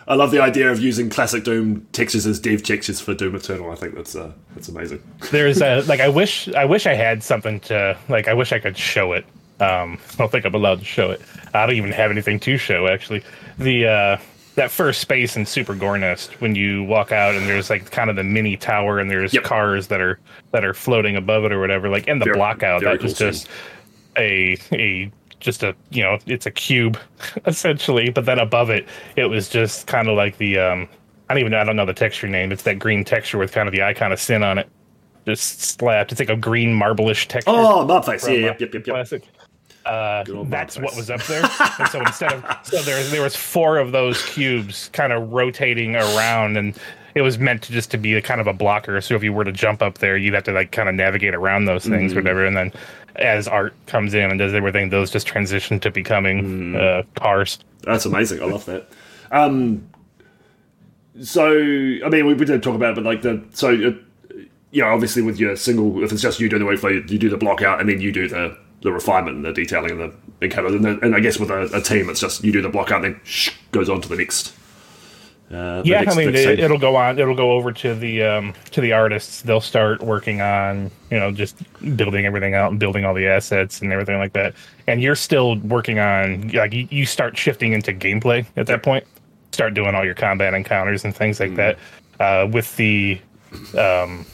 I 0.08 0.16
love 0.16 0.32
the 0.32 0.40
idea 0.42 0.72
of 0.72 0.80
using 0.80 1.10
classic 1.10 1.44
Doom 1.44 1.86
textures 1.92 2.26
as 2.26 2.40
dev 2.40 2.64
textures 2.64 3.02
for 3.02 3.14
Doom 3.14 3.36
Eternal. 3.36 3.70
I 3.70 3.76
think 3.76 3.96
that's 3.96 4.16
uh, 4.16 4.32
that's 4.56 4.70
amazing. 4.70 5.04
There's 5.32 5.62
a 5.62 5.82
like 5.88 6.00
I 6.00 6.08
wish 6.08 6.48
I 6.54 6.64
wish 6.64 6.88
I 6.88 6.94
had 6.94 7.22
something 7.22 7.60
to 7.62 7.98
like 8.08 8.30
I 8.30 8.34
wish 8.34 8.54
I 8.54 8.60
could 8.60 8.78
show 8.78 9.12
it. 9.12 9.26
Um, 9.60 9.98
I 10.14 10.16
don't 10.18 10.32
think 10.32 10.46
I'm 10.46 10.54
allowed 10.54 10.80
to 10.80 10.86
show 10.86 11.10
it. 11.12 11.22
I 11.54 11.66
don't 11.66 11.76
even 11.76 11.92
have 11.92 12.12
anything 12.12 12.40
to 12.42 12.58
show 12.58 12.88
actually. 12.88 13.24
The 13.58 13.88
uh, 13.88 14.18
that 14.56 14.70
first 14.72 15.02
space 15.02 15.36
in 15.36 15.46
Super 15.46 15.74
Gore 15.76 15.98
Nest 15.98 16.40
when 16.42 16.54
you 16.56 16.84
walk 16.84 17.12
out 17.12 17.36
and 17.36 17.48
there's 17.48 17.70
like 17.70 17.90
kind 17.92 18.10
of 18.10 18.16
the 18.16 18.24
mini 18.24 18.56
tower 18.58 19.00
and 19.00 19.10
there's 19.10 19.34
Yep. 19.34 19.44
cars 19.44 19.88
that 19.88 20.00
are 20.02 20.20
that 20.52 20.64
are 20.64 20.74
floating 20.74 21.16
above 21.16 21.44
it 21.46 21.52
or 21.52 21.60
whatever. 21.60 21.90
Like 21.90 22.08
in 22.08 22.20
the 22.20 22.26
Very- 22.26 22.38
block 22.38 22.62
out, 22.64 22.82
very 22.82 22.98
that 22.98 23.04
was 23.04 23.18
cool 23.18 23.28
just 23.32 23.48
a 24.18 24.58
a 24.74 25.12
just 25.40 25.64
a 25.64 25.76
you 25.92 26.04
know 26.04 26.18
it's 26.28 26.46
a 26.46 26.52
cube 26.52 26.98
essentially, 27.46 28.10
but 28.10 28.26
then 28.26 28.40
above 28.40 28.70
it 28.70 28.88
it 29.16 29.26
was 29.26 29.50
just 29.50 29.88
kind 29.88 30.08
of 30.08 30.16
like 30.16 30.38
the 30.38 30.60
um 30.60 30.88
I 31.30 31.34
don't 31.34 31.40
even 31.42 31.52
know 31.52 31.60
I 31.60 31.64
don't 31.64 31.76
know 31.76 31.86
the 31.86 31.94
texture 31.94 32.28
name. 32.28 32.52
It's 32.52 32.64
that 32.64 32.78
green 32.80 33.04
texture 33.04 33.38
with 33.38 33.52
kind 33.52 33.68
of 33.68 33.72
the 33.74 33.82
icon 33.84 34.12
of 34.12 34.20
sin 34.20 34.44
on 34.44 34.60
it 34.60 34.70
just 35.26 35.60
slapped. 35.62 36.12
It's 36.14 36.20
like 36.22 36.30
a 36.30 36.38
green 36.38 36.74
marblish 36.80 37.28
texture. 37.28 37.52
Oh, 37.52 37.86
from, 38.02 38.34
Yeah, 38.34 38.40
yep, 38.40 38.62
yep, 38.62 38.74
yep, 38.74 38.88
yep. 38.88 38.96
Classic. 38.96 39.24
Uh, 39.88 40.24
that's 40.46 40.78
what 40.78 40.96
was 40.96 41.10
up 41.10 41.24
there. 41.24 41.44
and 41.80 41.90
so 41.90 42.00
instead 42.02 42.34
of 42.34 42.60
so 42.64 42.82
there 42.84 43.02
there 43.06 43.22
was 43.22 43.36
four 43.36 43.78
of 43.78 43.92
those 43.92 44.24
cubes 44.26 44.90
kind 44.94 45.14
of 45.14 45.32
rotating 45.32 45.96
around, 45.96 46.58
and 46.58 46.78
it 47.16 47.22
was 47.22 47.40
meant 47.40 47.64
to 47.64 47.72
just 47.72 47.90
to 47.92 47.98
be 47.98 48.14
a 48.16 48.22
kind 48.22 48.40
of 48.42 48.48
a 48.48 48.54
blocker. 48.54 49.00
So 49.02 49.16
if 49.16 49.24
you 49.24 49.34
were 49.34 49.44
to 49.44 49.52
jump 49.52 49.82
up 49.82 49.98
there, 50.00 50.18
you'd 50.18 50.34
have 50.34 50.44
to 50.44 50.52
like 50.52 50.72
kind 50.72 50.88
of 50.90 50.96
navigate 50.96 51.34
around 51.34 51.66
those 51.66 51.84
things, 51.86 52.12
Mm-hmm. 52.12 52.20
whatever. 52.20 52.46
And 52.46 52.56
then 52.56 52.72
as 53.16 53.48
art 53.48 53.74
comes 53.88 54.14
in 54.14 54.30
and 54.30 54.38
does 54.38 54.54
everything, 54.54 54.90
those 54.90 55.10
just 55.10 55.26
transition 55.26 55.80
to 55.80 55.90
becoming 55.90 56.74
Mm. 56.74 57.00
uh, 57.00 57.04
cars. 57.20 57.58
That's 57.82 58.06
amazing. 58.06 58.42
I 58.44 58.46
love 58.46 58.66
that. 58.66 58.88
Um, 59.32 59.88
so, 61.22 61.48
I 61.50 62.10
mean, 62.10 62.26
we, 62.28 62.34
we 62.36 62.46
did 62.46 62.62
talk 62.62 62.76
about 62.76 62.92
it, 62.92 62.96
but 62.96 63.04
like 63.04 63.22
the 63.24 63.44
so, 63.54 63.70
uh, 63.70 63.92
you 64.72 64.82
know, 64.84 64.90
obviously 64.90 65.22
with 65.24 65.40
your 65.40 65.56
single, 65.56 66.04
if 66.04 66.12
it's 66.12 66.22
just 66.22 66.40
you 66.40 66.50
doing 66.50 66.64
the 66.64 66.70
workflow, 66.72 67.10
you 67.10 67.18
do 67.18 67.30
the 67.30 67.38
block 67.38 67.62
out, 67.64 67.80
and 67.80 67.90
then 67.90 68.00
you 68.02 68.12
do 68.12 68.28
the 68.28 68.56
the 68.88 68.94
refinement 68.94 69.36
and 69.36 69.46
the 69.46 69.52
detailing 69.52 69.92
and 69.92 70.14
the 70.40 70.48
of, 70.66 70.66
and, 70.74 70.86
then- 70.86 71.00
and 71.02 71.14
I 71.16 71.20
guess 71.20 71.38
with 71.38 71.52
a, 71.52 71.70
a 71.76 71.82
team, 71.82 72.10
it's 72.10 72.22
just 72.22 72.44
you 72.44 72.52
do 72.54 72.62
the 72.62 72.70
block 72.70 72.90
out, 72.92 73.04
and 73.04 73.16
then 73.16 73.22
shh, 73.26 73.50
goes 73.72 73.90
on 73.90 74.00
to 74.02 74.08
the 74.10 74.16
next. 74.16 74.54
Uh, 75.52 75.82
the 75.82 75.90
Yeah, 75.90 76.00
next- 76.02 76.16
I 76.16 76.18
mean, 76.26 76.36
it, 76.36 76.60
it'll 76.60 76.78
go 76.78 76.96
on. 76.96 77.20
It'll 77.20 77.36
go 77.36 77.52
over 77.52 77.72
to 77.74 77.94
the 77.96 78.24
um, 78.24 78.54
to 78.72 78.80
the 78.82 78.94
artists. 78.94 79.42
They'll 79.42 79.60
start 79.62 80.02
working 80.02 80.40
on 80.42 80.90
you 81.12 81.20
know 81.20 81.32
just 81.32 81.58
building 81.98 82.26
everything 82.26 82.54
out 82.54 82.72
and 82.72 82.80
building 82.80 83.04
all 83.04 83.14
the 83.14 83.28
assets 83.28 83.82
and 83.82 83.92
everything 83.92 84.18
like 84.20 84.32
that. 84.34 84.54
And 84.88 85.02
you're 85.02 85.16
still 85.16 85.58
working 85.60 86.00
on 86.00 86.50
like 86.50 86.74
you, 86.74 86.88
you 86.90 87.06
start 87.06 87.38
shifting 87.38 87.74
into 87.74 87.92
gameplay 87.94 88.46
at 88.56 88.68
that 88.68 88.84
point. 88.84 89.06
Start 89.52 89.74
doing 89.74 89.96
all 89.96 90.06
your 90.06 90.16
combat 90.16 90.54
encounters 90.54 91.04
and 91.04 91.14
things 91.16 91.40
like 91.42 91.56
that. 91.56 91.78
Uh, 92.20 92.48
with 92.52 92.76
the 92.78 93.20
um, 93.78 94.26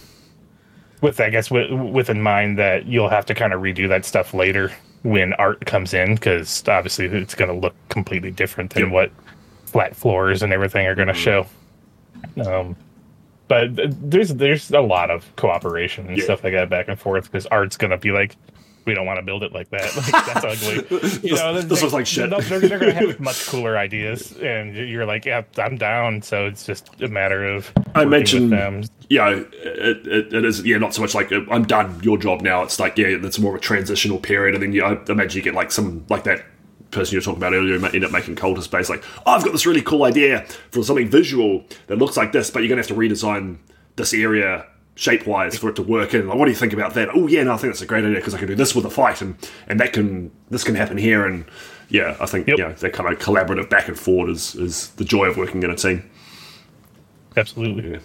with 1.04 1.20
I 1.20 1.30
guess 1.30 1.52
with, 1.52 1.70
with 1.72 2.10
in 2.10 2.22
mind 2.22 2.58
that 2.58 2.88
you'll 2.88 3.10
have 3.10 3.26
to 3.28 3.36
kind 3.36 3.54
of 3.54 3.62
redo 3.62 3.88
that 3.90 4.06
stuff 4.06 4.34
later 4.34 4.72
when 5.04 5.34
art 5.34 5.64
comes 5.66 5.94
in 5.94 6.16
because 6.16 6.64
obviously 6.68 7.06
it's 7.06 7.36
going 7.36 7.52
to 7.52 7.58
look 7.58 7.76
completely 7.90 8.32
different 8.32 8.74
than 8.74 8.84
Yep. 8.86 8.92
what 8.92 9.12
flat 9.66 9.96
floors 9.96 10.42
and 10.42 10.54
everything 10.54 10.88
are 10.88 10.96
going 10.96 11.10
to 11.10 11.14
show. 11.14 11.46
Um, 12.46 12.76
but 13.50 13.70
there's 13.76 14.30
there's 14.36 14.72
a 14.72 14.80
lot 14.80 15.12
of 15.12 15.36
cooperation 15.36 16.08
and 16.08 16.18
Yeah. 16.18 16.24
stuff 16.24 16.44
like 16.44 16.54
that 16.54 16.70
back 16.70 16.88
and 16.88 16.98
forth 16.98 17.26
because 17.26 17.46
art's 17.48 17.76
going 17.76 17.92
to 17.92 17.98
be 17.98 18.12
like, 18.12 18.38
we 18.86 18.94
don't 18.94 19.06
want 19.06 19.18
to 19.18 19.26
build 19.26 19.44
it 19.44 19.54
like 19.54 19.70
that. 19.70 19.92
Like, 20.14 20.26
that's 20.26 20.46
ugly. 20.46 21.24
You 21.30 21.36
know, 21.36 21.54
this, 21.54 21.66
this 21.66 21.82
looks 21.82 21.94
like 21.94 22.06
shit. 22.06 22.30
They're, 22.30 22.60
they're, 22.60 22.80
going 22.80 22.94
to 22.94 23.08
have 23.08 23.20
much 23.20 23.48
cooler 23.48 23.78
ideas, 23.78 24.36
and 24.38 24.76
you're 24.76 25.06
like, 25.06 25.26
yeah, 25.26 25.44
I'm 25.58 25.78
down. 25.78 26.22
So 26.22 26.46
it's 26.46 26.66
just 26.66 27.02
a 27.02 27.08
matter 27.08 27.46
of. 27.46 27.72
I 27.96 28.06
mentioned, 28.06 28.52
you 29.10 29.18
know, 29.18 29.46
it, 29.52 30.08
it, 30.08 30.34
it 30.34 30.46
is 30.46 30.66
yeah, 30.66 30.78
not 30.78 30.94
so 30.94 31.02
much 31.02 31.16
like 31.16 31.32
uh, 31.32 31.42
I'm 31.50 31.64
done, 31.66 32.00
your 32.04 32.18
job 32.18 32.42
now. 32.42 32.64
It's 32.64 32.80
like 32.80 32.98
yeah, 32.98 33.08
it's 33.08 33.40
more 33.40 33.56
of 33.56 33.62
a 33.62 33.64
transitional 33.64 34.20
period, 34.20 34.56
and 34.56 34.64
then 34.64 34.74
you, 34.74 34.84
I 34.84 34.98
imagine 35.10 35.38
you 35.38 35.44
get 35.44 35.54
like 35.54 35.72
some 35.72 36.06
like 36.10 36.24
that 36.24 36.44
person 36.92 37.14
you 37.14 37.20
were 37.20 37.24
talking 37.24 37.40
about 37.40 37.54
earlier 37.54 37.80
might 37.80 37.96
end 37.96 38.06
up 38.06 38.12
making 38.12 38.36
cultist 38.36 38.64
space 38.64 38.88
like 38.88 39.04
oh, 39.26 39.32
I've 39.32 39.44
got 39.44 39.52
this 39.52 39.66
really 39.66 39.82
cool 39.82 40.04
idea 40.04 40.46
for 40.70 40.84
something 40.84 41.10
visual 41.10 41.66
that 41.88 41.98
looks 41.98 42.18
like 42.18 42.32
this, 42.32 42.52
but 42.52 42.60
you're 42.60 42.70
gonna 42.70 42.82
have 42.82 42.88
to 42.88 42.94
redesign 42.94 43.58
this 43.96 44.14
area 44.14 44.66
shape 44.96 45.26
wise 45.26 45.58
for 45.58 45.70
it 45.70 45.76
to 45.76 45.84
work 45.84 46.14
in. 46.14 46.28
Like, 46.28 46.38
what 46.38 46.46
do 46.46 46.52
you 46.52 46.58
think 46.58 46.74
about 46.74 46.94
that? 46.94 47.10
Oh 47.14 47.28
yeah, 47.28 47.44
no, 47.44 47.54
I 47.54 47.58
think 47.58 47.74
that's 47.74 47.82
a 47.82 47.86
great 47.86 48.04
idea 48.04 48.18
because 48.18 48.34
I 48.34 48.40
can 48.40 48.48
do 48.48 48.56
this 48.56 48.76
with 48.76 48.86
a 48.86 48.90
fight, 48.90 49.22
and 49.22 49.36
and 49.68 49.80
that 49.80 49.94
can 49.94 50.32
this 50.50 50.64
can 50.64 50.76
happen 50.76 50.98
here, 50.98 51.26
and 51.26 51.46
yeah, 51.90 52.18
I 52.20 52.26
think 52.26 52.48
yep. 52.48 52.58
you 52.58 52.64
know 52.64 52.74
that 52.74 52.94
kind 52.94 53.12
of 53.12 53.20
collaborative 53.20 53.70
back 53.70 53.88
and 53.88 54.00
forward 54.00 54.30
is 54.30 54.56
is 54.56 54.90
the 54.92 55.06
joy 55.06 55.26
of 55.26 55.38
working 55.38 55.64
in 55.64 55.70
a 55.70 55.76
team. 55.76 56.10
Absolutely. 57.36 57.92
Yeah. 57.92 58.00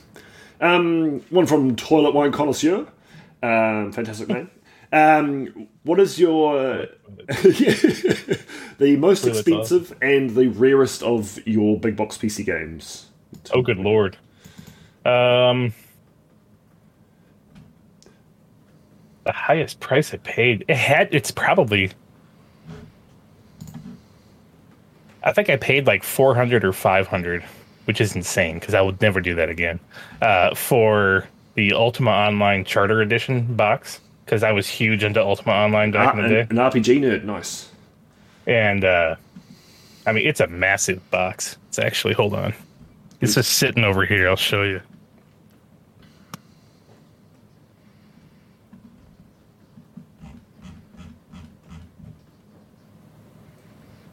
Um, 0.60 1.20
one 1.30 1.46
from 1.46 1.76
Toilet 1.76 2.14
Wine 2.14 2.32
Connoisseur. 2.32 2.86
Um, 3.42 3.92
fantastic 3.92 4.28
name. 4.28 4.50
Um, 4.90 5.68
what 5.82 6.00
is 6.00 6.18
your 6.18 6.86
the 7.28 8.96
most 8.98 9.26
expensive 9.26 9.94
and 10.00 10.30
the 10.30 10.48
rarest 10.48 11.02
of 11.02 11.46
your 11.46 11.78
big 11.78 11.94
box 11.94 12.16
PC 12.16 12.46
games? 12.46 13.10
Oh, 13.52 13.60
good 13.60 13.76
lord. 13.76 14.16
Um, 15.04 15.74
the 19.28 19.32
highest 19.32 19.78
price 19.80 20.14
I 20.14 20.16
paid. 20.16 20.64
It 20.68 20.76
had. 20.76 21.14
It's 21.14 21.30
probably. 21.30 21.92
I 25.22 25.32
think 25.34 25.50
I 25.50 25.56
paid 25.56 25.86
like 25.86 26.02
four 26.02 26.34
hundred 26.34 26.64
or 26.64 26.72
five 26.72 27.06
hundred, 27.06 27.44
which 27.84 28.00
is 28.00 28.16
insane 28.16 28.58
because 28.58 28.72
I 28.72 28.80
would 28.80 29.02
never 29.02 29.20
do 29.20 29.34
that 29.34 29.50
again. 29.50 29.80
Uh, 30.22 30.54
for 30.54 31.28
the 31.56 31.74
Ultima 31.74 32.10
Online 32.10 32.64
Charter 32.64 33.02
Edition 33.02 33.54
box 33.54 34.00
because 34.24 34.42
I 34.42 34.50
was 34.50 34.66
huge 34.66 35.04
into 35.04 35.20
Ultima 35.20 35.52
Online 35.52 35.90
back 35.90 36.14
ah, 36.14 36.16
in 36.16 36.22
the 36.22 36.28
day. 36.30 36.40
An 36.40 36.56
RPG 36.56 37.00
nerd, 37.00 37.24
nice. 37.24 37.70
And 38.46 38.82
uh, 38.82 39.16
I 40.06 40.12
mean, 40.12 40.26
it's 40.26 40.40
a 40.40 40.46
massive 40.46 41.02
box. 41.10 41.58
It's 41.68 41.78
actually 41.78 42.14
hold 42.14 42.32
on, 42.32 42.54
it's 43.20 43.34
just 43.34 43.58
sitting 43.58 43.84
over 43.84 44.06
here. 44.06 44.26
I'll 44.26 44.36
show 44.36 44.62
you. 44.62 44.80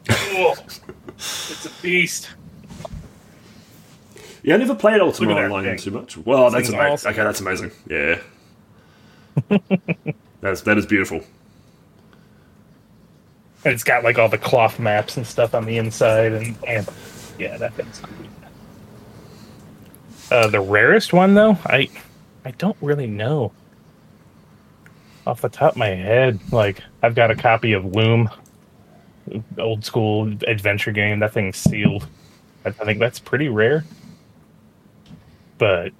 It's 0.07 1.65
a 1.65 1.81
beast. 1.81 2.29
Yeah, 4.43 4.55
I 4.55 4.57
never 4.57 4.75
played 4.75 5.01
Ultima 5.01 5.33
Online 5.33 5.77
too 5.77 5.91
much. 5.91 6.17
Well, 6.17 6.51
that's 6.51 6.69
amazing. 6.69 6.91
Awesome. 6.91 7.11
Okay, 7.11 7.23
that's 7.23 7.41
amazing. 7.41 7.71
Yeah, 7.89 8.19
that's 10.41 10.61
that 10.61 10.77
is 10.77 10.85
beautiful. 10.85 11.21
And 13.63 13.73
it's 13.73 13.83
got 13.83 14.03
like 14.03 14.19
all 14.19 14.29
the 14.29 14.37
cloth 14.37 14.77
maps 14.77 15.17
and 15.17 15.25
stuff 15.25 15.55
on 15.55 15.65
the 15.65 15.77
inside, 15.77 16.33
and, 16.33 16.55
and 16.67 16.87
yeah, 17.39 17.57
that 17.57 17.73
thing's 17.73 17.99
cool. 17.99 18.15
Uh, 20.31 20.47
the 20.47 20.61
rarest 20.61 21.13
one 21.13 21.33
though, 21.33 21.57
I 21.65 21.89
I 22.43 22.51
don't 22.51 22.77
really 22.81 23.07
know 23.07 23.51
off 25.25 25.41
the 25.41 25.49
top 25.49 25.71
of 25.71 25.77
my 25.77 25.87
head. 25.87 26.39
Like 26.51 26.81
I've 27.01 27.15
got 27.15 27.31
a 27.31 27.35
copy 27.35 27.73
of 27.73 27.85
Loom 27.85 28.29
old 29.57 29.85
school 29.85 30.31
adventure 30.47 30.91
game. 30.91 31.19
That 31.19 31.33
thing's 31.33 31.57
sealed. 31.57 32.07
I, 32.65 32.71
think 32.71 32.99
that's 32.99 33.19
pretty 33.19 33.47
rare. 33.47 33.85
But 35.57 35.93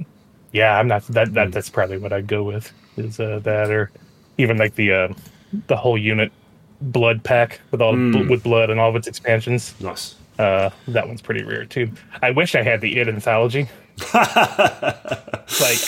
yeah, 0.52 0.78
I'm 0.78 0.88
not 0.88 1.06
that 1.08 1.34
that 1.34 1.48
hmm. 1.48 1.52
that's 1.52 1.70
probably 1.70 1.98
what 1.98 2.12
I'd 2.12 2.28
go 2.28 2.44
with 2.44 2.72
is 2.98 3.20
uh, 3.20 3.40
that 3.44 3.70
or 3.70 3.92
even 4.38 4.58
like 4.58 4.76
the 4.76 4.92
uh, 4.92 5.14
the 5.68 5.76
whole 5.76 5.98
unit 5.98 6.32
blood 6.82 7.24
pack 7.24 7.62
with 7.72 7.82
all 7.82 7.94
mm. 7.94 8.30
with 8.30 8.44
blood 8.44 8.70
and 8.70 8.80
all 8.80 8.90
of 8.90 8.96
its 8.96 9.08
expansions. 9.08 9.74
Nice. 9.80 10.16
Uh, 10.38 10.70
that 10.90 11.08
one's 11.08 11.22
pretty 11.22 11.44
rare 11.44 11.66
too. 11.66 11.90
I 12.22 12.32
wish 12.32 12.56
I 12.56 12.64
had 12.64 12.82
the 12.82 13.00
Id 13.00 13.08
anthology. 13.08 13.70
like 14.14 14.34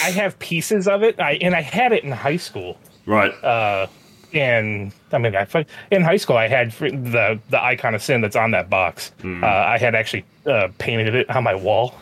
I 0.03 0.11
have 0.15 0.37
pieces 0.39 0.87
of 0.87 1.03
it. 1.03 1.19
I 1.19 1.33
and 1.41 1.53
I 1.53 1.61
had 1.61 1.91
it 1.91 2.03
in 2.03 2.11
high 2.11 2.37
school. 2.37 2.77
Right. 3.05 3.31
Uh, 3.43 3.87
and 4.33 4.91
I 5.11 5.17
mean, 5.17 5.35
I, 5.35 5.65
in 5.91 6.03
high 6.03 6.17
school, 6.17 6.37
I 6.37 6.47
had 6.47 6.71
the 6.71 7.39
the 7.49 7.63
icon 7.63 7.95
of 7.95 8.03
sin 8.03 8.21
that's 8.21 8.35
on 8.35 8.51
that 8.51 8.69
box. 8.69 9.11
Mm. 9.21 9.43
Uh, 9.43 9.47
I 9.47 9.77
had 9.77 9.95
actually 9.95 10.25
uh, 10.45 10.69
painted 10.77 11.15
it 11.15 11.29
on 11.29 11.43
my 11.43 11.55
wall. 11.55 11.95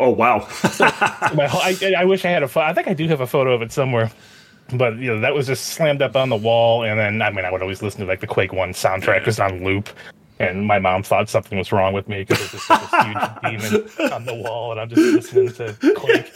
Oh 0.00 0.10
wow! 0.10 0.46
so 0.72 0.84
my, 1.34 1.48
I, 1.52 1.94
I, 1.98 2.04
wish 2.04 2.24
I 2.24 2.30
had 2.30 2.42
a 2.42 2.48
photo. 2.48 2.66
I 2.66 2.74
think 2.74 2.88
I 2.88 2.94
do 2.94 3.06
have 3.08 3.20
a 3.20 3.26
photo 3.26 3.52
of 3.52 3.62
it 3.62 3.72
somewhere. 3.72 4.10
But 4.74 4.98
you 4.98 5.14
know 5.14 5.20
that 5.20 5.34
was 5.34 5.46
just 5.46 5.68
slammed 5.68 6.02
up 6.02 6.14
on 6.14 6.28
the 6.28 6.36
wall, 6.36 6.84
and 6.84 6.98
then 6.98 7.22
I 7.22 7.30
mean 7.30 7.44
I 7.44 7.50
would 7.50 7.62
always 7.62 7.82
listen 7.82 8.00
to 8.00 8.06
like 8.06 8.20
the 8.20 8.26
Quake 8.26 8.52
One 8.52 8.72
soundtrack 8.72 9.24
was 9.24 9.40
on 9.40 9.64
loop, 9.64 9.88
and 10.38 10.66
my 10.66 10.78
mom 10.78 11.02
thought 11.02 11.30
something 11.30 11.56
was 11.56 11.72
wrong 11.72 11.94
with 11.94 12.06
me 12.06 12.24
because 12.24 12.38
there's 12.38 12.52
just 12.52 12.70
like 12.70 12.80
this 12.82 12.90
huge 13.06 13.94
demon 13.96 14.12
on 14.12 14.24
the 14.26 14.34
wall, 14.34 14.72
and 14.72 14.80
I'm 14.80 14.88
just 14.90 15.32
listening 15.32 15.52
to 15.54 15.74
Quake. 15.94 16.34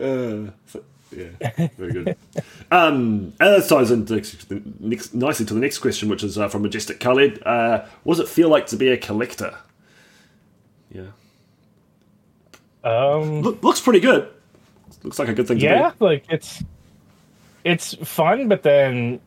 uh, 0.00 0.80
yeah, 1.10 1.68
very 1.76 1.92
good. 1.92 2.16
um, 2.70 3.32
and 3.40 3.62
that 3.62 3.66
ties 3.68 3.90
into 3.90 4.14
next, 4.80 5.14
nicely 5.14 5.46
to 5.46 5.54
the 5.54 5.60
next 5.60 5.78
question, 5.78 6.08
which 6.08 6.22
is 6.22 6.38
uh, 6.38 6.48
from 6.48 6.62
Majestic 6.62 7.00
Khaled. 7.00 7.42
Uh, 7.44 7.84
what 8.04 8.16
does 8.16 8.28
it 8.28 8.28
feel 8.28 8.48
like 8.48 8.66
to 8.68 8.76
be 8.76 8.88
a 8.88 8.96
collector? 8.96 9.56
Yeah. 10.90 11.08
Um, 12.84 13.42
Look, 13.42 13.62
looks 13.62 13.80
pretty 13.80 14.00
good. 14.00 14.28
Looks 15.02 15.18
like 15.18 15.28
a 15.28 15.34
good 15.34 15.46
thing. 15.46 15.58
Yeah, 15.58 15.92
like 16.00 16.24
it's 16.28 16.62
it's 17.64 17.94
fun, 17.94 18.48
but 18.48 18.62
then 18.62 19.20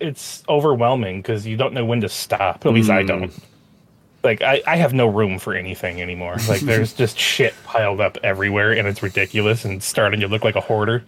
it's 0.00 0.42
overwhelming 0.48 1.20
because 1.20 1.46
you 1.46 1.56
don't 1.56 1.74
know 1.74 1.84
when 1.84 2.00
to 2.00 2.08
stop. 2.08 2.64
At 2.64 2.72
least 2.72 2.90
mm. 2.90 2.94
I 2.94 3.02
don't 3.02 3.32
like 4.24 4.40
I, 4.42 4.62
I 4.66 4.76
have 4.76 4.94
no 4.94 5.06
room 5.06 5.38
for 5.38 5.54
anything 5.54 6.00
anymore. 6.00 6.36
Like 6.52 6.60
there's 6.60 6.92
just 6.92 7.18
shit 7.18 7.54
piled 7.64 8.00
up 8.00 8.18
everywhere, 8.22 8.72
and 8.72 8.86
it's 8.86 9.02
ridiculous 9.02 9.64
and 9.64 9.82
starting 9.82 10.20
to 10.20 10.28
look 10.28 10.44
like 10.44 10.54
a 10.54 10.60
hoarder. 10.60 11.02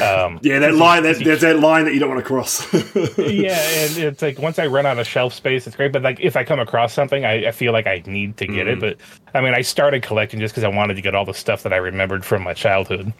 Um, 0.00 0.38
yeah, 0.42 0.58
that 0.60 0.74
line 0.74 1.02
that, 1.02 1.22
there's 1.22 1.42
that 1.42 1.58
line 1.58 1.84
that 1.84 1.92
you 1.92 2.00
don't 2.00 2.08
want 2.08 2.20
to 2.20 2.26
cross. 2.26 2.72
yeah, 3.18 3.58
and 3.58 3.98
it's 3.98 4.22
like 4.22 4.38
once 4.38 4.58
I 4.58 4.68
run 4.68 4.86
out 4.86 4.98
of 4.98 5.06
shelf 5.06 5.34
space, 5.34 5.66
it's 5.66 5.76
great. 5.76 5.92
But 5.92 6.02
like 6.02 6.20
if 6.20 6.34
I 6.34 6.44
come 6.44 6.60
across 6.60 6.94
something, 6.94 7.26
I, 7.26 7.48
I 7.48 7.50
feel 7.50 7.72
like 7.72 7.86
I 7.86 8.02
need 8.06 8.38
to 8.38 8.46
get 8.46 8.66
mm. 8.66 8.72
it. 8.72 8.80
But 8.80 8.96
I 9.34 9.42
mean, 9.42 9.54
I 9.54 9.60
started 9.60 10.02
collecting 10.02 10.40
just 10.40 10.54
because 10.54 10.64
I 10.64 10.68
wanted 10.68 10.94
to 10.94 11.02
get 11.02 11.14
all 11.14 11.26
the 11.26 11.34
stuff 11.34 11.62
that 11.64 11.74
I 11.74 11.76
remembered 11.76 12.24
from 12.24 12.42
my 12.42 12.54
childhood. 12.54 13.12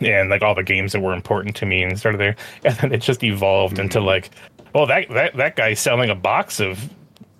And 0.00 0.28
like 0.28 0.42
all 0.42 0.54
the 0.54 0.62
games 0.62 0.92
that 0.92 1.00
were 1.00 1.14
important 1.14 1.56
to 1.56 1.66
me, 1.66 1.82
and 1.82 1.98
started 1.98 2.18
there, 2.18 2.36
and 2.64 2.74
then 2.76 2.92
it 2.92 2.98
just 2.98 3.24
evolved 3.24 3.76
mm. 3.76 3.80
into 3.80 4.00
like, 4.00 4.30
well, 4.74 4.86
that 4.86 5.08
that 5.10 5.36
that 5.36 5.56
guy's 5.56 5.80
selling 5.80 6.10
a 6.10 6.14
box 6.14 6.60
of 6.60 6.90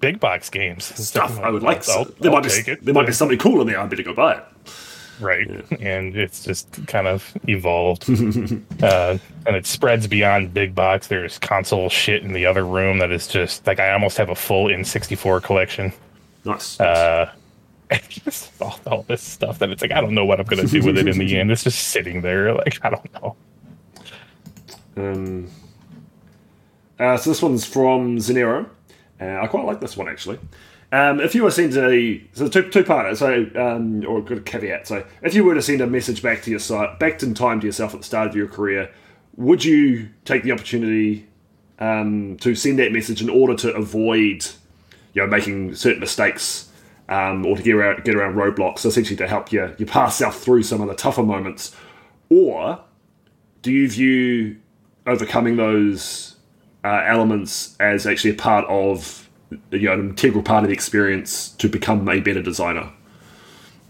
big 0.01 0.19
box 0.19 0.51
games 0.51 0.85
stuff. 0.85 1.39
I 1.39 1.51
would 1.51 1.63
like. 1.63 1.89
I'll, 1.89 2.05
there 2.05 2.33
I'll 2.33 2.41
might 2.41 2.45
be 2.45 2.75
there 2.75 2.95
might 2.95 3.07
be 3.07 3.13
something 3.13 3.39
cool 3.39 3.61
in 3.61 3.67
there. 3.67 3.79
I 3.79 3.87
better 3.87 4.03
go 4.03 4.15
buy 4.15 4.37
it. 4.37 4.45
Right, 5.21 5.47
yeah. 5.49 5.77
and 5.81 6.17
it's 6.17 6.43
just 6.43 6.87
kind 6.87 7.07
of 7.07 7.37
evolved, 7.47 8.09
uh, 8.83 9.19
and 9.47 9.57
it 9.57 9.67
spreads 9.67 10.07
beyond 10.07 10.55
big 10.55 10.75
box. 10.75 11.09
There's 11.09 11.39
console 11.39 11.91
shit 11.91 12.23
in 12.23 12.33
the 12.33 12.47
other 12.47 12.65
room 12.65 12.99
that 13.01 13.11
is 13.11 13.27
just 13.27 13.67
like 13.67 13.79
I 13.79 13.93
almost 13.93 14.17
have 14.17 14.31
a 14.31 14.35
full 14.35 14.69
N64 14.69 15.43
collection. 15.43 15.93
Nice. 16.47 16.81
Uh, 16.81 17.31
just 18.09 18.51
all, 18.63 18.81
all 18.87 19.03
this 19.03 19.23
stuff 19.23 19.59
that 19.59 19.69
it's 19.71 19.83
like 19.83 19.93
I 19.93 20.01
don't 20.01 20.15
know 20.15 20.25
what 20.25 20.41
I'm 20.41 20.47
gonna 20.47 20.67
do 20.67 20.83
with 20.83 20.97
it 20.97 21.07
in 21.07 21.19
the 21.19 21.39
end. 21.39 21.51
It's 21.51 21.65
just 21.65 21.89
sitting 21.89 22.23
there. 22.23 22.55
Like 22.55 22.79
I 22.83 22.91
don't 22.91 23.13
know. 23.15 23.37
Um. 24.97 25.51
Uh, 26.99 27.17
so 27.17 27.31
this 27.31 27.43
one's 27.43 27.65
from 27.65 28.19
Zenero. 28.19 28.69
Uh, 29.21 29.41
I 29.43 29.47
quite 29.47 29.67
like 29.67 29.81
this 29.81 29.97
one 29.97 30.09
actually. 30.09 30.39
Um, 30.93 31.21
if 31.21 31.35
you 31.35 31.45
were 31.45 31.53
sent 31.53 31.77
a 31.77 32.21
so 32.33 32.49
two 32.49 32.69
two 32.69 32.83
parter, 32.83 33.17
so 33.17 33.47
um, 33.61 34.05
or 34.07 34.21
good 34.23 34.45
caveat. 34.45 34.89
So 34.89 35.07
if 35.23 35.35
you 35.35 35.45
were 35.45 35.55
to 35.55 35.63
send 35.63 35.81
a 35.81 35.87
message 35.87 36.23
back 36.23 36.43
to 36.43 36.51
your 36.51 36.59
site, 36.59 36.99
back 36.99 37.23
in 37.23 37.35
time 37.35 37.61
to 37.61 37.67
yourself 37.67 37.95
at 37.95 38.01
the 38.01 38.07
start 38.07 38.29
of 38.29 38.35
your 38.35 38.49
career, 38.49 38.91
would 39.37 39.65
you 39.65 40.09
take 40.25 40.43
the 40.43 40.51
opportunity 40.51 41.29
um, 41.79 42.37
to 42.39 42.55
send 42.55 42.79
that 42.81 42.93
message 42.93 43.23
in 43.23 43.31
order 43.31 43.55
to 43.57 43.73
avoid, 43.75 44.47
you 45.15 45.23
know, 45.23 45.27
making 45.29 45.77
certain 45.77 46.01
mistakes 46.01 46.69
um, 47.09 47.47
or 47.47 47.57
to 47.57 47.63
get 47.63 47.75
around 47.75 48.03
get 48.03 48.17
around 48.17 48.35
roadblocks, 48.35 48.85
essentially 48.85 49.17
to 49.17 49.29
help 49.29 49.53
you 49.53 49.73
you 49.79 49.87
pass 49.87 50.19
yourself 50.19 50.43
through 50.43 50.65
some 50.65 50.81
of 50.81 50.89
the 50.89 50.95
tougher 50.95 51.23
moments, 51.23 51.77
or 52.31 52.81
do 53.63 53.71
you 53.71 53.89
view 53.89 54.57
overcoming 55.07 55.57
those 55.57 56.30
uh, 56.85 57.03
elements 57.07 57.77
as 57.81 58.07
actually 58.07 58.31
a 58.31 58.35
part 58.35 58.65
of 58.67 59.29
you 59.71 59.81
know 59.81 59.95
an 59.95 60.11
integral 60.11 60.43
part 60.43 60.65
of 60.65 60.69
the 60.69 60.75
experience 60.75 61.51
to 61.51 61.69
become 61.69 62.09
a 62.09 62.21
better 62.21 62.43
designer. 62.43 62.91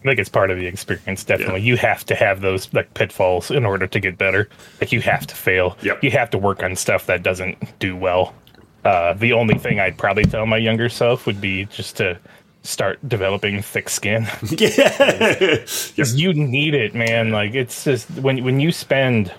I 0.00 0.02
think 0.02 0.18
it's 0.18 0.30
part 0.30 0.50
of 0.50 0.56
the 0.56 0.66
experience. 0.66 1.24
Definitely, 1.24 1.60
you 1.60 1.76
have 1.76 2.06
to 2.06 2.14
have 2.14 2.40
those 2.40 2.72
like 2.72 2.92
pitfalls 2.94 3.50
in 3.50 3.66
order 3.66 3.86
to 3.86 4.00
get 4.00 4.16
better. 4.16 4.48
Like 4.80 4.92
you 4.92 5.02
have 5.02 5.26
to 5.26 5.34
fail. 5.34 5.76
Yep. 5.82 6.02
You 6.02 6.10
have 6.12 6.30
to 6.30 6.38
work 6.38 6.62
on 6.62 6.74
stuff 6.74 7.06
that 7.06 7.22
doesn't 7.22 7.78
do 7.78 7.94
well. 7.94 8.34
Uh, 8.84 9.12
the 9.12 9.34
only 9.34 9.58
thing 9.58 9.78
I'd 9.78 9.98
probably 9.98 10.24
tell 10.24 10.46
my 10.46 10.56
younger 10.56 10.88
self 10.88 11.26
would 11.26 11.38
be 11.38 11.66
just 11.66 11.98
to 11.98 12.18
start 12.62 12.98
developing 13.06 13.60
thick 13.60 13.90
skin. 13.90 14.22
yeah. 14.50 15.36
yes. 15.96 16.14
you 16.14 16.32
need 16.32 16.72
it, 16.72 16.94
man. 16.94 17.30
Like 17.30 17.54
it's 17.54 17.84
just 17.84 18.10
when 18.12 18.42
when 18.42 18.58
you 18.58 18.72
spend 18.72 19.32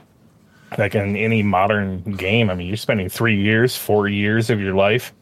like 0.77 0.95
in 0.95 1.15
any 1.15 1.43
modern 1.43 2.01
game, 2.15 2.49
I 2.49 2.55
mean, 2.55 2.67
you're 2.67 2.77
spending 2.77 3.09
three 3.09 3.39
years, 3.41 3.75
four 3.75 4.07
years 4.07 4.49
of 4.49 4.59
your 4.59 4.73
life 4.73 5.13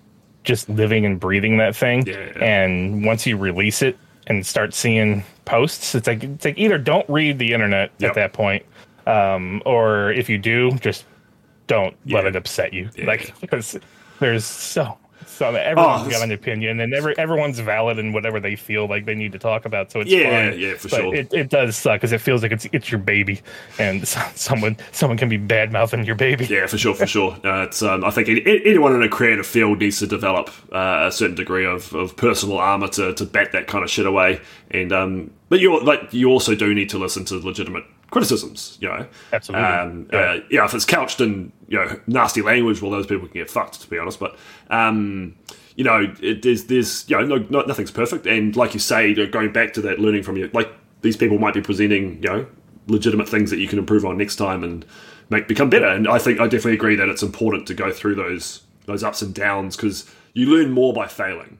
just 0.43 0.69
living 0.69 1.05
and 1.05 1.19
breathing 1.19 1.57
that 1.57 1.75
thing. 1.75 2.05
Yeah. 2.07 2.15
And 2.41 3.03
once 3.05 3.25
you 3.25 3.35
release 3.37 3.81
it 3.81 3.97
and 4.27 4.45
start 4.45 4.73
seeing 4.73 5.23
posts, 5.45 5.95
it's 5.95 6.07
like 6.07 6.23
it's 6.23 6.45
like 6.45 6.57
either 6.57 6.77
don't 6.77 7.07
read 7.09 7.39
the 7.39 7.53
internet 7.53 7.91
Yep. 7.99 8.09
at 8.09 8.15
that 8.15 8.33
point, 8.33 8.65
um, 9.07 9.61
or 9.65 10.11
if 10.11 10.29
you 10.29 10.37
do, 10.37 10.71
just 10.79 11.05
don't 11.67 11.95
let 12.05 12.25
it 12.25 12.35
upset 12.35 12.73
you. 12.73 12.89
Yeah. 12.95 13.05
Like 13.05 13.33
because 13.41 13.77
there's 14.19 14.45
so 14.45 14.97
so 15.29 15.53
everyone's 15.55 16.07
Oh, 16.07 16.09
got 16.09 16.23
an 16.23 16.31
opinion 16.31 16.79
and 16.79 16.93
every, 16.93 17.17
everyone's 17.17 17.59
valid 17.59 17.99
in 17.99 18.11
whatever 18.13 18.39
they 18.39 18.55
feel 18.55 18.87
like 18.87 19.05
they 19.05 19.15
need 19.15 19.31
to 19.33 19.39
talk 19.39 19.65
about. 19.65 19.91
So 19.91 19.99
it's 20.01 20.09
Yeah, 20.11 20.49
fine. 20.51 20.59
yeah, 20.59 20.73
for 20.75 20.89
but 20.89 20.97
sure. 20.97 21.15
It, 21.15 21.33
it 21.33 21.49
does 21.49 21.77
suck 21.77 21.97
because 22.01 22.11
it 22.11 22.19
feels 22.21 22.41
like 22.41 22.51
it's 22.51 22.67
it's 22.73 22.91
your 22.91 22.99
baby, 22.99 23.41
and 23.77 24.07
someone 24.35 24.75
someone 24.91 25.17
can 25.17 25.29
be 25.29 25.37
bad 25.37 25.71
mouthing 25.71 26.03
your 26.03 26.15
baby. 26.15 26.45
Yeah, 26.45 26.65
for 26.67 26.77
sure, 26.77 26.95
for 26.95 27.05
sure. 27.07 27.37
Uh, 27.43 27.63
it's, 27.63 27.81
um, 27.81 28.03
I 28.03 28.09
think 28.11 28.27
any, 28.29 28.41
anyone 28.65 28.95
in 28.95 29.03
a 29.03 29.09
creative 29.09 29.45
field 29.45 29.79
needs 29.79 29.99
to 29.99 30.07
develop 30.07 30.49
uh, 30.73 31.05
a 31.07 31.11
certain 31.11 31.35
degree 31.35 31.65
of, 31.65 31.93
of 31.93 32.15
personal 32.17 32.57
armor 32.57 32.87
to, 32.89 33.13
to 33.13 33.25
bat 33.25 33.51
that 33.51 33.67
kind 33.67 33.83
of 33.83 33.89
shit 33.89 34.05
away. 34.05 34.41
And 34.71 34.91
um, 34.91 35.31
but 35.49 35.59
you 35.59 35.79
like 35.83 36.11
you 36.13 36.29
also 36.29 36.55
do 36.55 36.73
need 36.73 36.89
to 36.89 36.97
listen 36.97 37.23
to 37.25 37.35
legitimate 37.35 37.85
criticisms. 38.11 38.77
You 38.81 38.89
know, 38.89 39.07
Absolutely. 39.33 39.67
Um, 39.67 40.07
Yeah. 40.11 40.19
uh, 40.19 40.39
yeah, 40.49 40.65
if 40.65 40.73
it's 40.73 40.85
couched 40.85 41.21
in 41.21 41.51
you 41.67 41.77
know 41.77 41.99
nasty 42.07 42.41
language, 42.41 42.81
well, 42.81 42.91
those 42.91 43.07
people 43.07 43.27
can 43.27 43.33
get 43.33 43.49
fucked. 43.49 43.81
To 43.81 43.89
be 43.89 43.97
honest, 43.97 44.19
but 44.19 44.37
um, 44.69 45.35
you 45.75 45.83
know, 45.83 46.13
it, 46.21 46.41
there's 46.41 46.65
there's 46.65 47.09
you 47.09 47.17
know 47.17 47.25
no, 47.25 47.45
no, 47.49 47.61
nothing's 47.61 47.91
perfect. 47.91 48.25
And 48.27 48.55
like 48.55 48.73
you 48.73 48.79
say, 48.79 49.09
you 49.09 49.15
know, 49.15 49.27
going 49.27 49.51
back 49.51 49.73
to 49.73 49.81
that 49.81 49.99
learning 49.99 50.23
from 50.23 50.37
you, 50.37 50.49
like 50.53 50.71
these 51.01 51.17
people 51.17 51.37
might 51.39 51.53
be 51.53 51.61
presenting 51.61 52.21
you 52.23 52.29
know 52.29 52.47
legitimate 52.87 53.29
things 53.29 53.51
that 53.51 53.59
you 53.59 53.67
can 53.67 53.77
improve 53.79 54.03
on 54.05 54.17
next 54.17 54.35
time 54.37 54.63
and 54.63 54.85
make 55.29 55.47
become 55.47 55.69
better. 55.69 55.87
And 55.87 56.07
I 56.07 56.17
think 56.17 56.39
I 56.39 56.45
definitely 56.45 56.73
agree 56.73 56.95
that 56.95 57.07
it's 57.09 57.23
important 57.23 57.67
to 57.67 57.73
go 57.73 57.91
through 57.91 58.15
those 58.15 58.63
those 58.85 59.03
ups 59.03 59.21
and 59.21 59.33
downs 59.33 59.75
because 59.75 60.09
you 60.33 60.47
learn 60.47 60.71
more 60.71 60.93
by 60.93 61.07
failing 61.07 61.59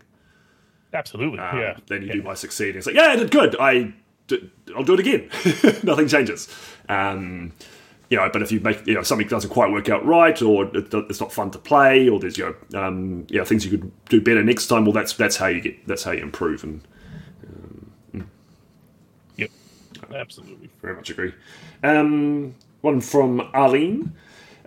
Absolutely. 0.94 1.40
um, 1.40 1.60
yeah. 1.60 1.78
than 1.88 2.02
you 2.02 2.08
yeah. 2.08 2.14
do 2.16 2.22
by 2.24 2.34
succeeding. 2.34 2.78
It's 2.78 2.88
like, 2.88 2.96
yeah, 2.96 3.10
I 3.10 3.16
did 3.16 3.30
good. 3.32 3.56
I 3.60 3.94
did, 4.30 4.50
I'll 4.76 4.84
do 4.84 4.94
it 4.94 5.00
again. 5.02 5.30
Nothing 5.84 6.08
changes. 6.08 6.48
Um, 6.88 7.52
you 8.10 8.18
know, 8.18 8.30
but 8.32 8.42
if 8.42 8.52
you 8.52 8.60
make 8.62 8.88
you 8.88 8.94
know 8.96 9.04
something 9.04 9.28
doesn't 9.28 9.50
quite 9.50 9.72
work 9.72 9.90
out 9.90 10.06
right, 10.06 10.42
or 10.42 10.66
it, 10.76 10.94
it's 10.94 11.20
not 11.20 11.32
fun 11.34 11.52
to 11.52 11.60
play, 11.60 12.08
or 12.10 12.20
there's 12.20 12.38
you 12.38 12.56
know, 12.72 12.82
um, 12.82 13.28
you 13.30 13.38
know 13.38 13.46
things 13.46 13.66
you 13.66 13.78
could 13.78 13.92
do 14.06 14.22
better 14.22 14.44
next 14.44 14.68
time. 14.68 14.86
Well, 14.86 14.94
that's 14.94 15.14
that's 15.14 15.36
how 15.38 15.48
you 15.48 15.62
get 15.62 15.86
that's 15.86 16.04
how 16.04 16.12
you 16.12 16.22
improve, 16.24 16.64
and 16.64 16.82
Yep. 19.38 19.52
Absolutely. 20.14 20.70
very 20.82 20.96
much 20.96 21.10
agree. 21.10 21.34
Um, 21.84 22.56
one 22.82 23.02
from 23.02 23.42
Arlene. 23.54 24.14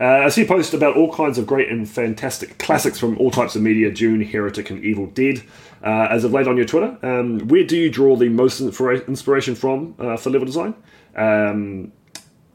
Uh, 0.01 0.05
I 0.25 0.29
see 0.31 0.43
a 0.43 0.47
post 0.47 0.73
about 0.75 0.97
all 0.97 1.13
kinds 1.13 1.39
of 1.39 1.47
great 1.47 1.69
and 1.69 1.89
fantastic 1.89 2.59
classics 2.59 2.99
from 2.99 3.19
all 3.19 3.31
types 3.31 3.55
of 3.55 3.63
media 3.63 3.91
Dune, 3.91 4.23
Heretic, 4.23 4.71
and 4.71 4.83
Evil 4.85 5.07
Dead. 5.07 5.43
Uh, 5.83 6.07
as 6.11 6.23
of 6.23 6.33
late 6.33 6.47
on 6.47 6.57
your 6.57 6.67
Twitter, 6.67 6.97
um, 7.03 7.41
where 7.49 7.65
do 7.65 7.77
you 7.77 7.91
draw 7.91 8.15
the 8.15 8.29
most 8.29 8.61
inspiration 8.61 9.55
from 9.57 9.95
uh, 9.99 10.17
for 10.17 10.31
level 10.31 10.47
design? 10.47 10.75
Um, 11.17 11.91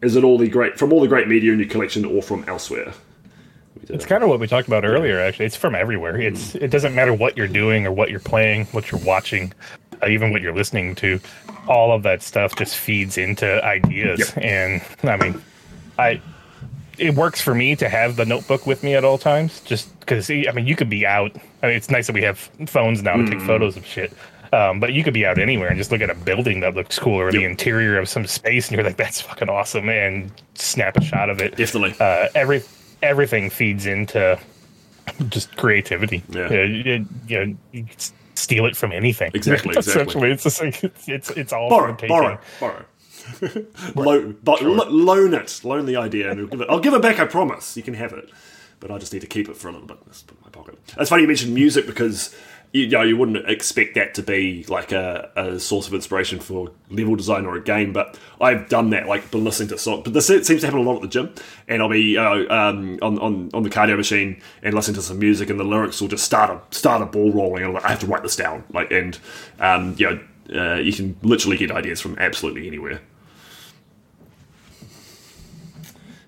is 0.01 0.15
it 0.15 0.23
all 0.23 0.37
the 0.37 0.47
great 0.47 0.79
from 0.79 0.93
all 0.93 1.01
the 1.01 1.07
great 1.07 1.27
media 1.27 1.51
in 1.51 1.59
your 1.59 1.67
collection, 1.67 2.05
or 2.05 2.21
from 2.21 2.45
elsewhere? 2.47 2.93
It's 3.89 4.05
kind 4.05 4.23
of 4.23 4.29
what 4.29 4.39
we 4.39 4.47
talked 4.47 4.67
about 4.67 4.85
earlier. 4.85 5.19
Actually, 5.19 5.45
it's 5.45 5.55
from 5.55 5.75
everywhere. 5.75 6.19
It's 6.19 6.55
it 6.55 6.69
doesn't 6.71 6.95
matter 6.95 7.13
what 7.13 7.35
you're 7.37 7.47
doing 7.47 7.85
or 7.85 7.91
what 7.91 8.09
you're 8.09 8.19
playing, 8.19 8.65
what 8.67 8.91
you're 8.91 9.01
watching, 9.01 9.53
uh, 10.01 10.07
even 10.07 10.31
what 10.31 10.41
you're 10.41 10.55
listening 10.55 10.95
to. 10.95 11.19
All 11.67 11.91
of 11.91 12.03
that 12.03 12.21
stuff 12.21 12.55
just 12.55 12.75
feeds 12.75 13.17
into 13.17 13.63
ideas. 13.63 14.19
Yep. 14.19 14.37
And 14.37 14.81
I 15.03 15.17
mean, 15.17 15.41
I 15.99 16.21
it 16.97 17.15
works 17.15 17.41
for 17.41 17.53
me 17.53 17.75
to 17.75 17.89
have 17.89 18.15
the 18.15 18.25
notebook 18.25 18.65
with 18.65 18.83
me 18.83 18.95
at 18.95 19.03
all 19.03 19.17
times, 19.17 19.61
just 19.61 19.97
because 19.99 20.29
I 20.29 20.51
mean, 20.53 20.67
you 20.67 20.75
could 20.75 20.89
be 20.89 21.05
out. 21.05 21.35
I 21.61 21.67
mean, 21.67 21.75
it's 21.75 21.89
nice 21.89 22.07
that 22.07 22.13
we 22.13 22.23
have 22.23 22.39
phones 22.67 23.01
now 23.03 23.17
to 23.17 23.25
take 23.25 23.41
photos 23.41 23.77
of 23.77 23.85
shit. 23.85 24.13
Um, 24.53 24.79
but 24.79 24.93
you 24.93 25.03
could 25.03 25.13
be 25.13 25.25
out 25.25 25.37
anywhere 25.37 25.67
and 25.67 25.77
just 25.77 25.91
look 25.91 25.99
at 26.01 26.09
a 26.09 26.15
building 26.15 26.61
that 26.61 26.73
looks 26.73 26.97
cool 26.97 27.15
or 27.15 27.31
the 27.31 27.43
interior 27.43 27.99
of 27.99 28.07
some 28.07 28.25
space, 28.25 28.67
and 28.67 28.75
you're 28.77 28.85
like, 28.85 28.97
"That's 28.97 29.19
fucking 29.21 29.49
awesome!" 29.49 29.89
and 29.89 30.31
snap 30.55 30.95
a 30.97 31.03
shot 31.03 31.29
of 31.29 31.41
it 31.41 31.55
Definitely. 31.57 31.95
uh, 31.99 32.29
every 32.33 32.63
everything 33.01 33.49
feeds 33.49 33.85
into 33.85 34.39
just 35.29 35.55
creativity. 35.57 36.23
Yeah. 36.29 36.51
You, 36.51 37.05
know, 37.29 37.57
you 37.71 37.83
can 37.83 37.97
steal 38.35 38.65
it 38.65 38.75
from 38.75 38.91
anything. 38.91 39.31
Exactly, 39.33 39.73
exactly. 39.75 40.01
Essentially, 40.03 40.31
it's 40.31 40.43
just 40.43 40.61
like, 40.61 40.83
it's, 40.83 41.09
it's 41.09 41.29
it's 41.31 41.53
all 41.53 41.69
borrow, 41.69 41.97
borrow, 42.07 42.39
borrow. 42.59 42.85
Lo- 43.95 44.33
but 44.43 44.61
lo- 44.61 44.89
loan 44.89 45.33
it, 45.33 45.61
loan 45.63 45.85
the 45.85 45.95
idea, 45.95 46.31
and 46.31 46.41
I'll 46.41 46.47
give, 46.47 46.61
it, 46.61 46.67
I'll 46.69 46.79
give 46.79 46.93
it 46.93 47.01
back. 47.01 47.19
I 47.19 47.25
promise. 47.25 47.75
You 47.77 47.83
can 47.83 47.93
have 47.95 48.13
it, 48.13 48.29
but 48.79 48.91
I 48.91 48.97
just 48.97 49.13
need 49.13 49.21
to 49.21 49.27
keep 49.27 49.49
it 49.49 49.57
for 49.57 49.69
a 49.69 49.71
little 49.71 49.87
bit. 49.87 49.97
Just 50.07 50.27
put 50.27 50.37
in 50.37 50.43
my 50.43 50.49
pocket. 50.49 50.77
It's 50.97 51.09
funny 51.09 51.23
you 51.23 51.27
mentioned 51.27 51.53
music 51.53 51.85
because 51.85 52.35
you, 52.73 52.83
you 52.83 52.89
know 52.89 53.01
you 53.01 53.17
wouldn't 53.17 53.49
expect 53.49 53.95
that 53.95 54.13
to 54.15 54.23
be 54.23 54.65
like 54.67 54.91
a, 54.91 55.31
a 55.35 55.59
source 55.59 55.87
of 55.87 55.93
inspiration 55.93 56.39
for 56.39 56.71
level 56.89 57.15
design 57.15 57.45
or 57.45 57.55
a 57.55 57.61
game, 57.61 57.93
but 57.93 58.17
I've 58.41 58.69
done 58.69 58.89
that. 58.91 59.07
Like 59.07 59.29
been 59.31 59.43
listening 59.43 59.69
to 59.69 59.77
songs, 59.77 60.03
but 60.03 60.13
this 60.13 60.27
seems 60.27 60.47
to 60.47 60.59
happen 60.61 60.79
a 60.79 60.83
lot 60.83 60.97
at 60.97 61.01
the 61.01 61.07
gym, 61.07 61.33
and 61.67 61.81
I'll 61.81 61.89
be 61.89 62.17
uh, 62.17 62.53
um, 62.53 62.99
on, 63.01 63.19
on 63.19 63.49
on 63.53 63.63
the 63.63 63.69
cardio 63.69 63.97
machine 63.97 64.41
and 64.63 64.73
listening 64.73 64.95
to 64.95 65.01
some 65.01 65.19
music, 65.19 65.49
and 65.49 65.59
the 65.59 65.63
lyrics 65.63 66.01
will 66.01 66.07
just 66.07 66.23
start 66.23 66.49
a 66.49 66.75
start 66.75 67.01
a 67.01 67.05
ball 67.05 67.31
rolling, 67.31 67.63
and 67.63 67.67
I'm 67.67 67.73
like, 67.73 67.85
I 67.85 67.89
have 67.89 67.99
to 67.99 68.07
write 68.07 68.23
this 68.23 68.35
down. 68.35 68.63
Like, 68.73 68.91
and 68.91 69.17
um, 69.59 69.95
you 69.97 70.09
know. 70.09 70.19
Uh, 70.49 70.75
you 70.75 70.93
can 70.93 71.13
literally 71.23 71.57
get 71.57 71.69
ideas 71.71 71.99
from 71.99 72.17
absolutely 72.19 72.67
anywhere. 72.67 73.01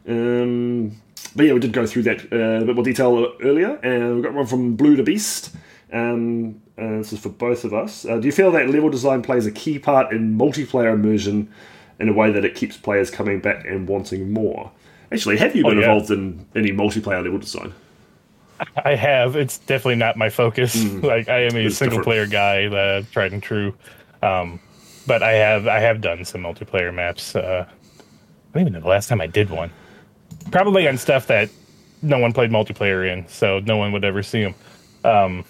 Um, 0.10 1.02
but 1.36 1.46
yeah, 1.46 1.54
we 1.54 1.60
did 1.60 1.72
go 1.74 1.86
through 1.86 2.04
that 2.04 2.22
uh, 2.34 2.64
a 2.64 2.66
bit 2.66 2.76
more 2.76 2.84
detail 2.84 3.34
earlier. 3.42 3.76
And 3.84 4.16
we've 4.16 4.24
got 4.24 4.34
one 4.34 4.48
from 4.48 4.76
Blue 4.76 4.96
to 4.96 5.04
Beast. 5.04 5.56
Um, 5.94 6.62
uh, 6.78 6.98
this 6.98 7.14
is 7.14 7.20
for 7.20 7.30
both 7.30 7.64
of 7.64 7.74
us. 7.74 8.06
Uh, 8.06 8.18
do 8.18 8.26
you 8.26 8.32
feel 8.32 8.52
that 8.52 8.70
level 8.70 8.90
design 8.90 9.22
plays 9.22 9.46
a 9.46 9.52
key 9.52 9.80
part 9.80 10.12
in 10.12 10.38
multiplayer 10.38 10.94
immersion 10.94 11.52
in 12.00 12.10
a 12.10 12.14
way 12.14 12.32
that 12.32 12.46
it 12.46 12.56
keeps 12.56 12.78
players 12.78 13.12
coming 13.12 13.40
back 13.40 13.66
and 13.66 13.88
wanting 13.88 14.32
more? 14.34 14.72
Actually, 15.12 15.38
have 15.38 15.56
you 15.56 15.64
been 15.64 15.78
yeah. 15.78 15.86
involved 15.86 16.12
in 16.12 16.46
any 16.56 16.72
multiplayer 16.72 17.24
level 17.24 17.40
design? 17.40 17.74
I 18.84 18.96
have. 18.96 19.36
It's 19.36 19.58
definitely 19.60 19.96
not 19.96 20.18
my 20.18 20.30
focus. 20.30 20.76
Like 21.04 21.30
I 21.30 21.44
am 21.44 21.56
a 21.56 21.60
Mm. 21.60 21.66
It's 21.66 21.78
single 21.78 22.00
different. 22.00 22.06
player 22.06 22.28
guy, 22.28 22.66
uh, 22.66 23.04
tried 23.12 23.34
and 23.34 23.42
true. 23.42 23.74
Um, 24.22 24.60
but 25.08 25.24
I 25.24 25.32
have 25.34 25.68
I 25.68 25.80
have 25.80 26.02
done 26.02 26.24
some 26.26 26.42
multiplayer 26.42 26.94
maps. 26.94 27.36
Uh, 27.36 27.66
I 27.68 28.04
don't 28.54 28.62
even 28.62 28.74
know 28.74 28.82
the 28.82 28.88
last 28.88 29.10
time 29.10 29.22
I 29.22 29.28
did 29.28 29.50
one. 29.50 29.72
Probably 30.52 30.88
on 30.88 30.98
stuff 30.98 31.28
that 31.28 31.50
no 32.02 32.18
one 32.20 32.34
played 32.34 32.50
multiplayer 32.52 33.08
in, 33.12 33.28
so 33.28 33.60
no 33.60 33.78
one 33.78 33.92
would 33.92 34.04
ever 34.06 34.24
see 34.24 34.42
them. 34.44 34.56
Um, 35.04 35.46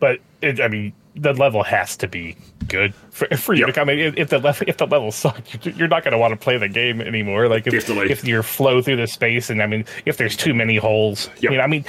but 0.00 0.20
it, 0.40 0.60
I 0.60 0.68
mean, 0.68 0.92
the 1.14 1.32
level 1.34 1.62
has 1.62 1.96
to 1.98 2.08
be 2.08 2.36
good 2.68 2.94
for, 3.10 3.26
for 3.36 3.52
you 3.54 3.60
Yep. 3.60 3.66
to 3.68 3.72
come 3.72 3.88
in. 3.90 3.98
If 3.98 4.16
if 4.16 4.28
the 4.30 4.38
level 4.38 4.66
if 4.68 4.76
the 4.78 4.86
level 4.86 5.12
sucks, 5.12 5.54
you're 5.64 5.88
not 5.88 6.04
going 6.04 6.12
to 6.12 6.18
want 6.18 6.32
to 6.32 6.36
play 6.36 6.56
the 6.58 6.68
game 6.68 7.00
anymore. 7.00 7.48
Like 7.48 7.66
if, 7.66 7.72
Definitely. 7.72 8.10
if 8.10 8.24
you 8.26 8.42
flow 8.42 8.80
through 8.82 8.96
the 8.96 9.06
space, 9.06 9.50
and 9.50 9.62
I 9.62 9.66
mean, 9.66 9.84
if 10.06 10.16
there's 10.16 10.36
too 10.36 10.54
many 10.54 10.76
holes, 10.76 11.28
Yep. 11.40 11.52
you 11.52 11.58
know, 11.58 11.64
I 11.64 11.66
mean, 11.66 11.84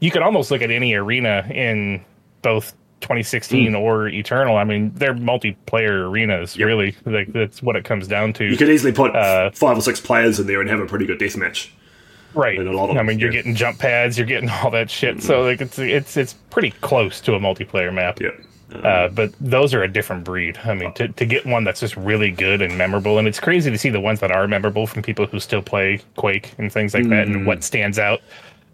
you 0.00 0.10
could 0.10 0.22
almost 0.22 0.50
look 0.50 0.62
at 0.62 0.70
any 0.70 0.94
arena 0.94 1.46
in 1.50 2.04
both 2.42 2.74
2016 3.00 3.70
Hmm. 3.70 3.76
or 3.76 4.08
Eternal. 4.08 4.56
I 4.56 4.64
mean, 4.64 4.92
they're 4.94 5.14
multiplayer 5.14 6.08
arenas. 6.08 6.56
Really, 6.58 6.94
like 7.04 7.32
that's 7.32 7.62
what 7.62 7.76
it 7.76 7.84
comes 7.84 8.08
down 8.08 8.32
to. 8.34 8.44
You 8.44 8.56
could 8.56 8.68
easily 8.70 8.92
put 8.92 9.14
Uh, 9.14 9.50
five 9.50 9.76
or 9.76 9.80
six 9.82 10.00
players 10.00 10.40
in 10.40 10.46
there 10.46 10.60
and 10.60 10.68
have 10.70 10.80
a 10.80 10.86
pretty 10.86 11.06
good 11.06 11.18
deathmatch. 11.20 11.68
right. 12.34 12.58
in 12.58 12.66
a 12.66 12.72
lot 12.72 12.90
of 12.90 12.96
I 12.96 13.02
mean, 13.02 13.18
you're 13.18 13.30
yeah. 13.30 13.38
getting 13.38 13.54
jump 13.54 13.78
pads, 13.78 14.18
you're 14.18 14.26
getting 14.26 14.48
all 14.62 14.70
that 14.70 14.90
shit. 14.90 15.22
So 15.22 15.42
like, 15.42 15.60
it's 15.60 15.78
it's 15.78 16.16
it's 16.16 16.32
pretty 16.50 16.70
close 16.80 17.20
to 17.22 17.34
a 17.34 17.40
multiplayer 17.40 17.92
map. 17.92 18.20
Yeah. 18.20 18.30
Uh, 18.82 19.08
but 19.08 19.32
those 19.40 19.72
are 19.72 19.84
a 19.84 19.88
different 19.88 20.24
breed. 20.24 20.58
I 20.64 20.74
mean, 20.74 20.92
to, 20.94 21.06
to 21.08 21.24
get 21.24 21.46
one 21.46 21.62
that's 21.62 21.78
just 21.78 21.96
really 21.96 22.32
good 22.32 22.60
and 22.60 22.76
memorable, 22.76 23.18
and 23.18 23.28
it's 23.28 23.38
crazy 23.38 23.70
to 23.70 23.78
see 23.78 23.90
the 23.90 24.00
ones 24.00 24.18
that 24.20 24.32
are 24.32 24.48
memorable 24.48 24.88
from 24.88 25.02
people 25.02 25.24
who 25.24 25.38
still 25.38 25.62
play 25.62 26.00
Quake 26.16 26.52
and 26.58 26.70
things 26.72 26.92
like 26.92 27.04
that, 27.10 27.28
Mm. 27.28 27.34
and 27.36 27.46
what 27.46 27.62
stands 27.62 27.96
out 27.98 28.20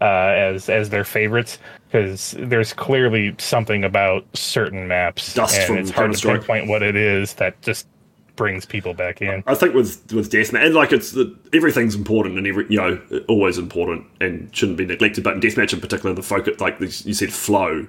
uh, 0.01 0.05
as 0.35 0.67
as 0.67 0.89
their 0.89 1.03
favorites. 1.03 1.59
Because 1.93 2.35
there's 2.39 2.73
clearly 2.73 3.35
something 3.37 3.83
about 3.83 4.25
certain 4.35 4.87
maps, 4.87 5.35
Dust 5.35 5.59
and 5.59 5.67
from 5.67 5.77
it's 5.77 5.91
hard 5.91 6.11
to 6.11 6.27
pinpoint 6.27 6.67
what 6.67 6.81
it 6.81 6.95
is 6.95 7.35
that 7.35 7.61
just 7.61 7.85
brings 8.35 8.65
people 8.65 8.95
back 8.95 9.21
in. 9.21 9.43
I 9.45 9.53
think 9.53 9.75
with 9.75 10.11
with 10.11 10.31
deathmatch, 10.31 10.65
and 10.65 10.73
like 10.73 10.91
it's 10.91 11.11
the, 11.11 11.37
everything's 11.53 11.93
important 11.93 12.39
and 12.39 12.47
every 12.47 12.65
you 12.67 12.77
know 12.77 12.99
always 13.27 13.59
important 13.59 14.07
and 14.19 14.49
shouldn't 14.55 14.79
be 14.79 14.87
neglected. 14.87 15.23
But 15.23 15.35
in 15.35 15.39
deathmatch 15.39 15.71
in 15.71 15.81
particular, 15.81 16.15
the 16.15 16.23
focus 16.23 16.59
like 16.59 16.79
this- 16.79 17.05
you 17.05 17.13
said 17.13 17.31
flow 17.31 17.85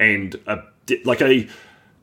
and 0.00 0.34
a, 0.48 0.58
like 1.04 1.22
a 1.22 1.48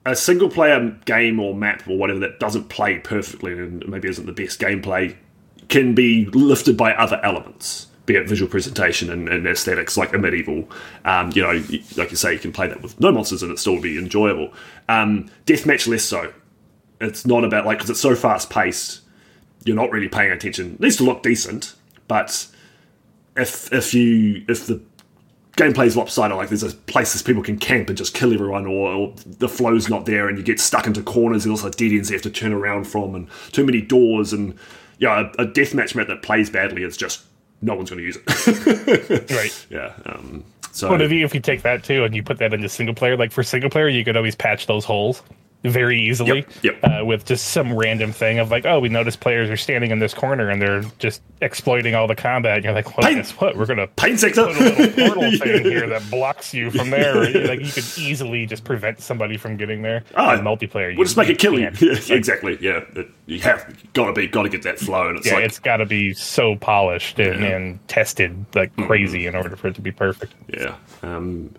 a 0.06 0.16
single 0.16 0.48
player 0.48 0.98
game 1.04 1.38
or 1.38 1.54
map 1.54 1.86
or 1.86 1.98
whatever 1.98 2.20
that 2.20 2.40
doesn't 2.40 2.70
play 2.70 3.00
perfectly 3.00 3.52
and 3.52 3.86
maybe 3.90 4.08
isn't 4.08 4.26
the 4.26 4.32
best 4.32 4.58
gameplay 4.62 5.18
can 5.68 5.94
be 5.94 6.28
lifted 6.28 6.78
by 6.78 6.94
other 6.94 7.20
elements, 7.26 7.88
be 8.12 8.18
it 8.18 8.28
visual 8.28 8.50
presentation 8.50 9.10
and, 9.10 9.30
and 9.30 9.48
aesthetics 9.48 9.98
like 9.98 10.14
Amid 10.14 10.34
Evil. 10.34 10.70
Um, 11.06 11.32
you 11.34 11.42
know, 11.42 11.54
like 11.96 12.12
you 12.12 12.18
say, 12.18 12.34
you 12.34 12.40
can 12.40 12.52
play 12.52 12.68
that 12.68 12.82
with 12.82 13.00
no 13.00 13.12
monsters 13.12 13.42
and 13.42 13.52
it 13.52 13.60
still 13.60 13.80
be 13.80 13.98
enjoyable. 13.98 14.54
Um, 14.90 15.30
deathmatch 15.46 15.88
less 15.88 16.04
so. 16.04 16.34
It's 17.00 17.26
not 17.26 17.44
about 17.44 17.66
like 17.66 17.78
because 17.78 17.90
it's 17.90 18.02
so 18.02 18.16
fast 18.16 18.50
paced, 18.50 19.02
you're 19.64 19.76
not 19.76 19.92
really 19.92 20.10
paying 20.10 20.32
attention. 20.32 20.74
It 20.74 20.80
needs 20.80 20.98
to 20.98 21.04
look 21.04 21.24
decent, 21.24 21.76
but 22.08 22.48
if 23.36 23.72
if 23.74 23.94
you 23.94 24.44
if 24.48 24.68
the 24.68 24.82
gameplay 25.54 25.86
is 25.86 25.98
lopsided, 25.98 26.36
like 26.38 26.50
there's 26.50 26.64
a 26.64 26.74
places 26.74 27.24
people 27.24 27.44
can 27.44 27.58
camp 27.58 27.90
and 27.90 27.98
just 27.98 28.14
kill 28.14 28.34
everyone, 28.34 28.66
or, 28.66 28.94
or, 28.94 29.14
the 29.26 29.50
flow's 29.50 29.90
not 29.90 30.06
there 30.06 30.28
and 30.28 30.38
you 30.38 30.44
get 30.44 30.60
stuck 30.60 30.86
into 30.86 31.02
corners. 31.02 31.44
There's 31.44 31.64
also 31.64 31.70
dead 31.76 31.92
ends 31.92 32.10
you 32.10 32.16
have 32.16 32.24
to 32.24 32.30
turn 32.30 32.54
around 32.54 32.86
from, 32.86 33.16
and 33.16 33.28
too 33.52 33.66
many 33.66 33.82
doors, 33.82 34.34
and 34.34 34.58
yeah, 35.00 35.32
a, 35.38 35.44
a 35.44 35.48
deathmatch 35.48 35.96
map 35.96 36.08
that 36.08 36.22
plays 36.22 36.50
badly 36.50 36.84
is 36.84 36.98
just 36.98 37.24
no 37.62 37.76
one's 37.76 37.90
going 37.90 38.00
to 38.00 38.06
use 38.06 38.18
it. 38.18 39.32
right. 39.32 39.66
Yeah. 39.70 39.94
Um, 40.06 40.44
so, 40.72 40.90
but 40.90 41.02
if 41.02 41.12
you, 41.12 41.26
if 41.26 41.34
you 41.34 41.42
take 41.42 41.64
that 41.64 41.84
too 41.84 42.04
and 42.04 42.16
you 42.16 42.24
put 42.24 42.38
that 42.40 42.54
into 42.54 42.70
single 42.70 42.96
player, 42.96 43.18
like 43.18 43.32
for 43.32 43.44
single 43.44 43.70
player, 43.70 43.88
you 43.88 44.04
could 44.04 44.18
always 44.18 44.36
patch 44.36 44.68
those 44.68 44.86
holes 44.86 45.22
very 45.64 46.00
easily 46.00 46.40
yep, 46.40 46.64
yep. 46.64 46.80
Uh, 46.84 47.06
with 47.06 47.26
just 47.26 47.50
some 47.50 47.74
random 47.78 48.12
thing 48.12 48.40
of 48.40 48.50
like, 48.50 48.66
oh, 48.66 48.80
we 48.80 48.90
notice 48.90 49.16
players 49.16 49.50
are 49.50 49.58
standing 49.58 49.92
in 49.92 50.00
this 50.00 50.14
corner 50.14 50.50
and 50.50 50.62
they're 50.62 50.82
just 50.98 51.22
exploiting 51.42 51.94
all 51.94 52.08
the 52.08 52.16
combat. 52.16 52.56
And 52.56 52.66
you're 52.66 52.74
like, 52.74 52.98
well, 52.98 53.14
guess 53.14 53.32
what? 53.32 53.56
We're 53.56 53.68
gonna 53.68 53.88
sector. 54.18 54.46
put 54.46 54.56
a 54.56 54.60
little 54.60 55.08
portal 55.08 55.38
thing 55.38 55.64
here 55.64 55.88
that 55.88 56.10
blocks 56.10 56.54
you 56.54 56.72
from 56.72 56.90
there. 56.90 57.16
like 57.48 57.60
you 57.60 57.72
could 57.72 57.86
easily 57.98 58.46
just 58.46 58.64
prevent 58.64 59.00
somebody 59.02 59.38
from 59.38 59.56
getting 59.58 59.84
there. 59.84 60.04
Oh, 60.16 60.32
in 60.32 60.40
multiplayer, 60.40 60.96
we'll 60.96 61.06
just 61.06 61.18
make 61.18 61.30
it 61.30 61.38
kill 61.38 61.60
you. 61.60 61.68
exactly. 62.10 62.58
Yeah, 62.60 62.84
you 63.28 63.40
have 63.42 63.94
got 63.94 64.08
to 64.08 64.14
be 64.14 64.28
got 64.28 64.44
to 64.44 64.50
get 64.50 64.64
that 64.64 64.80
flow, 64.80 65.10
and 65.10 65.18
it's 65.18 65.28
yeah, 65.28 65.36
like 65.36 65.46
it's 65.46 65.60
got 65.60 65.78
to 65.78 65.86
be 65.86 66.14
so 66.14 66.56
polished 66.56 67.20
and, 67.20 67.42
yeah. 67.42 67.48
and 67.50 67.88
tested 67.88 68.46
like 68.56 68.76
crazy 68.78 69.20
mm-hmm. 69.20 69.30
in 69.30 69.36
order 69.36 69.56
for 69.56 69.68
it 69.68 69.76
to 69.76 69.82
be 69.82 69.92
perfect. 69.92 70.34
Yeah. 70.48 70.76
Um, 71.04 71.54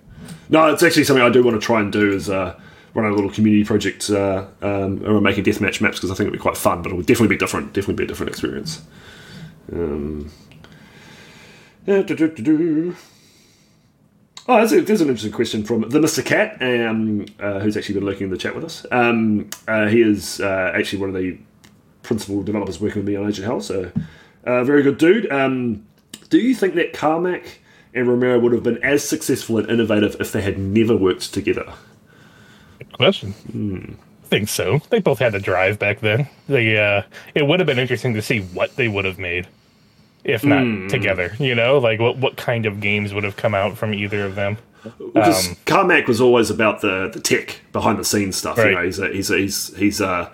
no, 0.48 0.72
it's 0.72 0.82
actually 0.82 1.04
something 1.04 1.24
I 1.24 1.30
do 1.30 1.42
want 1.42 1.60
to 1.60 1.64
try 1.64 1.80
and 1.80 1.92
do. 1.92 2.12
Is 2.12 2.28
uh, 2.28 2.58
run 2.94 3.10
a 3.10 3.14
little 3.14 3.30
community 3.30 3.64
project 3.64 4.10
uh, 4.10 4.46
um, 4.60 5.04
around 5.04 5.22
making 5.22 5.44
deathmatch 5.44 5.80
maps 5.80 5.98
because 5.98 6.10
I 6.10 6.14
think 6.14 6.28
it'd 6.28 6.32
be 6.32 6.38
quite 6.38 6.56
fun, 6.56 6.82
but 6.82 6.92
it 6.92 6.94
would 6.94 7.06
definitely 7.06 7.36
be 7.36 7.38
different. 7.38 7.72
Definitely 7.72 7.94
be 7.94 8.04
a 8.04 8.06
different 8.06 8.30
experience. 8.30 8.82
Um, 9.72 10.30
yeah, 11.86 12.02
oh, 14.48 14.56
there's, 14.56 14.72
a, 14.72 14.80
there's, 14.82 15.00
an 15.00 15.08
interesting 15.08 15.32
question 15.32 15.64
from 15.64 15.88
the 15.88 15.98
Mr. 15.98 16.24
Cat, 16.24 16.60
um, 16.60 17.26
uh, 17.40 17.60
who's 17.60 17.76
actually 17.76 17.94
been 17.96 18.04
lurking 18.04 18.24
in 18.24 18.30
the 18.30 18.38
chat 18.38 18.54
with 18.54 18.64
us. 18.64 18.86
Um, 18.90 19.50
uh, 19.66 19.86
he 19.86 20.02
is 20.02 20.40
uh, 20.40 20.72
actually 20.74 21.00
one 21.00 21.08
of 21.08 21.14
the 21.14 21.38
principal 22.02 22.42
developers 22.42 22.80
working 22.80 23.00
with 23.02 23.08
me 23.08 23.16
on 23.16 23.28
Agent 23.28 23.46
Hell, 23.46 23.60
so 23.60 23.90
uh, 24.44 24.64
very 24.64 24.82
good 24.82 24.98
dude. 24.98 25.30
Um, 25.30 25.86
do 26.28 26.38
you 26.38 26.54
think 26.54 26.74
that 26.74 26.92
Carmack 26.92 27.60
and 27.94 28.08
Romero 28.08 28.38
would 28.38 28.52
have 28.52 28.62
been 28.62 28.82
as 28.82 29.06
successful 29.06 29.58
and 29.58 29.68
innovative 29.68 30.16
if 30.20 30.32
they 30.32 30.42
had 30.42 30.58
never 30.58 30.96
worked 30.96 31.32
together? 31.32 31.72
Question. 32.84 33.32
Hmm. 33.32 33.94
I 34.24 34.26
think 34.28 34.48
so. 34.48 34.80
They 34.90 35.00
both 35.00 35.18
had 35.18 35.32
the 35.32 35.40
drive 35.40 35.78
back 35.78 36.00
then. 36.00 36.28
They 36.48 36.78
uh, 36.78 37.02
it 37.34 37.46
would 37.46 37.60
have 37.60 37.66
been 37.66 37.78
interesting 37.78 38.14
to 38.14 38.22
see 38.22 38.40
what 38.40 38.76
they 38.76 38.88
would 38.88 39.04
have 39.04 39.18
made 39.18 39.46
if 40.24 40.44
not 40.44 40.62
mm. 40.62 40.88
together. 40.88 41.34
You 41.38 41.54
know, 41.54 41.78
like 41.78 42.00
what 42.00 42.18
what 42.18 42.36
kind 42.36 42.66
of 42.66 42.80
games 42.80 43.12
would 43.14 43.24
have 43.24 43.36
come 43.36 43.54
out 43.54 43.76
from 43.76 43.94
either 43.94 44.24
of 44.24 44.34
them. 44.34 44.58
Because 44.98 45.48
um, 45.48 45.56
Carmack 45.64 46.08
was 46.08 46.20
always 46.20 46.50
about 46.50 46.80
the 46.80 47.10
the 47.12 47.20
tech 47.20 47.60
behind 47.72 47.98
the 47.98 48.04
scenes 48.04 48.36
stuff. 48.36 48.58
Right. 48.58 48.70
You 48.70 48.74
know, 48.74 48.84
he's 48.84 48.98
a, 48.98 49.08
he's 49.08 49.30
a, 49.30 49.38
he's 49.38 49.76
he's 49.76 50.00
uh, 50.00 50.30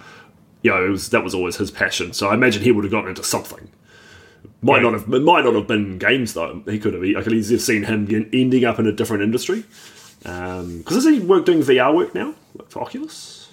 you 0.63 0.71
know, 0.71 0.91
was, 0.91 1.11
that 1.11 1.25
was 1.25 1.35
always 1.35 1.57
his 1.57 1.71
passion. 1.71 2.13
So 2.13 2.29
I 2.29 2.35
imagine 2.35 2.63
he 2.63 2.73
would 2.73 2.85
have 2.85 2.91
gotten 2.91 3.11
into 3.11 3.25
something. 3.25 3.71
Might 4.61 4.75
right. 4.75 4.83
not 4.83 4.93
have 4.95 5.09
might 5.09 5.45
not 5.45 5.55
have 5.55 5.67
been 5.67 5.99
games 5.99 6.35
though. 6.35 6.63
He 6.67 6.79
could 6.79 6.95
have. 6.95 7.03
I 7.03 7.23
could 7.23 7.33
easily 7.33 7.57
have 7.57 7.63
seen 7.63 7.85
him 7.85 8.09
ending 8.33 8.65
up 8.65 8.79
in 8.79 8.87
a 8.87 8.93
different 8.93 9.23
industry. 9.23 9.65
Because 10.21 10.61
um, 10.61 10.83
does 10.83 11.05
he 11.05 11.21
work 11.21 11.47
doing 11.47 11.61
VR 11.61 11.95
work 11.95 12.15
now 12.15 12.35
for 12.69 12.83
Oculus? 12.83 13.49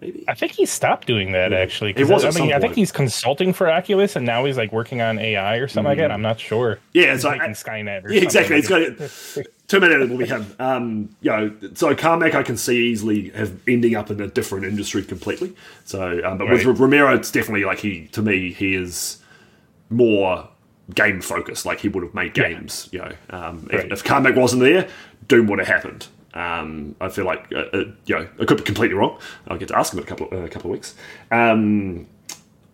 Maybe 0.00 0.24
I 0.28 0.34
think 0.34 0.52
he 0.52 0.64
stopped 0.64 1.08
doing 1.08 1.32
that 1.32 1.52
actually. 1.52 1.92
He 1.92 2.04
was. 2.04 2.24
I, 2.24 2.30
mean, 2.30 2.52
I 2.52 2.60
think 2.60 2.74
he's 2.74 2.92
consulting 2.92 3.52
for 3.52 3.68
Oculus, 3.68 4.14
and 4.14 4.24
now 4.24 4.44
he's 4.44 4.56
like 4.56 4.72
working 4.72 5.00
on 5.00 5.18
AI 5.18 5.56
or 5.56 5.66
something 5.66 5.86
mm. 5.86 5.88
like 5.88 5.98
that. 5.98 6.12
I'm 6.12 6.22
not 6.22 6.38
sure. 6.38 6.78
Yeah, 6.92 7.14
it's 7.14 7.24
like 7.24 7.40
Skynet. 7.40 8.08
yeah, 8.08 8.20
exactly. 8.20 8.58
It's 8.58 8.68
got 8.68 9.44
Terminator 9.66 10.06
will 10.06 10.18
be 10.18 10.26
him. 10.26 10.46
Um, 10.60 11.16
you 11.20 11.30
know, 11.30 11.54
so 11.74 11.94
Carmack 11.96 12.34
I 12.34 12.42
can 12.42 12.56
see 12.56 12.88
easily 12.88 13.30
have 13.30 13.60
ending 13.68 13.96
up 13.96 14.10
in 14.10 14.20
a 14.20 14.28
different 14.28 14.64
industry 14.64 15.02
completely. 15.02 15.54
So, 15.84 16.24
um, 16.24 16.38
but 16.38 16.48
right. 16.48 16.64
with 16.64 16.78
Romero, 16.78 17.14
it's 17.14 17.32
definitely 17.32 17.64
like 17.64 17.80
he 17.80 18.06
to 18.08 18.22
me 18.22 18.52
he 18.52 18.74
is 18.74 19.18
more 19.90 20.48
game 20.94 21.20
focused. 21.20 21.66
Like 21.66 21.80
he 21.80 21.88
would 21.88 22.02
have 22.02 22.14
made 22.14 22.34
games. 22.34 22.88
Yeah. 22.92 23.04
You 23.04 23.10
know, 23.10 23.38
um, 23.38 23.68
right. 23.70 23.84
if, 23.86 23.92
if 23.92 24.04
Carmack 24.04 24.36
wasn't 24.36 24.62
there, 24.62 24.88
Doom 25.28 25.46
would 25.46 25.58
have 25.58 25.68
happened. 25.68 26.08
Um, 26.34 26.94
I 27.00 27.08
feel 27.08 27.24
like 27.24 27.46
uh, 27.52 27.64
uh, 27.72 27.84
you 28.06 28.14
know 28.14 28.28
I 28.40 28.44
could 28.44 28.58
be 28.58 28.64
completely 28.64 28.94
wrong. 28.94 29.18
I'll 29.46 29.58
get 29.58 29.68
to 29.68 29.78
ask 29.78 29.92
him 29.92 29.98
in 29.98 30.04
a 30.04 30.08
couple 30.08 30.28
uh, 30.32 30.36
a 30.36 30.48
couple 30.48 30.70
of 30.70 30.72
weeks. 30.72 30.94
Um, 31.30 32.06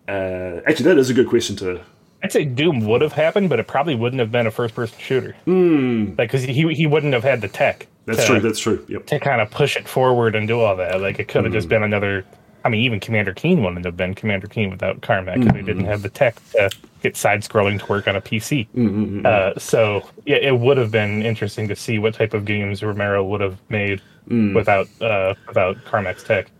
uh, 0.07 0.61
actually, 0.67 0.85
that 0.85 0.97
is 0.97 1.09
a 1.09 1.13
good 1.13 1.29
question 1.29 1.55
to. 1.57 1.81
I'd 2.23 2.31
say 2.31 2.43
Doom 2.43 2.85
would 2.87 3.01
have 3.01 3.13
happened, 3.13 3.49
but 3.49 3.59
it 3.59 3.67
probably 3.67 3.95
wouldn't 3.95 4.19
have 4.19 4.31
been 4.31 4.47
a 4.47 4.51
first 4.51 4.75
person 4.75 4.97
shooter. 4.99 5.35
Mm. 5.45 6.17
Like 6.17 6.29
because 6.29 6.43
he 6.43 6.73
he 6.73 6.87
wouldn't 6.87 7.13
have 7.13 7.23
had 7.23 7.41
the 7.41 7.47
tech. 7.47 7.87
That's 8.05 8.21
to, 8.21 8.25
true. 8.25 8.39
That's 8.39 8.59
true. 8.59 8.85
Yep. 8.87 9.07
To 9.07 9.19
kind 9.19 9.41
of 9.41 9.49
push 9.51 9.77
it 9.77 9.87
forward 9.87 10.35
and 10.35 10.47
do 10.47 10.59
all 10.59 10.75
that, 10.75 11.01
like 11.01 11.19
it 11.19 11.27
could 11.27 11.43
have 11.43 11.51
mm. 11.51 11.55
just 11.55 11.69
been 11.69 11.83
another 11.83 12.25
I 12.65 12.69
mean, 12.69 12.81
even 12.81 12.99
Commander 12.99 13.33
Keen 13.33 13.63
wouldn't 13.63 13.85
have 13.85 13.95
been 13.95 14.15
Commander 14.15 14.47
Keen 14.47 14.71
without 14.71 15.01
Carmack 15.01 15.35
because 15.35 15.49
mm-hmm. 15.49 15.57
they 15.57 15.61
didn't 15.61 15.85
have 15.85 16.01
the 16.01 16.09
tech 16.09 16.35
to 16.53 16.71
get 17.05 17.15
side 17.15 17.41
scrolling 17.41 17.79
to 17.79 17.85
work 17.85 18.07
on 18.07 18.15
a 18.15 18.21
PC. 18.21 18.67
Mm-hmm. 18.75 19.25
Uh, 19.25 19.59
so 19.59 20.09
yeah, 20.25 20.37
it 20.37 20.59
would 20.59 20.77
have 20.77 20.91
been 20.91 21.21
interesting 21.21 21.67
to 21.67 21.75
see 21.75 21.99
what 21.99 22.15
type 22.15 22.33
of 22.33 22.45
games 22.45 22.81
Romero 22.81 23.23
would 23.23 23.41
have 23.41 23.59
made 23.69 24.01
mm. 24.27 24.55
without 24.55 24.87
uh, 25.01 25.35
without 25.47 25.83
Carmack's 25.85 26.23
tech. 26.23 26.51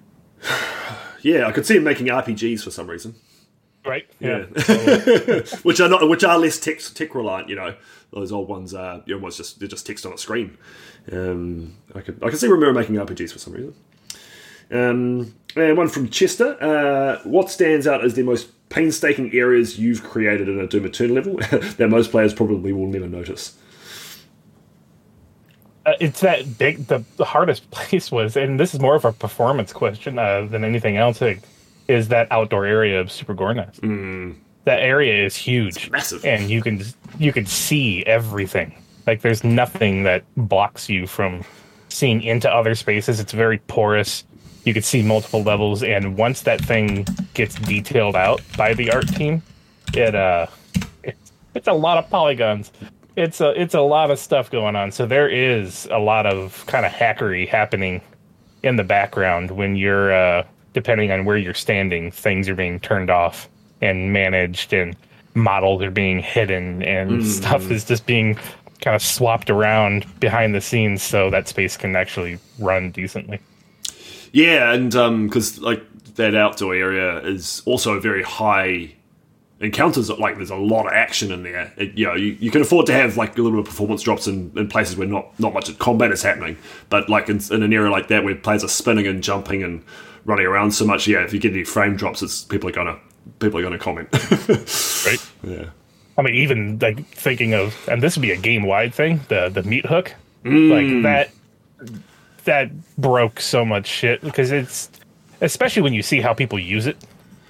Yeah, 1.22 1.48
I 1.48 1.52
could 1.52 1.66
see 1.66 1.78
him 1.78 1.84
making 1.84 2.06
RPGs 2.06 2.64
for 2.64 2.70
some 2.70 2.86
reason. 2.86 3.16
Right. 3.84 4.08
Yeah. 4.20 4.46
yeah. 4.70 5.40
which 5.64 5.80
are 5.80 5.90
not 5.90 6.08
which 6.08 6.24
are 6.24 6.38
less 6.38 6.60
tech 6.60 6.78
tech 6.94 7.16
reliant. 7.16 7.50
You 7.50 7.56
know, 7.56 7.74
those 8.12 8.32
old 8.32 8.48
ones 8.48 8.76
are 8.76 9.02
you 9.08 9.20
know, 9.20 9.30
just 9.32 9.58
they're 9.58 9.68
just 9.68 9.88
text 9.88 10.06
on 10.06 10.14
a 10.14 10.20
screen. 10.20 10.56
Um, 11.12 11.78
I 11.96 12.02
could 12.02 12.24
I 12.24 12.30
could 12.30 12.38
see 12.38 12.46
Romero 12.46 12.74
making 12.74 12.94
RPGs 12.98 13.34
for 13.34 13.40
some 13.40 13.54
reason. 13.54 13.74
Um, 14.70 15.34
and 15.56 15.78
one 15.78 15.88
from 15.88 16.10
Chester. 16.10 16.62
Uh, 16.62 17.20
what 17.24 17.50
stands 17.50 17.88
out 17.88 18.04
as 18.04 18.16
the 18.16 18.24
most 18.24 18.50
painstaking 18.70 19.34
areas 19.34 19.80
you've 19.80 20.04
created 20.04 20.50
in 20.50 20.60
a 20.60 20.68
Doom 20.68 20.86
Eternal 20.86 21.16
level 21.16 21.38
that 21.78 21.88
most 21.90 22.12
players 22.12 22.34
probably 22.34 22.74
will 22.74 22.88
never 22.88 23.08
notice? 23.08 23.58
Uh, 25.86 25.94
it's 26.00 26.22
that 26.22 26.58
big. 26.58 26.88
The, 26.88 27.04
the, 27.18 27.26
hardest 27.26 27.70
place 27.72 28.12
was, 28.12 28.36
and 28.36 28.60
this 28.60 28.74
is 28.74 28.80
more 28.80 28.96
of 28.96 29.06
a 29.06 29.12
performance 29.12 29.72
question 29.72 30.18
uh, 30.18 30.46
than 30.46 30.64
anything 30.64 30.98
else. 30.98 31.22
Is 31.88 32.08
that 32.08 32.28
outdoor 32.32 32.66
area 32.66 33.00
of 33.00 33.12
Super 33.12 33.34
Gore 33.34 33.54
Nest? 33.54 33.82
Mm. 33.82 34.36
That 34.64 34.80
area 34.80 35.24
is 35.24 35.36
huge, 35.36 35.78
it's 35.78 35.92
massive, 35.92 36.26
and 36.26 36.50
you 36.50 36.64
can 36.64 36.82
you 37.20 37.32
can 37.32 37.46
see 37.46 38.04
everything. 38.08 38.74
Like 39.06 39.22
there's 39.22 39.44
nothing 39.44 40.02
that 40.04 40.24
blocks 40.36 40.90
you 40.90 41.06
from 41.06 41.44
seeing 41.90 42.24
into 42.24 42.52
other 42.52 42.74
spaces. 42.74 43.20
It's 43.20 43.32
very 43.32 43.60
porous 43.60 44.24
you 44.66 44.74
could 44.74 44.84
see 44.84 45.02
multiple 45.02 45.44
levels 45.44 45.84
and 45.84 46.18
once 46.18 46.42
that 46.42 46.60
thing 46.60 47.08
gets 47.34 47.56
detailed 47.56 48.16
out 48.16 48.42
by 48.58 48.74
the 48.74 48.92
art 48.92 49.08
team 49.08 49.42
it 49.94 50.16
uh 50.16 50.48
it, 51.04 51.18
it's 51.54 51.68
a 51.68 51.74
lot 51.74 51.98
of 51.98 52.10
polygons. 52.10 52.72
It's 53.16 53.40
a 53.40 53.60
it's 53.60 53.74
a 53.74 53.82
lot 53.82 54.12
of 54.12 54.20
stuff 54.20 54.52
going 54.52 54.76
on. 54.76 54.92
So 54.92 55.06
there 55.06 55.30
is 55.30 55.88
a 55.90 56.00
lot 56.00 56.26
of 56.26 56.66
kind 56.68 56.86
of 56.86 56.92
hackery 56.92 57.48
happening 57.48 58.02
in 58.64 58.76
the 58.76 58.84
background 58.84 59.52
when 59.52 59.76
you're 59.76 60.14
uh 60.14 60.44
depending 60.74 61.12
on 61.12 61.24
where 61.24 61.38
you're 61.38 61.54
standing 61.54 62.12
things 62.12 62.50
are 62.50 62.56
being 62.56 62.80
turned 62.80 63.10
off 63.10 63.48
and 63.82 64.12
managed 64.12 64.74
and 64.74 64.96
models 65.34 65.82
are 65.82 65.92
being 65.92 66.20
hidden 66.20 66.84
and 66.84 67.22
mm. 67.22 67.24
stuff 67.24 67.70
is 67.72 67.86
just 67.86 68.06
being 68.06 68.36
kind 68.82 68.96
of 68.96 69.02
swapped 69.02 69.50
around 69.50 70.06
behind 70.20 70.54
the 70.54 70.60
scenes 70.60 71.02
so 71.02 71.30
that 71.30 71.48
space 71.48 71.78
can 71.78 71.96
actually 71.96 72.38
run 72.60 72.92
decently 72.92 73.40
yeah, 74.32 74.74
and 74.74 74.92
because 74.92 75.58
um, 75.58 75.64
like 75.64 75.84
that 76.16 76.36
outdoor 76.36 76.74
area 76.74 77.20
is 77.20 77.62
also 77.66 77.94
a 77.94 78.00
very 78.00 78.24
high 78.24 78.96
encounters. 79.60 80.10
Like 80.10 80.38
there's 80.38 80.50
a 80.50 80.56
lot 80.56 80.88
of 80.88 80.94
action 80.94 81.32
in 81.32 81.44
there. 81.44 81.74
It, 81.78 81.98
you 81.98 82.06
know, 82.06 82.16
you, 82.16 82.38
you, 82.40 82.52
can 82.52 82.62
afford 82.62 82.86
to 82.88 82.94
have 82.94 83.18
like 83.18 83.38
a 83.38 83.42
little 83.42 83.52
bit 83.52 83.60
of 83.60 83.66
performance 83.66 84.02
drops 84.02 84.28
in, 84.28 84.52
in 84.56 84.68
places 84.68 84.98
where 84.98 85.08
not 85.08 85.38
not 85.40 85.54
much 85.54 85.70
of 85.70 85.80
combat 85.80 86.12
is 86.12 86.22
happening. 86.22 86.58
But 86.90 87.10
like 87.10 87.30
in, 87.30 87.40
in, 87.52 87.64
an 87.64 87.74
area 87.74 87.92
like 87.92 88.08
that 88.10 88.24
where 88.24 88.36
players 88.36 88.64
are 88.64 88.70
spinning 88.70 89.08
and 89.08 89.24
jumping 89.24 89.64
and 89.64 89.84
running 90.26 90.46
around 90.46 90.72
so 90.72 90.86
much, 90.86 91.08
yeah, 91.08 91.24
if 91.24 91.34
you 91.34 91.40
get 91.40 91.54
any 91.54 91.64
frame 91.64 91.96
drops, 91.96 92.22
it's 92.22 92.44
people 92.44 92.70
are 92.70 92.74
gonna 92.74 93.00
people 93.40 93.60
are 93.60 93.64
gonna 93.64 93.80
comment. 93.80 94.10
right. 95.06 95.32
Yeah. 95.44 95.70
I 96.18 96.22
mean, 96.22 96.36
even 96.36 96.80
like 96.80 97.06
thinking 97.08 97.54
of, 97.54 97.76
and 97.90 98.02
this 98.02 98.16
would 98.16 98.22
be 98.22 98.32
a 98.32 98.38
game 98.38 98.64
wide 98.64 98.94
thing. 98.94 99.22
The 99.28 99.50
the 99.50 99.64
meat 99.64 99.86
hook, 99.86 100.14
mm. 100.44 100.70
like 100.70 101.04
that 101.04 101.32
that 102.46 102.70
broke 102.98 103.40
so 103.40 103.66
much 103.66 103.88
shit 103.88 104.22
because 104.22 104.52
it's 104.52 104.90
especially 105.42 105.82
when 105.82 105.94
you 105.94 106.02
see 106.02 106.22
how 106.22 106.34
people 106.34 106.58
use 106.58 106.88
it. 106.88 106.98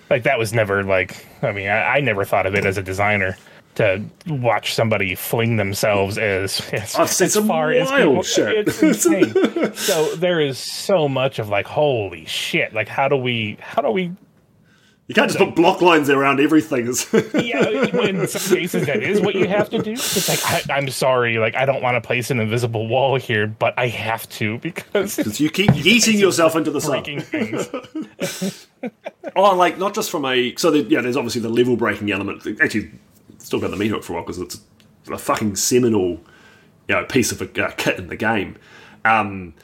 Like 0.10 0.24
that 0.24 0.38
was 0.40 0.54
never 0.54 0.84
like 0.84 1.26
I 1.42 1.52
mean 1.52 1.68
I, 1.68 1.98
I 1.98 2.00
never 2.02 2.26
thought 2.26 2.46
of 2.46 2.56
it 2.56 2.66
as 2.66 2.78
a 2.78 2.84
designer 2.84 3.38
to 3.76 4.02
watch 4.28 4.74
somebody 4.74 5.16
fling 5.16 5.58
themselves 5.58 6.18
as 6.18 6.62
as, 6.72 6.96
I've 6.96 7.22
as 7.22 7.36
far 7.46 7.72
as 7.72 7.92
people- 7.92 8.24
shit. 8.24 8.68
It's 8.68 8.82
insane. 9.06 9.74
so 9.76 10.16
there 10.16 10.40
is 10.40 10.58
so 10.58 11.08
much 11.10 11.40
of 11.40 11.50
like 11.50 11.66
holy 11.68 12.26
shit. 12.26 12.74
Like 12.74 12.88
how 12.88 13.08
do 13.08 13.16
we 13.18 13.58
how 13.60 13.82
do 13.82 13.92
we 13.92 14.12
You 15.08 15.14
can't 15.14 15.28
just 15.30 15.38
put 15.38 15.56
block 15.56 15.82
lines 15.84 16.10
around 16.10 16.40
everything. 16.40 16.86
yeah, 17.36 17.70
in 17.70 18.28
some 18.28 18.58
cases 18.58 18.88
that 18.88 19.04
is 19.04 19.22
what 19.22 19.36
you 19.36 19.48
have 19.48 19.70
to 19.70 19.80
do. 19.80 19.92
It's 19.92 20.28
like 20.28 20.70
I, 20.72 20.76
I'm 20.78 20.90
sorry, 20.90 21.38
like 21.38 21.54
I 21.54 21.64
don't 21.66 21.84
want 21.84 21.96
to 21.96 22.02
place 22.02 22.32
an 22.32 22.40
invisible 22.40 22.88
wall 22.88 23.16
here, 23.16 23.46
but 23.46 23.76
I 23.78 23.88
have 23.88 24.28
to 24.30 24.58
because 24.58 25.16
Because 25.18 25.40
you 25.40 25.52
keep 25.52 25.70
yeeting 25.72 26.20
yourself 26.20 26.56
into 26.56 26.72
the 26.72 26.82
sun. 26.82 27.04
things. 27.04 28.68
Oh, 29.36 29.56
like 29.56 29.80
not 29.80 29.96
just 29.96 30.12
from 30.12 30.24
a 30.26 30.56
so 30.56 30.70
the, 30.70 30.84
yeah. 30.84 31.02
There's 31.02 31.18
obviously 31.18 31.42
the 31.42 31.50
level 31.50 31.76
breaking 31.76 32.12
element. 32.12 32.46
Actually, 32.62 32.92
still 33.40 33.60
got 33.60 33.72
the 33.72 33.78
meat 33.78 33.88
hook 33.88 34.04
for 34.04 34.14
a 34.14 34.16
while 34.18 34.24
because 34.24 34.40
it's 34.40 34.62
a 35.12 35.18
fucking 35.18 35.56
seminal, 35.56 36.20
you 36.88 36.96
know, 36.96 37.04
piece 37.06 37.32
of 37.32 37.42
a 37.42 37.66
uh, 37.66 37.72
kit 37.72 37.98
in 37.98 38.08
the 38.08 38.16
game. 38.16 38.58
Um, 39.04 39.56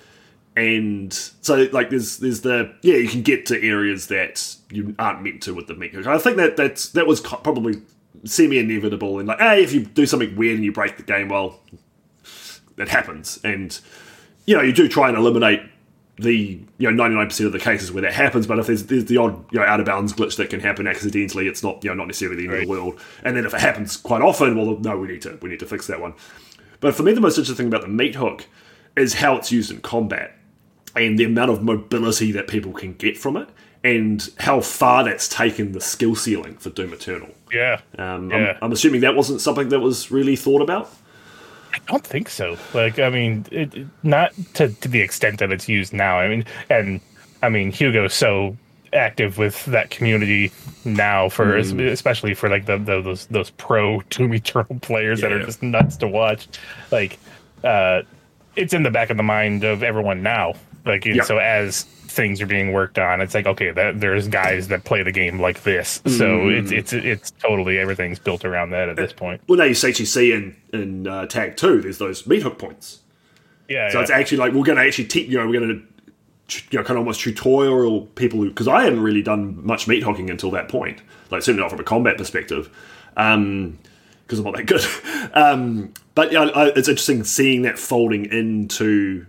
and 0.61 1.11
so 1.11 1.67
like 1.71 1.89
there's 1.89 2.17
there's 2.17 2.41
the 2.41 2.71
yeah 2.83 2.95
you 2.95 3.09
can 3.09 3.23
get 3.23 3.47
to 3.47 3.59
areas 3.67 4.07
that 4.07 4.55
you 4.69 4.95
aren't 4.99 5.23
meant 5.23 5.41
to 5.43 5.55
with 5.55 5.65
the 5.65 5.73
meat 5.73 5.91
hook. 5.91 6.05
I 6.05 6.19
think 6.19 6.37
that 6.37 6.55
that's 6.55 6.89
that 6.89 7.07
was 7.07 7.19
probably 7.19 7.81
semi 8.25 8.59
inevitable. 8.59 9.17
And 9.17 9.27
like, 9.27 9.39
hey, 9.39 9.63
if 9.63 9.73
you 9.73 9.83
do 9.83 10.05
something 10.05 10.35
weird 10.35 10.55
and 10.55 10.63
you 10.63 10.71
break 10.71 10.97
the 10.97 11.03
game, 11.03 11.29
well, 11.29 11.59
that 12.75 12.89
happens. 12.89 13.39
And 13.43 13.79
you 14.45 14.55
know, 14.55 14.61
you 14.61 14.71
do 14.71 14.87
try 14.87 15.09
and 15.09 15.17
eliminate 15.17 15.61
the 16.19 16.59
you 16.77 16.91
know 16.91 17.03
99% 17.03 17.45
of 17.47 17.51
the 17.51 17.59
cases 17.59 17.91
where 17.91 18.01
that 18.03 18.13
happens 18.13 18.45
but 18.45 18.59
if 18.59 18.67
there's, 18.67 18.85
there's 18.85 19.05
the 19.05 19.17
odd 19.17 19.43
you 19.51 19.57
know 19.57 19.65
out 19.65 19.79
of 19.79 19.87
bounds 19.87 20.13
glitch 20.13 20.35
that 20.35 20.51
can 20.51 20.59
happen 20.59 20.85
accidentally 20.85 21.47
it's 21.47 21.63
not 21.63 21.83
you 21.83 21.89
know 21.89 21.95
not 21.95 22.05
necessarily 22.05 22.35
the 22.35 22.43
end 22.43 22.53
of 22.53 22.61
the 22.61 22.67
world 22.67 22.99
and 23.23 23.35
then 23.35 23.45
if 23.45 23.53
it 23.55 23.59
happens 23.61 23.97
quite 23.97 24.21
often 24.21 24.55
well 24.55 24.77
no 24.81 24.97
we 24.97 25.07
need 25.07 25.21
to 25.21 25.39
we 25.41 25.49
need 25.49 25.59
to 25.59 25.65
fix 25.65 25.87
that 25.87 25.99
one 25.99 26.13
but 26.79 26.93
for 26.93 27.01
me 27.01 27.13
the 27.13 27.21
most 27.21 27.37
interesting 27.39 27.55
thing 27.55 27.73
about 27.73 27.81
the 27.81 27.87
meat 27.87 28.13
hook 28.13 28.45
is 28.95 29.15
how 29.15 29.35
it's 29.35 29.51
used 29.51 29.71
in 29.71 29.79
combat 29.79 30.35
and 30.95 31.17
the 31.17 31.23
amount 31.25 31.51
of 31.51 31.63
mobility 31.63 32.31
that 32.33 32.47
people 32.47 32.73
can 32.73 32.93
get 32.93 33.17
from 33.17 33.37
it 33.37 33.47
and 33.83 34.29
how 34.39 34.61
far 34.61 35.03
that's 35.03 35.27
taken 35.27 35.71
the 35.71 35.81
skill 35.81 36.15
ceiling 36.15 36.55
for 36.57 36.69
Doom 36.69 36.93
Eternal. 36.93 37.29
Yeah, 37.51 37.81
Um, 37.97 38.29
yeah. 38.29 38.51
I'm, 38.61 38.65
I'm 38.65 38.71
assuming 38.71 39.01
that 39.01 39.15
wasn't 39.15 39.41
something 39.41 39.69
that 39.69 39.79
was 39.79 40.11
really 40.11 40.35
thought 40.35 40.61
about. 40.61 40.91
I 41.73 41.79
don't 41.87 42.05
think 42.05 42.29
so. 42.29 42.57
Like, 42.73 42.99
I 42.99 43.09
mean, 43.09 43.45
it, 43.51 43.73
not 44.03 44.33
to, 44.55 44.69
to 44.69 44.87
the 44.87 44.99
extent 44.99 45.39
that 45.39 45.51
it's 45.51 45.67
used 45.69 45.93
now. 45.93 46.19
I 46.19 46.27
mean, 46.27 46.45
and 46.69 46.99
I 47.41 47.49
mean, 47.49 47.71
Hugo's 47.71 48.13
so 48.13 48.55
active 48.93 49.37
with 49.37 49.63
that 49.65 49.89
community 49.89 50.51
now 50.83 51.29
for 51.29 51.61
Hmm. 51.63 51.79
especially 51.79 52.33
for 52.33 52.49
like 52.49 52.65
the, 52.65 52.77
the 52.77 53.01
those 53.01 53.25
those 53.27 53.49
pro 53.51 54.01
Doom 54.09 54.33
Eternal 54.33 54.79
players 54.81 55.21
that 55.21 55.31
are 55.31 55.43
just 55.45 55.63
nuts 55.63 55.95
to 55.97 56.07
watch. 56.09 56.47
Like, 56.91 57.17
uh, 57.63 58.01
it's 58.57 58.73
in 58.73 58.83
the 58.83 58.91
back 58.91 59.09
of 59.09 59.17
the 59.17 59.23
mind 59.23 59.63
of 59.63 59.81
everyone 59.81 60.21
now. 60.21 60.53
Like, 60.85 61.05
Yeah. 61.05 61.23
so 61.23 61.37
as 61.37 61.83
things 61.83 62.41
are 62.41 62.45
being 62.45 62.73
worked 62.73 62.99
on, 62.99 63.21
it's 63.21 63.33
like 63.33 63.45
okay, 63.45 63.71
that 63.71 63.99
there's 64.01 64.27
guys 64.27 64.67
that 64.67 64.83
play 64.83 65.01
the 65.03 65.11
game 65.11 65.39
like 65.39 65.63
this. 65.63 66.01
So 66.07 66.41
Hmm. 66.41 66.49
it's 66.49 66.71
it's 66.71 66.93
it's 66.93 67.31
totally 67.31 67.77
everything's 67.79 68.19
built 68.19 68.43
around 68.45 68.71
that 68.71 68.89
at 68.89 68.95
this 68.97 69.13
point. 69.13 69.41
Well, 69.47 69.57
now 69.57 69.63
you 69.65 69.73
see, 69.73 69.89
you 69.89 70.05
see 70.05 70.31
in 70.33 70.55
in 70.73 71.07
uh, 71.07 71.25
Tag 71.27 71.55
Two, 71.57 71.81
there's 71.81 71.97
those 71.99 72.25
meat 72.27 72.43
hook 72.43 72.57
points. 72.57 72.99
Yeah, 73.69 73.89
So 73.89 73.97
yeah. 73.99 74.01
it's 74.01 74.11
actually 74.11 74.39
like 74.39 74.51
we're 74.53 74.63
going 74.65 74.77
to 74.77 74.83
actually 74.83 75.05
teach 75.05 75.29
you 75.29 75.37
know 75.37 75.47
we're 75.47 75.59
going 75.59 75.69
to 75.69 76.55
you 76.71 76.79
know 76.79 76.83
kind 76.83 76.97
of 76.97 77.03
almost 77.03 77.21
tutorial 77.21 78.01
people 78.15 78.43
because 78.43 78.67
I 78.67 78.83
hadn't 78.83 78.99
really 78.99 79.21
done 79.21 79.65
much 79.65 79.87
meat 79.87 80.03
hooking 80.03 80.29
until 80.29 80.51
that 80.51 80.67
point. 80.67 81.01
Like 81.29 81.41
certainly 81.43 81.61
not 81.61 81.69
from 81.71 81.79
a 81.79 81.83
combat 81.83 82.17
perspective. 82.17 82.69
Um, 83.15 83.77
because 84.25 84.39
I'm 84.39 84.45
not 84.45 84.55
that 84.55 84.65
good. 84.65 84.85
Um, 85.33 85.93
but 86.15 86.31
yeah, 86.33 86.43
I, 86.43 86.67
it's 86.69 86.89
interesting 86.89 87.23
seeing 87.23 87.61
that 87.61 87.79
folding 87.79 88.25
into 88.25 89.25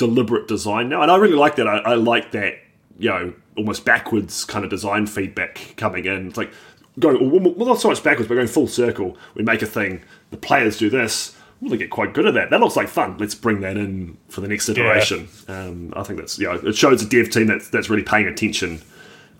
deliberate 0.00 0.48
design 0.48 0.88
now, 0.88 1.02
and 1.02 1.10
I 1.10 1.16
really 1.16 1.36
like 1.36 1.56
that. 1.56 1.68
I, 1.68 1.78
I 1.78 1.94
like 1.94 2.32
that, 2.32 2.54
you 2.98 3.10
know, 3.10 3.34
almost 3.56 3.84
backwards 3.84 4.44
kind 4.44 4.64
of 4.64 4.70
design 4.70 5.06
feedback 5.06 5.74
coming 5.76 6.06
in. 6.06 6.28
It's 6.28 6.36
like 6.36 6.50
go 6.98 7.16
well, 7.22 7.66
not 7.66 7.80
so 7.80 7.88
much 7.88 8.02
backwards, 8.02 8.28
but 8.28 8.34
going 8.34 8.48
full 8.48 8.66
circle. 8.66 9.16
We 9.34 9.42
make 9.42 9.62
a 9.62 9.66
thing, 9.66 10.02
the 10.30 10.36
players 10.36 10.78
do 10.78 10.90
this. 10.90 11.36
Well, 11.60 11.70
they 11.70 11.76
get 11.76 11.90
quite 11.90 12.14
good 12.14 12.26
at 12.26 12.32
that. 12.34 12.48
That 12.48 12.60
looks 12.60 12.74
like 12.74 12.88
fun. 12.88 13.18
Let's 13.18 13.34
bring 13.34 13.60
that 13.60 13.76
in 13.76 14.16
for 14.28 14.40
the 14.40 14.48
next 14.48 14.68
iteration. 14.70 15.28
Um, 15.46 15.92
I 15.94 16.02
think 16.02 16.18
that's 16.18 16.38
you 16.38 16.48
know, 16.48 16.54
it 16.54 16.74
shows 16.74 17.02
a 17.02 17.08
dev 17.08 17.30
team 17.30 17.46
that's 17.46 17.68
that's 17.68 17.90
really 17.90 18.02
paying 18.02 18.26
attention 18.26 18.80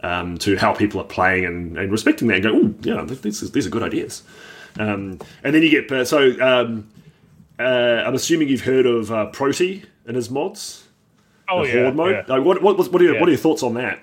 um, 0.03 0.37
to 0.39 0.57
how 0.57 0.75
people 0.75 1.01
are 1.01 1.05
playing 1.05 1.47
and, 1.47 1.79
and 1.79 1.91
respecting 1.91 2.29
that 2.29 2.35
and 2.35 2.43
go, 2.43 2.53
oh, 2.55 2.75
yeah, 2.83 3.05
these, 3.05 3.51
these 3.51 3.67
are 3.67 3.71
good 3.71 3.83
ideas. 3.83 4.23
Um, 4.79 5.19
and 5.43 5.55
then 5.55 5.63
you 5.63 5.71
get 5.71 5.91
uh, 5.91 6.05
so 6.05 6.39
um, 6.41 6.89
uh, 7.61 8.05
I'm 8.07 8.15
assuming 8.15 8.49
you've 8.49 8.61
heard 8.63 8.87
of 8.87 9.11
uh, 9.13 9.31
Proteh 9.33 9.85
and 10.07 10.17
his 10.17 10.31
mods, 10.31 10.87
oh 11.49 11.63
the 11.63 11.69
yeah, 11.69 11.83
Horde 11.85 11.97
mode. 11.97 12.11
yeah. 12.29 12.35
Like, 12.37 12.45
what, 12.45 12.63
what, 12.63 12.77
what, 12.79 13.01
are 13.01 13.05
your, 13.05 13.15
Yeah. 13.15 13.21
what 13.21 13.29
are 13.29 13.33
your 13.33 13.39
thoughts 13.41 13.63
on 13.63 13.75
that? 13.75 14.01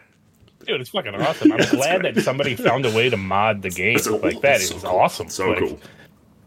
Dude, 0.65 0.81
it's 0.81 0.89
fucking 0.89 1.15
awesome. 1.15 1.51
I'm 1.51 1.59
glad 1.69 2.01
great. 2.01 2.15
that 2.15 2.21
somebody 2.23 2.55
found 2.55 2.85
a 2.85 2.91
way 2.91 3.09
to 3.09 3.17
mod 3.17 3.61
the 3.61 3.69
game. 3.69 3.97
Like 4.21 4.41
that 4.41 4.55
it's 4.55 4.65
is 4.71 4.81
so 4.81 4.89
cool. 4.89 4.99
awesome. 4.99 5.29
So 5.29 5.49
like, 5.49 5.59
cool. 5.59 5.79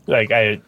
Like 0.07 0.31
I, 0.31 0.61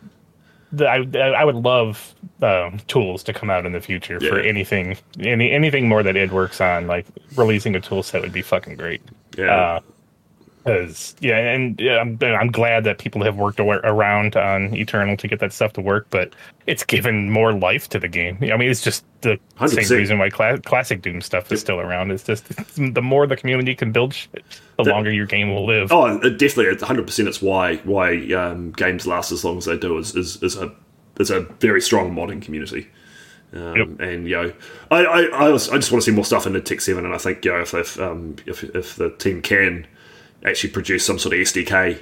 the, 0.73 0.87
I, 0.89 0.97
I 1.33 1.45
would 1.45 1.57
love 1.57 2.15
um, 2.41 2.79
tools 2.87 3.23
to 3.25 3.33
come 3.35 3.51
out 3.51 3.67
in 3.67 3.73
the 3.73 3.81
future 3.81 4.19
for 4.21 4.39
anything, 4.41 4.97
any 5.21 5.51
anything 5.51 5.87
more 5.87 6.03
that 6.03 6.17
id 6.17 6.33
works 6.33 6.63
on. 6.63 6.87
Like 6.87 7.05
releasing 7.37 7.75
a 7.77 7.81
tool 7.81 8.03
set 8.03 8.23
would 8.23 8.33
be 8.33 8.41
fucking 8.43 8.77
great. 8.77 9.03
Yeah. 9.37 9.81
Because 10.65 11.17
yeah, 11.21 11.39
and 11.39 11.81
yeah, 11.81 11.99
I'm 11.99 12.19
I'm 12.23 12.51
glad 12.53 12.85
that 12.85 12.99
people 12.99 13.23
have 13.25 13.37
worked 13.37 13.59
around 13.59 14.37
on 14.37 14.75
Eternal 14.75 15.17
to 15.17 15.27
get 15.27 15.41
that 15.41 15.53
stuff 15.53 15.73
to 15.73 15.81
work, 15.81 16.07
but 16.11 16.35
it's 16.67 16.85
given 16.85 17.31
more 17.31 17.53
life 17.53 17.89
to 17.89 17.99
the 17.99 18.07
game. 18.07 18.39
I 18.43 18.57
mean, 18.57 18.71
it's 18.71 18.81
just 18.81 19.05
the 19.23 19.41
100%. 19.59 19.85
same 19.85 19.99
reason 19.99 20.19
why 20.19 20.31
cla- 20.31 20.61
classic 20.61 21.03
Doom 21.03 21.21
stuff 21.21 21.51
is 21.51 21.61
still 21.61 21.81
around. 21.81 22.13
It's 22.13 22.23
just 22.23 22.45
the 22.95 23.03
more 23.03 23.27
the 23.27 23.37
community 23.37 23.75
can 23.75 23.91
build 23.91 24.15
shit, 24.15 24.45
the 24.77 24.85
longer 24.85 25.11
your 25.11 25.27
game 25.27 25.53
will 25.53 25.67
live. 25.67 25.91
Oh, 25.91 26.17
definitely, 26.19 26.67
it's 26.67 26.83
100. 26.83 27.07
percent 27.07 27.29
It's 27.29 27.43
why 27.43 27.77
why 27.79 28.19
um, 28.33 28.71
games 28.73 29.05
last 29.05 29.33
as 29.33 29.45
long 29.45 29.59
as 29.59 29.65
they 29.65 29.77
do 29.77 29.99
is 29.99 30.15
is, 30.15 30.41
is 30.45 30.57
a 30.57 30.73
is 31.19 31.31
a 31.31 31.41
very 31.41 31.81
strong 31.81 32.15
modding 32.15 32.41
community. 32.41 32.89
Um, 33.53 33.77
Yep. 33.77 34.01
And 34.01 34.29
you 34.29 34.37
know, 34.37 34.53
I 34.91 35.05
I, 35.05 35.23
I, 35.47 35.49
was, 35.51 35.69
I 35.69 35.77
just 35.77 35.91
want 35.91 36.03
to 36.05 36.11
see 36.11 36.15
more 36.15 36.25
stuff 36.25 36.47
in 36.47 36.53
the 36.53 36.61
Tech 36.61 36.81
Seven, 36.81 37.05
and 37.05 37.15
I 37.15 37.19
think 37.19 37.45
you 37.45 37.53
know 37.53 37.61
if 37.61 37.75
if, 37.75 37.99
um, 38.01 38.37
if 38.47 38.63
if 38.63 38.95
the 38.97 39.11
team 39.11 39.43
can 39.43 39.87
actually 40.45 40.71
produce 40.71 41.05
some 41.05 41.19
sort 41.19 41.35
of 41.35 41.41
SDK, 41.41 42.01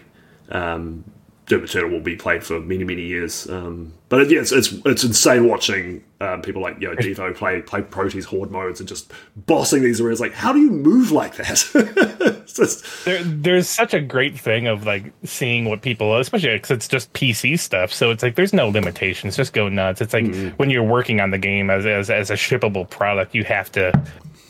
um, 0.50 1.04
Doom 1.46 1.64
Eternal 1.64 1.90
will 1.90 2.00
be 2.00 2.14
played 2.14 2.44
for 2.44 2.60
many 2.60 2.84
many 2.84 3.02
years. 3.02 3.48
Um, 3.50 3.92
but 4.08 4.30
yeah, 4.30 4.40
it's, 4.40 4.52
it's 4.52 4.72
it's 4.84 5.02
insane 5.02 5.48
watching 5.48 6.04
um, 6.20 6.42
people 6.42 6.62
like 6.62 6.80
you 6.80 6.88
know 6.88 6.94
Devo 6.94 7.34
play 7.36 7.60
play 7.60 7.82
Proteh's 7.82 8.24
Horde 8.24 8.52
modes 8.52 8.78
and 8.78 8.88
just 8.88 9.12
bossing 9.34 9.82
these 9.82 10.00
areas. 10.00 10.20
Like, 10.20 10.32
how 10.32 10.52
do 10.52 10.60
you 10.60 10.70
move 10.70 11.10
like 11.10 11.34
that? 11.36 12.44
just 12.54 13.04
there, 13.04 13.22
there's 13.24 13.68
such 13.68 13.94
a 13.94 14.00
great 14.00 14.38
thing 14.38 14.68
of 14.68 14.86
like 14.86 15.12
seeing 15.24 15.64
what 15.64 15.82
people, 15.82 16.16
especially 16.18 16.54
because 16.54 16.70
it's 16.70 16.86
just 16.88 17.12
PC 17.14 17.58
stuff. 17.58 17.92
So 17.92 18.10
it's 18.12 18.22
like 18.22 18.36
there's 18.36 18.52
no 18.52 18.68
limitations. 18.68 19.36
Just 19.36 19.52
go 19.52 19.68
nuts. 19.68 20.00
It's 20.00 20.14
like 20.14 20.26
Mm-hmm. 20.26 20.50
when 20.56 20.70
you're 20.70 20.84
working 20.84 21.20
on 21.20 21.30
the 21.32 21.38
game 21.38 21.68
as, 21.68 21.84
as 21.84 22.10
as 22.10 22.30
a 22.30 22.34
shippable 22.34 22.88
product, 22.88 23.34
you 23.34 23.42
have 23.42 23.72
to 23.72 23.92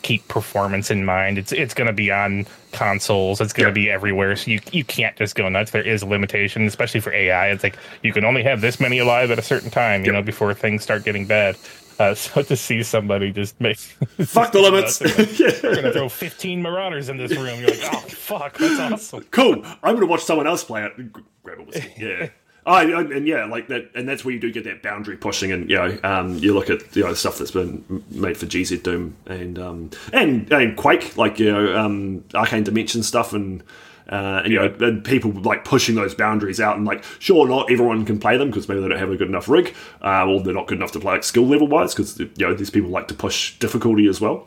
keep 0.03 0.27
performance 0.29 0.91
in 0.91 1.05
mind. 1.05 1.39
It's 1.39 1.53
it's 1.53 1.75
going 1.75 1.87
to 1.87 1.93
be 1.93 2.11
on 2.11 2.47
consoles. 2.73 3.41
It's 3.41 3.53
going 3.53 3.73
to 3.73 3.81
Yeah. 3.81 3.87
be 3.87 3.91
everywhere. 3.91 4.37
So 4.37 4.51
you 4.51 4.61
you 4.73 4.85
can't 4.85 5.17
just 5.17 5.35
go 5.35 5.49
nuts. 5.49 5.71
There 5.73 5.87
is 5.87 6.03
a 6.03 6.07
limitation, 6.07 6.67
especially 6.67 7.01
for 7.01 7.13
AI. 7.13 7.49
It's 7.49 7.63
like 7.63 7.77
you 8.03 8.13
can 8.13 8.25
only 8.25 8.43
have 8.43 8.61
this 8.61 8.81
many 8.81 8.99
alive 8.99 9.31
at 9.31 9.39
a 9.39 9.43
certain 9.43 9.71
time. 9.71 10.03
You 10.05 10.13
Yeah. 10.13 10.19
know, 10.19 10.23
before 10.23 10.53
things 10.55 10.83
start 10.83 11.05
getting 11.05 11.27
bad. 11.27 11.57
Uh, 11.99 12.15
so 12.15 12.43
to 12.43 12.57
see 12.57 12.83
somebody 12.83 13.31
just 13.33 13.61
make 13.61 13.77
fuck 14.25 14.53
the 14.53 14.61
limits. 14.61 15.01
yeah. 15.39 15.51
We're 15.63 15.75
gonna 15.77 15.93
throw 15.93 16.09
15 16.09 16.63
marauders 16.63 17.09
in 17.11 17.17
this 17.19 17.33
room. 17.37 17.61
You're 17.61 17.71
like, 17.71 17.81
oh 17.93 17.99
fuck, 18.09 18.57
that's 18.59 18.81
awesome. 18.81 19.25
cool. 19.31 19.63
I'm 19.83 19.95
going 19.97 20.01
to 20.01 20.07
watch 20.07 20.23
someone 20.25 20.47
else 20.47 20.65
play 20.65 20.85
it. 20.85 21.13
Grab 21.43 21.59
a 21.59 21.63
whiskey. 21.63 21.93
Yeah. 21.99 22.29
Oh, 22.73 22.77
and 22.77 23.13
and 23.13 23.27
yeah, 23.27 23.47
like 23.47 23.67
that, 23.67 23.91
and 23.97 24.09
that's 24.09 24.25
where 24.25 24.33
you 24.33 24.39
do 24.39 24.53
get 24.53 24.63
that 24.63 24.81
boundary 24.81 25.17
pushing, 25.17 25.51
and 25.51 25.69
you 25.69 25.75
know, 25.75 25.99
um, 26.05 26.39
you 26.39 26.55
look 26.55 26.71
at 26.71 26.95
you 26.95 27.03
know 27.03 27.15
stuff 27.15 27.37
that's 27.39 27.51
been 27.51 28.05
made 28.11 28.37
for 28.37 28.47
GZ 28.47 28.85
Doom 28.85 29.17
and 29.27 29.59
um, 29.59 29.91
and 30.13 30.51
and 30.53 30.77
Quake, 30.77 31.17
like 31.17 31.41
you 31.41 31.51
know, 31.51 31.77
um, 31.77 32.23
Arcane 32.33 32.63
Dimension 32.63 33.03
stuff, 33.03 33.33
and 33.33 33.65
uh, 34.09 34.43
and 34.45 34.53
you 34.53 34.59
know, 34.61 34.73
and 34.87 35.05
people 35.05 35.33
like 35.33 35.65
pushing 35.65 35.97
those 35.97 36.15
boundaries 36.15 36.61
out, 36.61 36.77
and 36.77 36.87
like, 36.87 37.03
sure, 37.19 37.49
not 37.49 37.73
everyone 37.73 38.05
can 38.05 38.21
play 38.21 38.37
them 38.37 38.51
because 38.51 38.69
maybe 38.69 38.81
they 38.81 38.89
don't 38.89 39.01
have 39.01 39.11
a 39.11 39.17
good 39.17 39.29
enough 39.29 39.49
rig, 39.49 39.75
uh, 40.05 40.25
or 40.29 40.41
they're 40.41 40.55
not 40.55 40.69
good 40.69 40.79
enough 40.79 40.93
to 40.93 41.01
play 41.01 41.15
like 41.15 41.25
skill 41.25 41.49
level 41.49 41.67
wise, 41.67 41.93
because 41.93 42.21
you 42.21 42.31
know 42.39 42.55
these 42.55 42.71
people 42.71 42.89
like 42.89 43.09
to 43.09 43.15
push 43.15 43.59
difficulty 43.59 44.07
as 44.07 44.21
well. 44.21 44.47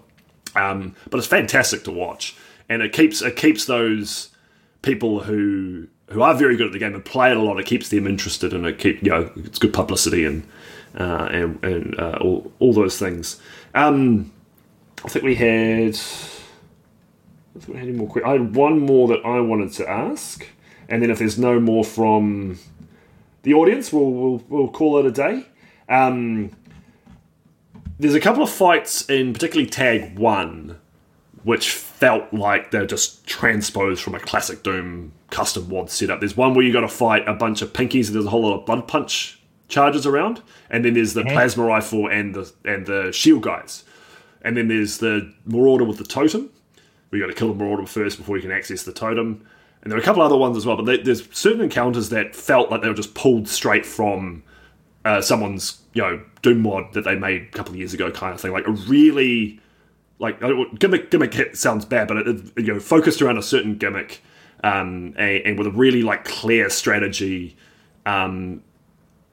Um, 0.56 0.96
but 1.10 1.18
it's 1.18 1.28
fantastic 1.28 1.84
to 1.84 1.92
watch, 1.92 2.38
and 2.70 2.82
it 2.82 2.94
keeps 2.94 3.22
it 3.22 3.36
keeps 3.36 3.66
those 3.66 4.30
people 4.82 5.24
who 5.24 5.88
who 6.14 6.22
are 6.22 6.34
very 6.36 6.56
good 6.56 6.68
at 6.68 6.74
the 6.74 6.80
game 6.80 6.94
and 6.94 7.04
play 7.04 7.32
it 7.32 7.38
a 7.38 7.42
lot. 7.42 7.60
It 7.60 7.66
keeps 7.66 7.90
them 7.90 8.08
interested, 8.08 8.54
and 8.54 8.66
it 8.66 8.78
keep 8.80 9.04
you 9.04 9.10
know 9.10 9.32
it's 9.36 9.60
good 9.60 9.74
publicity 9.74 10.26
and 10.26 10.44
uh, 10.98 11.28
and, 11.32 11.64
and 11.64 12.00
uh, 12.00 12.18
all, 12.22 12.52
all 12.60 12.74
those 12.74 12.98
things. 12.98 13.40
Um, 13.74 14.32
I 15.04 15.10
think 15.10 15.26
we 15.26 15.36
had. 15.36 15.96
I 17.56 17.60
think 17.60 17.68
we 17.68 17.78
had 17.78 17.88
any 17.88 17.98
more. 17.98 18.12
que- 18.12 18.24
I 18.24 18.34
had 18.34 18.56
one 18.56 18.80
more 18.80 19.08
that 19.10 19.26
I 19.26 19.40
wanted 19.40 19.72
to 19.74 19.90
ask, 19.90 20.48
and 20.88 21.02
then 21.02 21.10
if 21.10 21.20
there's 21.20 21.38
no 21.38 21.60
more 21.60 21.84
from 21.84 22.60
the 23.42 23.54
audience, 23.54 23.92
we'll 23.92 24.12
we'll, 24.12 24.44
we'll 24.50 24.70
call 24.70 25.00
it 25.00 25.06
a 25.06 25.12
day. 25.12 25.48
Um, 25.90 26.52
there's 28.00 28.16
a 28.16 28.20
couple 28.20 28.44
of 28.44 28.50
fights 28.50 29.08
in 29.10 29.34
particularly 29.34 29.70
tag 29.70 30.18
one 30.18 30.80
which 31.44 31.70
felt 31.72 32.34
like 32.34 32.72
they're 32.72 32.86
just 32.86 33.26
transposed 33.28 34.02
from 34.02 34.16
a 34.16 34.20
classic 34.20 34.64
Doom 34.64 35.12
custom 35.30 35.70
WAD 35.70 35.90
setup. 35.90 36.20
There's 36.20 36.38
one 36.38 36.54
where 36.54 36.64
you 36.66 36.72
got 36.74 36.82
to 36.82 36.88
fight 36.88 37.28
a 37.28 37.34
bunch 37.34 37.62
of 37.62 37.74
pinkies 37.74 38.08
and 38.08 38.16
there's 38.16 38.26
a 38.26 38.30
whole 38.30 38.44
lot 38.44 38.60
of 38.60 38.66
blood 38.66 38.88
punch 38.88 39.40
charges 39.68 40.06
around, 40.06 40.42
and 40.70 40.86
then 40.86 40.94
there's 40.94 41.14
the 41.14 41.24
plasma 41.34 41.64
rifle 41.66 42.08
and 42.08 42.36
the 42.36 42.52
and 42.66 42.86
the 42.86 43.12
shield 43.12 43.42
guys, 43.44 43.84
and 44.42 44.56
then 44.58 44.68
there's 44.68 45.00
the 45.00 45.34
marauder 45.46 45.84
with 45.84 45.98
the 45.98 46.04
totem. 46.04 46.50
We 47.12 47.20
got 47.20 47.28
to 47.28 47.34
kill 47.34 47.50
the 47.50 47.56
marauder 47.56 47.86
first 47.86 48.18
before 48.18 48.38
you 48.38 48.42
can 48.42 48.52
access 48.52 48.84
the 48.84 48.94
totem. 48.94 49.46
And 49.82 49.92
there 49.92 50.00
are 50.00 50.02
a 50.02 50.06
couple 50.06 50.22
other 50.22 50.38
ones 50.38 50.56
as 50.56 50.66
well, 50.66 50.78
but 50.78 50.86
there- 50.86 51.04
there's 51.04 51.28
certain 51.36 51.60
encounters 51.62 52.08
that 52.10 52.36
felt 52.38 52.72
like 52.72 52.82
they 52.82 52.88
were 52.88 52.94
just 52.94 53.14
pulled 53.16 53.50
straight 53.50 53.86
from 53.86 54.42
uh, 55.06 55.20
someone's 55.22 55.82
you 55.94 56.02
know 56.02 56.22
Doom 56.42 56.62
mod 56.62 56.94
that 56.94 57.04
they 57.04 57.16
made 57.16 57.42
a 57.42 57.46
couple 57.58 57.74
of 57.74 57.78
years 57.78 57.94
ago, 57.94 58.10
kind 58.10 58.34
of 58.34 58.40
thing. 58.40 58.52
Like 58.54 58.66
a 58.68 58.72
really 58.72 59.60
like 60.20 60.40
gimmick 60.80 61.12
gimmick 61.12 61.34
hit 61.34 61.58
sounds 61.58 61.86
bad, 61.86 62.08
but 62.08 62.18
it, 62.18 62.28
it, 62.28 62.52
you 62.58 62.74
know 62.74 62.80
focused 62.80 63.22
around 63.22 63.38
a 63.38 63.44
certain 63.44 63.78
gimmick 63.78 64.22
um, 64.64 65.14
and, 65.18 65.42
and 65.46 65.58
with 65.58 65.68
a 65.68 65.72
really 65.72 66.02
like 66.02 66.24
clear 66.26 66.70
strategy. 66.70 67.56
Um, 68.06 68.64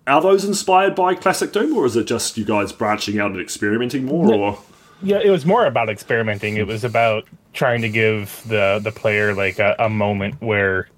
are 0.07 0.21
those 0.21 0.45
inspired 0.45 0.95
by 0.95 1.15
classic 1.15 1.53
Doom, 1.53 1.77
or 1.77 1.87
is 1.87 1.97
it 1.97 2.07
just 2.07 2.37
you 2.37 2.45
guys 2.45 2.73
branching 2.73 3.21
out 3.21 3.31
and 3.31 3.41
experimenting 3.41 4.05
more? 4.05 4.33
Or 4.33 4.59
Yeah, 5.03 5.21
it 5.23 5.31
was 5.31 5.47
more 5.47 5.67
about 5.67 5.89
experimenting. 5.89 6.57
It 6.57 6.67
was 6.67 6.85
about 6.85 7.27
trying 7.53 7.83
to 7.83 7.89
give 7.89 8.43
the 8.47 8.81
the 8.83 8.93
player 8.93 9.35
like 9.35 9.59
a, 9.59 9.77
a 9.79 9.89
moment 9.89 10.41
where 10.41 10.89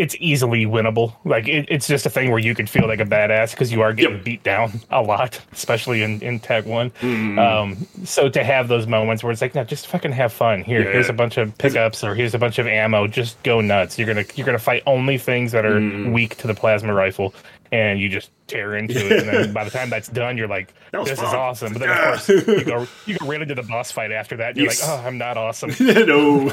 it's 0.00 0.16
easily 0.18 0.64
winnable. 0.66 1.12
Like 1.24 1.46
it, 1.46 1.66
it's 1.68 1.86
just 1.86 2.06
a 2.06 2.10
thing 2.10 2.30
where 2.30 2.38
you 2.38 2.54
can 2.54 2.66
feel 2.66 2.86
like 2.88 3.00
a 3.00 3.04
badass 3.04 3.50
because 3.52 3.70
you 3.72 3.82
are 3.82 3.92
getting 3.92 4.16
Yep. 4.16 4.24
beat 4.24 4.42
down 4.42 4.80
a 4.90 5.02
lot, 5.02 5.40
especially 5.52 6.02
in 6.02 6.20
in 6.22 6.40
tag 6.40 6.64
one. 6.64 6.90
Um, 7.38 7.76
so 8.04 8.28
to 8.28 8.42
have 8.42 8.68
those 8.68 8.86
moments 8.86 9.22
where 9.22 9.30
it's 9.32 9.42
like, 9.42 9.54
no, 9.54 9.64
just 9.64 9.86
fucking 9.86 10.12
have 10.12 10.32
fun. 10.32 10.62
Here, 10.62 10.82
Yeah. 10.84 10.92
here's 10.92 11.08
a 11.08 11.12
bunch 11.12 11.36
of 11.36 11.56
pickups 11.58 12.02
or 12.02 12.14
here's 12.14 12.34
a 12.34 12.38
bunch 12.38 12.58
of 12.58 12.66
ammo. 12.66 13.06
Just 13.06 13.42
go 13.42 13.60
nuts. 13.60 13.98
You're 13.98 14.06
gonna 14.08 14.24
you're 14.34 14.46
gonna 14.46 14.58
fight 14.58 14.82
only 14.86 15.18
things 15.18 15.52
that 15.52 15.64
are 15.66 15.80
weak 16.10 16.36
to 16.38 16.46
the 16.46 16.54
plasma 16.54 16.94
rifle. 16.94 17.34
And 17.72 18.00
you 18.00 18.08
just 18.08 18.30
tear 18.48 18.74
into 18.74 18.94
it, 18.98 19.12
and 19.20 19.28
then 19.28 19.52
by 19.54 19.62
the 19.62 19.70
time 19.70 19.90
that's 19.90 20.08
done, 20.08 20.36
you're 20.36 20.48
like, 20.48 20.74
"This 20.92 21.12
is 21.12 21.18
awesome." 21.20 21.72
But 21.72 21.78
then, 21.78 21.90
of 21.90 21.96
course, 22.26 22.28
you 22.28 22.64
go 22.64 22.86
you 23.06 23.16
go 23.16 23.26
right 23.26 23.40
into 23.40 23.54
the 23.54 23.62
boss 23.62 23.92
fight 23.92 24.10
after 24.10 24.36
that. 24.38 24.48
And 24.50 24.56
you're 24.56 24.66
Yes. 24.66 24.82
like, 24.82 24.90
oh, 24.98 25.06
I'm 25.06 25.18
not 25.18 25.36
awesome. 25.36 25.70
no. 25.80 26.50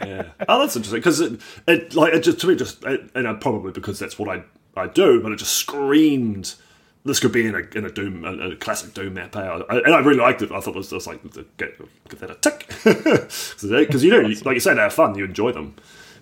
yeah. 0.00 0.28
Oh, 0.48 0.60
that's 0.60 0.76
interesting 0.76 1.00
because 1.00 1.20
it, 1.20 1.40
it 1.66 1.94
like 1.94 2.14
it 2.14 2.20
just 2.22 2.38
to 2.40 2.46
me 2.46 2.54
just 2.54 2.84
it, 2.84 3.10
and 3.16 3.40
probably 3.40 3.72
because 3.72 3.98
that's 3.98 4.18
what 4.18 4.28
I 4.28 4.44
I 4.80 4.86
do, 4.86 5.20
but 5.20 5.32
it 5.32 5.36
just 5.40 5.54
screamed. 5.54 6.54
This 7.04 7.18
could 7.18 7.32
be 7.32 7.44
in 7.44 7.56
a, 7.56 7.76
in 7.76 7.84
a 7.84 7.90
Doom, 7.90 8.24
a, 8.24 8.50
a 8.50 8.54
classic 8.56 8.94
Doom 8.94 9.14
map, 9.14 9.34
eh? 9.34 9.40
I, 9.40 9.78
and 9.78 9.92
I 9.92 9.98
really 9.98 10.20
liked 10.20 10.40
it. 10.42 10.52
I 10.52 10.60
thought 10.60 10.76
it 10.76 10.78
was 10.78 10.90
just 10.90 11.08
like 11.08 11.20
get, 11.56 11.76
give 12.08 12.20
that 12.20 12.30
a 12.30 12.36
tick 12.36 12.68
because 12.84 14.04
you 14.04 14.10
know, 14.12 14.20
you- 14.20 14.40
like 14.44 14.54
you 14.54 14.60
say, 14.60 14.72
they're 14.74 14.88
fun. 14.88 15.16
You 15.18 15.24
enjoy 15.24 15.50
them, 15.50 15.74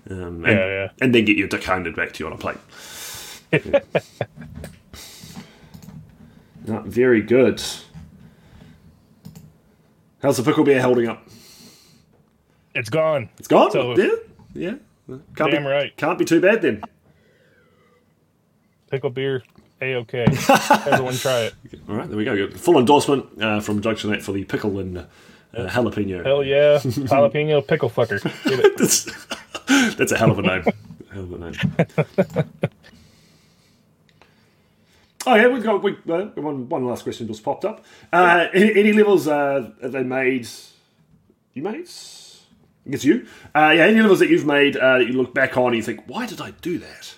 um, 0.08 0.16
and, 0.16 0.46
Yeah, 0.46 0.66
yeah. 0.66 0.88
and 1.02 1.14
then 1.14 1.26
get 1.26 1.36
your 1.36 1.48
dick 1.48 1.64
handed 1.64 1.94
back 1.94 2.12
to 2.14 2.24
you 2.24 2.26
on 2.28 2.32
a 2.32 2.38
plate. 2.38 2.56
No, 6.66 6.80
very 6.82 7.22
good. 7.22 7.62
How's 10.22 10.36
the 10.36 10.42
pickle 10.42 10.62
beer 10.62 10.80
holding 10.82 11.08
up? 11.08 11.26
It's 12.74 12.90
gone. 12.90 13.30
It's 13.38 13.48
gone. 13.48 13.70
So- 13.70 13.96
yeah, 13.96 14.10
yeah. 14.54 14.74
Can't 15.34 15.50
Damn 15.50 15.62
be, 15.64 15.68
right. 15.68 15.96
Can't 15.96 16.18
be 16.18 16.24
too 16.24 16.40
bad 16.40 16.62
then. 16.62 16.82
Pickle 18.90 19.10
beer, 19.10 19.42
a 19.80 19.96
okay. 19.96 20.26
Everyone 20.86 21.14
try 21.14 21.40
it. 21.40 21.54
All 21.88 21.96
right, 21.96 22.08
there 22.08 22.16
we 22.16 22.24
go. 22.24 22.48
Full 22.50 22.78
endorsement 22.78 23.26
uh, 23.42 23.60
from 23.60 23.80
Junction 23.82 24.12
Eight 24.14 24.22
for 24.22 24.32
the 24.32 24.44
pickle 24.44 24.78
and 24.78 24.98
uh, 24.98 25.06
jalapeno. 25.54 26.24
Hell 26.24 26.44
yeah, 26.44 26.78
jalapeno 26.78 27.66
pickle 27.66 27.90
fucker. 27.90 28.20
That's, 28.76 29.06
that's 29.96 30.12
a 30.12 30.18
hell 30.18 30.30
of 30.30 30.38
a 30.38 30.42
name. 30.42 30.62
hell 31.12 31.24
of 31.24 31.32
a 31.32 31.38
name. 31.38 32.50
Oh 35.26 35.34
yeah, 35.34 35.48
we've 35.48 35.62
got 35.62 35.82
we, 35.82 35.92
uh, 36.08 36.26
one. 36.36 36.68
One 36.68 36.86
last 36.86 37.02
question 37.02 37.26
just 37.26 37.42
popped 37.44 37.64
up. 37.64 37.84
Uh, 38.12 38.46
any, 38.54 38.74
any 38.74 38.92
levels 38.92 39.28
uh, 39.28 39.70
that 39.82 39.92
they 39.92 40.02
made? 40.02 40.48
You 41.52 41.62
made? 41.62 41.88
I 42.86 42.90
guess 42.90 43.04
you. 43.04 43.26
Uh, 43.54 43.72
yeah, 43.76 43.84
any 43.84 44.00
levels 44.00 44.20
that 44.20 44.30
you've 44.30 44.46
made 44.46 44.76
uh, 44.76 44.98
that 44.98 45.06
you 45.06 45.12
look 45.12 45.34
back 45.34 45.56
on 45.58 45.68
and 45.68 45.76
you 45.76 45.82
think, 45.82 46.02
why 46.06 46.26
did 46.26 46.40
I 46.40 46.52
do 46.62 46.78
that? 46.78 47.14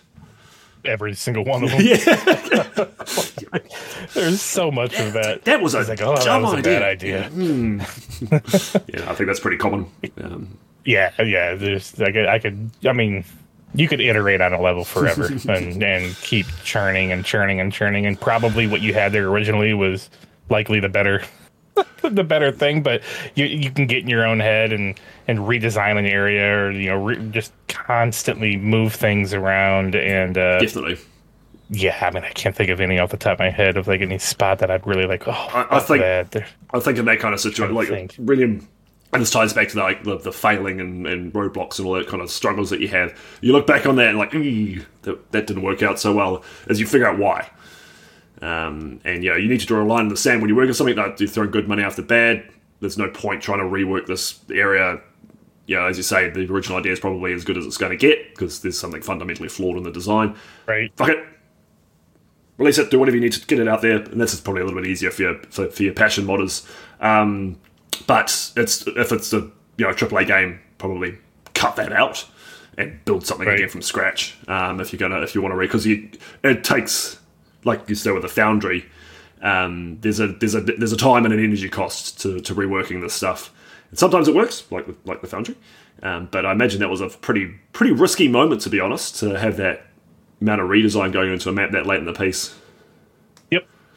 Every 0.84 1.14
single 1.14 1.44
one 1.44 1.62
of 1.62 1.70
them. 1.70 1.80
Yeah, 1.82 3.56
There's 4.14 4.40
so 4.40 4.70
much 4.70 4.98
of 4.98 5.12
that. 5.12 5.44
that 5.44 5.60
was 5.62 5.74
a 5.74 5.80
like, 5.82 6.00
oh, 6.02 6.16
that 6.16 6.42
was 6.42 6.54
a 6.54 6.56
idea. 6.56 6.80
bad 6.80 6.82
idea. 6.82 7.30
Yeah, 8.88 9.10
I 9.10 9.14
think 9.14 9.26
that's 9.28 9.40
pretty 9.40 9.58
common. 9.58 9.86
Um, 10.20 10.58
Yeah, 10.84 11.12
yeah. 11.22 11.54
There's 11.54 11.96
like 11.98 12.16
I 12.16 12.38
could. 12.40 12.70
I 12.84 12.92
mean, 12.92 13.24
you 13.74 13.88
could 13.88 14.00
iterate 14.00 14.40
on 14.40 14.52
a 14.52 14.60
level 14.60 14.84
forever 14.94 15.26
and 15.48 15.82
and 15.82 16.14
keep 16.16 16.46
churning 16.64 17.12
and 17.12 17.24
churning 17.24 17.60
and 17.60 17.72
churning, 17.72 18.06
and 18.06 18.20
probably 18.20 18.66
what 18.66 18.80
you 18.80 18.94
had 18.94 19.12
there 19.12 19.28
originally 19.28 19.74
was 19.74 20.10
likely 20.48 20.80
the 20.80 20.88
better. 20.88 21.22
the 22.02 22.22
better 22.22 22.52
thing, 22.52 22.82
but 22.82 23.02
you 23.34 23.46
you 23.46 23.70
can 23.70 23.86
get 23.86 23.98
in 24.02 24.08
your 24.08 24.26
own 24.26 24.40
head 24.40 24.74
and 24.74 25.00
and 25.26 25.38
redesign 25.38 25.98
an 25.98 26.04
area, 26.04 26.54
or 26.54 26.70
you 26.70 26.90
know, 26.90 27.02
re- 27.02 27.28
just 27.30 27.50
constantly 27.68 28.58
move 28.58 28.92
things 28.94 29.32
around. 29.32 29.94
And 29.94 30.36
uh, 30.36 30.58
definitely. 30.58 30.98
yeah, 31.70 31.96
I 32.02 32.10
mean, 32.10 32.24
I 32.24 32.30
can't 32.30 32.54
think 32.54 32.68
of 32.68 32.78
any 32.82 32.98
off 32.98 33.08
the 33.10 33.16
top 33.16 33.34
of 33.34 33.38
my 33.38 33.48
head 33.48 33.78
of 33.78 33.88
like 33.88 34.02
any 34.02 34.18
spot 34.18 34.58
that 34.58 34.70
I'd 34.70 34.86
really 34.86 35.06
like. 35.06 35.26
Oh, 35.26 35.32
I 35.32 35.78
fuck 35.78 35.86
think- 35.86 36.02
that. 36.02 36.46
I 36.74 36.80
think 36.80 36.98
in 36.98 37.06
that 37.06 37.20
kind 37.20 37.32
of 37.32 37.40
situation, 37.40 37.74
like 37.74 37.88
think. 37.88 38.16
And 39.12 39.20
this 39.20 39.30
ties 39.30 39.52
back 39.52 39.68
to 39.68 39.74
the, 39.74 39.82
like 39.82 40.04
the, 40.04 40.16
the 40.18 40.32
failing 40.32 40.80
and, 40.80 41.06
and 41.06 41.32
roadblocks 41.34 41.78
and 41.78 41.86
all 41.86 41.94
that 41.94 42.08
kind 42.08 42.22
of 42.22 42.30
struggles 42.30 42.70
that 42.70 42.80
you 42.80 42.88
have. 42.88 43.18
You 43.42 43.52
look 43.52 43.66
back 43.66 43.86
on 43.86 43.96
that 43.96 44.08
and 44.08 44.18
like, 44.18 44.30
that, 45.02 45.32
that 45.32 45.46
didn't 45.46 45.62
work 45.62 45.82
out 45.82 46.00
so 46.00 46.14
well, 46.14 46.42
as 46.68 46.80
you 46.80 46.86
figure 46.86 47.06
out 47.06 47.18
why. 47.18 47.50
Um, 48.40 49.00
and 49.04 49.22
yeah, 49.22 49.36
you 49.36 49.48
need 49.48 49.60
to 49.60 49.66
draw 49.66 49.82
a 49.82 49.86
line 49.86 50.04
in 50.04 50.08
the 50.08 50.16
sand 50.16 50.40
when 50.40 50.48
you 50.48 50.56
work 50.56 50.66
on 50.66 50.74
something 50.74 50.96
that 50.96 51.20
you 51.20 51.28
throw 51.28 51.46
good 51.46 51.68
money 51.68 51.82
after 51.82 52.02
bad. 52.02 52.48
There's 52.80 52.98
no 52.98 53.08
point 53.10 53.42
trying 53.42 53.58
to 53.58 53.64
rework 53.64 54.06
this 54.06 54.40
area. 54.50 55.00
You 55.66 55.76
know, 55.76 55.86
as 55.86 55.96
you 55.96 56.02
say, 56.02 56.28
the 56.30 56.50
original 56.50 56.78
idea 56.78 56.92
is 56.92 56.98
probably 56.98 57.34
as 57.34 57.44
good 57.44 57.56
as 57.56 57.66
it's 57.66 57.76
going 57.76 57.92
to 57.92 57.96
get 57.96 58.30
because 58.30 58.62
there's 58.62 58.78
something 58.78 59.02
fundamentally 59.02 59.48
flawed 59.48 59.76
in 59.76 59.84
the 59.84 59.92
design 59.92 60.36
right? 60.66 60.90
fuck 60.96 61.10
it. 61.10 61.24
Release 62.58 62.78
it, 62.78 62.90
do 62.90 62.98
whatever 62.98 63.16
you 63.16 63.22
need 63.22 63.32
to 63.32 63.46
get 63.46 63.58
it 63.58 63.68
out 63.68 63.80
there, 63.82 63.96
and 63.96 64.20
this 64.20 64.34
is 64.34 64.40
probably 64.40 64.62
a 64.62 64.64
little 64.64 64.80
bit 64.80 64.88
easier 64.88 65.10
for 65.10 65.22
your 65.22 65.38
for, 65.50 65.70
for 65.70 65.82
your 65.82 65.94
passion 65.94 66.26
modders. 66.26 66.68
Um, 67.00 67.58
but 68.06 68.52
it's 68.56 68.86
if 68.86 69.12
it's 69.12 69.32
a 69.32 69.38
you 69.76 69.86
know 69.86 69.92
AAA 69.92 70.26
game, 70.26 70.60
probably 70.78 71.18
cut 71.54 71.76
that 71.76 71.92
out 71.92 72.26
and 72.78 73.04
build 73.04 73.26
something 73.26 73.46
Right. 73.46 73.56
again 73.56 73.68
from 73.68 73.82
scratch. 73.82 74.34
Um, 74.48 74.80
if 74.80 74.92
you're 74.92 74.98
gonna 74.98 75.20
if 75.22 75.34
you 75.34 75.42
want 75.42 75.52
to 75.52 75.56
read 75.56 75.66
because 75.66 75.86
it 75.86 76.64
takes 76.64 77.18
like 77.64 77.88
you 77.88 77.94
said 77.94 78.12
with 78.12 78.22
the 78.22 78.28
Foundry. 78.28 78.84
Um, 79.42 79.98
there's 80.00 80.20
a 80.20 80.28
there's 80.28 80.54
a 80.54 80.60
there's 80.60 80.92
a 80.92 80.96
time 80.96 81.24
and 81.24 81.34
an 81.34 81.42
energy 81.42 81.68
cost 81.68 82.20
to, 82.20 82.40
to 82.40 82.54
reworking 82.54 83.00
this 83.00 83.12
stuff, 83.14 83.52
and 83.90 83.98
sometimes 83.98 84.28
it 84.28 84.34
works, 84.36 84.64
like 84.70 84.86
the, 84.86 84.94
like 85.04 85.20
the 85.20 85.26
Foundry. 85.26 85.56
Um, 86.02 86.28
but 86.30 86.46
I 86.46 86.52
imagine 86.52 86.78
that 86.80 86.88
was 86.90 87.00
a 87.00 87.08
pretty 87.08 87.52
pretty 87.72 87.92
risky 87.92 88.28
moment 88.28 88.60
to 88.62 88.70
be 88.70 88.78
honest 88.80 89.18
to 89.20 89.38
have 89.38 89.56
that 89.56 89.86
amount 90.40 90.60
of 90.60 90.68
redesign 90.68 91.12
going 91.12 91.32
into 91.32 91.48
a 91.48 91.52
map 91.52 91.72
that 91.72 91.86
late 91.86 91.98
in 91.98 92.04
the 92.04 92.12
piece. 92.12 92.54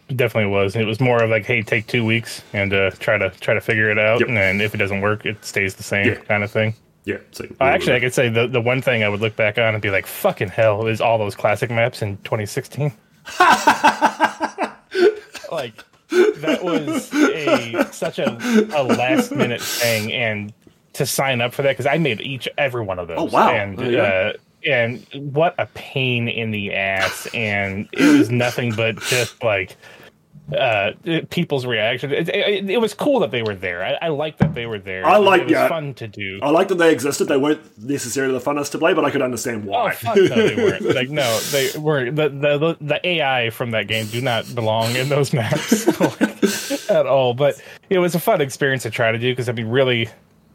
Yep, 0.08 0.12
it 0.12 0.18
definitely 0.18 0.52
was. 0.52 0.76
It 0.76 0.86
was 0.86 1.00
more 1.00 1.22
of 1.24 1.30
like, 1.30 1.46
hey, 1.46 1.62
take 1.62 1.88
two 1.88 2.06
weeks 2.06 2.42
and 2.54 2.74
uh, 2.74 2.92
try 3.00 3.18
to 3.18 3.30
try 3.40 3.54
to 3.54 3.62
figure 3.62 3.90
it 3.90 3.98
out, 4.00 4.20
Yep. 4.20 4.28
and 4.30 4.38
then 4.38 4.62
if 4.62 4.74
it 4.74 4.78
doesn't 4.78 5.02
work, 5.02 5.26
it 5.26 5.44
stays 5.44 5.76
the 5.76 5.84
same 5.84 6.08
Yeah. 6.08 6.16
kind 6.16 6.44
of 6.44 6.52
thing. 6.52 6.74
Yeah. 7.06 7.18
So 7.32 7.46
Uh, 7.62 7.66
actually, 7.66 7.96
I 7.96 8.00
could 8.00 8.14
say 8.14 8.30
the 8.30 8.48
the 8.48 8.62
one 8.62 8.82
thing 8.82 9.04
I 9.04 9.10
would 9.10 9.22
look 9.22 9.36
back 9.36 9.58
on 9.58 9.74
and 9.76 9.82
be 9.82 9.90
like, 9.92 10.08
fucking 10.08 10.50
hell, 10.50 10.88
is 10.88 11.02
all 11.02 11.18
those 11.18 11.36
classic 11.36 11.70
maps 11.70 12.02
in 12.02 12.18
2016. 12.24 12.92
like 15.52 15.84
that 16.12 16.60
was 16.64 17.14
a 17.14 17.88
such 17.92 18.20
a, 18.20 18.38
a 18.76 18.84
last 18.84 19.32
minute 19.32 19.62
thing, 19.62 20.12
and 20.14 20.54
to 20.94 21.06
sign 21.06 21.42
up 21.42 21.54
for 21.54 21.62
that 21.62 21.72
because 21.74 21.86
I 21.86 21.98
made 21.98 22.22
each 22.22 22.48
every 22.58 22.84
one 22.84 23.00
of 23.00 23.08
those. 23.08 23.18
Oh, 23.20 23.26
wow. 23.26 23.50
And 23.54 23.78
There 23.78 23.86
you 23.92 23.98
go. 23.98 24.04
uh, 24.04 24.34
and 24.68 25.06
what 25.34 25.54
a 25.60 25.68
pain 25.76 26.28
in 26.28 26.52
the 26.52 26.74
ass, 26.74 27.28
and 27.34 27.88
it 27.92 28.18
was 28.18 28.30
nothing 28.32 28.72
but 28.76 28.98
just 29.02 29.44
like 29.44 29.76
uh, 30.54 30.92
people's 31.30 31.66
reaction. 31.66 32.12
It, 32.12 32.30
it, 32.30 32.70
it, 32.70 32.78
was 32.78 32.94
cool 32.94 33.20
that 33.22 33.32
they 33.32 33.42
were 33.42 33.56
there. 33.56 33.84
I, 33.84 34.06
I 34.06 34.08
like 34.10 34.38
that 34.38 34.54
they 34.54 34.68
were 34.68 34.78
there. 34.78 35.06
I 35.06 35.18
like 35.18 35.42
it 35.42 35.46
was 35.46 35.52
yeah, 35.54 35.68
fun 35.68 35.96
to 35.96 36.08
do. 36.08 36.40
I 36.44 36.52
like 36.52 36.68
that 36.68 36.76
they 36.76 36.92
existed. 36.92 37.28
They 37.28 37.38
weren't 37.38 37.62
necessarily 37.80 38.34
the 38.34 38.40
funnest 38.40 38.72
to 38.72 38.78
play, 38.78 38.94
but 38.94 39.04
I 39.04 39.10
could 39.10 39.24
understand 39.24 39.66
why. 39.66 39.96
Oh, 40.06 40.14
no, 40.14 40.26
they 40.48 40.56
weren't. 40.56 40.84
like 40.96 41.10
no, 41.10 41.40
they 41.52 41.72
were 41.78 42.12
the, 42.12 42.30
the 42.30 42.78
the 42.80 43.08
AI 43.08 43.50
from 43.50 43.72
that 43.72 43.88
game 43.88 44.06
do 44.08 44.22
not 44.22 44.54
belong 44.54 44.96
in 44.96 45.10
those 45.10 45.34
maps 45.34 45.88
at 46.90 47.08
all. 47.08 47.34
But 47.34 47.60
it 47.90 47.98
was 47.98 48.14
a 48.14 48.20
fun 48.20 48.40
experience 48.40 48.84
to 48.84 48.92
try 48.92 49.12
to 49.12 49.18
do 49.18 49.32
because 49.32 49.50
I 49.50 49.54
mean, 49.54 49.68
really, 49.68 50.10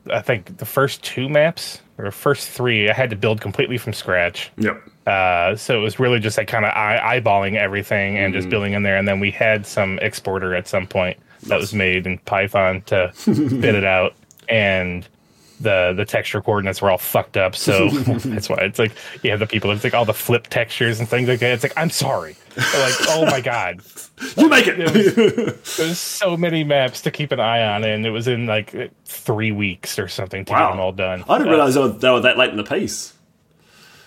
I 0.08 0.20
think 0.20 0.58
the 0.58 0.66
first 0.66 1.02
two 1.02 1.28
maps 1.28 1.80
or 1.98 2.10
first 2.12 2.48
three 2.48 2.88
I 2.88 2.92
had 2.92 3.10
to 3.10 3.16
build 3.16 3.40
completely 3.40 3.76
from 3.76 3.92
scratch. 3.92 4.52
Yep. 4.58 4.82
Uh, 5.06 5.56
so 5.56 5.78
it 5.78 5.82
was 5.82 5.98
really 5.98 6.20
just 6.20 6.36
like 6.38 6.46
kind 6.48 6.64
of 6.64 6.72
eye- 6.72 7.20
eyeballing 7.20 7.56
everything 7.56 8.16
and 8.18 8.34
just 8.34 8.48
building 8.48 8.74
in 8.74 8.82
there. 8.82 8.96
And 8.96 9.08
then 9.08 9.18
we 9.20 9.30
had 9.30 9.66
some 9.66 9.98
exporter 10.00 10.54
at 10.54 10.68
some 10.68 10.86
point 10.86 11.18
that 11.44 11.58
was 11.58 11.72
made 11.72 12.06
in 12.06 12.18
Python 12.18 12.82
to 12.82 13.10
spit 13.14 13.74
it 13.74 13.84
out. 13.84 14.14
And 14.48 15.06
the 15.60 15.92
the 15.94 16.04
texture 16.06 16.40
coordinates 16.40 16.80
were 16.80 16.90
all 16.90 16.98
fucked 16.98 17.36
up. 17.36 17.54
So 17.56 17.88
that's 17.90 18.48
why 18.48 18.58
it's 18.60 18.78
like 18.78 18.92
you 19.22 19.30
have 19.30 19.40
the 19.40 19.46
people, 19.46 19.70
it's 19.72 19.84
like 19.84 19.94
all 19.94 20.04
the 20.06 20.14
flip 20.14 20.46
textures 20.48 21.00
and 21.00 21.08
things 21.08 21.28
like 21.28 21.40
that. 21.40 21.52
It's 21.52 21.62
like, 21.62 21.74
I'm 21.76 21.90
sorry. 21.90 22.36
like, 22.56 22.94
oh 23.08 23.26
my 23.30 23.40
God. 23.40 23.80
You 24.36 24.50
make 24.50 24.66
it. 24.66 24.76
There's 25.78 25.98
so 25.98 26.36
many 26.36 26.62
maps 26.62 27.00
to 27.02 27.10
keep 27.10 27.32
an 27.32 27.40
eye 27.40 27.62
on, 27.74 27.84
and 27.84 28.04
it 28.04 28.10
was 28.10 28.28
in 28.28 28.44
like 28.44 28.92
three 29.06 29.50
weeks 29.50 29.98
or 29.98 30.08
something 30.08 30.44
to 30.44 30.52
Wow. 30.52 30.58
get 30.66 30.70
them 30.72 30.80
all 30.80 30.92
done. 30.92 31.24
I 31.26 31.38
didn't 31.38 31.48
Uh, 31.48 31.52
realize 31.52 31.78
were, 31.78 31.88
they 31.88 32.10
were 32.10 32.20
that 32.20 32.36
late 32.36 32.50
in 32.50 32.58
the 32.58 32.62
piece. 32.62 33.14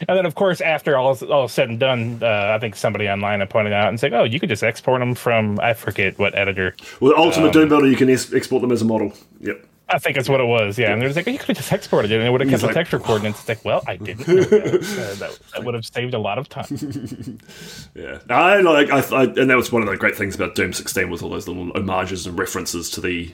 And 0.08 0.18
then, 0.18 0.26
of 0.26 0.36
course, 0.36 0.62
after 0.62 0.98
all 0.98 1.16
all 1.32 1.48
said 1.48 1.70
and 1.70 1.80
done, 1.80 2.20
uh, 2.22 2.52
I 2.56 2.60
think 2.60 2.76
somebody 2.76 3.08
online 3.10 3.40
had 3.40 3.50
pointed 3.50 3.74
out 3.74 3.90
and 3.90 4.00
said, 4.00 4.14
"Oh, 4.14 4.24
you 4.24 4.40
could 4.40 4.50
just 4.50 4.64
export 4.64 5.00
them 5.00 5.16
from 5.16 5.60
I 5.62 5.74
forget 5.74 6.18
what 6.20 6.36
editor. 6.36 6.76
With 7.00 7.14
Ultimate 7.18 7.48
Um, 7.48 7.52
Doom 7.54 7.70
Builder, 7.70 7.88
you 7.88 7.96
can 7.96 8.10
es- 8.10 8.34
export 8.34 8.62
them 8.62 8.72
as 8.72 8.82
a 8.82 8.86
model. 8.86 9.14
Yep. 9.42 9.66
I 9.90 10.00
think 10.00 10.18
it's 10.18 10.30
what 10.30 10.40
it 10.40 10.46
was." 10.46 10.80
Yeah, 10.80 10.92
and 10.94 11.02
they're 11.02 11.12
like, 11.14 11.28
oh, 11.28 11.32
"You 11.32 11.38
could 11.38 11.50
have 11.50 11.58
just 11.58 11.72
exported 11.74 12.12
it, 12.12 12.16
and 12.18 12.26
it 12.26 12.30
would 12.32 12.42
have 12.42 12.50
kept 12.50 12.62
He's 12.62 12.62
the 12.62 12.68
like- 12.68 12.76
texture 12.76 13.00
coordinates." 13.00 13.40
It's 13.42 13.50
like, 13.50 13.64
well, 13.66 13.84
I 13.88 13.98
didn't. 13.98 14.28
Know 14.28 14.36
that. 14.36 14.64
Uh, 15.04 15.16
that, 15.16 15.40
that 15.54 15.64
would 15.64 15.74
have 15.76 15.86
saved 15.86 16.14
a 16.14 16.20
lot 16.20 16.38
of 16.38 16.48
time. 16.50 16.66
Yeah, 17.96 18.20
I 18.30 18.62
like, 18.62 18.90
I, 18.90 19.00
I, 19.16 19.24
and 19.26 19.50
that 19.50 19.58
was 19.58 19.72
one 19.72 19.84
of 19.84 19.90
the 19.90 19.96
great 19.98 20.16
things 20.16 20.34
about 20.36 20.56
Doom 20.56 20.74
16 20.74 21.10
was 21.10 21.22
all 21.22 21.30
those 21.30 21.48
little 21.48 21.72
homages 21.76 22.26
and 22.26 22.38
references 22.40 22.90
to 22.92 23.02
the, 23.02 23.32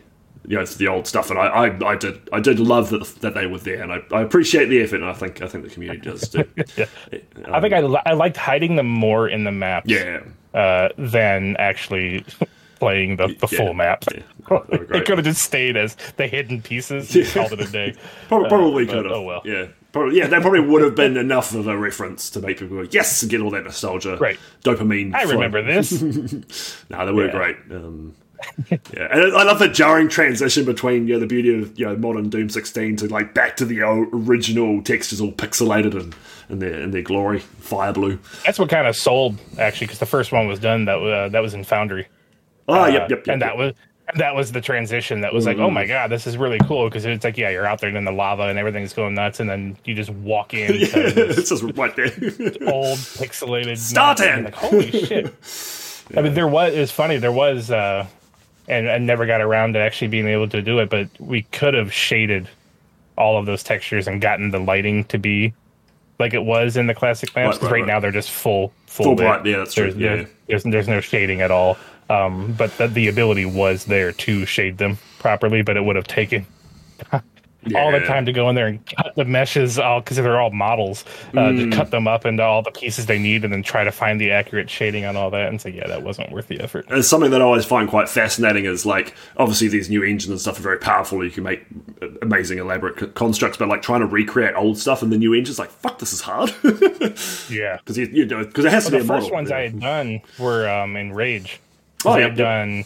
you 0.47 0.57
know, 0.57 0.65
to 0.65 0.77
the 0.77 0.87
old 0.87 1.05
stuff, 1.07 1.29
and 1.29 1.37
I, 1.39 1.47
I, 1.47 1.89
I 1.91 1.95
did, 1.95 2.27
I 2.33 2.39
did 2.39 2.59
love 2.59 2.89
that 2.89 3.05
that 3.21 3.33
they 3.35 3.45
were 3.45 3.59
there, 3.59 3.81
and 3.83 3.91
I, 3.91 4.01
I 4.11 4.21
appreciate 4.21 4.65
the 4.65 4.81
effort, 4.81 4.97
and 4.97 5.05
I 5.05 5.13
think, 5.13 5.41
I 5.41 5.47
think 5.47 5.63
the 5.63 5.69
community 5.69 6.01
does 6.01 6.27
too. 6.29 6.43
Yeah. 6.77 6.85
I 7.51 7.61
think 7.61 7.73
I, 7.73 7.81
li- 7.81 8.01
I 8.05 8.13
liked 8.13 8.37
hiding 8.37 8.75
them 8.75 8.87
more 8.87 9.27
in 9.27 9.43
the 9.43 9.51
maps 9.51 9.89
yeah, 9.89 10.21
uh, 10.53 10.89
than 10.97 11.55
actually 11.57 12.25
playing 12.79 13.17
the, 13.17 13.27
the 13.27 13.47
Yeah. 13.51 13.57
full 13.57 13.73
map. 13.73 14.05
Yeah. 14.11 14.21
It 14.71 15.05
could 15.05 15.17
have 15.19 15.25
just 15.25 15.43
stayed 15.43 15.77
as 15.77 15.95
the 16.17 16.25
hidden 16.27 16.61
pieces. 16.61 17.13
and 17.15 17.27
Called 17.27 17.51
it 17.53 17.61
a 17.61 17.71
day. 17.71 17.93
Prob- 18.27 18.45
Uh, 18.45 18.49
probably 18.49 18.85
but, 18.85 18.93
could 18.93 19.05
have. 19.05 19.13
Oh 19.13 19.21
well. 19.21 19.41
Yeah, 19.45 19.67
probably. 19.91 20.17
Yeah, 20.17 20.25
that 20.27 20.41
probably 20.41 20.61
would 20.61 20.81
have 20.81 20.95
been 20.95 21.17
enough 21.17 21.53
of 21.53 21.67
a 21.67 21.77
reference 21.77 22.29
to 22.31 22.39
make 22.39 22.57
people 22.57 22.77
go 22.81 22.87
yes 22.89 23.21
and 23.21 23.29
get 23.29 23.41
all 23.41 23.51
that 23.51 23.63
nostalgia, 23.65 24.17
Right. 24.17 24.39
Dopamine. 24.63 25.13
I 25.13 25.25
flow. 25.25 25.33
remember 25.33 25.61
this. 25.61 26.01
No, 26.89 27.05
they 27.05 27.11
were 27.11 27.25
Yeah. 27.27 27.31
great. 27.31 27.57
Um, 27.69 28.15
yeah, 28.69 29.07
and 29.11 29.35
I 29.35 29.43
love 29.43 29.59
the 29.59 29.67
jarring 29.67 30.09
transition 30.09 30.65
between 30.65 31.07
you 31.07 31.13
know 31.13 31.19
the 31.19 31.27
beauty 31.27 31.61
of 31.61 31.77
you 31.77 31.85
know 31.85 31.95
modern 31.95 32.29
Doom 32.29 32.49
16 32.49 32.97
to 32.97 33.07
like 33.07 33.33
back 33.33 33.57
to 33.57 33.65
the 33.65 33.81
original 33.81 34.81
textures 34.83 35.19
all 35.21 35.31
pixelated 35.31 35.93
and 35.99 36.15
in 36.49 36.59
their 36.59 36.81
in 36.81 36.91
their 36.91 37.01
glory, 37.01 37.39
fire 37.39 37.93
blue. 37.93 38.19
That's 38.45 38.59
what 38.59 38.69
kind 38.69 38.87
of 38.87 38.95
sold 38.95 39.37
actually, 39.57 39.87
because 39.87 39.99
the 39.99 40.05
first 40.05 40.31
one 40.31 40.47
was 40.47 40.59
done 40.59 40.85
that 40.85 40.97
uh, 40.97 41.29
that 41.29 41.39
was 41.41 41.53
in 41.53 41.63
Foundry. 41.65 42.07
Oh, 42.67 42.83
Uh, 42.83 42.87
yep, 42.87 43.09
yep, 43.09 43.25
yep. 43.25 43.33
and 43.33 43.41
that 43.41 43.57
was 43.57 43.73
and 44.11 44.19
that 44.19 44.35
was 44.35 44.51
the 44.51 44.61
transition 44.61 45.21
that 45.21 45.33
was 45.33 45.45
like, 45.45 45.57
oh 45.57 45.69
my 45.69 45.85
god, 45.85 46.09
this 46.09 46.25
is 46.25 46.35
really 46.37 46.57
cool 46.59 46.87
because 46.89 47.05
it's 47.05 47.23
like, 47.23 47.37
yeah, 47.37 47.49
you're 47.49 47.65
out 47.67 47.79
there 47.79 47.95
in 47.95 48.05
the 48.05 48.11
lava 48.11 48.43
and 48.43 48.57
everything's 48.57 48.93
going 48.93 49.13
nuts, 49.13 49.39
and 49.39 49.49
then 49.49 49.77
you 49.85 49.93
just 49.93 50.09
walk 50.09 50.53
in 50.53 50.73
yeah, 50.79 50.87
this 50.87 51.37
it's 51.37 51.49
just 51.49 51.63
right 51.77 51.95
there. 51.95 52.07
old 52.71 52.97
pixelated 52.97 53.77
Start 53.77 54.19
map, 54.19 54.27
it! 54.27 54.33
and 54.33 54.41
you're 54.41 54.45
Like, 54.45 54.55
holy 54.55 54.91
shit! 54.91 55.35
I 56.17 56.21
mean, 56.23 56.33
there 56.33 56.47
was 56.47 56.73
it 56.73 56.79
was 56.79 56.91
funny. 56.91 57.17
There 57.17 57.31
was, 57.31 57.69
uh, 57.69 58.07
and 58.69 58.89
I 58.89 58.97
never 58.99 59.25
got 59.25 59.41
around 59.41 59.73
to 59.73 59.79
actually 59.79 60.07
being 60.07 60.27
able 60.27 60.47
to 60.49 60.61
do 60.61 60.79
it, 60.79 60.89
but 60.89 61.07
we 61.19 61.41
could 61.41 61.73
have 61.73 61.91
shaded 61.91 62.47
all 63.17 63.37
of 63.37 63.45
those 63.45 63.63
textures 63.63 64.07
and 64.07 64.21
gotten 64.21 64.51
the 64.51 64.59
lighting 64.59 65.03
to 65.05 65.17
be 65.17 65.53
like 66.19 66.33
it 66.33 66.43
was 66.43 66.77
in 66.77 66.87
the 66.87 66.93
classic 66.93 67.35
maps. 67.35 67.55
Right, 67.57 67.59
'cause 67.59 67.63
right, 67.63 67.71
right, 67.71 67.79
right. 67.81 67.87
now 67.87 67.99
they're 67.99 68.11
just 68.11 68.29
full, 68.31 68.71
full, 68.85 69.05
Full 69.05 69.15
bright, 69.15 69.45
yeah, 69.45 69.57
that's 69.57 69.73
true, 69.73 69.91
There's, 69.91 69.97
yeah. 69.97 70.15
there's, 70.15 70.29
there's 70.47 70.63
there's 70.63 70.87
no 70.87 71.01
shading 71.01 71.41
at 71.41 71.51
all. 71.51 71.77
Um, 72.09 72.53
but 72.57 72.75
the, 72.77 72.87
the 72.87 73.07
ability 73.07 73.45
was 73.45 73.85
there 73.85 74.11
to 74.11 74.45
shade 74.45 74.77
them 74.79 74.97
properly, 75.19 75.61
but 75.61 75.77
it 75.77 75.83
would 75.83 75.95
have 75.95 76.07
taken 76.07 76.45
all 77.75 77.91
the 77.91 77.99
time 77.99 78.25
to 78.25 78.31
go 78.31 78.47
in 78.49 78.55
there 78.55 78.67
and 78.67 78.79
cut 78.95 79.13
the 79.15 79.25
meshes 79.25 79.77
all 79.77 79.99
because 79.99 80.15
they're 80.17 80.39
all 80.39 80.49
models 80.51 81.03
uh, 81.33 81.49
Mm. 81.49 81.69
to 81.71 81.75
cut 81.77 81.91
them 81.91 82.07
up 82.07 82.25
into 82.25 82.41
all 82.41 82.61
the 82.61 82.71
pieces 82.71 83.05
they 83.05 83.19
need 83.19 83.43
and 83.43 83.51
then 83.53 83.61
try 83.63 83.83
to 83.83 83.91
find 83.91 84.19
the 84.19 84.31
accurate 84.31 84.69
shading 84.69 85.03
on 85.05 85.15
all 85.17 85.29
that 85.29 85.49
and 85.49 85.59
say 85.59 85.69
yeah 85.69 85.85
that 85.87 86.01
wasn't 86.03 86.31
worth 86.31 86.47
the 86.47 86.59
effort 86.61 86.85
And 86.89 87.03
something 87.03 87.31
that 87.31 87.41
I 87.41 87.43
always 87.43 87.65
find 87.65 87.89
quite 87.89 88.07
fascinating 88.09 88.65
is 88.65 88.85
like 88.85 89.13
obviously 89.37 89.67
these 89.67 89.89
new 89.89 90.03
engines 90.03 90.29
and 90.29 90.39
stuff 90.39 90.57
are 90.57 90.63
very 90.63 90.77
powerful. 90.79 91.23
You 91.23 91.31
can 91.31 91.43
make 91.43 91.65
amazing 92.21 92.59
elaborate 92.59 92.99
c- 92.99 93.07
constructs, 93.07 93.57
but 93.57 93.67
like 93.67 93.81
trying 93.81 93.99
to 94.01 94.05
recreate 94.07 94.55
old 94.55 94.77
stuff 94.77 95.03
in 95.03 95.09
the 95.09 95.17
new 95.17 95.33
engines, 95.33 95.59
like 95.59 95.69
fuck, 95.69 95.99
this 95.99 96.13
is 96.13 96.21
hard 96.21 96.49
yeah, 97.49 97.77
because 97.77 97.97
yeah 97.97 98.05
you, 98.05 98.05
you 98.13 98.25
know 98.25 98.45
because 98.45 98.65
it 98.65 98.71
has 98.71 98.85
to 98.85 98.91
the 98.91 98.97
be 98.97 99.03
a 99.03 99.07
first 99.07 99.23
model. 99.25 99.31
ones 99.31 99.49
yeah. 99.49 99.57
i 99.57 99.61
had 99.63 99.79
done 99.79 100.21
were 100.37 100.69
um, 100.69 100.95
in 100.95 101.11
Rage. 101.13 101.59
Oh, 102.05 102.11
yeah, 102.11 102.15
i 102.15 102.19
yeah, 102.19 102.27
had 102.29 102.37
yeah. 102.37 102.83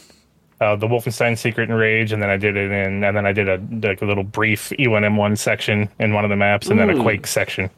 Uh, 0.64 0.76
the 0.76 0.88
wolfenstein 0.88 1.38
secret 1.38 1.70
in 1.70 1.76
rage 1.76 2.12
and 2.12 2.22
then 2.22 2.30
i 2.30 2.38
did 2.38 2.56
it 2.56 2.72
in 2.72 3.04
and 3.04 3.16
then 3.18 3.26
i 3.26 3.34
did 3.34 3.50
a, 3.50 3.62
like 3.86 4.02
a 4.02 4.06
little 4.06 4.24
brief 4.24 4.70
e1m1 4.80 5.38
section 5.38 5.90
in 6.00 6.14
one 6.14 6.24
of 6.24 6.30
the 6.30 6.36
maps 6.36 6.68
and 6.68 6.80
then 6.80 6.90
a 6.90 7.02
quake 7.02 7.28
section 7.28 7.70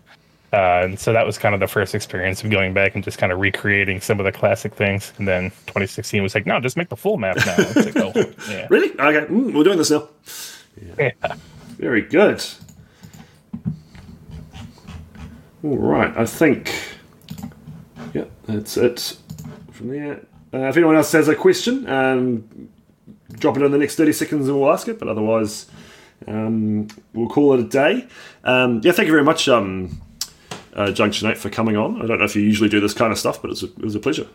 uh, 0.55 0.83
and 0.85 0.97
so 0.97 1.11
that 1.11 1.25
was 1.25 1.37
kind 1.37 1.53
of 1.53 1.59
the 1.59 1.67
first 1.67 1.93
experience 1.93 2.41
of 2.41 2.49
going 2.49 2.73
back 2.73 2.95
and 2.95 3.03
just 3.03 3.17
kind 3.17 3.33
of 3.33 3.39
recreating 3.39 3.99
some 3.99 4.21
of 4.21 4.23
the 4.23 4.31
classic 4.31 4.73
things. 4.73 5.11
And 5.17 5.27
then 5.27 5.49
2016 5.67 6.23
was 6.23 6.33
like, 6.33 6.45
no, 6.45 6.61
just 6.61 6.77
make 6.77 6.87
the 6.87 6.95
full 6.95 7.17
map 7.17 7.35
now. 7.45 7.55
It's 7.57 7.75
like, 7.75 7.97
oh, 7.97 8.13
yeah. 8.49 8.65
Really? 8.69 8.91
Okay, 8.91 9.25
mm, 9.25 9.53
we're 9.53 9.65
doing 9.65 9.77
this 9.77 9.91
now. 9.91 10.07
yeah. 10.97 11.11
Very 11.77 12.03
good. 12.03 12.41
All 15.61 15.77
right, 15.77 16.15
I 16.15 16.25
think. 16.25 16.73
Yeah, 18.13 18.25
that's 18.45 18.77
it 18.77 19.17
from 19.71 19.89
there. 19.89 20.25
Uh, 20.53 20.69
if 20.69 20.77
anyone 20.77 20.95
else 20.95 21.11
has 21.11 21.27
a 21.27 21.35
question, 21.35 21.89
um, 21.89 22.69
drop 23.39 23.57
it 23.57 23.63
in 23.63 23.71
the 23.71 23.77
next 23.77 23.95
30 23.95 24.13
seconds 24.13 24.47
and 24.47 24.59
we'll 24.59 24.71
ask 24.71 24.87
it, 24.87 24.99
but 24.99 25.07
otherwise, 25.07 25.67
um, 26.27 26.87
we'll 27.13 27.29
call 27.29 27.53
it 27.53 27.59
a 27.59 27.63
day. 27.63 28.07
Um, 28.43 28.81
yeah, 28.83 28.91
thank 28.91 29.07
you 29.07 29.13
very 29.13 29.23
much, 29.23 29.47
um, 29.49 30.01
uh, 30.73 30.91
Junction 30.91 31.29
8, 31.29 31.37
for 31.37 31.49
coming 31.49 31.77
on. 31.77 32.01
I 32.01 32.05
don't 32.05 32.19
know 32.19 32.25
if 32.25 32.35
you 32.35 32.41
usually 32.41 32.69
do 32.69 32.79
this 32.79 32.93
kind 32.93 33.11
of 33.11 33.19
stuff, 33.19 33.41
but 33.41 33.51
it's 33.51 33.63
a, 33.63 33.67
it 33.67 33.81
was 33.81 33.95
a 33.95 33.99
pleasure. 33.99 34.27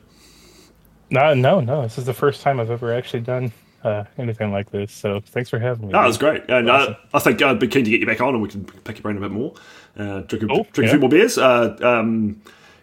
No, 1.10 1.34
no, 1.34 1.60
no. 1.60 1.82
This 1.82 1.98
is 1.98 2.06
the 2.06 2.14
first 2.14 2.40
time 2.40 2.60
I've 2.60 2.70
ever 2.70 2.94
actually 2.94 3.20
done 3.20 3.52
uh, 3.82 4.04
anything 4.18 4.52
like 4.52 4.70
this. 4.70 4.92
So 4.92 5.20
thanks 5.20 5.50
for 5.50 5.58
having 5.58 5.88
me. 5.88 5.92
No, 5.92 6.02
it 6.02 6.06
was 6.06 6.18
great. 6.18 6.44
And 6.48 6.70
Awesome. 6.70 6.94
uh, 6.94 7.16
I 7.16 7.18
think 7.18 7.42
I'd 7.42 7.58
be 7.58 7.66
keen 7.66 7.84
to 7.84 7.90
get 7.90 8.00
you 8.00 8.06
back 8.06 8.20
on 8.20 8.34
and 8.34 8.42
we 8.42 8.48
can 8.48 8.64
pick 8.64 8.96
your 8.96 9.02
brain 9.02 9.16
a 9.16 9.20
bit 9.20 9.30
more. 9.32 9.54
Uh, 9.98 10.20
drink 10.20 10.44
a, 10.44 10.46
Cool, 10.46 10.66
drink 10.72 10.88
a 10.88 10.90
few 10.92 11.00
more 11.00 11.08
beers. 11.08 11.36
Uh, 11.36 11.76
um, 11.82 12.40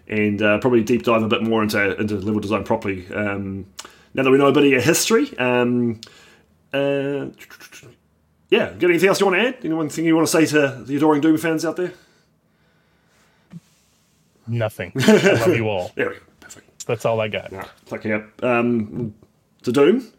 and 0.07 0.41
uh, 0.41 0.57
probably 0.59 0.83
deep 0.83 1.03
dive 1.03 1.23
a 1.23 1.27
bit 1.27 1.43
more 1.43 1.63
into, 1.63 1.99
into 1.99 2.15
level 2.15 2.39
design 2.39 2.63
properly. 2.63 3.05
Now 4.17 4.23
that 4.23 4.31
we 4.31 4.37
know 4.39 4.47
a 4.47 4.51
bit 4.51 4.63
of 4.63 4.69
your 4.71 4.81
history. 4.81 5.37
Um, 5.37 6.01
uh, 6.73 7.27
yeah, 8.49 8.71
got 8.73 8.89
anything 8.89 9.09
else 9.09 9.19
you 9.19 9.27
want 9.27 9.39
to 9.39 9.47
add? 9.47 9.57
Anyone 9.63 9.89
thing 9.89 10.05
you 10.05 10.15
want 10.15 10.27
to 10.27 10.31
say 10.31 10.45
to 10.47 10.83
the 10.83 10.97
adoring 10.97 11.21
Doom 11.21 11.37
fans 11.37 11.63
out 11.63 11.75
there? 11.75 11.93
Nothing. 14.47 14.91
I 14.99 15.33
love 15.33 15.55
you 15.55 15.69
all. 15.69 15.91
There 15.95 16.09
we 16.09 16.15
go. 16.15 16.21
Perfect. 16.39 16.87
That's 16.87 17.05
all 17.05 17.21
I 17.21 17.27
got. 17.27 17.53
Ah, 17.53 17.69
Fuck 17.85 18.05
yeah. 18.05 18.23
Um, 18.41 19.13
to 19.63 19.71
Doom? 19.71 20.11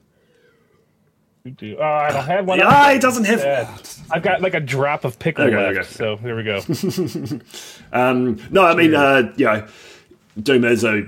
Oh, 1.46 1.82
I 1.82 2.12
don't 2.12 2.24
have 2.26 2.46
one. 2.46 2.58
Yeah, 2.58 2.92
he 2.92 2.98
doesn't 2.98 3.24
have. 3.24 3.40
Yeah. 3.40 3.76
I've 4.10 4.22
got 4.22 4.42
like 4.42 4.52
a 4.54 4.60
drop 4.60 5.04
of 5.06 5.18
pickle 5.18 5.44
Okay, 5.46 5.56
left. 5.56 5.78
okay. 5.78 5.88
So 5.88 6.16
there 6.22 6.36
we 6.36 6.44
go. 6.44 6.60
Um, 7.90 8.38
no, 8.50 8.66
I 8.66 8.74
mean, 8.74 8.94
uh, 8.94 9.32
you 9.36 9.46
know, 9.46 9.66
Doom 10.42 10.66
is 10.66 10.84
a, 10.84 11.06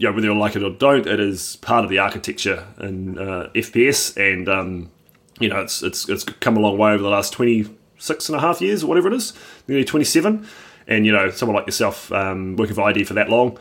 you 0.00 0.08
know, 0.08 0.14
whether 0.14 0.26
you 0.28 0.38
like 0.38 0.56
it 0.56 0.62
or 0.62 0.70
don't, 0.70 1.06
it 1.06 1.20
is 1.20 1.56
part 1.56 1.84
of 1.84 1.90
the 1.90 1.98
architecture 1.98 2.66
in 2.80 3.18
uh, 3.18 3.50
FPS, 3.54 4.16
and 4.16 4.48
um, 4.48 4.90
you 5.38 5.50
know, 5.50 5.60
it's 5.60 5.82
it's 5.82 6.08
it's 6.08 6.24
come 6.24 6.56
a 6.56 6.60
long 6.60 6.78
way 6.78 6.92
over 6.92 7.02
the 7.02 7.10
last 7.10 7.34
26 7.34 8.28
and 8.30 8.36
a 8.36 8.40
half 8.40 8.62
years 8.62 8.82
or 8.82 8.86
whatever 8.86 9.08
it 9.08 9.14
is, 9.14 9.34
nearly 9.68 9.84
27. 9.84 10.48
And 10.88 11.04
you 11.04 11.12
know, 11.12 11.28
someone 11.28 11.54
like 11.54 11.66
yourself 11.66 12.10
um, 12.12 12.56
working 12.56 12.74
for 12.74 12.80
ID 12.80 13.04
for 13.04 13.12
that 13.12 13.28
long, 13.28 13.58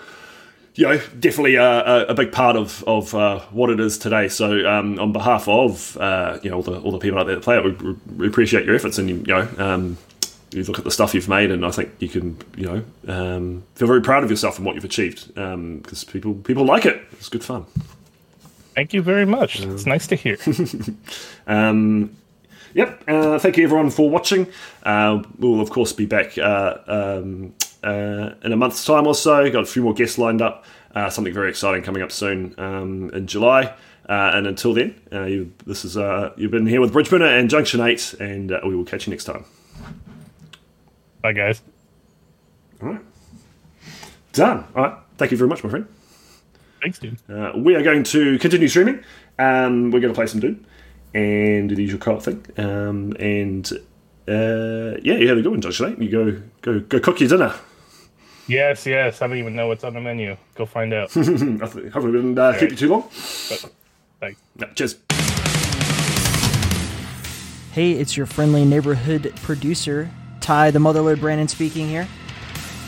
you 0.75 0.87
know, 0.87 0.97
definitely 1.19 1.55
a, 1.55 2.07
a, 2.07 2.13
big 2.13 2.31
part 2.31 2.55
of 2.55 2.85
of 2.87 3.13
uh, 3.13 3.39
what 3.51 3.69
it 3.69 3.81
is 3.81 3.97
today. 3.97 4.29
So, 4.29 4.65
um, 4.65 4.97
on 4.97 5.11
behalf 5.11 5.45
of 5.49 5.97
uh, 5.97 6.39
you 6.41 6.49
know 6.49 6.55
all 6.55 6.63
the 6.63 6.79
all 6.79 6.93
the 6.93 6.99
people 6.99 7.19
out 7.19 7.25
there 7.25 7.35
that 7.35 7.43
play 7.43 7.57
it, 7.57 7.83
we, 7.83 7.95
we 8.15 8.27
appreciate 8.27 8.65
your 8.65 8.75
efforts, 8.75 8.97
and 8.97 9.09
you 9.09 9.17
know, 9.23 9.45
um, 9.57 9.97
you 10.51 10.63
look 10.63 10.79
at 10.79 10.83
the 10.83 10.91
stuff 10.91 11.13
you've 11.13 11.29
made, 11.29 11.51
and 11.51 11.65
I 11.65 11.71
think 11.71 11.91
you 11.99 12.09
can 12.09 12.37
you 12.57 12.65
know 12.65 12.83
um, 13.07 13.63
feel 13.75 13.87
very 13.87 14.01
proud 14.01 14.23
of 14.23 14.29
yourself 14.29 14.57
and 14.57 14.65
what 14.65 14.75
you've 14.75 14.85
achieved 14.85 15.33
because 15.35 16.03
people 16.03 16.33
people 16.33 16.65
like 16.65 16.85
it. 16.85 17.01
It's 17.13 17.29
good 17.29 17.43
fun. 17.43 17.65
Thank 18.75 18.93
you 18.93 19.01
very 19.01 19.25
much. 19.25 19.59
It's 19.59 19.85
nice 19.85 20.07
to 20.07 20.15
hear. 20.15 20.37
Um, 21.47 22.15
yep. 22.75 23.03
Uh, 23.07 23.39
thank 23.39 23.57
you 23.57 23.63
everyone 23.63 23.89
for 23.89 24.07
watching. 24.07 24.45
Uh, 24.83 25.23
we'll 25.39 25.61
of 25.61 25.71
course 25.71 25.93
be 25.93 26.05
back 26.05 26.37
uh, 26.37 26.77
um, 26.85 27.55
uh, 27.83 28.31
in 28.43 28.53
a 28.53 28.55
month's 28.55 28.85
time 28.85 29.07
or 29.07 29.15
so. 29.15 29.49
Got 29.49 29.63
a 29.63 29.65
few 29.65 29.81
more 29.81 29.95
guests 29.95 30.19
lined 30.19 30.43
up. 30.43 30.63
Uh, 30.93 31.09
something 31.09 31.33
very 31.33 31.49
exciting 31.49 31.81
coming 31.81 32.03
up 32.03 32.11
soon 32.11 32.53
um, 32.59 33.09
in 33.11 33.25
July. 33.25 33.73
Uh, 34.07 34.31
and 34.33 34.47
until 34.47 34.73
then, 34.73 34.99
uh, 35.11 35.25
you, 35.25 35.53
this 35.67 35.85
is 35.85 35.95
uh, 35.95 36.31
you've 36.35 36.51
been 36.51 36.65
here 36.65 36.81
with 36.81 36.91
Bridgeburner 36.91 37.39
and 37.39 37.47
Junction 37.47 37.79
Eight, 37.79 38.15
and 38.19 38.51
uh, 38.51 38.59
we 38.63 38.75
will 38.75 38.85
catch 38.85 39.05
you 39.05 39.11
next 39.11 39.25
time. 39.25 39.45
Bye, 41.21 41.33
guys. 41.33 41.61
All 42.81 42.89
right. 42.89 43.01
Done. 44.33 44.65
All 44.75 44.83
right. 44.83 44.97
Thank 45.17 45.31
you 45.31 45.37
very 45.37 45.49
much, 45.49 45.63
my 45.63 45.69
friend. 45.69 45.87
Thanks, 46.81 46.99
dude. 46.99 47.17
Uh, 47.29 47.51
we 47.55 47.75
are 47.75 47.83
going 47.83 48.03
to 48.05 48.39
continue 48.39 48.67
streaming. 48.69 49.03
Um, 49.37 49.91
we're 49.91 49.99
going 49.99 50.13
to 50.13 50.17
play 50.17 50.27
some 50.27 50.39
Doom 50.39 50.65
and 51.13 51.67
do 51.67 51.75
the 51.75 51.81
usual 51.81 51.99
co-op 51.99 52.21
thing. 52.23 52.45
Um, 52.57 53.13
and 53.19 53.69
uh, 54.27 54.97
yeah, 55.03 55.15
you 55.15 55.27
have 55.27 55.37
a 55.37 55.41
good 55.41 55.51
one, 55.51 55.61
Josh. 55.61 55.79
Right? 55.81 55.97
You 55.99 56.09
go 56.09 56.41
go 56.61 56.79
go 56.79 56.99
cook 56.99 57.19
your 57.19 57.29
dinner. 57.29 57.53
Yes, 58.47 58.85
yes. 58.85 59.21
I 59.21 59.27
don't 59.27 59.37
even 59.37 59.55
know 59.55 59.67
what's 59.67 59.83
on 59.83 59.93
the 59.93 60.01
menu. 60.01 60.37
Go 60.55 60.65
find 60.65 60.93
out. 60.93 61.11
Hopefully, 61.13 61.83
we 61.83 62.11
didn't 62.11 62.39
uh, 62.39 62.57
keep 62.57 62.71
you 62.71 62.75
too 62.77 62.89
long. 62.89 63.09
But, 63.49 63.71
like, 64.21 64.37
No, 64.55 64.67
cheers. 64.73 64.95
Hey, 67.73 67.91
it's 67.91 68.17
your 68.17 68.25
friendly 68.25 68.65
neighborhood 68.65 69.31
producer, 69.43 70.09
Ty 70.39 70.71
the 70.71 70.79
Motherlode 70.79 71.19
Brandon 71.19 71.47
speaking 71.47 71.87
here. 71.87 72.07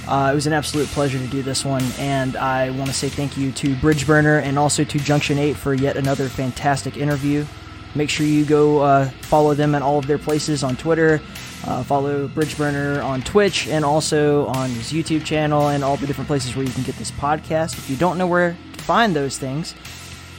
Uh, 0.08 0.30
it 0.32 0.36
was 0.36 0.48
an 0.48 0.54
absolute 0.54 0.88
pleasure 0.88 1.20
to 1.20 1.28
do 1.28 1.42
this 1.42 1.64
one, 1.64 1.84
and 2.00 2.36
I 2.36 2.72
want 2.72 2.88
to 2.88 2.94
say 2.94 3.08
thank 3.08 3.38
you 3.38 3.52
to 3.54 3.76
Bridgeburner 3.76 4.42
and 4.42 4.58
also 4.58 4.84
to 4.84 5.00
Junction 5.00 5.38
8 5.38 5.56
for 5.56 5.74
yet 5.74 5.96
another 5.96 6.28
fantastic 6.28 6.98
interview. 6.98 7.46
Make 7.94 8.10
sure 8.10 8.26
you 8.26 8.46
go 8.46 8.80
uh, 8.80 9.10
follow 9.22 9.54
them 9.54 9.76
at 9.76 9.82
all 9.82 10.00
of 10.00 10.08
their 10.08 10.18
places 10.18 10.64
on 10.64 10.76
Twitter, 10.76 11.22
uh, 11.66 11.84
follow 11.84 12.28
Bridgeburner 12.28 13.04
on 13.04 13.22
Twitch, 13.22 13.68
and 13.68 13.86
also 13.86 14.48
on 14.48 14.70
his 14.72 14.92
YouTube 14.92 15.24
channel 15.24 15.70
and 15.70 15.84
all 15.84 15.98
the 15.98 16.08
different 16.08 16.28
places 16.28 16.56
where 16.56 16.66
you 16.66 16.72
can 16.72 16.84
get 16.84 16.96
this 16.96 17.12
podcast. 17.12 17.78
If 17.78 17.90
you 17.90 17.96
don't 17.96 18.18
know 18.18 18.28
where 18.28 18.58
to 18.74 18.84
find 18.84 19.16
those 19.16 19.38
things, 19.38 19.76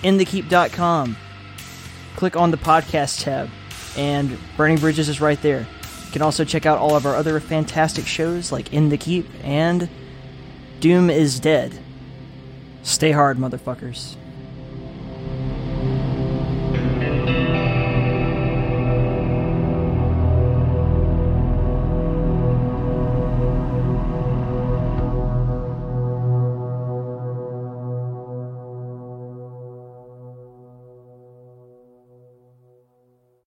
in 0.02 0.18
inthekeep.com 0.18 1.16
click 2.16 2.36
on 2.36 2.50
the 2.50 2.56
podcast 2.56 3.24
tab, 3.24 3.50
and 3.96 4.38
Burning 4.56 4.78
Bridges 4.78 5.08
is 5.08 5.20
right 5.20 5.40
there. 5.42 5.66
You 6.12 6.18
can 6.18 6.22
also 6.26 6.44
check 6.44 6.66
out 6.66 6.76
all 6.76 6.94
of 6.94 7.06
our 7.06 7.16
other 7.16 7.40
fantastic 7.40 8.06
shows 8.06 8.52
like 8.52 8.70
In 8.70 8.90
the 8.90 8.98
Keep 8.98 9.26
and 9.42 9.88
Doom 10.78 11.08
is 11.08 11.40
Dead. 11.40 11.78
Stay 12.82 13.12
hard, 13.12 13.38
motherfuckers. 13.38 14.16